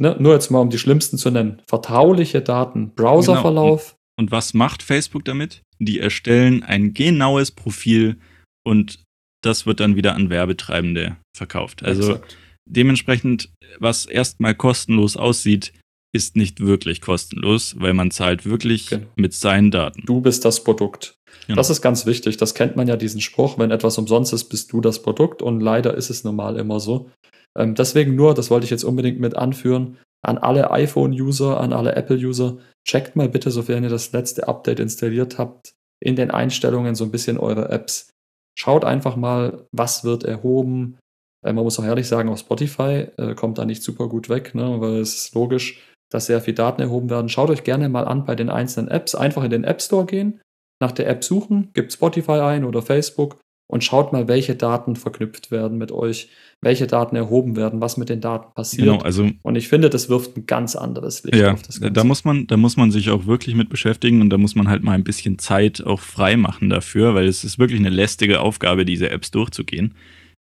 Ne, 0.00 0.16
nur 0.20 0.34
jetzt 0.34 0.50
mal, 0.50 0.60
um 0.60 0.70
die 0.70 0.78
schlimmsten 0.78 1.18
zu 1.18 1.30
nennen. 1.30 1.60
Vertrauliche 1.66 2.40
Daten, 2.40 2.94
Browserverlauf, 2.94 3.96
und 4.18 4.32
was 4.32 4.52
macht 4.52 4.82
Facebook 4.82 5.24
damit? 5.24 5.62
Die 5.78 6.00
erstellen 6.00 6.64
ein 6.64 6.92
genaues 6.92 7.52
Profil 7.52 8.18
und 8.66 9.04
das 9.44 9.64
wird 9.64 9.78
dann 9.78 9.94
wieder 9.94 10.16
an 10.16 10.28
Werbetreibende 10.28 11.16
verkauft. 11.36 11.84
Also 11.84 12.14
Exakt. 12.14 12.36
dementsprechend, 12.68 13.50
was 13.78 14.06
erstmal 14.06 14.56
kostenlos 14.56 15.16
aussieht, 15.16 15.72
ist 16.12 16.34
nicht 16.34 16.58
wirklich 16.58 17.00
kostenlos, 17.00 17.76
weil 17.78 17.94
man 17.94 18.10
zahlt 18.10 18.44
wirklich 18.44 18.88
genau. 18.88 19.06
mit 19.14 19.34
seinen 19.34 19.70
Daten. 19.70 20.02
Du 20.04 20.20
bist 20.20 20.44
das 20.44 20.64
Produkt. 20.64 21.14
Genau. 21.46 21.56
Das 21.56 21.70
ist 21.70 21.80
ganz 21.80 22.04
wichtig. 22.06 22.36
Das 22.36 22.54
kennt 22.54 22.76
man 22.76 22.88
ja, 22.88 22.96
diesen 22.96 23.20
Spruch, 23.20 23.58
wenn 23.58 23.70
etwas 23.70 23.96
umsonst 23.98 24.32
ist, 24.32 24.44
bist 24.44 24.72
du 24.72 24.80
das 24.80 25.02
Produkt. 25.02 25.42
Und 25.42 25.60
leider 25.60 25.94
ist 25.94 26.10
es 26.10 26.24
normal 26.24 26.56
immer 26.58 26.78
so. 26.80 27.10
Ähm, 27.56 27.74
deswegen 27.74 28.14
nur, 28.14 28.34
das 28.34 28.50
wollte 28.50 28.64
ich 28.64 28.70
jetzt 28.70 28.84
unbedingt 28.84 29.18
mit 29.18 29.36
anführen, 29.36 29.98
an 30.22 30.38
alle 30.38 30.70
iPhone-User, 30.70 31.60
an 31.60 31.72
alle 31.72 31.94
Apple-User, 31.94 32.58
checkt 32.86 33.16
mal 33.16 33.28
bitte, 33.28 33.50
sofern 33.50 33.84
ihr 33.84 33.90
das 33.90 34.12
letzte 34.12 34.48
Update 34.48 34.80
installiert 34.80 35.38
habt, 35.38 35.72
in 36.00 36.16
den 36.16 36.30
Einstellungen 36.30 36.94
so 36.94 37.04
ein 37.04 37.10
bisschen 37.10 37.38
eure 37.38 37.68
Apps. 37.70 38.10
Schaut 38.58 38.84
einfach 38.84 39.16
mal, 39.16 39.66
was 39.72 40.04
wird 40.04 40.24
erhoben. 40.24 40.98
Äh, 41.44 41.52
man 41.52 41.64
muss 41.64 41.78
auch 41.78 41.84
ehrlich 41.84 42.08
sagen, 42.08 42.28
auf 42.28 42.40
Spotify 42.40 43.08
äh, 43.16 43.34
kommt 43.34 43.58
da 43.58 43.64
nicht 43.64 43.82
super 43.82 44.08
gut 44.08 44.28
weg, 44.28 44.54
ne, 44.54 44.80
weil 44.80 45.00
es 45.00 45.14
ist 45.14 45.34
logisch, 45.34 45.82
dass 46.10 46.26
sehr 46.26 46.40
viel 46.40 46.54
Daten 46.54 46.80
erhoben 46.82 47.10
werden. 47.10 47.28
Schaut 47.28 47.50
euch 47.50 47.64
gerne 47.64 47.88
mal 47.88 48.06
an 48.06 48.24
bei 48.24 48.34
den 48.34 48.50
einzelnen 48.50 48.88
Apps. 48.88 49.14
Einfach 49.14 49.44
in 49.44 49.50
den 49.50 49.64
App 49.64 49.82
Store 49.82 50.06
gehen, 50.06 50.40
nach 50.80 50.92
der 50.92 51.08
App 51.08 51.24
suchen, 51.24 51.70
gibt 51.74 51.92
Spotify 51.92 52.40
ein 52.40 52.64
oder 52.64 52.82
Facebook 52.82 53.38
und 53.70 53.84
schaut 53.84 54.12
mal, 54.12 54.28
welche 54.28 54.54
Daten 54.54 54.96
verknüpft 54.96 55.50
werden 55.50 55.76
mit 55.76 55.92
euch, 55.92 56.30
welche 56.62 56.86
Daten 56.86 57.16
erhoben 57.16 57.54
werden, 57.54 57.80
was 57.80 57.96
mit 57.96 58.08
den 58.08 58.20
Daten 58.20 58.52
passiert. 58.54 58.86
Genau, 58.86 58.98
also 59.00 59.30
und 59.42 59.56
ich 59.56 59.68
finde, 59.68 59.90
das 59.90 60.08
wirft 60.08 60.36
ein 60.36 60.46
ganz 60.46 60.74
anderes 60.74 61.22
Licht 61.22 61.36
ja, 61.36 61.52
auf 61.52 61.62
das 61.62 61.80
Ganze. 61.80 61.92
Da 61.92 62.04
muss 62.04 62.24
man, 62.24 62.46
da 62.46 62.56
muss 62.56 62.76
man 62.76 62.90
sich 62.90 63.10
auch 63.10 63.26
wirklich 63.26 63.54
mit 63.54 63.68
beschäftigen 63.68 64.22
und 64.22 64.30
da 64.30 64.38
muss 64.38 64.54
man 64.54 64.68
halt 64.68 64.82
mal 64.82 64.92
ein 64.92 65.04
bisschen 65.04 65.38
Zeit 65.38 65.84
auch 65.84 66.00
frei 66.00 66.36
machen 66.36 66.70
dafür, 66.70 67.14
weil 67.14 67.26
es 67.26 67.44
ist 67.44 67.58
wirklich 67.58 67.78
eine 67.78 67.90
lästige 67.90 68.40
Aufgabe, 68.40 68.84
diese 68.84 69.10
Apps 69.10 69.30
durchzugehen. 69.30 69.94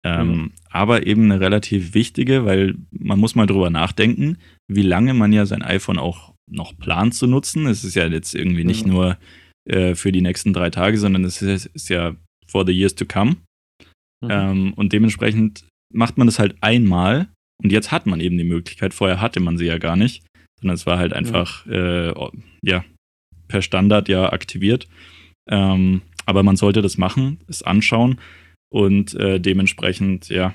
Ähm, 0.04 0.28
mhm. 0.28 0.52
Aber 0.70 1.06
eben 1.06 1.24
eine 1.24 1.40
relativ 1.40 1.94
wichtige, 1.94 2.44
weil 2.44 2.76
man 2.90 3.18
muss 3.18 3.34
mal 3.34 3.46
drüber 3.46 3.70
nachdenken, 3.70 4.36
wie 4.68 4.82
lange 4.82 5.14
man 5.14 5.32
ja 5.32 5.46
sein 5.46 5.62
iPhone 5.62 5.98
auch 5.98 6.34
noch 6.48 6.76
plant 6.78 7.14
zu 7.14 7.26
nutzen. 7.26 7.66
Es 7.66 7.82
ist 7.82 7.96
ja 7.96 8.06
jetzt 8.06 8.34
irgendwie 8.34 8.64
nicht 8.64 8.86
mhm. 8.86 8.92
nur 8.92 9.18
äh, 9.66 9.94
für 9.94 10.12
die 10.12 10.20
nächsten 10.20 10.52
drei 10.52 10.70
Tage, 10.70 10.98
sondern 10.98 11.24
es 11.24 11.42
ist, 11.42 11.66
ist 11.66 11.88
ja 11.88 12.16
for 12.46 12.66
the 12.66 12.72
years 12.72 12.94
to 12.94 13.04
come. 13.04 13.36
Mhm. 14.22 14.30
Ähm, 14.30 14.72
und 14.74 14.92
dementsprechend 14.92 15.64
macht 15.92 16.18
man 16.18 16.26
das 16.26 16.38
halt 16.38 16.56
einmal 16.60 17.28
und 17.62 17.72
jetzt 17.72 17.90
hat 17.90 18.06
man 18.06 18.20
eben 18.20 18.38
die 18.38 18.44
Möglichkeit. 18.44 18.94
Vorher 18.94 19.20
hatte 19.20 19.40
man 19.40 19.58
sie 19.58 19.66
ja 19.66 19.78
gar 19.78 19.96
nicht, 19.96 20.24
sondern 20.60 20.74
es 20.74 20.86
war 20.86 20.98
halt 20.98 21.12
einfach, 21.12 21.66
äh, 21.66 22.12
ja, 22.62 22.84
per 23.48 23.62
Standard 23.62 24.08
ja 24.08 24.32
aktiviert. 24.32 24.88
Ähm, 25.48 26.02
aber 26.26 26.42
man 26.42 26.56
sollte 26.56 26.82
das 26.82 26.98
machen, 26.98 27.38
es 27.46 27.62
anschauen 27.62 28.18
und 28.72 29.14
äh, 29.14 29.40
dementsprechend, 29.40 30.28
ja, 30.28 30.54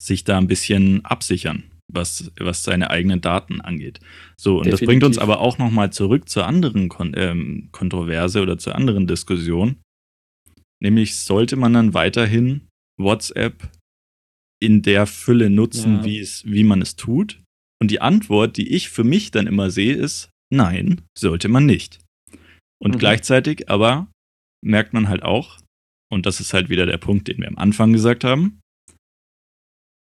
sich 0.00 0.24
da 0.24 0.36
ein 0.36 0.48
bisschen 0.48 1.04
absichern, 1.04 1.64
was, 1.92 2.32
was 2.38 2.62
seine 2.62 2.90
eigenen 2.90 3.20
Daten 3.20 3.60
angeht. 3.60 4.00
So, 4.36 4.58
und 4.58 4.66
Definitiv. 4.66 4.80
das 4.80 4.86
bringt 4.86 5.04
uns 5.04 5.18
aber 5.18 5.40
auch 5.40 5.58
nochmal 5.58 5.92
zurück 5.92 6.28
zur 6.28 6.46
anderen 6.46 6.88
Kon 6.88 7.12
ähm, 7.16 7.68
Kontroverse 7.72 8.40
oder 8.40 8.58
zur 8.58 8.74
anderen 8.74 9.06
Diskussion. 9.06 9.76
Nämlich 10.82 11.16
sollte 11.16 11.56
man 11.56 11.72
dann 11.72 11.94
weiterhin 11.94 12.68
WhatsApp 12.98 13.70
in 14.62 14.82
der 14.82 15.06
Fülle 15.06 15.50
nutzen, 15.50 15.96
ja. 15.96 16.04
wie, 16.04 16.18
es, 16.18 16.44
wie 16.46 16.64
man 16.64 16.80
es 16.80 16.96
tut? 16.96 17.42
Und 17.80 17.90
die 17.90 18.00
Antwort, 18.00 18.56
die 18.56 18.74
ich 18.74 18.88
für 18.88 19.04
mich 19.04 19.30
dann 19.30 19.46
immer 19.46 19.70
sehe, 19.70 19.94
ist, 19.94 20.30
nein, 20.52 21.02
sollte 21.16 21.48
man 21.48 21.66
nicht. 21.66 22.00
Und 22.82 22.94
mhm. 22.94 22.98
gleichzeitig 22.98 23.68
aber 23.68 24.08
merkt 24.64 24.92
man 24.94 25.08
halt 25.08 25.22
auch, 25.22 25.58
und 26.10 26.26
das 26.26 26.40
ist 26.40 26.54
halt 26.54 26.68
wieder 26.68 26.86
der 26.86 26.98
Punkt, 26.98 27.28
den 27.28 27.38
wir 27.38 27.48
am 27.48 27.58
Anfang 27.58 27.92
gesagt 27.92 28.24
haben, 28.24 28.60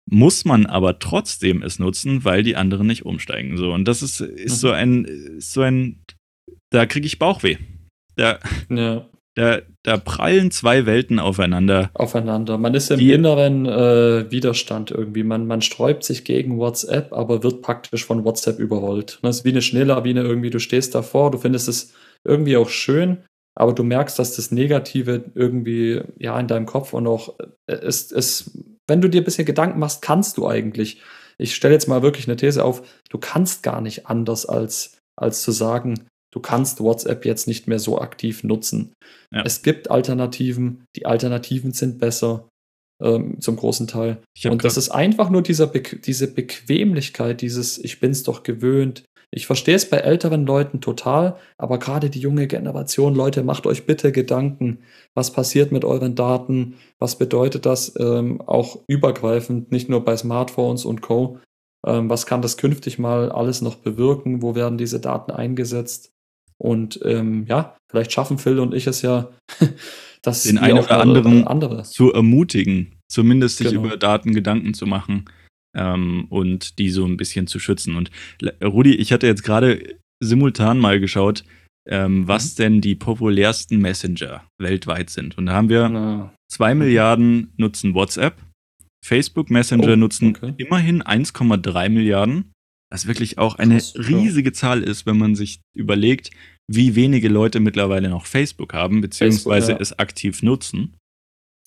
muss 0.08 0.46
man 0.46 0.66
aber 0.66 1.00
trotzdem 1.00 1.64
es 1.64 1.80
nutzen, 1.80 2.24
weil 2.24 2.44
die 2.44 2.56
anderen 2.56 2.88
nicht 2.88 3.06
umsteigen. 3.06 3.58
So, 3.58 3.72
und 3.74 3.88
das 3.88 4.02
ist, 4.02 4.22
ist 4.22 4.54
mhm. 4.54 4.68
so 4.68 4.72
ein, 4.72 5.36
so 5.40 5.62
ein, 5.62 6.04
da 6.70 6.86
kriege 6.86 7.08
ich 7.08 7.20
Bauchweh. 7.20 7.58
Da, 8.16 8.40
ja. 8.70 9.10
da, 9.36 9.62
da 9.84 9.98
prallen 9.98 10.52
zwei 10.52 10.86
Welten 10.86 11.20
aufeinander. 11.20 11.90
Aufeinander. 11.96 12.58
Man 12.58 12.76
ist 12.76 12.92
im 12.92 13.00
inneren 13.00 13.66
äh, 13.66 14.32
Widerstand 14.32 14.92
irgendwie. 14.92 15.24
Man, 15.24 15.48
man 15.48 15.62
sträubt 15.62 16.04
sich 16.04 16.24
gegen 16.24 16.58
WhatsApp, 16.58 17.12
aber 17.12 17.44
wird 17.44 17.62
praktisch 17.62 18.06
von 18.06 18.24
WhatsApp 18.24 18.60
überrollt. 18.60 19.20
Das 19.22 19.38
ist 19.38 19.46
wie 19.46 19.50
eine 19.50 19.62
Schnelllawine 19.62 20.22
irgendwie. 20.22 20.52
Du 20.52 20.60
stehst 20.60 20.96
davor, 20.96 21.32
du 21.32 21.40
findest 21.40 21.68
es 21.68 21.94
irgendwie 22.24 22.58
auch 22.58 22.70
schön, 22.70 23.18
aber 23.56 23.74
du 23.74 23.84
merkst, 23.84 24.20
dass 24.20 24.36
das 24.36 24.52
Negative 24.52 25.32
irgendwie 25.34 26.02
ja 26.20 26.40
in 26.40 26.48
deinem 26.48 26.66
Kopf 26.66 26.94
und 26.94 27.08
auch 27.08 27.36
ist, 27.68 28.12
äh, 28.12 28.20
ist, 28.20 28.52
wenn 28.88 29.02
du 29.02 29.10
dir 29.10 29.22
ein 29.22 29.26
bisschen 29.26 29.46
Gedanken 29.46 29.80
machst, 29.80 30.02
kannst 30.02 30.38
du 30.38 30.48
eigentlich. 30.48 31.02
Ich 31.38 31.56
stelle 31.56 31.74
jetzt 31.74 31.88
mal 31.88 32.02
wirklich 32.02 32.28
eine 32.28 32.36
These 32.36 32.64
auf, 32.64 32.82
du 33.10 33.18
kannst 33.18 33.64
gar 33.64 33.82
nicht 33.82 34.08
anders 34.08 34.46
als, 34.46 34.98
als 35.20 35.42
zu 35.42 35.52
sagen, 35.52 36.08
du 36.32 36.40
kannst 36.40 36.82
WhatsApp 36.82 37.26
jetzt 37.26 37.48
nicht 37.48 37.68
mehr 37.68 37.80
so 37.80 38.00
aktiv 38.00 38.44
nutzen. 38.44 38.94
Ja. 39.32 39.44
Es 39.46 39.62
gibt 39.62 39.90
Alternativen, 39.90 40.86
die 40.96 41.06
Alternativen 41.06 41.72
sind 41.72 41.98
besser 41.98 42.48
ähm, 43.02 43.40
zum 43.42 43.56
großen 43.56 43.88
Teil. 43.88 44.22
Und 44.46 44.64
das 44.64 44.78
ist 44.78 44.90
einfach 44.90 45.30
nur 45.30 45.42
dieser 45.42 45.68
Be 45.68 45.82
diese 45.82 46.32
Bequemlichkeit, 46.32 47.42
dieses 47.42 47.78
Ich 47.78 48.00
bin's 48.00 48.24
doch 48.24 48.44
gewöhnt, 48.44 49.04
ich 49.36 49.48
verstehe 49.48 49.76
es 49.76 49.90
bei 49.90 49.98
älteren 49.98 50.46
Leuten 50.46 50.80
total, 50.80 51.36
aber 51.58 51.78
gerade 51.78 52.10
die 52.10 52.22
junge 52.22 52.48
Generation, 52.48 53.14
Leute, 53.14 53.44
macht 53.44 53.68
euch 53.68 53.86
bitte 53.86 54.14
Gedanken, 54.14 54.80
was 55.14 55.32
passiert 55.32 55.74
mit 55.74 55.84
euren 55.84 56.16
Daten, 56.16 56.76
was 57.00 57.18
bedeutet 57.18 57.66
das 57.66 57.94
ähm, 58.00 58.40
auch 58.42 58.80
übergreifend, 58.88 59.74
nicht 59.74 59.90
nur 59.90 60.06
bei 60.06 60.16
Smartphones 60.16 60.86
und 60.86 61.02
Co. 61.02 61.40
Ähm, 61.86 62.10
was 62.10 62.26
kann 62.26 62.42
das 62.42 62.56
künftig 62.56 62.98
mal 62.98 63.30
alles 63.30 63.62
noch 63.62 63.76
bewirken? 63.76 64.42
Wo 64.42 64.56
werden 64.56 64.78
diese 64.78 65.02
Daten 65.02 65.32
eingesetzt? 65.32 66.14
Und 66.58 67.02
ähm, 67.04 67.46
ja, 67.50 67.76
vielleicht 67.92 68.14
schaffen 68.14 68.38
Phil 68.38 68.60
und 68.60 68.74
ich 68.74 68.88
es 68.88 69.02
ja, 69.02 69.32
dass 70.22 70.44
den 70.44 70.60
einen 70.60 70.80
oder 70.80 71.02
anderen 71.02 71.46
andere. 71.46 71.84
zu 71.84 72.14
ermutigen, 72.14 72.96
zumindest 73.10 73.58
sich 73.58 73.72
genau. 73.72 73.84
über 73.84 73.98
Daten 73.98 74.34
Gedanken 74.34 74.74
zu 74.74 74.86
machen 74.86 75.26
ähm, 75.76 76.26
und 76.30 76.80
die 76.80 76.90
so 76.90 77.06
ein 77.06 77.18
bisschen 77.18 77.48
zu 77.48 77.60
schützen. 77.60 77.96
Und 77.96 78.12
Rudi, 78.64 78.96
ich 78.96 79.12
hatte 79.12 79.28
jetzt 79.28 79.44
gerade 79.44 79.98
simultan 80.24 80.80
mal 80.80 81.00
geschaut, 81.00 81.44
ähm, 81.88 82.28
was 82.28 82.54
mhm. 82.54 82.58
denn 82.58 82.82
die 82.82 82.96
populärsten 82.96 83.80
Messenger 83.80 84.44
weltweit 84.58 85.10
sind. 85.10 85.38
Und 85.38 85.48
da 85.48 85.54
haben 85.54 85.70
wir 85.70 85.90
Na. 85.90 86.34
zwei 86.52 86.74
Milliarden 86.74 87.54
nutzen 87.58 87.94
WhatsApp, 87.94 88.42
Facebook 89.06 89.52
Messenger 89.52 89.94
oh, 89.94 89.96
nutzen 89.96 90.36
okay. 90.36 90.54
immerhin 90.58 91.04
1,3 91.04 91.90
Milliarden, 91.90 92.52
was 92.92 93.08
wirklich 93.08 93.38
auch 93.38 93.56
eine 93.56 93.76
Krass, 93.76 93.96
riesige 93.96 94.52
Zahl 94.52 94.82
ist, 94.82 95.06
wenn 95.06 95.18
man 95.18 95.36
sich 95.36 95.62
überlegt, 95.76 96.32
wie 96.68 96.96
wenige 96.96 97.30
Leute 97.30 97.60
mittlerweile 97.60 98.10
noch 98.10 98.26
Facebook 98.26 98.74
haben, 98.74 99.02
beziehungsweise 99.02 99.68
Facebook, 99.68 99.80
ja. 99.80 99.82
es 99.82 100.00
aktiv 100.00 100.42
nutzen. 100.42 100.96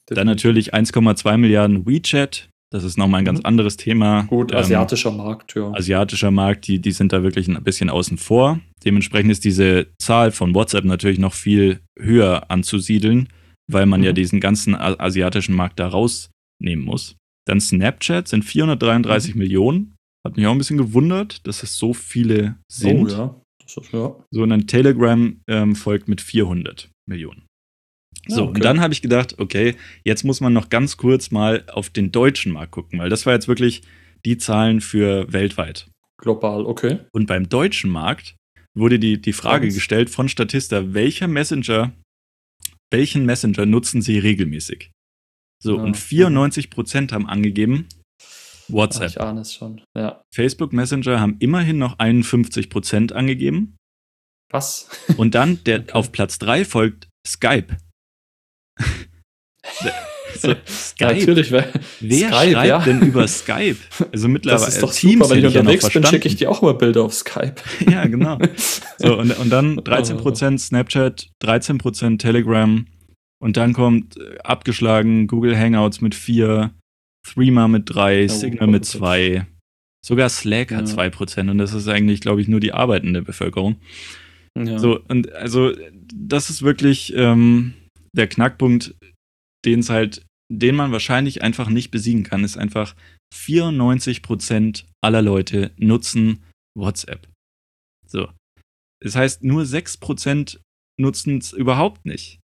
Definitiv. 0.09 0.15
Dann 0.17 0.27
natürlich 0.27 0.75
1,2 0.75 1.37
Milliarden 1.37 1.87
WeChat, 1.87 2.49
das 2.71 2.85
ist 2.85 2.99
nochmal 2.99 3.21
ein 3.21 3.25
ganz 3.25 3.39
mhm. 3.41 3.47
anderes 3.47 3.77
Thema. 3.77 4.25
Gut, 4.25 4.53
ähm, 4.53 4.59
asiatischer 4.59 5.11
ähm, 5.11 5.16
Markt, 5.16 5.55
ja. 5.55 5.73
Asiatischer 5.73 6.31
Markt, 6.31 6.66
die, 6.66 6.81
die 6.81 6.93
sind 6.93 7.12
da 7.12 7.23
wirklich 7.23 7.49
ein 7.49 7.62
bisschen 7.64 7.89
außen 7.89 8.19
vor. 8.19 8.61
Dementsprechend 8.85 9.31
ist 9.33 9.45
diese 9.45 9.89
Zahl 9.99 10.33
von 10.33 10.55
WhatsApp 10.55 10.85
natürlich 10.85 11.19
noch 11.19 11.33
viel 11.33 11.81
höher 11.99 12.51
anzusiedeln, 12.51 13.29
weil 13.71 13.87
man 13.87 14.01
mhm. 14.01 14.07
ja 14.07 14.12
diesen 14.12 14.41
ganzen 14.41 14.75
asiatischen 14.75 15.55
Markt 15.55 15.81
da 15.81 15.89
rausnehmen 15.89 16.85
muss. 16.85 17.16
Dann 17.47 17.61
Snapchat 17.61 18.29
sind 18.29 18.45
433 18.45 19.35
mhm. 19.35 19.39
Millionen. 19.39 19.95
Hat 20.27 20.37
mich 20.37 20.47
auch 20.47 20.53
ein 20.53 20.59
bisschen 20.59 20.77
gewundert, 20.79 21.47
dass 21.47 21.62
es 21.62 21.79
so 21.79 21.95
viele 21.95 22.57
sind. 22.71 23.07
Oh, 23.07 23.09
ja. 23.09 23.41
Das 23.62 23.77
ist, 23.77 23.93
ja. 23.93 24.14
So, 24.31 24.43
und 24.43 24.51
dann 24.51 24.66
Telegram 24.66 25.41
ähm, 25.49 25.75
folgt 25.75 26.09
mit 26.09 26.21
400 26.21 26.91
Millionen. 27.09 27.48
So, 28.29 28.45
okay. 28.45 28.55
und 28.57 28.64
dann 28.64 28.81
habe 28.81 28.93
ich 28.93 29.01
gedacht, 29.01 29.39
okay, 29.39 29.74
jetzt 30.05 30.22
muss 30.22 30.41
man 30.41 30.53
noch 30.53 30.68
ganz 30.68 30.99
kurz 30.99 31.31
mal 31.31 31.64
auf 31.68 31.89
den 31.89 32.12
deutschen 32.12 32.53
Markt 32.53 32.72
gucken, 32.72 32.99
weil 32.99 33.09
das 33.09 33.24
war 33.24 33.33
jetzt 33.33 33.49
wirklich 33.49 33.83
die 34.24 34.37
Zahlen 34.37 34.81
für 34.81 35.33
weltweit. 35.33 35.89
Global, 36.18 36.66
okay. 36.66 37.01
Und 37.12 37.26
beim 37.26 37.49
deutschen 37.49 37.91
Markt 37.91 38.37
wurde 38.76 38.99
die, 38.99 39.20
die 39.20 39.33
Frage 39.33 39.66
Ganz. 39.66 39.74
gestellt 39.74 40.11
von 40.11 40.29
Statista, 40.29 40.93
welcher 40.93 41.26
Messenger, 41.26 41.93
welchen 42.91 43.24
Messenger 43.24 43.64
nutzen 43.64 44.03
sie 44.03 44.18
regelmäßig? 44.18 44.91
So, 45.62 45.76
ja, 45.76 45.83
und 45.83 45.97
94 45.97 46.70
Prozent 46.70 47.12
haben 47.12 47.26
angegeben, 47.26 47.89
WhatsApp. 48.68 49.11
ich 49.11 49.20
ahne 49.20 49.41
es 49.41 49.55
schon, 49.55 49.81
ja. 49.97 50.22
Facebook 50.35 50.72
Messenger 50.72 51.20
haben 51.20 51.37
immerhin 51.39 51.79
noch 51.79 51.99
51 51.99 52.68
Prozent 52.68 53.12
angegeben. 53.12 53.76
Was? 54.51 54.89
Und 55.16 55.35
dann, 55.35 55.62
der 55.64 55.81
okay. 55.81 55.93
auf 55.93 56.12
Platz 56.12 56.39
3 56.39 56.64
folgt 56.64 57.09
Skype 57.26 57.76
so, 60.39 60.55
Skype. 60.66 61.14
Natürlich, 61.14 61.51
wer 61.51 61.68
Skype, 61.72 62.29
schreibt 62.29 62.66
ja. 62.66 62.79
denn 62.81 63.03
über 63.03 63.26
Skype? 63.29 63.76
Also 64.12 64.29
mittlerweile 64.29 64.64
das 64.64 64.74
ist 64.74 64.83
doch 64.83 64.93
Teams 64.93 65.26
super, 65.26 65.31
wenn 65.31 65.39
ich 65.39 65.57
unterwegs 65.57 65.85
ja 65.85 66.01
bin, 66.01 66.05
schicke 66.05 66.29
ich 66.29 66.37
dir 66.37 66.51
auch 66.51 66.62
immer 66.62 66.74
Bilder 66.74 67.03
auf 67.03 67.14
Skype. 67.14 67.55
ja, 67.91 68.07
genau. 68.07 68.39
So, 68.99 69.18
und, 69.18 69.37
und 69.39 69.51
dann 69.51 69.79
13% 69.81 70.59
Snapchat, 70.59 71.31
13% 71.43 72.18
Telegram 72.18 72.87
und 73.41 73.57
dann 73.57 73.72
kommt 73.72 74.16
äh, 74.16 74.39
abgeschlagen 74.39 75.26
Google 75.26 75.59
Hangouts 75.59 76.01
mit 76.01 76.14
4, 76.14 76.70
Threema 77.26 77.68
mit 77.68 77.85
3, 77.87 78.24
oh, 78.24 78.29
Signal 78.29 78.68
mit 78.68 78.85
2. 78.85 79.47
Sogar 80.05 80.29
Slack 80.29 80.72
hat 80.72 80.89
ja. 80.89 80.95
2% 80.95 81.51
und 81.51 81.59
das 81.59 81.74
ist 81.74 81.89
eigentlich, 81.89 82.20
glaube 82.20 82.41
ich, 82.41 82.49
nur 82.49 82.61
die 82.61 82.72
arbeitende 82.72 83.22
Bevölkerung. 83.22 83.76
Ja. 84.57 84.79
So, 84.79 85.01
und 85.09 85.33
also 85.33 85.72
das 86.14 86.51
ist 86.51 86.62
wirklich 86.62 87.12
ähm, 87.16 87.74
der 88.15 88.29
Knackpunkt, 88.29 88.95
den 89.65 89.81
es 89.81 89.91
halt, 89.91 90.25
den 90.51 90.77
man 90.77 90.93
wahrscheinlich 90.93 91.43
einfach 91.43 91.69
nicht 91.69 91.91
besiegen 91.91 92.23
kann, 92.23 92.45
ist 92.45 92.57
einfach 92.57 92.95
94% 93.35 94.85
aller 95.03 95.23
Leute 95.23 95.73
nutzen 95.77 96.45
WhatsApp. 96.77 97.29
So. 98.07 98.33
Das 99.03 99.15
heißt, 99.15 99.45
nur 99.45 99.63
6% 99.63 100.61
nutzen 100.99 101.39
es 101.39 101.53
überhaupt 101.53 102.05
nicht. 102.05 102.41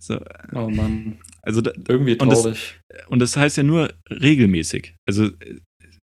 So, 0.00 0.20
oh 0.52 0.68
Mann. 0.68 1.20
Also 1.42 1.60
da, 1.60 1.72
irgendwie 1.88 2.16
traurig. 2.16 2.36
Und 2.38 2.44
das, 2.44 3.06
und 3.08 3.18
das 3.20 3.36
heißt 3.36 3.56
ja 3.56 3.62
nur 3.62 3.94
regelmäßig. 4.10 4.94
Also 5.08 5.30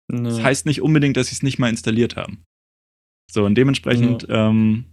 das 0.08 0.42
heißt 0.42 0.66
nicht 0.66 0.82
unbedingt, 0.82 1.16
dass 1.16 1.28
sie 1.28 1.34
es 1.34 1.42
nicht 1.42 1.58
mal 1.58 1.68
installiert 1.68 2.16
haben. 2.16 2.44
So, 3.30 3.44
und 3.44 3.54
dementsprechend, 3.54 4.24
ja. 4.28 4.48
ähm, 4.50 4.92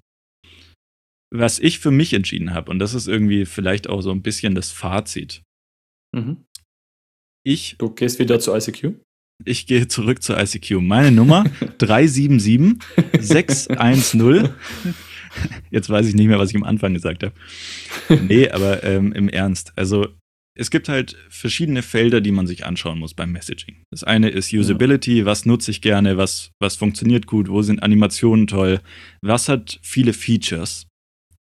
was 1.34 1.60
ich 1.60 1.80
für 1.80 1.92
mich 1.92 2.14
entschieden 2.14 2.54
habe, 2.54 2.70
und 2.72 2.80
das 2.80 2.94
ist 2.94 3.08
irgendwie 3.08 3.46
vielleicht 3.46 3.90
auch 3.90 4.02
so 4.02 4.12
ein 4.12 4.22
bisschen 4.22 4.54
das 4.56 4.72
Fazit. 4.72 5.44
Mhm. 6.16 6.46
Ich. 7.44 7.76
Du 7.80 7.90
gehst 7.90 8.20
wieder 8.20 8.40
zu 8.40 8.54
ICQ? 8.54 8.96
Ich 9.46 9.66
gehe 9.66 9.88
zurück 9.88 10.22
zu 10.22 10.34
ICQ. 10.34 10.82
Meine 10.82 11.12
Nummer 11.12 11.44
377 11.80 12.78
610. 13.20 14.50
Jetzt 15.72 15.90
weiß 15.90 16.08
ich 16.08 16.16
nicht 16.16 16.28
mehr, 16.28 16.38
was 16.38 16.50
ich 16.50 16.56
am 16.56 16.64
Anfang 16.64 16.94
gesagt 16.94 17.24
habe. 17.24 17.34
Nee, 18.28 18.50
aber 18.50 18.84
ähm, 18.84 19.14
im 19.14 19.30
Ernst. 19.30 19.72
Also 19.78 20.08
es 20.54 20.70
gibt 20.70 20.90
halt 20.90 21.16
verschiedene 21.30 21.82
Felder, 21.82 22.20
die 22.20 22.32
man 22.32 22.46
sich 22.46 22.66
anschauen 22.66 23.00
muss 23.00 23.14
beim 23.14 23.32
Messaging. 23.32 23.84
Das 23.90 24.04
eine 24.04 24.30
ist 24.30 24.54
Usability, 24.54 25.20
ja. 25.20 25.26
was 25.26 25.46
nutze 25.46 25.72
ich 25.72 25.82
gerne, 25.82 26.18
was, 26.18 26.52
was 26.60 26.76
funktioniert 26.76 27.26
gut, 27.26 27.48
wo 27.48 27.62
sind 27.62 27.82
Animationen 27.82 28.48
toll, 28.48 28.82
was 29.22 29.48
hat 29.48 29.80
viele 29.82 30.12
Features. 30.12 30.88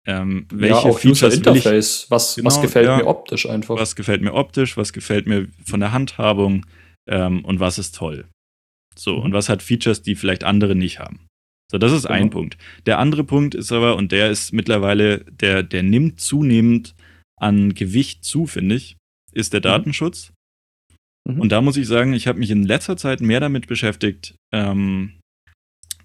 Ähm, 0.07 0.47
welche 0.53 0.75
ja, 0.75 0.81
auch 0.81 0.99
Features 0.99 1.35
User 1.35 1.35
Interface, 1.35 2.07
was, 2.11 2.35
genau, 2.35 2.47
was 2.47 2.61
gefällt 2.61 2.87
ja, 2.87 2.97
mir 2.99 3.07
optisch 3.07 3.49
einfach. 3.49 3.77
Was 3.77 3.97
gefällt 3.97 4.21
mir 4.21 4.35
optisch, 4.35 4.77
was 4.77 4.93
gefällt 4.93 5.27
mir 5.27 5.49
von 5.65 5.81
der 5.81 5.93
Handhabung 5.93 6.67
ähm, 7.09 7.45
und 7.45 7.59
was 7.59 7.79
ist 7.79 7.95
toll. 7.95 8.27
So, 8.97 9.17
mhm. 9.17 9.23
und 9.23 9.33
was 9.33 9.49
hat 9.49 9.63
Features, 9.63 10.03
die 10.03 10.15
vielleicht 10.15 10.45
andere 10.45 10.75
nicht 10.75 10.99
haben. 10.99 11.27
So, 11.73 11.79
das 11.79 11.93
ist 11.93 12.03
genau. 12.03 12.15
ein 12.15 12.31
Punkt. 12.31 12.59
Der 12.85 12.99
andere 12.99 13.25
Punkt 13.25 13.55
ist 13.55 13.73
aber, 13.73 13.97
und 13.97 14.13
der 14.13 14.31
ist 14.31 14.53
mittlerweile, 14.53 15.25
der, 15.25 15.63
der 15.63 15.83
nimmt 15.83 16.21
zunehmend 16.21 16.95
an 17.41 17.75
Gewicht 17.75 18.25
zu, 18.25 18.47
finde 18.47 18.75
ich, 18.75 18.97
ist 19.33 19.55
der 19.55 19.61
mhm. 19.61 19.65
Datenschutz. 19.65 20.33
Mhm. 21.27 21.41
Und 21.41 21.51
da 21.51 21.63
muss 21.63 21.79
ich 21.79 21.89
sagen, 21.89 22.13
ich 22.13 22.27
habe 22.27 22.39
mich 22.39 22.51
in 22.51 22.65
letzter 22.65 22.99
Zeit 22.99 23.23
mehr 23.23 23.41
damit 23.41 23.67
beschäftigt, 23.69 24.35
ähm, 24.53 25.19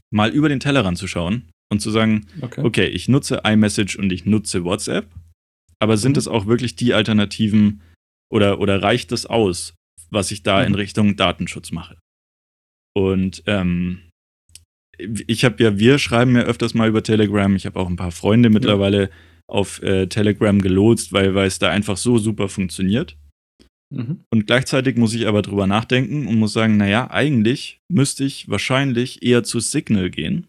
mal 0.10 0.30
über 0.30 0.48
den 0.48 0.62
Tellerrand 0.62 0.98
zu 0.98 1.08
schauen 1.08 1.50
und 1.72 1.82
zu 1.82 1.92
sagen, 1.92 2.28
okay. 2.42 2.62
okay, 2.64 2.86
ich 2.88 3.08
nutze 3.08 3.42
iMessage 3.44 3.98
und 3.98 4.12
ich 4.12 4.26
nutze 4.26 4.64
WhatsApp, 4.64 5.08
aber 5.80 5.98
sind 5.98 6.14
mhm. 6.14 6.20
es 6.20 6.28
auch 6.28 6.46
wirklich 6.46 6.76
die 6.76 6.94
Alternativen 6.94 7.82
oder, 8.32 8.60
oder 8.60 8.82
reicht 8.82 9.12
es 9.12 9.26
aus, 9.26 9.76
was 10.10 10.32
ich 10.32 10.44
da 10.44 10.64
in 10.64 10.74
mhm. 10.74 10.76
Richtung 10.76 11.16
Datenschutz 11.16 11.72
mache? 11.72 11.98
Und 12.96 13.44
ähm, 13.46 14.02
ich 14.98 15.46
habe 15.46 15.64
ja, 15.64 15.80
wir 15.80 16.00
schreiben 16.00 16.36
ja 16.36 16.42
öfters 16.42 16.74
mal 16.74 16.90
über 16.90 17.04
Telegram. 17.04 17.56
Ich 17.56 17.66
habe 17.66 17.80
auch 17.80 17.88
ein 17.88 17.96
paar 17.96 18.12
Freunde 18.12 18.50
mittlerweile 18.50 19.04
ja. 19.04 19.10
auf 19.48 19.82
äh, 19.82 20.08
Telegram 20.08 20.60
gelotst, 20.62 21.14
weil, 21.14 21.36
weil 21.36 21.48
es 21.48 21.60
da 21.60 21.70
einfach 21.70 21.98
so 21.98 22.18
super 22.18 22.50
funktioniert. 22.50 23.18
Mhm. 23.92 24.24
Und 24.32 24.46
gleichzeitig 24.46 24.98
muss 24.98 25.14
ich 25.14 25.28
aber 25.28 25.42
drüber 25.42 25.68
nachdenken 25.68 26.28
und 26.28 26.38
muss 26.38 26.54
sagen, 26.54 26.78
naja, 26.78 27.10
eigentlich 27.10 27.80
müsste 27.92 28.24
ich 28.24 28.50
wahrscheinlich 28.50 29.24
eher 29.24 29.44
zu 29.44 29.60
Signal 29.60 30.10
gehen. 30.10 30.48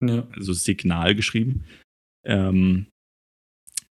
Ja. 0.00 0.26
Also 0.32 0.52
Signal 0.52 1.14
geschrieben. 1.14 1.64
Ähm, 2.24 2.86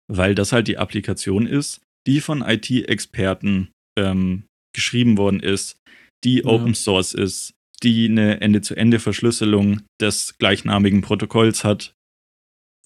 weil 0.09 0.35
das 0.35 0.53
halt 0.53 0.69
die 0.69 0.79
Applikation 0.79 1.47
ist, 1.47 1.81
die 2.07 2.21
von 2.21 2.43
IT-Experten 2.43 3.71
ähm, 3.99 4.45
geschrieben 4.75 5.17
worden 5.17 5.41
ist, 5.41 5.81
die 6.25 6.39
ja. 6.39 6.45
Open 6.47 6.75
Source 6.75 7.15
ist, 7.15 7.55
die 7.83 8.07
eine 8.09 8.41
Ende-zu-Ende-Verschlüsselung 8.41 9.83
des 10.01 10.39
gleichnamigen 10.39 11.03
Protokolls 11.03 11.65
hat. 11.65 11.95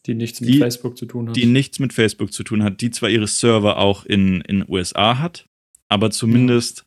Die 0.07 0.15
nichts 0.15 0.41
mit 0.41 0.57
Facebook 0.57 0.97
zu 0.97 1.07
tun 1.07 1.29
hat. 1.29 1.37
Die 1.37 1.47
nichts 1.47 1.79
mit 1.79 1.93
Facebook 1.93 2.33
zu 2.33 2.43
tun 2.43 2.63
hat, 2.63 2.81
die 2.81 2.91
zwar 2.91 3.11
ihre 3.11 3.27
Server 3.27 3.77
auch 3.77 4.05
in 4.05 4.41
den 4.41 4.65
USA 4.69 5.19
hat, 5.19 5.47
aber 5.89 6.11
zumindest 6.11 6.79
ja. 6.79 6.85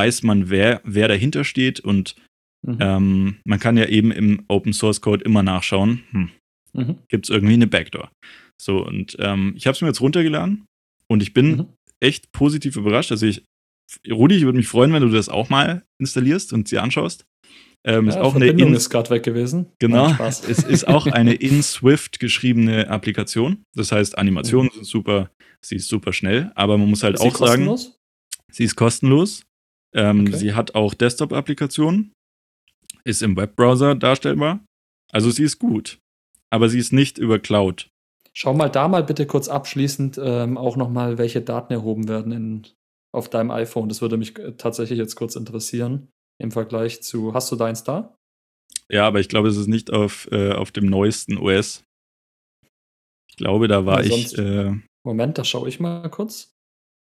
weiß 0.00 0.22
man, 0.22 0.48
wer, 0.48 0.80
wer 0.84 1.08
dahinter 1.08 1.44
steht 1.44 1.80
und 1.80 2.16
mhm. 2.62 2.78
ähm, 2.80 3.36
man 3.44 3.58
kann 3.58 3.76
ja 3.76 3.86
eben 3.86 4.10
im 4.10 4.44
Open 4.48 4.72
Source 4.72 5.00
Code 5.00 5.24
immer 5.24 5.42
nachschauen, 5.42 6.02
hm, 6.10 6.30
mhm. 6.72 6.98
gibt 7.08 7.26
es 7.26 7.30
irgendwie 7.30 7.54
eine 7.54 7.66
Backdoor. 7.66 8.10
So, 8.60 8.84
und 8.86 9.16
ähm, 9.20 9.54
ich 9.56 9.66
habe 9.66 9.74
es 9.74 9.80
mir 9.80 9.88
jetzt 9.88 10.00
runtergeladen 10.00 10.66
und 11.08 11.22
ich 11.22 11.34
bin 11.34 11.56
mhm. 11.56 11.66
echt 12.00 12.32
positiv 12.32 12.76
überrascht. 12.76 13.12
Also 13.12 13.26
ich, 13.26 13.44
Rudi, 14.10 14.36
ich 14.36 14.44
würde 14.44 14.58
mich 14.58 14.68
freuen, 14.68 14.92
wenn 14.92 15.02
du 15.02 15.10
das 15.10 15.28
auch 15.28 15.48
mal 15.48 15.84
installierst 16.00 16.52
und 16.52 16.68
sie 16.68 16.78
anschaust. 16.78 17.26
Ähm, 17.86 18.06
ja, 18.06 18.10
ist 18.10 18.18
auch 18.18 18.32
Verbindung 18.32 18.60
eine 18.60 18.68
in, 18.70 18.74
ist 18.74 18.90
gerade 18.90 19.10
weg 19.10 19.22
gewesen. 19.22 19.66
Genau. 19.78 20.12
es 20.20 20.40
ist 20.40 20.88
auch 20.88 21.06
eine 21.06 21.34
in 21.34 21.62
Swift 21.62 22.18
geschriebene 22.18 22.88
Applikation. 22.88 23.62
Das 23.76 23.92
heißt, 23.92 24.18
Animationen 24.18 24.70
mhm. 24.72 24.78
sind 24.78 24.86
super, 24.86 25.30
sie 25.64 25.76
ist 25.76 25.88
super 25.88 26.12
schnell, 26.12 26.50
aber 26.56 26.78
man 26.78 26.90
muss 26.90 27.04
halt 27.04 27.14
ist 27.14 27.20
auch 27.20 27.36
sie 27.36 27.46
sagen, 27.46 27.76
sie 28.50 28.64
ist 28.64 28.74
kostenlos. 28.74 29.44
Ähm, 29.94 30.22
okay. 30.22 30.36
Sie 30.36 30.54
hat 30.54 30.74
auch 30.74 30.94
Desktop-Applikationen, 30.94 32.12
ist 33.06 33.22
im 33.22 33.36
Webbrowser 33.36 33.94
darstellbar. 33.94 34.60
Also 35.12 35.30
sie 35.30 35.44
ist 35.44 35.58
gut, 35.58 35.98
aber 36.50 36.68
sie 36.68 36.78
ist 36.78 36.92
nicht 36.92 37.18
über 37.18 37.38
Cloud. 37.38 37.88
Schau 38.32 38.52
mal 38.52 38.68
da 38.68 38.88
mal 38.88 39.04
bitte 39.04 39.26
kurz 39.26 39.48
abschließend 39.48 40.20
ähm, 40.22 40.58
auch 40.58 40.76
nochmal, 40.76 41.16
welche 41.16 41.40
Daten 41.40 41.72
erhoben 41.72 42.08
werden 42.08 42.32
in, 42.32 42.66
auf 43.12 43.30
deinem 43.30 43.50
iPhone. 43.50 43.88
Das 43.88 44.02
würde 44.02 44.16
mich 44.16 44.38
äh, 44.38 44.52
tatsächlich 44.56 44.98
jetzt 44.98 45.14
kurz 45.14 45.36
interessieren 45.36 46.08
im 46.38 46.50
Vergleich 46.50 47.02
zu. 47.02 47.32
Hast 47.32 47.50
du 47.50 47.56
deins 47.56 47.84
da? 47.84 48.18
Ja, 48.90 49.06
aber 49.06 49.20
ich 49.20 49.28
glaube, 49.28 49.48
es 49.48 49.56
ist 49.56 49.68
nicht 49.68 49.92
auf, 49.92 50.28
äh, 50.32 50.52
auf 50.52 50.70
dem 50.70 50.86
neuesten 50.86 51.38
OS. 51.38 51.84
Ich 53.30 53.36
glaube, 53.36 53.68
da 53.68 53.86
war 53.86 54.04
ja, 54.04 54.14
ich. 54.14 54.36
Äh, 54.36 54.74
Moment, 55.04 55.38
da 55.38 55.44
schaue 55.44 55.68
ich 55.68 55.80
mal 55.80 56.08
kurz. 56.10 56.54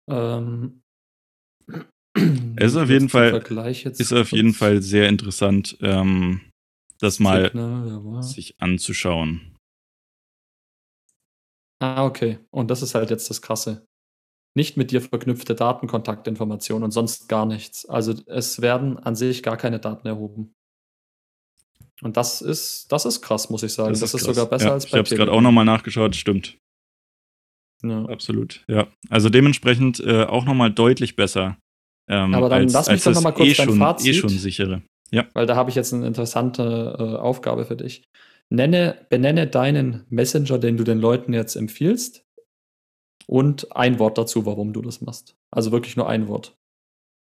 Ähm, 0.09 0.81
es 2.55 2.71
ist 2.71 2.77
auf 2.77 2.89
jeden 2.89 3.09
Fall 3.09 3.41
ist 3.97 4.13
auf 4.13 4.31
jeden 4.31 4.53
Fall 4.53 4.81
sehr 4.81 5.09
interessant, 5.09 5.77
ähm, 5.81 6.41
das 6.99 7.19
mal 7.19 7.45
Signal, 7.45 8.23
sich 8.23 8.55
anzuschauen. 8.59 9.55
Ah, 11.81 12.05
okay. 12.05 12.39
Und 12.51 12.69
das 12.69 12.81
ist 12.81 12.95
halt 12.95 13.09
jetzt 13.09 13.29
das 13.29 13.41
Krasse 13.41 13.85
nicht 14.55 14.77
mit 14.77 14.91
dir 14.91 15.01
verknüpfte 15.01 15.55
Datenkontaktinformationen 15.55 16.83
und 16.83 16.91
sonst 16.91 17.29
gar 17.29 17.45
nichts. 17.45 17.87
Also 17.87 18.13
es 18.25 18.61
werden 18.61 18.97
an 18.97 19.15
sich 19.15 19.43
gar 19.43 19.57
keine 19.57 19.79
Daten 19.79 20.07
erhoben. 20.07 20.53
Und 22.01 22.17
das 22.17 22.41
ist, 22.41 22.91
das 22.91 23.05
ist 23.05 23.21
krass, 23.21 23.49
muss 23.49 23.63
ich 23.63 23.73
sagen. 23.73 23.91
Das, 23.91 23.99
das 23.99 24.13
ist, 24.13 24.21
ist 24.21 24.27
sogar 24.27 24.47
besser 24.47 24.67
ja, 24.67 24.73
als 24.73 24.85
bei 24.85 24.89
Ich 24.89 24.93
habe 24.95 25.03
es 25.03 25.15
gerade 25.15 25.31
auch 25.31 25.41
nochmal 25.41 25.65
nachgeschaut, 25.65 26.15
stimmt. 26.15 26.57
Ja. 27.83 28.05
Absolut, 28.05 28.65
ja. 28.67 28.87
Also 29.09 29.29
dementsprechend 29.29 29.99
äh, 30.01 30.23
auch 30.23 30.45
nochmal 30.45 30.71
deutlich 30.71 31.15
besser. 31.15 31.57
Ähm, 32.09 32.33
Aber 32.33 32.49
dann 32.49 32.63
als, 32.63 32.73
lass 32.73 32.89
mich 32.89 33.03
doch 33.03 33.13
nochmal 33.13 33.33
kurz 33.33 33.49
eh 33.49 33.53
dein 33.53 33.67
schon, 33.67 33.75
eh 33.75 33.79
Fazit. 33.79 34.07
Eh 34.07 34.13
schon 34.13 34.29
sichere. 34.29 34.81
Ja. 35.11 35.27
Weil 35.33 35.45
da 35.45 35.55
habe 35.55 35.69
ich 35.69 35.75
jetzt 35.75 35.93
eine 35.93 36.05
interessante 36.05 36.95
äh, 36.97 37.17
Aufgabe 37.17 37.65
für 37.65 37.75
dich. 37.75 38.03
Nenne, 38.49 39.05
benenne 39.09 39.47
deinen 39.47 40.05
Messenger, 40.09 40.57
den 40.57 40.77
du 40.77 40.83
den 40.83 40.99
Leuten 40.99 41.33
jetzt 41.33 41.55
empfiehlst, 41.55 42.25
und 43.29 43.75
ein 43.75 43.99
Wort 43.99 44.17
dazu, 44.17 44.47
warum 44.47 44.73
du 44.73 44.81
das 44.81 45.01
machst. 45.01 45.35
Also 45.51 45.71
wirklich 45.71 45.95
nur 45.95 46.09
ein 46.09 46.27
Wort. 46.27 46.57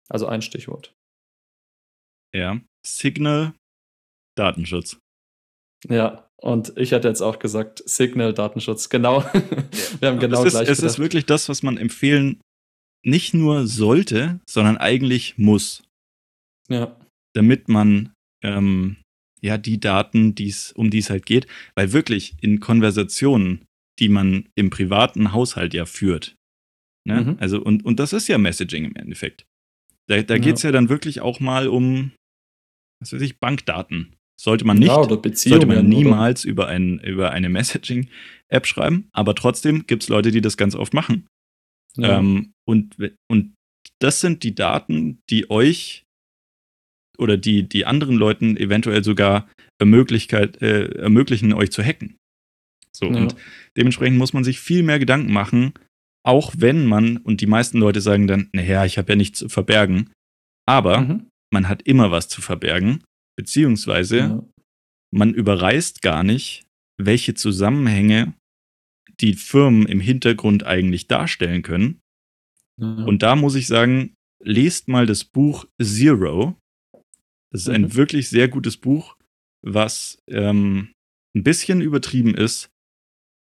Also 0.08 0.26
ein 0.26 0.40
Stichwort. 0.40 0.94
Ja. 2.34 2.58
Signal 2.86 3.52
Datenschutz. 4.34 4.98
Ja, 5.88 6.30
und 6.36 6.72
ich 6.76 6.92
hätte 6.92 7.08
jetzt 7.08 7.20
auch 7.20 7.38
gesagt, 7.38 7.82
Signal 7.84 8.32
Datenschutz. 8.32 8.88
Genau. 8.88 9.20
Ja. 9.20 9.32
Wir 10.00 10.08
haben 10.08 10.18
genau 10.18 10.42
gleich. 10.42 10.68
Ist, 10.68 10.78
es 10.78 10.82
ist 10.82 10.98
wirklich 10.98 11.26
das, 11.26 11.50
was 11.50 11.62
man 11.62 11.76
empfehlen 11.76 12.40
nicht 13.04 13.34
nur 13.34 13.66
sollte, 13.66 14.40
sondern 14.48 14.76
eigentlich 14.76 15.38
muss. 15.38 15.82
Ja. 16.68 16.96
Damit 17.34 17.68
man 17.68 18.12
ähm, 18.42 18.96
ja 19.40 19.58
die 19.58 19.80
Daten, 19.80 20.34
die's, 20.34 20.72
um 20.72 20.90
die 20.90 20.98
es 20.98 21.10
halt 21.10 21.26
geht, 21.26 21.46
weil 21.74 21.92
wirklich 21.92 22.34
in 22.40 22.60
Konversationen 22.60 23.64
die 24.00 24.08
man 24.08 24.48
im 24.54 24.70
privaten 24.70 25.32
Haushalt 25.32 25.74
ja 25.74 25.84
führt. 25.84 26.34
Ne? 27.06 27.20
Mhm. 27.20 27.36
Also, 27.38 27.62
und, 27.62 27.84
und 27.84 28.00
das 28.00 28.12
ist 28.12 28.28
ja 28.28 28.38
Messaging 28.38 28.84
im 28.84 28.96
Endeffekt. 28.96 29.46
Da, 30.08 30.22
da 30.22 30.38
geht 30.38 30.56
es 30.56 30.62
ja. 30.62 30.72
dann 30.72 30.88
wirklich 30.88 31.20
auch 31.20 31.38
mal 31.38 31.68
um, 31.68 32.12
was 33.00 33.12
weiß 33.12 33.20
ich, 33.20 33.38
Bankdaten. 33.38 34.16
Sollte 34.40 34.64
man 34.64 34.78
nicht, 34.78 34.88
ja, 34.88 35.04
sollte 35.04 35.66
man 35.66 35.86
niemals 35.86 36.46
über, 36.46 36.66
ein, 36.66 36.98
über 37.00 37.30
eine 37.30 37.50
Messaging-App 37.50 38.66
schreiben, 38.66 39.08
aber 39.12 39.34
trotzdem 39.34 39.86
gibt 39.86 40.02
es 40.02 40.08
Leute, 40.08 40.30
die 40.30 40.40
das 40.40 40.56
ganz 40.56 40.74
oft 40.74 40.94
machen. 40.94 41.26
Ja. 41.96 42.18
Ähm, 42.18 42.52
und, 42.68 42.96
und 43.30 43.54
das 44.00 44.20
sind 44.20 44.42
die 44.42 44.54
Daten, 44.54 45.20
die 45.28 45.50
euch 45.50 46.04
oder 47.18 47.36
die, 47.36 47.68
die 47.68 47.84
anderen 47.84 48.16
Leuten 48.16 48.56
eventuell 48.56 49.04
sogar 49.04 49.48
Möglichkeit, 49.84 50.60
äh, 50.62 50.86
ermöglichen, 50.96 51.52
euch 51.52 51.70
zu 51.70 51.82
hacken. 51.82 52.16
So, 52.92 53.06
ja. 53.06 53.16
und 53.16 53.36
dementsprechend 53.76 54.18
muss 54.18 54.32
man 54.32 54.44
sich 54.44 54.60
viel 54.60 54.82
mehr 54.82 54.98
Gedanken 54.98 55.32
machen, 55.32 55.72
auch 56.26 56.52
wenn 56.56 56.86
man, 56.86 57.18
und 57.18 57.40
die 57.40 57.46
meisten 57.46 57.78
Leute 57.78 58.00
sagen 58.00 58.26
dann, 58.26 58.50
naja, 58.52 58.84
ich 58.84 58.98
habe 58.98 59.12
ja 59.12 59.16
nichts 59.16 59.38
zu 59.38 59.48
verbergen, 59.48 60.10
aber 60.68 61.00
mhm. 61.00 61.26
man 61.52 61.68
hat 61.68 61.82
immer 61.82 62.10
was 62.10 62.28
zu 62.28 62.42
verbergen, 62.42 63.02
beziehungsweise 63.38 64.18
ja. 64.18 64.44
man 65.14 65.32
überreißt 65.32 66.02
gar 66.02 66.22
nicht, 66.22 66.66
welche 67.00 67.34
Zusammenhänge 67.34 68.34
die 69.20 69.34
Firmen 69.34 69.86
im 69.86 70.00
Hintergrund 70.00 70.64
eigentlich 70.64 71.06
darstellen 71.06 71.62
können. 71.62 72.00
Ja. 72.78 73.04
Und 73.04 73.22
da 73.22 73.36
muss 73.36 73.54
ich 73.54 73.66
sagen, 73.66 74.14
lest 74.42 74.88
mal 74.88 75.06
das 75.06 75.24
Buch 75.24 75.66
Zero. 75.80 76.56
Das 77.52 77.62
ist 77.62 77.68
mhm. 77.68 77.74
ein 77.74 77.94
wirklich 77.94 78.28
sehr 78.28 78.48
gutes 78.48 78.76
Buch, 78.76 79.16
was 79.62 80.22
ähm, 80.28 80.92
ein 81.34 81.44
bisschen 81.44 81.80
übertrieben 81.80 82.34
ist 82.34 82.70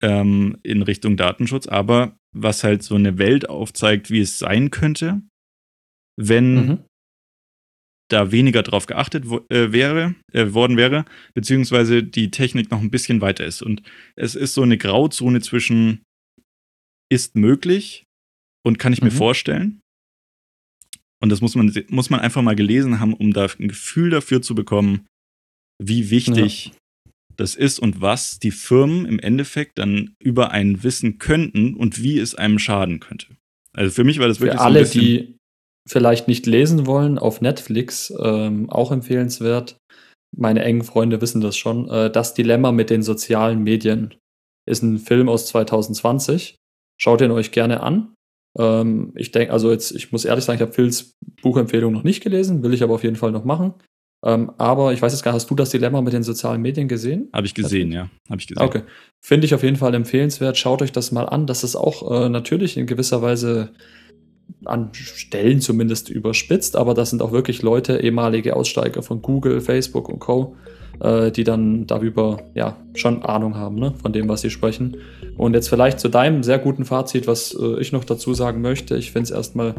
ähm, 0.02 0.58
in 0.64 0.82
Richtung 0.82 1.18
Datenschutz, 1.18 1.68
aber 1.68 2.18
was 2.36 2.64
halt 2.64 2.84
so 2.84 2.96
eine 2.96 3.18
Welt 3.18 3.50
aufzeigt, 3.50 4.10
wie 4.10 4.22
es 4.22 4.40
sein 4.40 4.72
könnte, 4.72 5.22
wenn 6.18 6.54
mhm. 6.54 6.86
Da 8.12 8.32
weniger 8.32 8.64
drauf 8.64 8.86
geachtet 8.86 9.26
äh, 9.50 9.72
wäre, 9.72 10.16
äh, 10.34 10.54
worden 10.54 10.78
wäre, 10.78 11.06
beziehungsweise 11.34 12.04
die 12.04 12.32
Technik 12.32 12.72
noch 12.72 12.82
ein 12.82 12.92
bisschen 12.92 13.22
weiter 13.22 13.46
ist. 13.46 13.62
Und 13.62 13.84
es 14.16 14.36
ist 14.36 14.54
so 14.54 14.62
eine 14.62 14.78
Grauzone 14.78 15.42
zwischen 15.42 16.02
ist 17.10 17.36
möglich 17.36 18.06
und 18.66 18.80
kann 18.80 18.94
ich 18.94 19.02
mhm. 19.02 19.08
mir 19.08 19.12
vorstellen. 19.12 19.80
Und 21.22 21.30
das 21.30 21.42
muss 21.42 21.56
man, 21.56 21.72
muss 21.90 22.10
man 22.10 22.20
einfach 22.20 22.42
mal 22.42 22.56
gelesen 22.56 23.00
haben, 23.00 23.14
um 23.14 23.34
da 23.34 23.48
ein 23.60 23.68
Gefühl 23.68 24.10
dafür 24.10 24.42
zu 24.42 24.56
bekommen, 24.56 25.08
wie 25.80 26.10
wichtig 26.10 26.68
ja 26.68 26.72
das 27.42 27.56
ist 27.56 27.80
und 27.80 28.02
was 28.02 28.40
die 28.40 28.52
Firmen 28.52 29.06
im 29.06 29.20
Endeffekt 29.20 29.80
dann 29.80 30.14
über 30.20 30.52
einen 30.52 30.84
wissen 30.84 31.18
könnten 31.18 31.76
und 31.76 32.02
wie 32.02 32.20
es 32.20 32.36
einem 32.36 32.60
schaden 32.60 33.00
könnte. 33.00 33.28
Also 33.74 33.92
für 33.92 34.04
mich 34.04 34.20
war 34.20 34.28
das 34.28 34.40
wirklich 34.40 34.60
für 34.60 34.66
alle, 34.66 34.86
so 34.86 35.00
die 35.00 35.38
vielleicht 35.88 36.28
nicht 36.28 36.46
lesen 36.46 36.86
wollen, 36.86 37.18
auf 37.18 37.42
Netflix 37.42 38.14
ähm, 38.22 38.70
auch 38.70 38.92
empfehlenswert. 38.92 39.78
Meine 40.36 40.64
engen 40.64 40.84
Freunde 40.84 41.22
wissen 41.22 41.42
das 41.42 41.58
schon. 41.58 41.90
Äh, 41.90 42.12
das 42.12 42.34
Dilemma 42.34 42.72
mit 42.72 42.90
den 42.90 43.04
sozialen 43.04 43.64
Medien 43.64 44.16
ist 44.66 44.84
ein 44.84 45.00
Film 45.00 45.28
aus 45.28 45.48
2020. 45.48 46.56
Schaut 47.00 47.22
ihn 47.22 47.32
euch 47.32 47.52
gerne 47.52 47.82
an. 47.82 48.14
Ähm, 48.58 49.12
ich 49.16 49.32
denke, 49.32 49.54
also 49.54 49.72
jetzt, 49.72 49.92
ich 49.92 50.12
muss 50.12 50.26
ehrlich 50.26 50.46
sagen, 50.46 50.58
ich 50.58 50.62
habe 50.62 50.74
Phils 50.74 51.14
Buchempfehlung 51.42 51.92
noch 51.92 52.04
nicht 52.04 52.22
gelesen, 52.22 52.64
will 52.64 52.74
ich 52.74 52.84
aber 52.84 52.94
auf 52.94 53.04
jeden 53.04 53.16
Fall 53.16 53.32
noch 53.32 53.46
machen. 53.46 53.74
Ähm, 54.24 54.52
aber 54.58 54.94
ich 54.94 55.02
weiß 55.02 55.12
jetzt 55.14 55.24
gar 55.24 55.32
nicht, 55.32 55.42
hast 55.42 55.50
du 55.50 55.56
das 55.56 55.72
Dilemma 55.72 56.02
mit 56.02 56.14
den 56.14 56.22
sozialen 56.24 56.62
Medien 56.62 56.88
gesehen? 56.88 57.30
Habe 57.34 57.48
ich 57.48 57.56
gesehen, 57.56 57.92
ja. 57.92 58.10
Habe 58.30 58.40
ich 58.40 58.48
gesehen. 58.48 58.64
Okay. 58.64 58.84
Finde 59.20 59.46
ich 59.46 59.56
auf 59.56 59.64
jeden 59.64 59.78
Fall 59.78 59.96
empfehlenswert. 59.96 60.58
Schaut 60.58 60.82
euch 60.84 60.92
das 60.92 61.12
mal 61.12 61.26
an. 61.26 61.48
Das 61.48 61.64
ist 61.64 61.76
auch 61.76 62.12
äh, 62.12 62.30
natürlich 62.30 62.78
in 62.78 62.86
gewisser 62.86 63.22
Weise 63.24 63.72
an 64.66 64.90
Stellen 64.94 65.60
zumindest 65.60 66.10
überspitzt, 66.10 66.76
aber 66.76 66.94
das 66.94 67.10
sind 67.10 67.22
auch 67.22 67.32
wirklich 67.32 67.62
Leute, 67.62 67.98
ehemalige 67.98 68.56
Aussteiger 68.56 69.02
von 69.02 69.22
Google, 69.22 69.62
Facebook 69.62 70.10
und 70.10 70.20
Co., 70.20 70.56
äh, 71.00 71.32
die 71.32 71.44
dann 71.44 71.88
darüber 71.88 72.38
ja 72.54 72.78
schon 72.94 73.24
Ahnung 73.24 73.56
haben, 73.56 73.76
ne, 73.76 73.94
von 74.02 74.14
dem, 74.14 74.30
was 74.30 74.42
sie 74.42 74.50
sprechen. 74.50 74.98
Und 75.38 75.54
jetzt 75.54 75.70
vielleicht 75.70 76.00
zu 76.00 76.10
deinem 76.10 76.44
sehr 76.44 76.60
guten 76.60 76.86
Fazit, 76.86 77.28
was 77.28 77.58
äh, 77.60 77.80
ich 77.80 77.92
noch 77.92 78.04
dazu 78.04 78.34
sagen 78.34 78.62
möchte. 78.62 78.96
Ich 78.98 79.12
finde 79.12 79.26
es 79.26 79.32
erstmal 79.32 79.76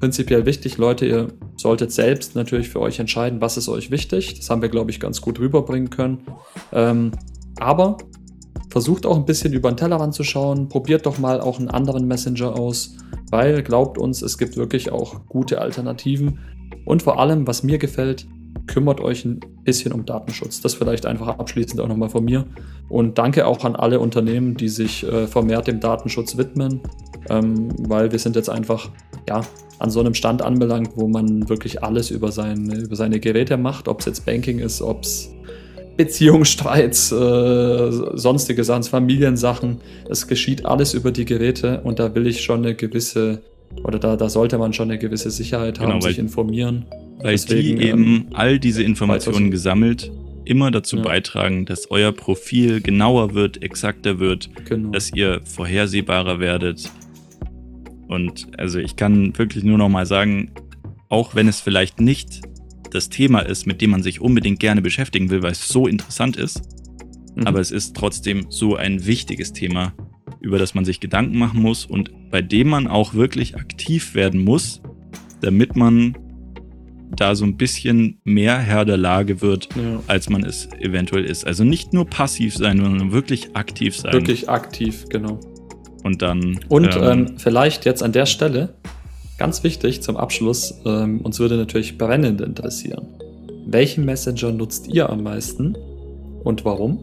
prinzipiell 0.00 0.44
wichtig, 0.44 0.76
Leute, 0.78 1.06
ihr 1.06 1.28
solltet 1.56 1.92
selbst 1.92 2.34
natürlich 2.34 2.68
für 2.68 2.80
euch 2.80 2.98
entscheiden, 2.98 3.40
was 3.40 3.56
ist 3.56 3.68
euch 3.68 3.90
wichtig. 3.90 4.34
Das 4.34 4.50
haben 4.50 4.62
wir, 4.62 4.68
glaube 4.68 4.90
ich, 4.90 5.00
ganz 5.00 5.20
gut 5.20 5.38
rüberbringen 5.38 5.90
können. 5.90 6.26
Ähm, 6.72 7.12
aber 7.58 7.96
versucht 8.68 9.06
auch 9.06 9.16
ein 9.16 9.24
bisschen 9.24 9.52
über 9.52 9.70
den 9.70 9.76
Tellerrand 9.76 10.14
zu 10.14 10.24
schauen. 10.24 10.68
Probiert 10.68 11.06
doch 11.06 11.18
mal 11.18 11.40
auch 11.40 11.58
einen 11.58 11.68
anderen 11.68 12.06
Messenger 12.06 12.58
aus, 12.58 12.96
weil 13.30 13.62
glaubt 13.62 13.98
uns, 13.98 14.22
es 14.22 14.38
gibt 14.38 14.56
wirklich 14.56 14.92
auch 14.92 15.26
gute 15.26 15.60
Alternativen. 15.60 16.38
Und 16.84 17.02
vor 17.02 17.20
allem, 17.20 17.46
was 17.46 17.62
mir 17.62 17.78
gefällt, 17.78 18.26
kümmert 18.66 19.00
euch 19.00 19.24
ein 19.24 19.40
bisschen 19.64 19.92
um 19.92 20.04
Datenschutz. 20.04 20.60
Das 20.60 20.74
vielleicht 20.74 21.06
einfach 21.06 21.28
abschließend 21.28 21.80
auch 21.80 21.88
nochmal 21.88 22.08
von 22.08 22.24
mir. 22.24 22.46
Und 22.88 23.18
danke 23.18 23.46
auch 23.46 23.64
an 23.64 23.76
alle 23.76 24.00
Unternehmen, 24.00 24.56
die 24.56 24.68
sich 24.68 25.04
äh, 25.04 25.26
vermehrt 25.26 25.66
dem 25.68 25.80
Datenschutz 25.80 26.36
widmen, 26.36 26.80
ähm, 27.28 27.68
weil 27.78 28.12
wir 28.12 28.18
sind 28.18 28.36
jetzt 28.36 28.48
einfach 28.48 28.90
ja, 29.28 29.42
an 29.78 29.90
so 29.90 30.00
einem 30.00 30.14
Stand 30.14 30.42
anbelangt, 30.42 30.90
wo 30.96 31.08
man 31.08 31.48
wirklich 31.48 31.82
alles 31.82 32.10
über 32.10 32.32
seine, 32.32 32.76
über 32.76 32.96
seine 32.96 33.20
Geräte 33.20 33.56
macht, 33.56 33.88
ob 33.88 34.00
es 34.00 34.06
jetzt 34.06 34.26
Banking 34.26 34.58
ist, 34.58 34.82
ob 34.82 35.02
es 35.02 35.30
Beziehungsstreits, 35.96 37.12
äh, 37.12 37.90
sonstige 38.14 38.64
Sachen, 38.64 38.84
Familiensachen. 38.84 39.78
Es 40.08 40.26
geschieht 40.26 40.64
alles 40.64 40.94
über 40.94 41.10
die 41.10 41.24
Geräte 41.24 41.80
und 41.84 41.98
da 41.98 42.14
will 42.14 42.26
ich 42.26 42.42
schon 42.42 42.64
eine 42.64 42.74
gewisse, 42.74 43.42
oder 43.82 43.98
da, 43.98 44.16
da 44.16 44.28
sollte 44.28 44.58
man 44.58 44.72
schon 44.72 44.90
eine 44.90 44.98
gewisse 44.98 45.30
Sicherheit 45.30 45.80
haben, 45.80 45.92
genau, 45.92 46.04
weil, 46.04 46.10
sich 46.10 46.18
informieren. 46.18 46.86
Weil 47.18 47.32
Deswegen, 47.32 47.78
die 47.78 47.86
eben 47.86 48.04
ähm, 48.04 48.26
all 48.34 48.58
diese 48.58 48.82
Informationen 48.82 49.50
gesammelt 49.50 50.10
immer 50.44 50.70
dazu 50.70 50.96
ja. 50.98 51.02
beitragen, 51.02 51.66
dass 51.66 51.90
euer 51.90 52.12
Profil 52.12 52.80
genauer 52.80 53.34
wird, 53.34 53.62
exakter 53.62 54.20
wird, 54.20 54.48
genau. 54.64 54.90
dass 54.90 55.12
ihr 55.12 55.40
vorhersehbarer 55.44 56.38
werdet, 56.38 56.88
und 58.08 58.46
also 58.58 58.78
ich 58.78 58.96
kann 58.96 59.36
wirklich 59.36 59.64
nur 59.64 59.78
noch 59.78 59.88
mal 59.88 60.06
sagen, 60.06 60.52
auch 61.08 61.34
wenn 61.34 61.48
es 61.48 61.60
vielleicht 61.60 62.00
nicht 62.00 62.40
das 62.96 63.08
Thema 63.08 63.40
ist, 63.40 63.66
mit 63.66 63.80
dem 63.80 63.90
man 63.90 64.02
sich 64.02 64.20
unbedingt 64.20 64.58
gerne 64.58 64.82
beschäftigen 64.82 65.30
will, 65.30 65.42
weil 65.42 65.52
es 65.52 65.68
so 65.68 65.86
interessant 65.86 66.36
ist, 66.36 66.62
mhm. 67.36 67.46
aber 67.46 67.60
es 67.60 67.70
ist 67.70 67.94
trotzdem 67.94 68.46
so 68.48 68.76
ein 68.76 69.06
wichtiges 69.06 69.52
Thema, 69.52 69.92
über 70.40 70.58
das 70.58 70.74
man 70.74 70.84
sich 70.84 70.98
Gedanken 70.98 71.38
machen 71.38 71.60
muss 71.60 71.86
und 71.86 72.10
bei 72.30 72.42
dem 72.42 72.68
man 72.68 72.86
auch 72.86 73.14
wirklich 73.14 73.56
aktiv 73.56 74.14
werden 74.14 74.44
muss, 74.44 74.80
damit 75.40 75.76
man 75.76 76.16
da 77.14 77.34
so 77.34 77.44
ein 77.44 77.56
bisschen 77.56 78.20
mehr 78.24 78.58
Herr 78.58 78.84
der 78.84 78.96
Lage 78.96 79.40
wird, 79.40 79.68
ja. 79.76 80.02
als 80.06 80.28
man 80.28 80.44
es 80.44 80.68
eventuell 80.80 81.24
ist. 81.24 81.46
Also 81.46 81.62
nicht 81.62 81.92
nur 81.92 82.06
passiv 82.06 82.56
sein, 82.56 82.78
sondern 82.78 83.12
wirklich 83.12 83.54
aktiv 83.54 83.96
sein. 83.96 84.12
Wirklich 84.12 84.48
aktiv, 84.48 85.04
genau. 85.08 85.38
Und 86.02 86.22
dann. 86.22 86.58
Und 86.68 86.96
ähm, 86.96 87.02
ähm, 87.02 87.38
vielleicht 87.38 87.84
jetzt 87.84 88.02
an 88.02 88.12
der 88.12 88.26
Stelle, 88.26 88.74
ganz 89.38 89.62
wichtig 89.64 90.02
zum 90.02 90.16
Abschluss, 90.16 90.80
ähm, 90.84 91.20
uns 91.20 91.38
würde 91.38 91.56
natürlich 91.56 91.98
brennend 91.98 92.40
interessieren. 92.40 93.06
Welchen 93.66 94.04
Messenger 94.04 94.52
nutzt 94.52 94.88
ihr 94.88 95.10
am 95.10 95.22
meisten 95.22 95.76
und 96.44 96.64
warum? 96.64 96.98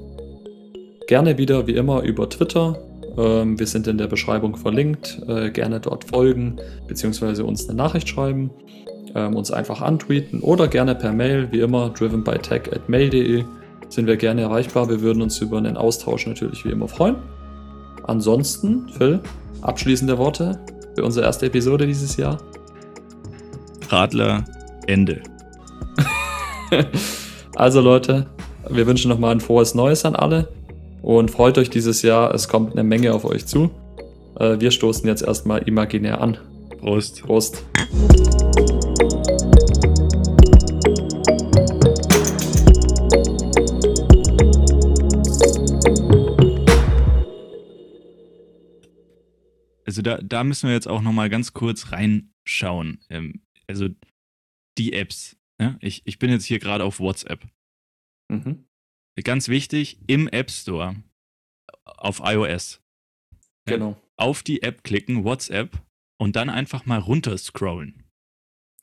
Gerne 1.07 1.37
wieder 1.37 1.67
wie 1.67 1.75
immer 1.75 2.01
über 2.03 2.29
Twitter. 2.29 2.77
Ähm, 3.17 3.59
wir 3.59 3.67
sind 3.67 3.87
in 3.87 3.97
der 3.97 4.07
Beschreibung 4.07 4.55
verlinkt. 4.55 5.21
Äh, 5.27 5.51
gerne 5.51 5.79
dort 5.79 6.05
folgen, 6.05 6.57
beziehungsweise 6.87 7.43
uns 7.43 7.67
eine 7.67 7.77
Nachricht 7.77 8.07
schreiben, 8.07 8.49
ähm, 9.13 9.35
uns 9.35 9.51
einfach 9.51 9.81
antweeten 9.81 10.39
oder 10.39 10.67
gerne 10.67 10.95
per 10.95 11.11
Mail, 11.11 11.51
wie 11.51 11.59
immer, 11.59 11.89
drivenbytech 11.89 12.71
at 12.73 12.87
mail.de 12.87 13.43
sind 13.89 14.07
wir 14.07 14.17
gerne 14.17 14.41
erreichbar. 14.41 14.89
Wir 14.89 15.01
würden 15.01 15.21
uns 15.21 15.39
über 15.39 15.57
einen 15.57 15.77
Austausch 15.77 16.25
natürlich 16.25 16.65
wie 16.65 16.71
immer 16.71 16.87
freuen. 16.87 17.17
Ansonsten, 18.05 18.89
Phil, 18.97 19.19
abschließende 19.61 20.17
Worte 20.17 20.59
für 20.95 21.03
unsere 21.03 21.25
erste 21.25 21.45
Episode 21.47 21.87
dieses 21.87 22.17
Jahr. 22.17 22.37
Radler, 23.89 24.45
Ende. 24.87 25.21
also 27.55 27.81
Leute, 27.81 28.27
wir 28.69 28.87
wünschen 28.87 29.09
nochmal 29.09 29.31
ein 29.31 29.41
frohes 29.41 29.75
Neues 29.75 30.05
an 30.05 30.15
alle 30.15 30.49
und 31.01 31.29
freut 31.31 31.57
euch 31.57 31.69
dieses 31.69 32.01
Jahr. 32.01 32.33
Es 32.33 32.47
kommt 32.47 32.73
eine 32.73 32.83
Menge 32.83 33.13
auf 33.13 33.25
euch 33.25 33.45
zu. 33.45 33.69
Äh, 34.39 34.59
wir 34.59 34.71
stoßen 34.71 35.07
jetzt 35.07 35.21
erstmal 35.21 35.63
imaginär 35.63 36.21
an. 36.21 36.37
Prost. 36.79 37.23
Prost. 37.23 37.63
Also 49.93 50.01
da, 50.01 50.17
da 50.17 50.43
müssen 50.43 50.69
wir 50.69 50.73
jetzt 50.73 50.87
auch 50.87 51.03
nochmal 51.03 51.29
ganz 51.29 51.53
kurz 51.53 51.91
reinschauen. 51.91 52.99
Ähm, 53.11 53.43
also 53.67 53.89
die 54.79 54.93
Apps. 54.93 55.37
Ja? 55.61 55.77
Ich, 55.81 56.01
ich 56.05 56.17
bin 56.17 56.31
jetzt 56.31 56.45
hier 56.45 56.57
gerade 56.57 56.83
auf 56.83 56.99
WhatsApp. 56.99 57.45
Mhm. 58.27 58.65
Ganz 59.23 59.49
wichtig, 59.49 59.99
im 60.07 60.27
App 60.27 60.49
Store 60.49 60.95
auf 61.85 62.21
iOS. 62.23 62.81
Genau. 63.65 63.91
Ja? 63.91 63.97
Auf 64.17 64.41
die 64.41 64.63
App 64.63 64.83
klicken, 64.83 65.25
WhatsApp, 65.25 65.79
und 66.19 66.35
dann 66.35 66.49
einfach 66.49 66.87
mal 66.87 66.97
runterscrollen. 66.97 68.03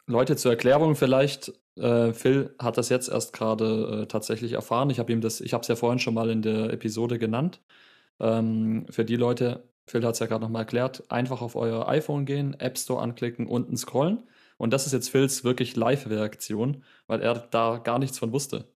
Leute, 0.07 0.37
zur 0.37 0.53
Erklärung 0.53 0.95
vielleicht, 0.95 1.53
äh, 1.77 2.13
Phil 2.13 2.55
hat 2.61 2.79
das 2.79 2.89
jetzt 2.89 3.09
erst 3.09 3.33
gerade 3.33 4.03
äh, 4.03 4.07
tatsächlich 4.07 4.53
erfahren. 4.53 4.91
Ich 4.91 5.01
habe 5.01 5.11
ihm 5.11 5.21
das, 5.21 5.41
ich 5.41 5.55
habe 5.55 5.63
es 5.63 5.69
ja 5.69 5.75
vorhin 5.75 5.99
schon 5.99 6.15
mal 6.15 6.31
in 6.31 6.43
der 6.43 6.73
Episode 6.73 7.19
genannt. 7.19 7.61
Ähm, 8.21 8.87
für 8.91 9.05
die 9.05 9.17
Leute, 9.17 9.69
Phil 9.91 10.05
hat 10.05 10.15
es 10.15 10.21
ja 10.21 10.27
gerade 10.27 10.43
nochmal 10.43 10.63
erklärt, 10.63 11.11
einfach 11.11 11.43
auf 11.43 11.57
euer 11.57 11.89
iPhone 11.89 12.25
gehen, 12.25 12.55
App 12.55 12.79
Store 12.79 13.03
anklicken, 13.03 13.47
unten 13.47 13.77
scrollen. 13.77 14.23
Und 14.57 14.73
das 14.73 14.87
ist 14.87 14.93
jetzt 14.93 15.09
Phils 15.09 15.43
wirklich 15.43 15.75
Live-Reaktion, 15.75 16.85
weil 17.07 17.21
er 17.23 17.35
da 17.35 17.79
gar 17.79 17.99
nichts 17.99 18.19
von 18.19 18.33
wusste. 18.33 18.73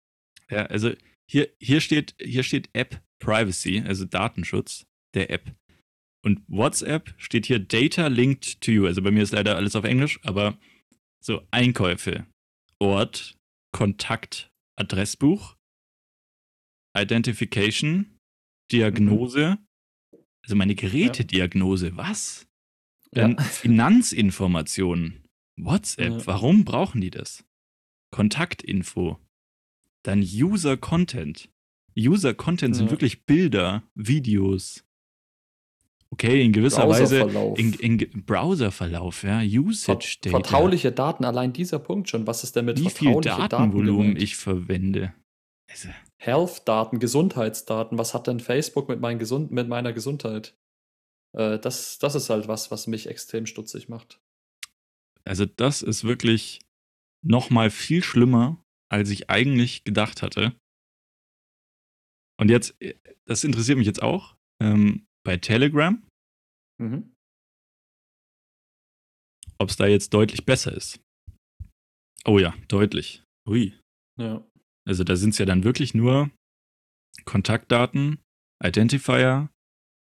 Ja, 0.50 0.66
also 0.66 0.92
hier, 1.30 1.50
hier, 1.60 1.80
steht, 1.80 2.14
hier 2.20 2.42
steht 2.42 2.68
App 2.72 3.00
Privacy, 3.20 3.82
also 3.86 4.04
Datenschutz 4.04 4.86
der 5.14 5.30
App. 5.30 5.54
Und 6.24 6.42
WhatsApp 6.48 7.14
steht 7.18 7.46
hier 7.46 7.58
Data 7.58 8.08
linked 8.08 8.60
to 8.60 8.72
you. 8.72 8.86
Also 8.86 9.02
bei 9.02 9.10
mir 9.10 9.22
ist 9.22 9.32
leider 9.32 9.56
alles 9.56 9.76
auf 9.76 9.84
Englisch, 9.84 10.18
aber 10.24 10.58
so 11.22 11.42
Einkäufe, 11.50 12.26
Ort, 12.80 13.36
Kontakt, 13.72 14.50
Adressbuch, 14.76 15.54
Identification, 16.96 18.18
Diagnose, 18.72 19.58
Also 20.44 20.56
meine 20.56 20.74
Gerätediagnose, 20.74 21.96
was? 21.96 22.46
Dann 23.12 23.36
ja. 23.36 23.42
Finanzinformationen. 23.42 25.24
WhatsApp, 25.56 26.10
ja. 26.10 26.26
warum 26.26 26.64
brauchen 26.64 27.00
die 27.00 27.10
das? 27.10 27.44
Kontaktinfo. 28.10 29.18
Dann 30.02 30.20
User 30.20 30.76
Content. 30.76 31.48
User 31.96 32.34
Content 32.34 32.76
sind 32.76 32.90
wirklich 32.90 33.24
Bilder, 33.24 33.84
Videos. 33.94 34.84
Okay, 36.10 36.44
in 36.44 36.52
gewisser 36.52 36.88
Weise 36.88 37.20
in, 37.56 37.72
in 37.72 38.24
Browserverlauf, 38.24 39.22
ja, 39.22 39.40
Usage 39.40 40.18
Data. 40.20 40.38
Vertrauliche 40.38 40.92
Daten, 40.92 41.24
allein 41.24 41.52
dieser 41.52 41.78
Punkt 41.78 42.08
schon. 42.08 42.26
Was 42.26 42.44
ist 42.44 42.54
denn 42.54 42.66
mit 42.66 42.78
Wie 42.78 42.90
viel 42.90 43.20
Datenvolumen 43.20 44.14
Daten 44.14 44.22
ich 44.22 44.36
verwende? 44.36 45.14
Also. 45.68 45.88
Health-Daten, 46.24 46.98
Gesundheitsdaten. 46.98 47.98
Was 47.98 48.14
hat 48.14 48.26
denn 48.26 48.40
Facebook 48.40 48.88
mit, 48.88 49.00
mein 49.00 49.18
Gesund 49.18 49.50
mit 49.50 49.68
meiner 49.68 49.92
Gesundheit? 49.92 50.56
Äh, 51.36 51.58
das, 51.58 51.98
das 51.98 52.14
ist 52.14 52.30
halt 52.30 52.48
was, 52.48 52.70
was 52.70 52.86
mich 52.86 53.08
extrem 53.08 53.46
stutzig 53.46 53.88
macht. 53.88 54.20
Also 55.24 55.46
das 55.46 55.82
ist 55.82 56.04
wirklich 56.04 56.60
noch 57.22 57.50
mal 57.50 57.70
viel 57.70 58.02
schlimmer, 58.02 58.62
als 58.90 59.10
ich 59.10 59.30
eigentlich 59.30 59.84
gedacht 59.84 60.22
hatte. 60.22 60.54
Und 62.38 62.50
jetzt, 62.50 62.74
äh, 62.80 62.94
das 63.26 63.44
interessiert 63.44 63.78
mich 63.78 63.86
jetzt 63.86 64.02
auch, 64.02 64.36
ähm, 64.62 65.06
bei 65.24 65.36
Telegram, 65.36 66.02
mhm. 66.78 67.14
ob 69.58 69.70
es 69.70 69.76
da 69.76 69.86
jetzt 69.86 70.12
deutlich 70.12 70.44
besser 70.44 70.72
ist. 70.76 71.00
Oh 72.26 72.38
ja, 72.38 72.54
deutlich. 72.68 73.22
Ui. 73.48 73.78
Ja. 74.18 74.46
Also 74.86 75.04
da 75.04 75.16
sind 75.16 75.30
es 75.30 75.38
ja 75.38 75.46
dann 75.46 75.64
wirklich 75.64 75.94
nur 75.94 76.30
Kontaktdaten, 77.24 78.18
Identifier 78.62 79.50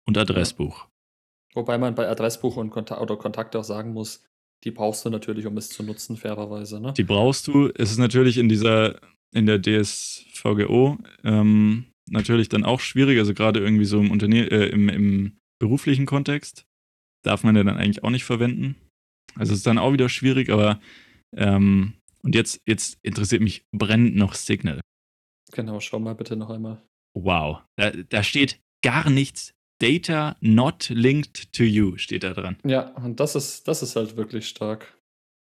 und 0.08 0.18
Adressbuch. 0.18 0.88
Wobei 1.54 1.78
man 1.78 1.96
bei 1.96 2.08
Adressbuch 2.08 2.58
und 2.58 2.70
Kontakt 2.70 3.02
oder 3.02 3.18
Kontakte 3.18 3.60
auch 3.60 3.64
sagen 3.64 3.94
muss, 3.94 4.24
die 4.64 4.72
brauchst 4.72 5.06
du 5.06 5.10
natürlich, 5.10 5.46
um 5.46 5.58
es 5.58 5.70
zu 5.70 5.84
nutzen, 5.84 6.18
fairerweise. 6.18 6.80
Ne? 6.80 6.94
Die 6.94 7.04
brauchst 7.04 7.48
du. 7.48 7.70
Es 7.76 7.92
ist 7.92 7.98
natürlich 7.98 8.38
in 8.38 8.50
dieser, 8.50 9.00
in 9.34 9.46
der 9.46 9.62
DSVGO 9.62 10.98
ähm, 11.24 11.86
natürlich 12.10 12.50
dann 12.50 12.66
auch 12.66 12.80
schwierig, 12.80 13.18
also 13.20 13.34
gerade 13.34 13.60
irgendwie 13.60 13.86
so 13.86 14.00
im, 14.00 14.12
Unterne 14.12 14.50
äh, 14.52 14.70
im, 14.70 14.90
im 14.90 15.38
beruflichen 15.60 16.06
Kontext 16.06 16.66
darf 17.24 17.44
man 17.44 17.56
ja 17.56 17.64
dann 17.64 17.78
eigentlich 17.78 18.04
auch 18.04 18.10
nicht 18.10 18.24
verwenden. 18.24 18.76
Also 19.36 19.54
es 19.54 19.60
ist 19.60 19.68
dann 19.68 19.78
auch 19.78 19.94
wieder 19.94 20.10
schwierig, 20.10 20.50
aber 20.50 20.80
ähm, 21.36 21.94
und 22.24 22.36
jetzt, 22.36 22.62
jetzt 22.66 22.98
interessiert 23.02 23.42
mich 23.42 23.66
brennend 23.72 24.16
noch 24.16 24.34
Signal. 24.34 24.82
Genau, 25.52 25.80
schau 25.80 26.00
mal 26.00 26.16
bitte 26.16 26.36
noch 26.36 26.50
einmal. 26.50 26.82
Wow, 27.16 27.64
da, 27.78 27.92
da 27.92 28.24
steht 28.24 28.60
gar 28.84 29.10
nichts. 29.10 29.54
Data 29.82 30.36
not 30.42 30.90
linked 30.90 31.54
to 31.54 31.64
you 31.64 31.98
steht 31.98 32.24
da 32.24 32.34
dran. 32.34 32.58
Ja, 32.66 32.90
und 32.96 33.20
das 33.20 33.36
ist, 33.36 33.68
das 33.68 33.82
ist 33.82 33.96
halt 33.96 34.18
wirklich 34.18 34.48
stark. 34.48 34.98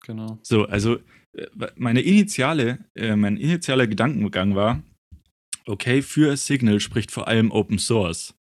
Genau. 0.05 0.37
So, 0.43 0.65
also 0.65 0.99
äh, 1.35 1.47
meine 1.75 2.01
initiale, 2.01 2.85
äh, 2.95 3.15
mein 3.15 3.37
initialer 3.37 3.87
Gedankengang 3.87 4.55
war, 4.55 4.83
okay, 5.65 6.01
für 6.01 6.37
Signal 6.37 6.79
spricht 6.79 7.11
vor 7.11 7.27
allem 7.27 7.51
Open 7.51 7.79
Source. 7.79 8.35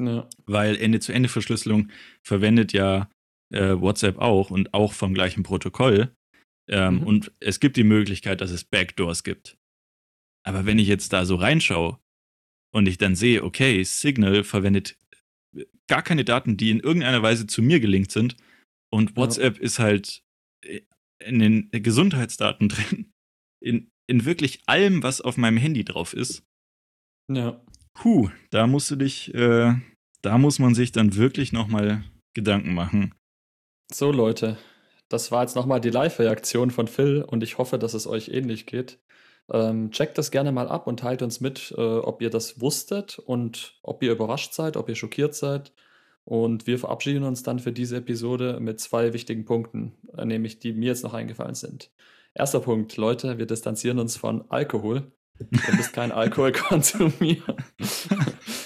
Ja. 0.00 0.28
Weil 0.46 0.76
Ende-zu-Ende-Verschlüsselung 0.76 1.90
verwendet 2.26 2.72
ja 2.72 3.08
äh, 3.52 3.80
WhatsApp 3.80 4.18
auch 4.18 4.50
und 4.50 4.74
auch 4.74 4.92
vom 4.92 5.14
gleichen 5.14 5.42
Protokoll. 5.42 6.12
Ähm, 6.70 6.96
mhm. 6.96 7.02
Und 7.02 7.32
es 7.40 7.60
gibt 7.60 7.76
die 7.76 7.84
Möglichkeit, 7.84 8.40
dass 8.40 8.50
es 8.50 8.64
Backdoors 8.64 9.24
gibt. 9.24 9.58
Aber 10.46 10.66
wenn 10.66 10.78
ich 10.78 10.88
jetzt 10.88 11.12
da 11.12 11.24
so 11.24 11.36
reinschaue 11.36 11.98
und 12.72 12.86
ich 12.86 12.98
dann 12.98 13.14
sehe, 13.14 13.44
okay, 13.44 13.82
Signal 13.82 14.44
verwendet 14.44 14.96
gar 15.88 16.02
keine 16.02 16.24
Daten, 16.24 16.56
die 16.56 16.70
in 16.70 16.80
irgendeiner 16.80 17.22
Weise 17.22 17.46
zu 17.46 17.62
mir 17.62 17.80
gelinkt 17.80 18.12
sind 18.12 18.36
und 18.92 19.16
WhatsApp 19.16 19.56
ja. 19.56 19.62
ist 19.62 19.78
halt 19.80 20.22
äh, 20.64 20.82
in 21.22 21.40
den 21.40 21.70
Gesundheitsdaten 21.70 22.68
drin, 22.70 23.12
in, 23.60 23.90
in 24.08 24.24
wirklich 24.24 24.62
allem, 24.66 25.02
was 25.02 25.20
auf 25.20 25.36
meinem 25.36 25.56
Handy 25.56 25.84
drauf 25.84 26.14
ist, 26.14 26.44
ja. 27.30 27.60
Puh, 27.94 28.30
da 28.50 28.66
musst 28.66 28.90
du 28.90 28.96
dich, 28.96 29.32
äh, 29.34 29.74
da 30.22 30.38
muss 30.38 30.58
man 30.58 30.74
sich 30.74 30.90
dann 30.90 31.14
wirklich 31.14 31.52
nochmal 31.52 32.04
Gedanken 32.34 32.74
machen. 32.74 33.14
So, 33.92 34.10
Leute, 34.10 34.58
das 35.10 35.30
war 35.30 35.42
jetzt 35.42 35.56
nochmal 35.56 35.80
die 35.80 35.90
Live-Reaktion 35.90 36.70
von 36.70 36.88
Phil 36.88 37.22
und 37.22 37.42
ich 37.42 37.58
hoffe, 37.58 37.78
dass 37.78 37.94
es 37.94 38.06
euch 38.06 38.28
ähnlich 38.28 38.64
geht. 38.64 38.98
Ähm, 39.52 39.90
checkt 39.90 40.16
das 40.16 40.30
gerne 40.30 40.52
mal 40.52 40.68
ab 40.68 40.86
und 40.86 41.00
teilt 41.00 41.22
uns 41.22 41.40
mit, 41.40 41.74
äh, 41.76 41.80
ob 41.80 42.22
ihr 42.22 42.30
das 42.30 42.60
wusstet 42.60 43.18
und 43.18 43.74
ob 43.82 44.02
ihr 44.02 44.12
überrascht 44.12 44.54
seid, 44.54 44.76
ob 44.76 44.88
ihr 44.88 44.94
schockiert 44.94 45.34
seid. 45.34 45.72
Und 46.24 46.68
wir 46.68 46.78
verabschieden 46.78 47.24
uns 47.24 47.42
dann 47.42 47.58
für 47.58 47.72
diese 47.72 47.96
Episode 47.96 48.58
mit 48.60 48.78
zwei 48.78 49.12
wichtigen 49.12 49.44
Punkten, 49.44 49.96
äh, 50.16 50.24
nämlich 50.24 50.60
die 50.60 50.72
mir 50.72 50.88
jetzt 50.88 51.02
noch 51.02 51.14
eingefallen 51.14 51.56
sind. 51.56 51.90
Erster 52.32 52.60
Punkt, 52.60 52.96
Leute, 52.96 53.38
wir 53.38 53.46
distanzieren 53.46 53.98
uns 53.98 54.16
von 54.16 54.48
Alkohol. 54.48 55.10
Du 55.40 55.76
bist 55.76 55.92
kein 55.92 56.12
Alkoholkonsumier. 56.12 57.42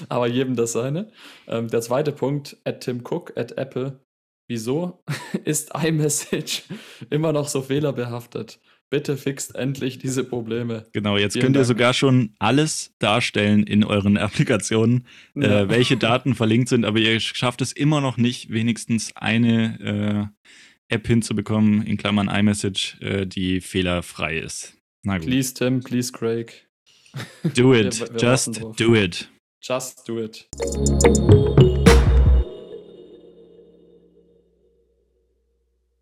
Aber 0.09 0.27
jedem 0.27 0.57
das 0.57 0.73
seine. 0.73 1.11
Ähm, 1.47 1.69
der 1.69 1.81
zweite 1.81 2.13
Punkt, 2.13 2.59
at 2.65 2.81
Tim 2.83 3.01
Cook, 3.01 3.33
at 3.37 3.57
Apple. 3.57 4.04
Wieso 4.49 5.03
ist 5.45 5.71
iMessage 5.75 6.63
immer 7.11 7.33
noch 7.33 7.49
so 7.49 7.63
fehlerbehaftet? 7.63 8.61
Bitte 8.91 9.17
fixt 9.17 9.55
endlich 9.55 9.99
diese 9.99 10.23
Probleme. 10.23 10.87
Genau, 10.93 11.17
jetzt 11.17 11.33
Vielen 11.33 11.47
könnt 11.47 11.57
ihr 11.57 11.65
sogar 11.65 11.95
schon 11.95 12.35
alles 12.39 12.95
darstellen 12.99 13.65
in 13.65 13.83
euren 13.83 14.17
Applikationen, 14.19 15.07
äh, 15.35 15.41
ja. 15.41 15.61
äh, 15.63 15.69
welche 15.69 15.97
Daten 15.97 16.35
verlinkt 16.35 16.69
sind, 16.69 16.85
aber 16.85 16.99
ihr 16.99 17.19
schafft 17.19 17.61
es 17.63 17.73
immer 17.73 18.01
noch 18.01 18.19
nicht, 18.19 18.51
wenigstens 18.51 19.11
eine 19.17 20.31
äh, 20.91 20.95
App 20.95 21.07
hinzubekommen, 21.07 21.83
in 21.83 21.97
Klammern 21.97 22.29
iMessage, 22.29 23.01
äh, 23.01 23.27
die 23.27 23.61
fehlerfrei 23.61 24.39
ist. 24.39 24.77
Na 25.03 25.19
gut. 25.19 25.27
Please, 25.27 25.55
Tim, 25.55 25.81
please, 25.81 26.13
Craig. 26.13 26.69
Do 27.55 27.75
it. 27.75 28.01
wir, 28.01 28.11
wir 28.11 28.21
Just 28.21 28.61
do 28.77 28.95
it. 28.95 29.29
Just 29.61 30.07
do 30.07 30.19
it. 30.19 30.49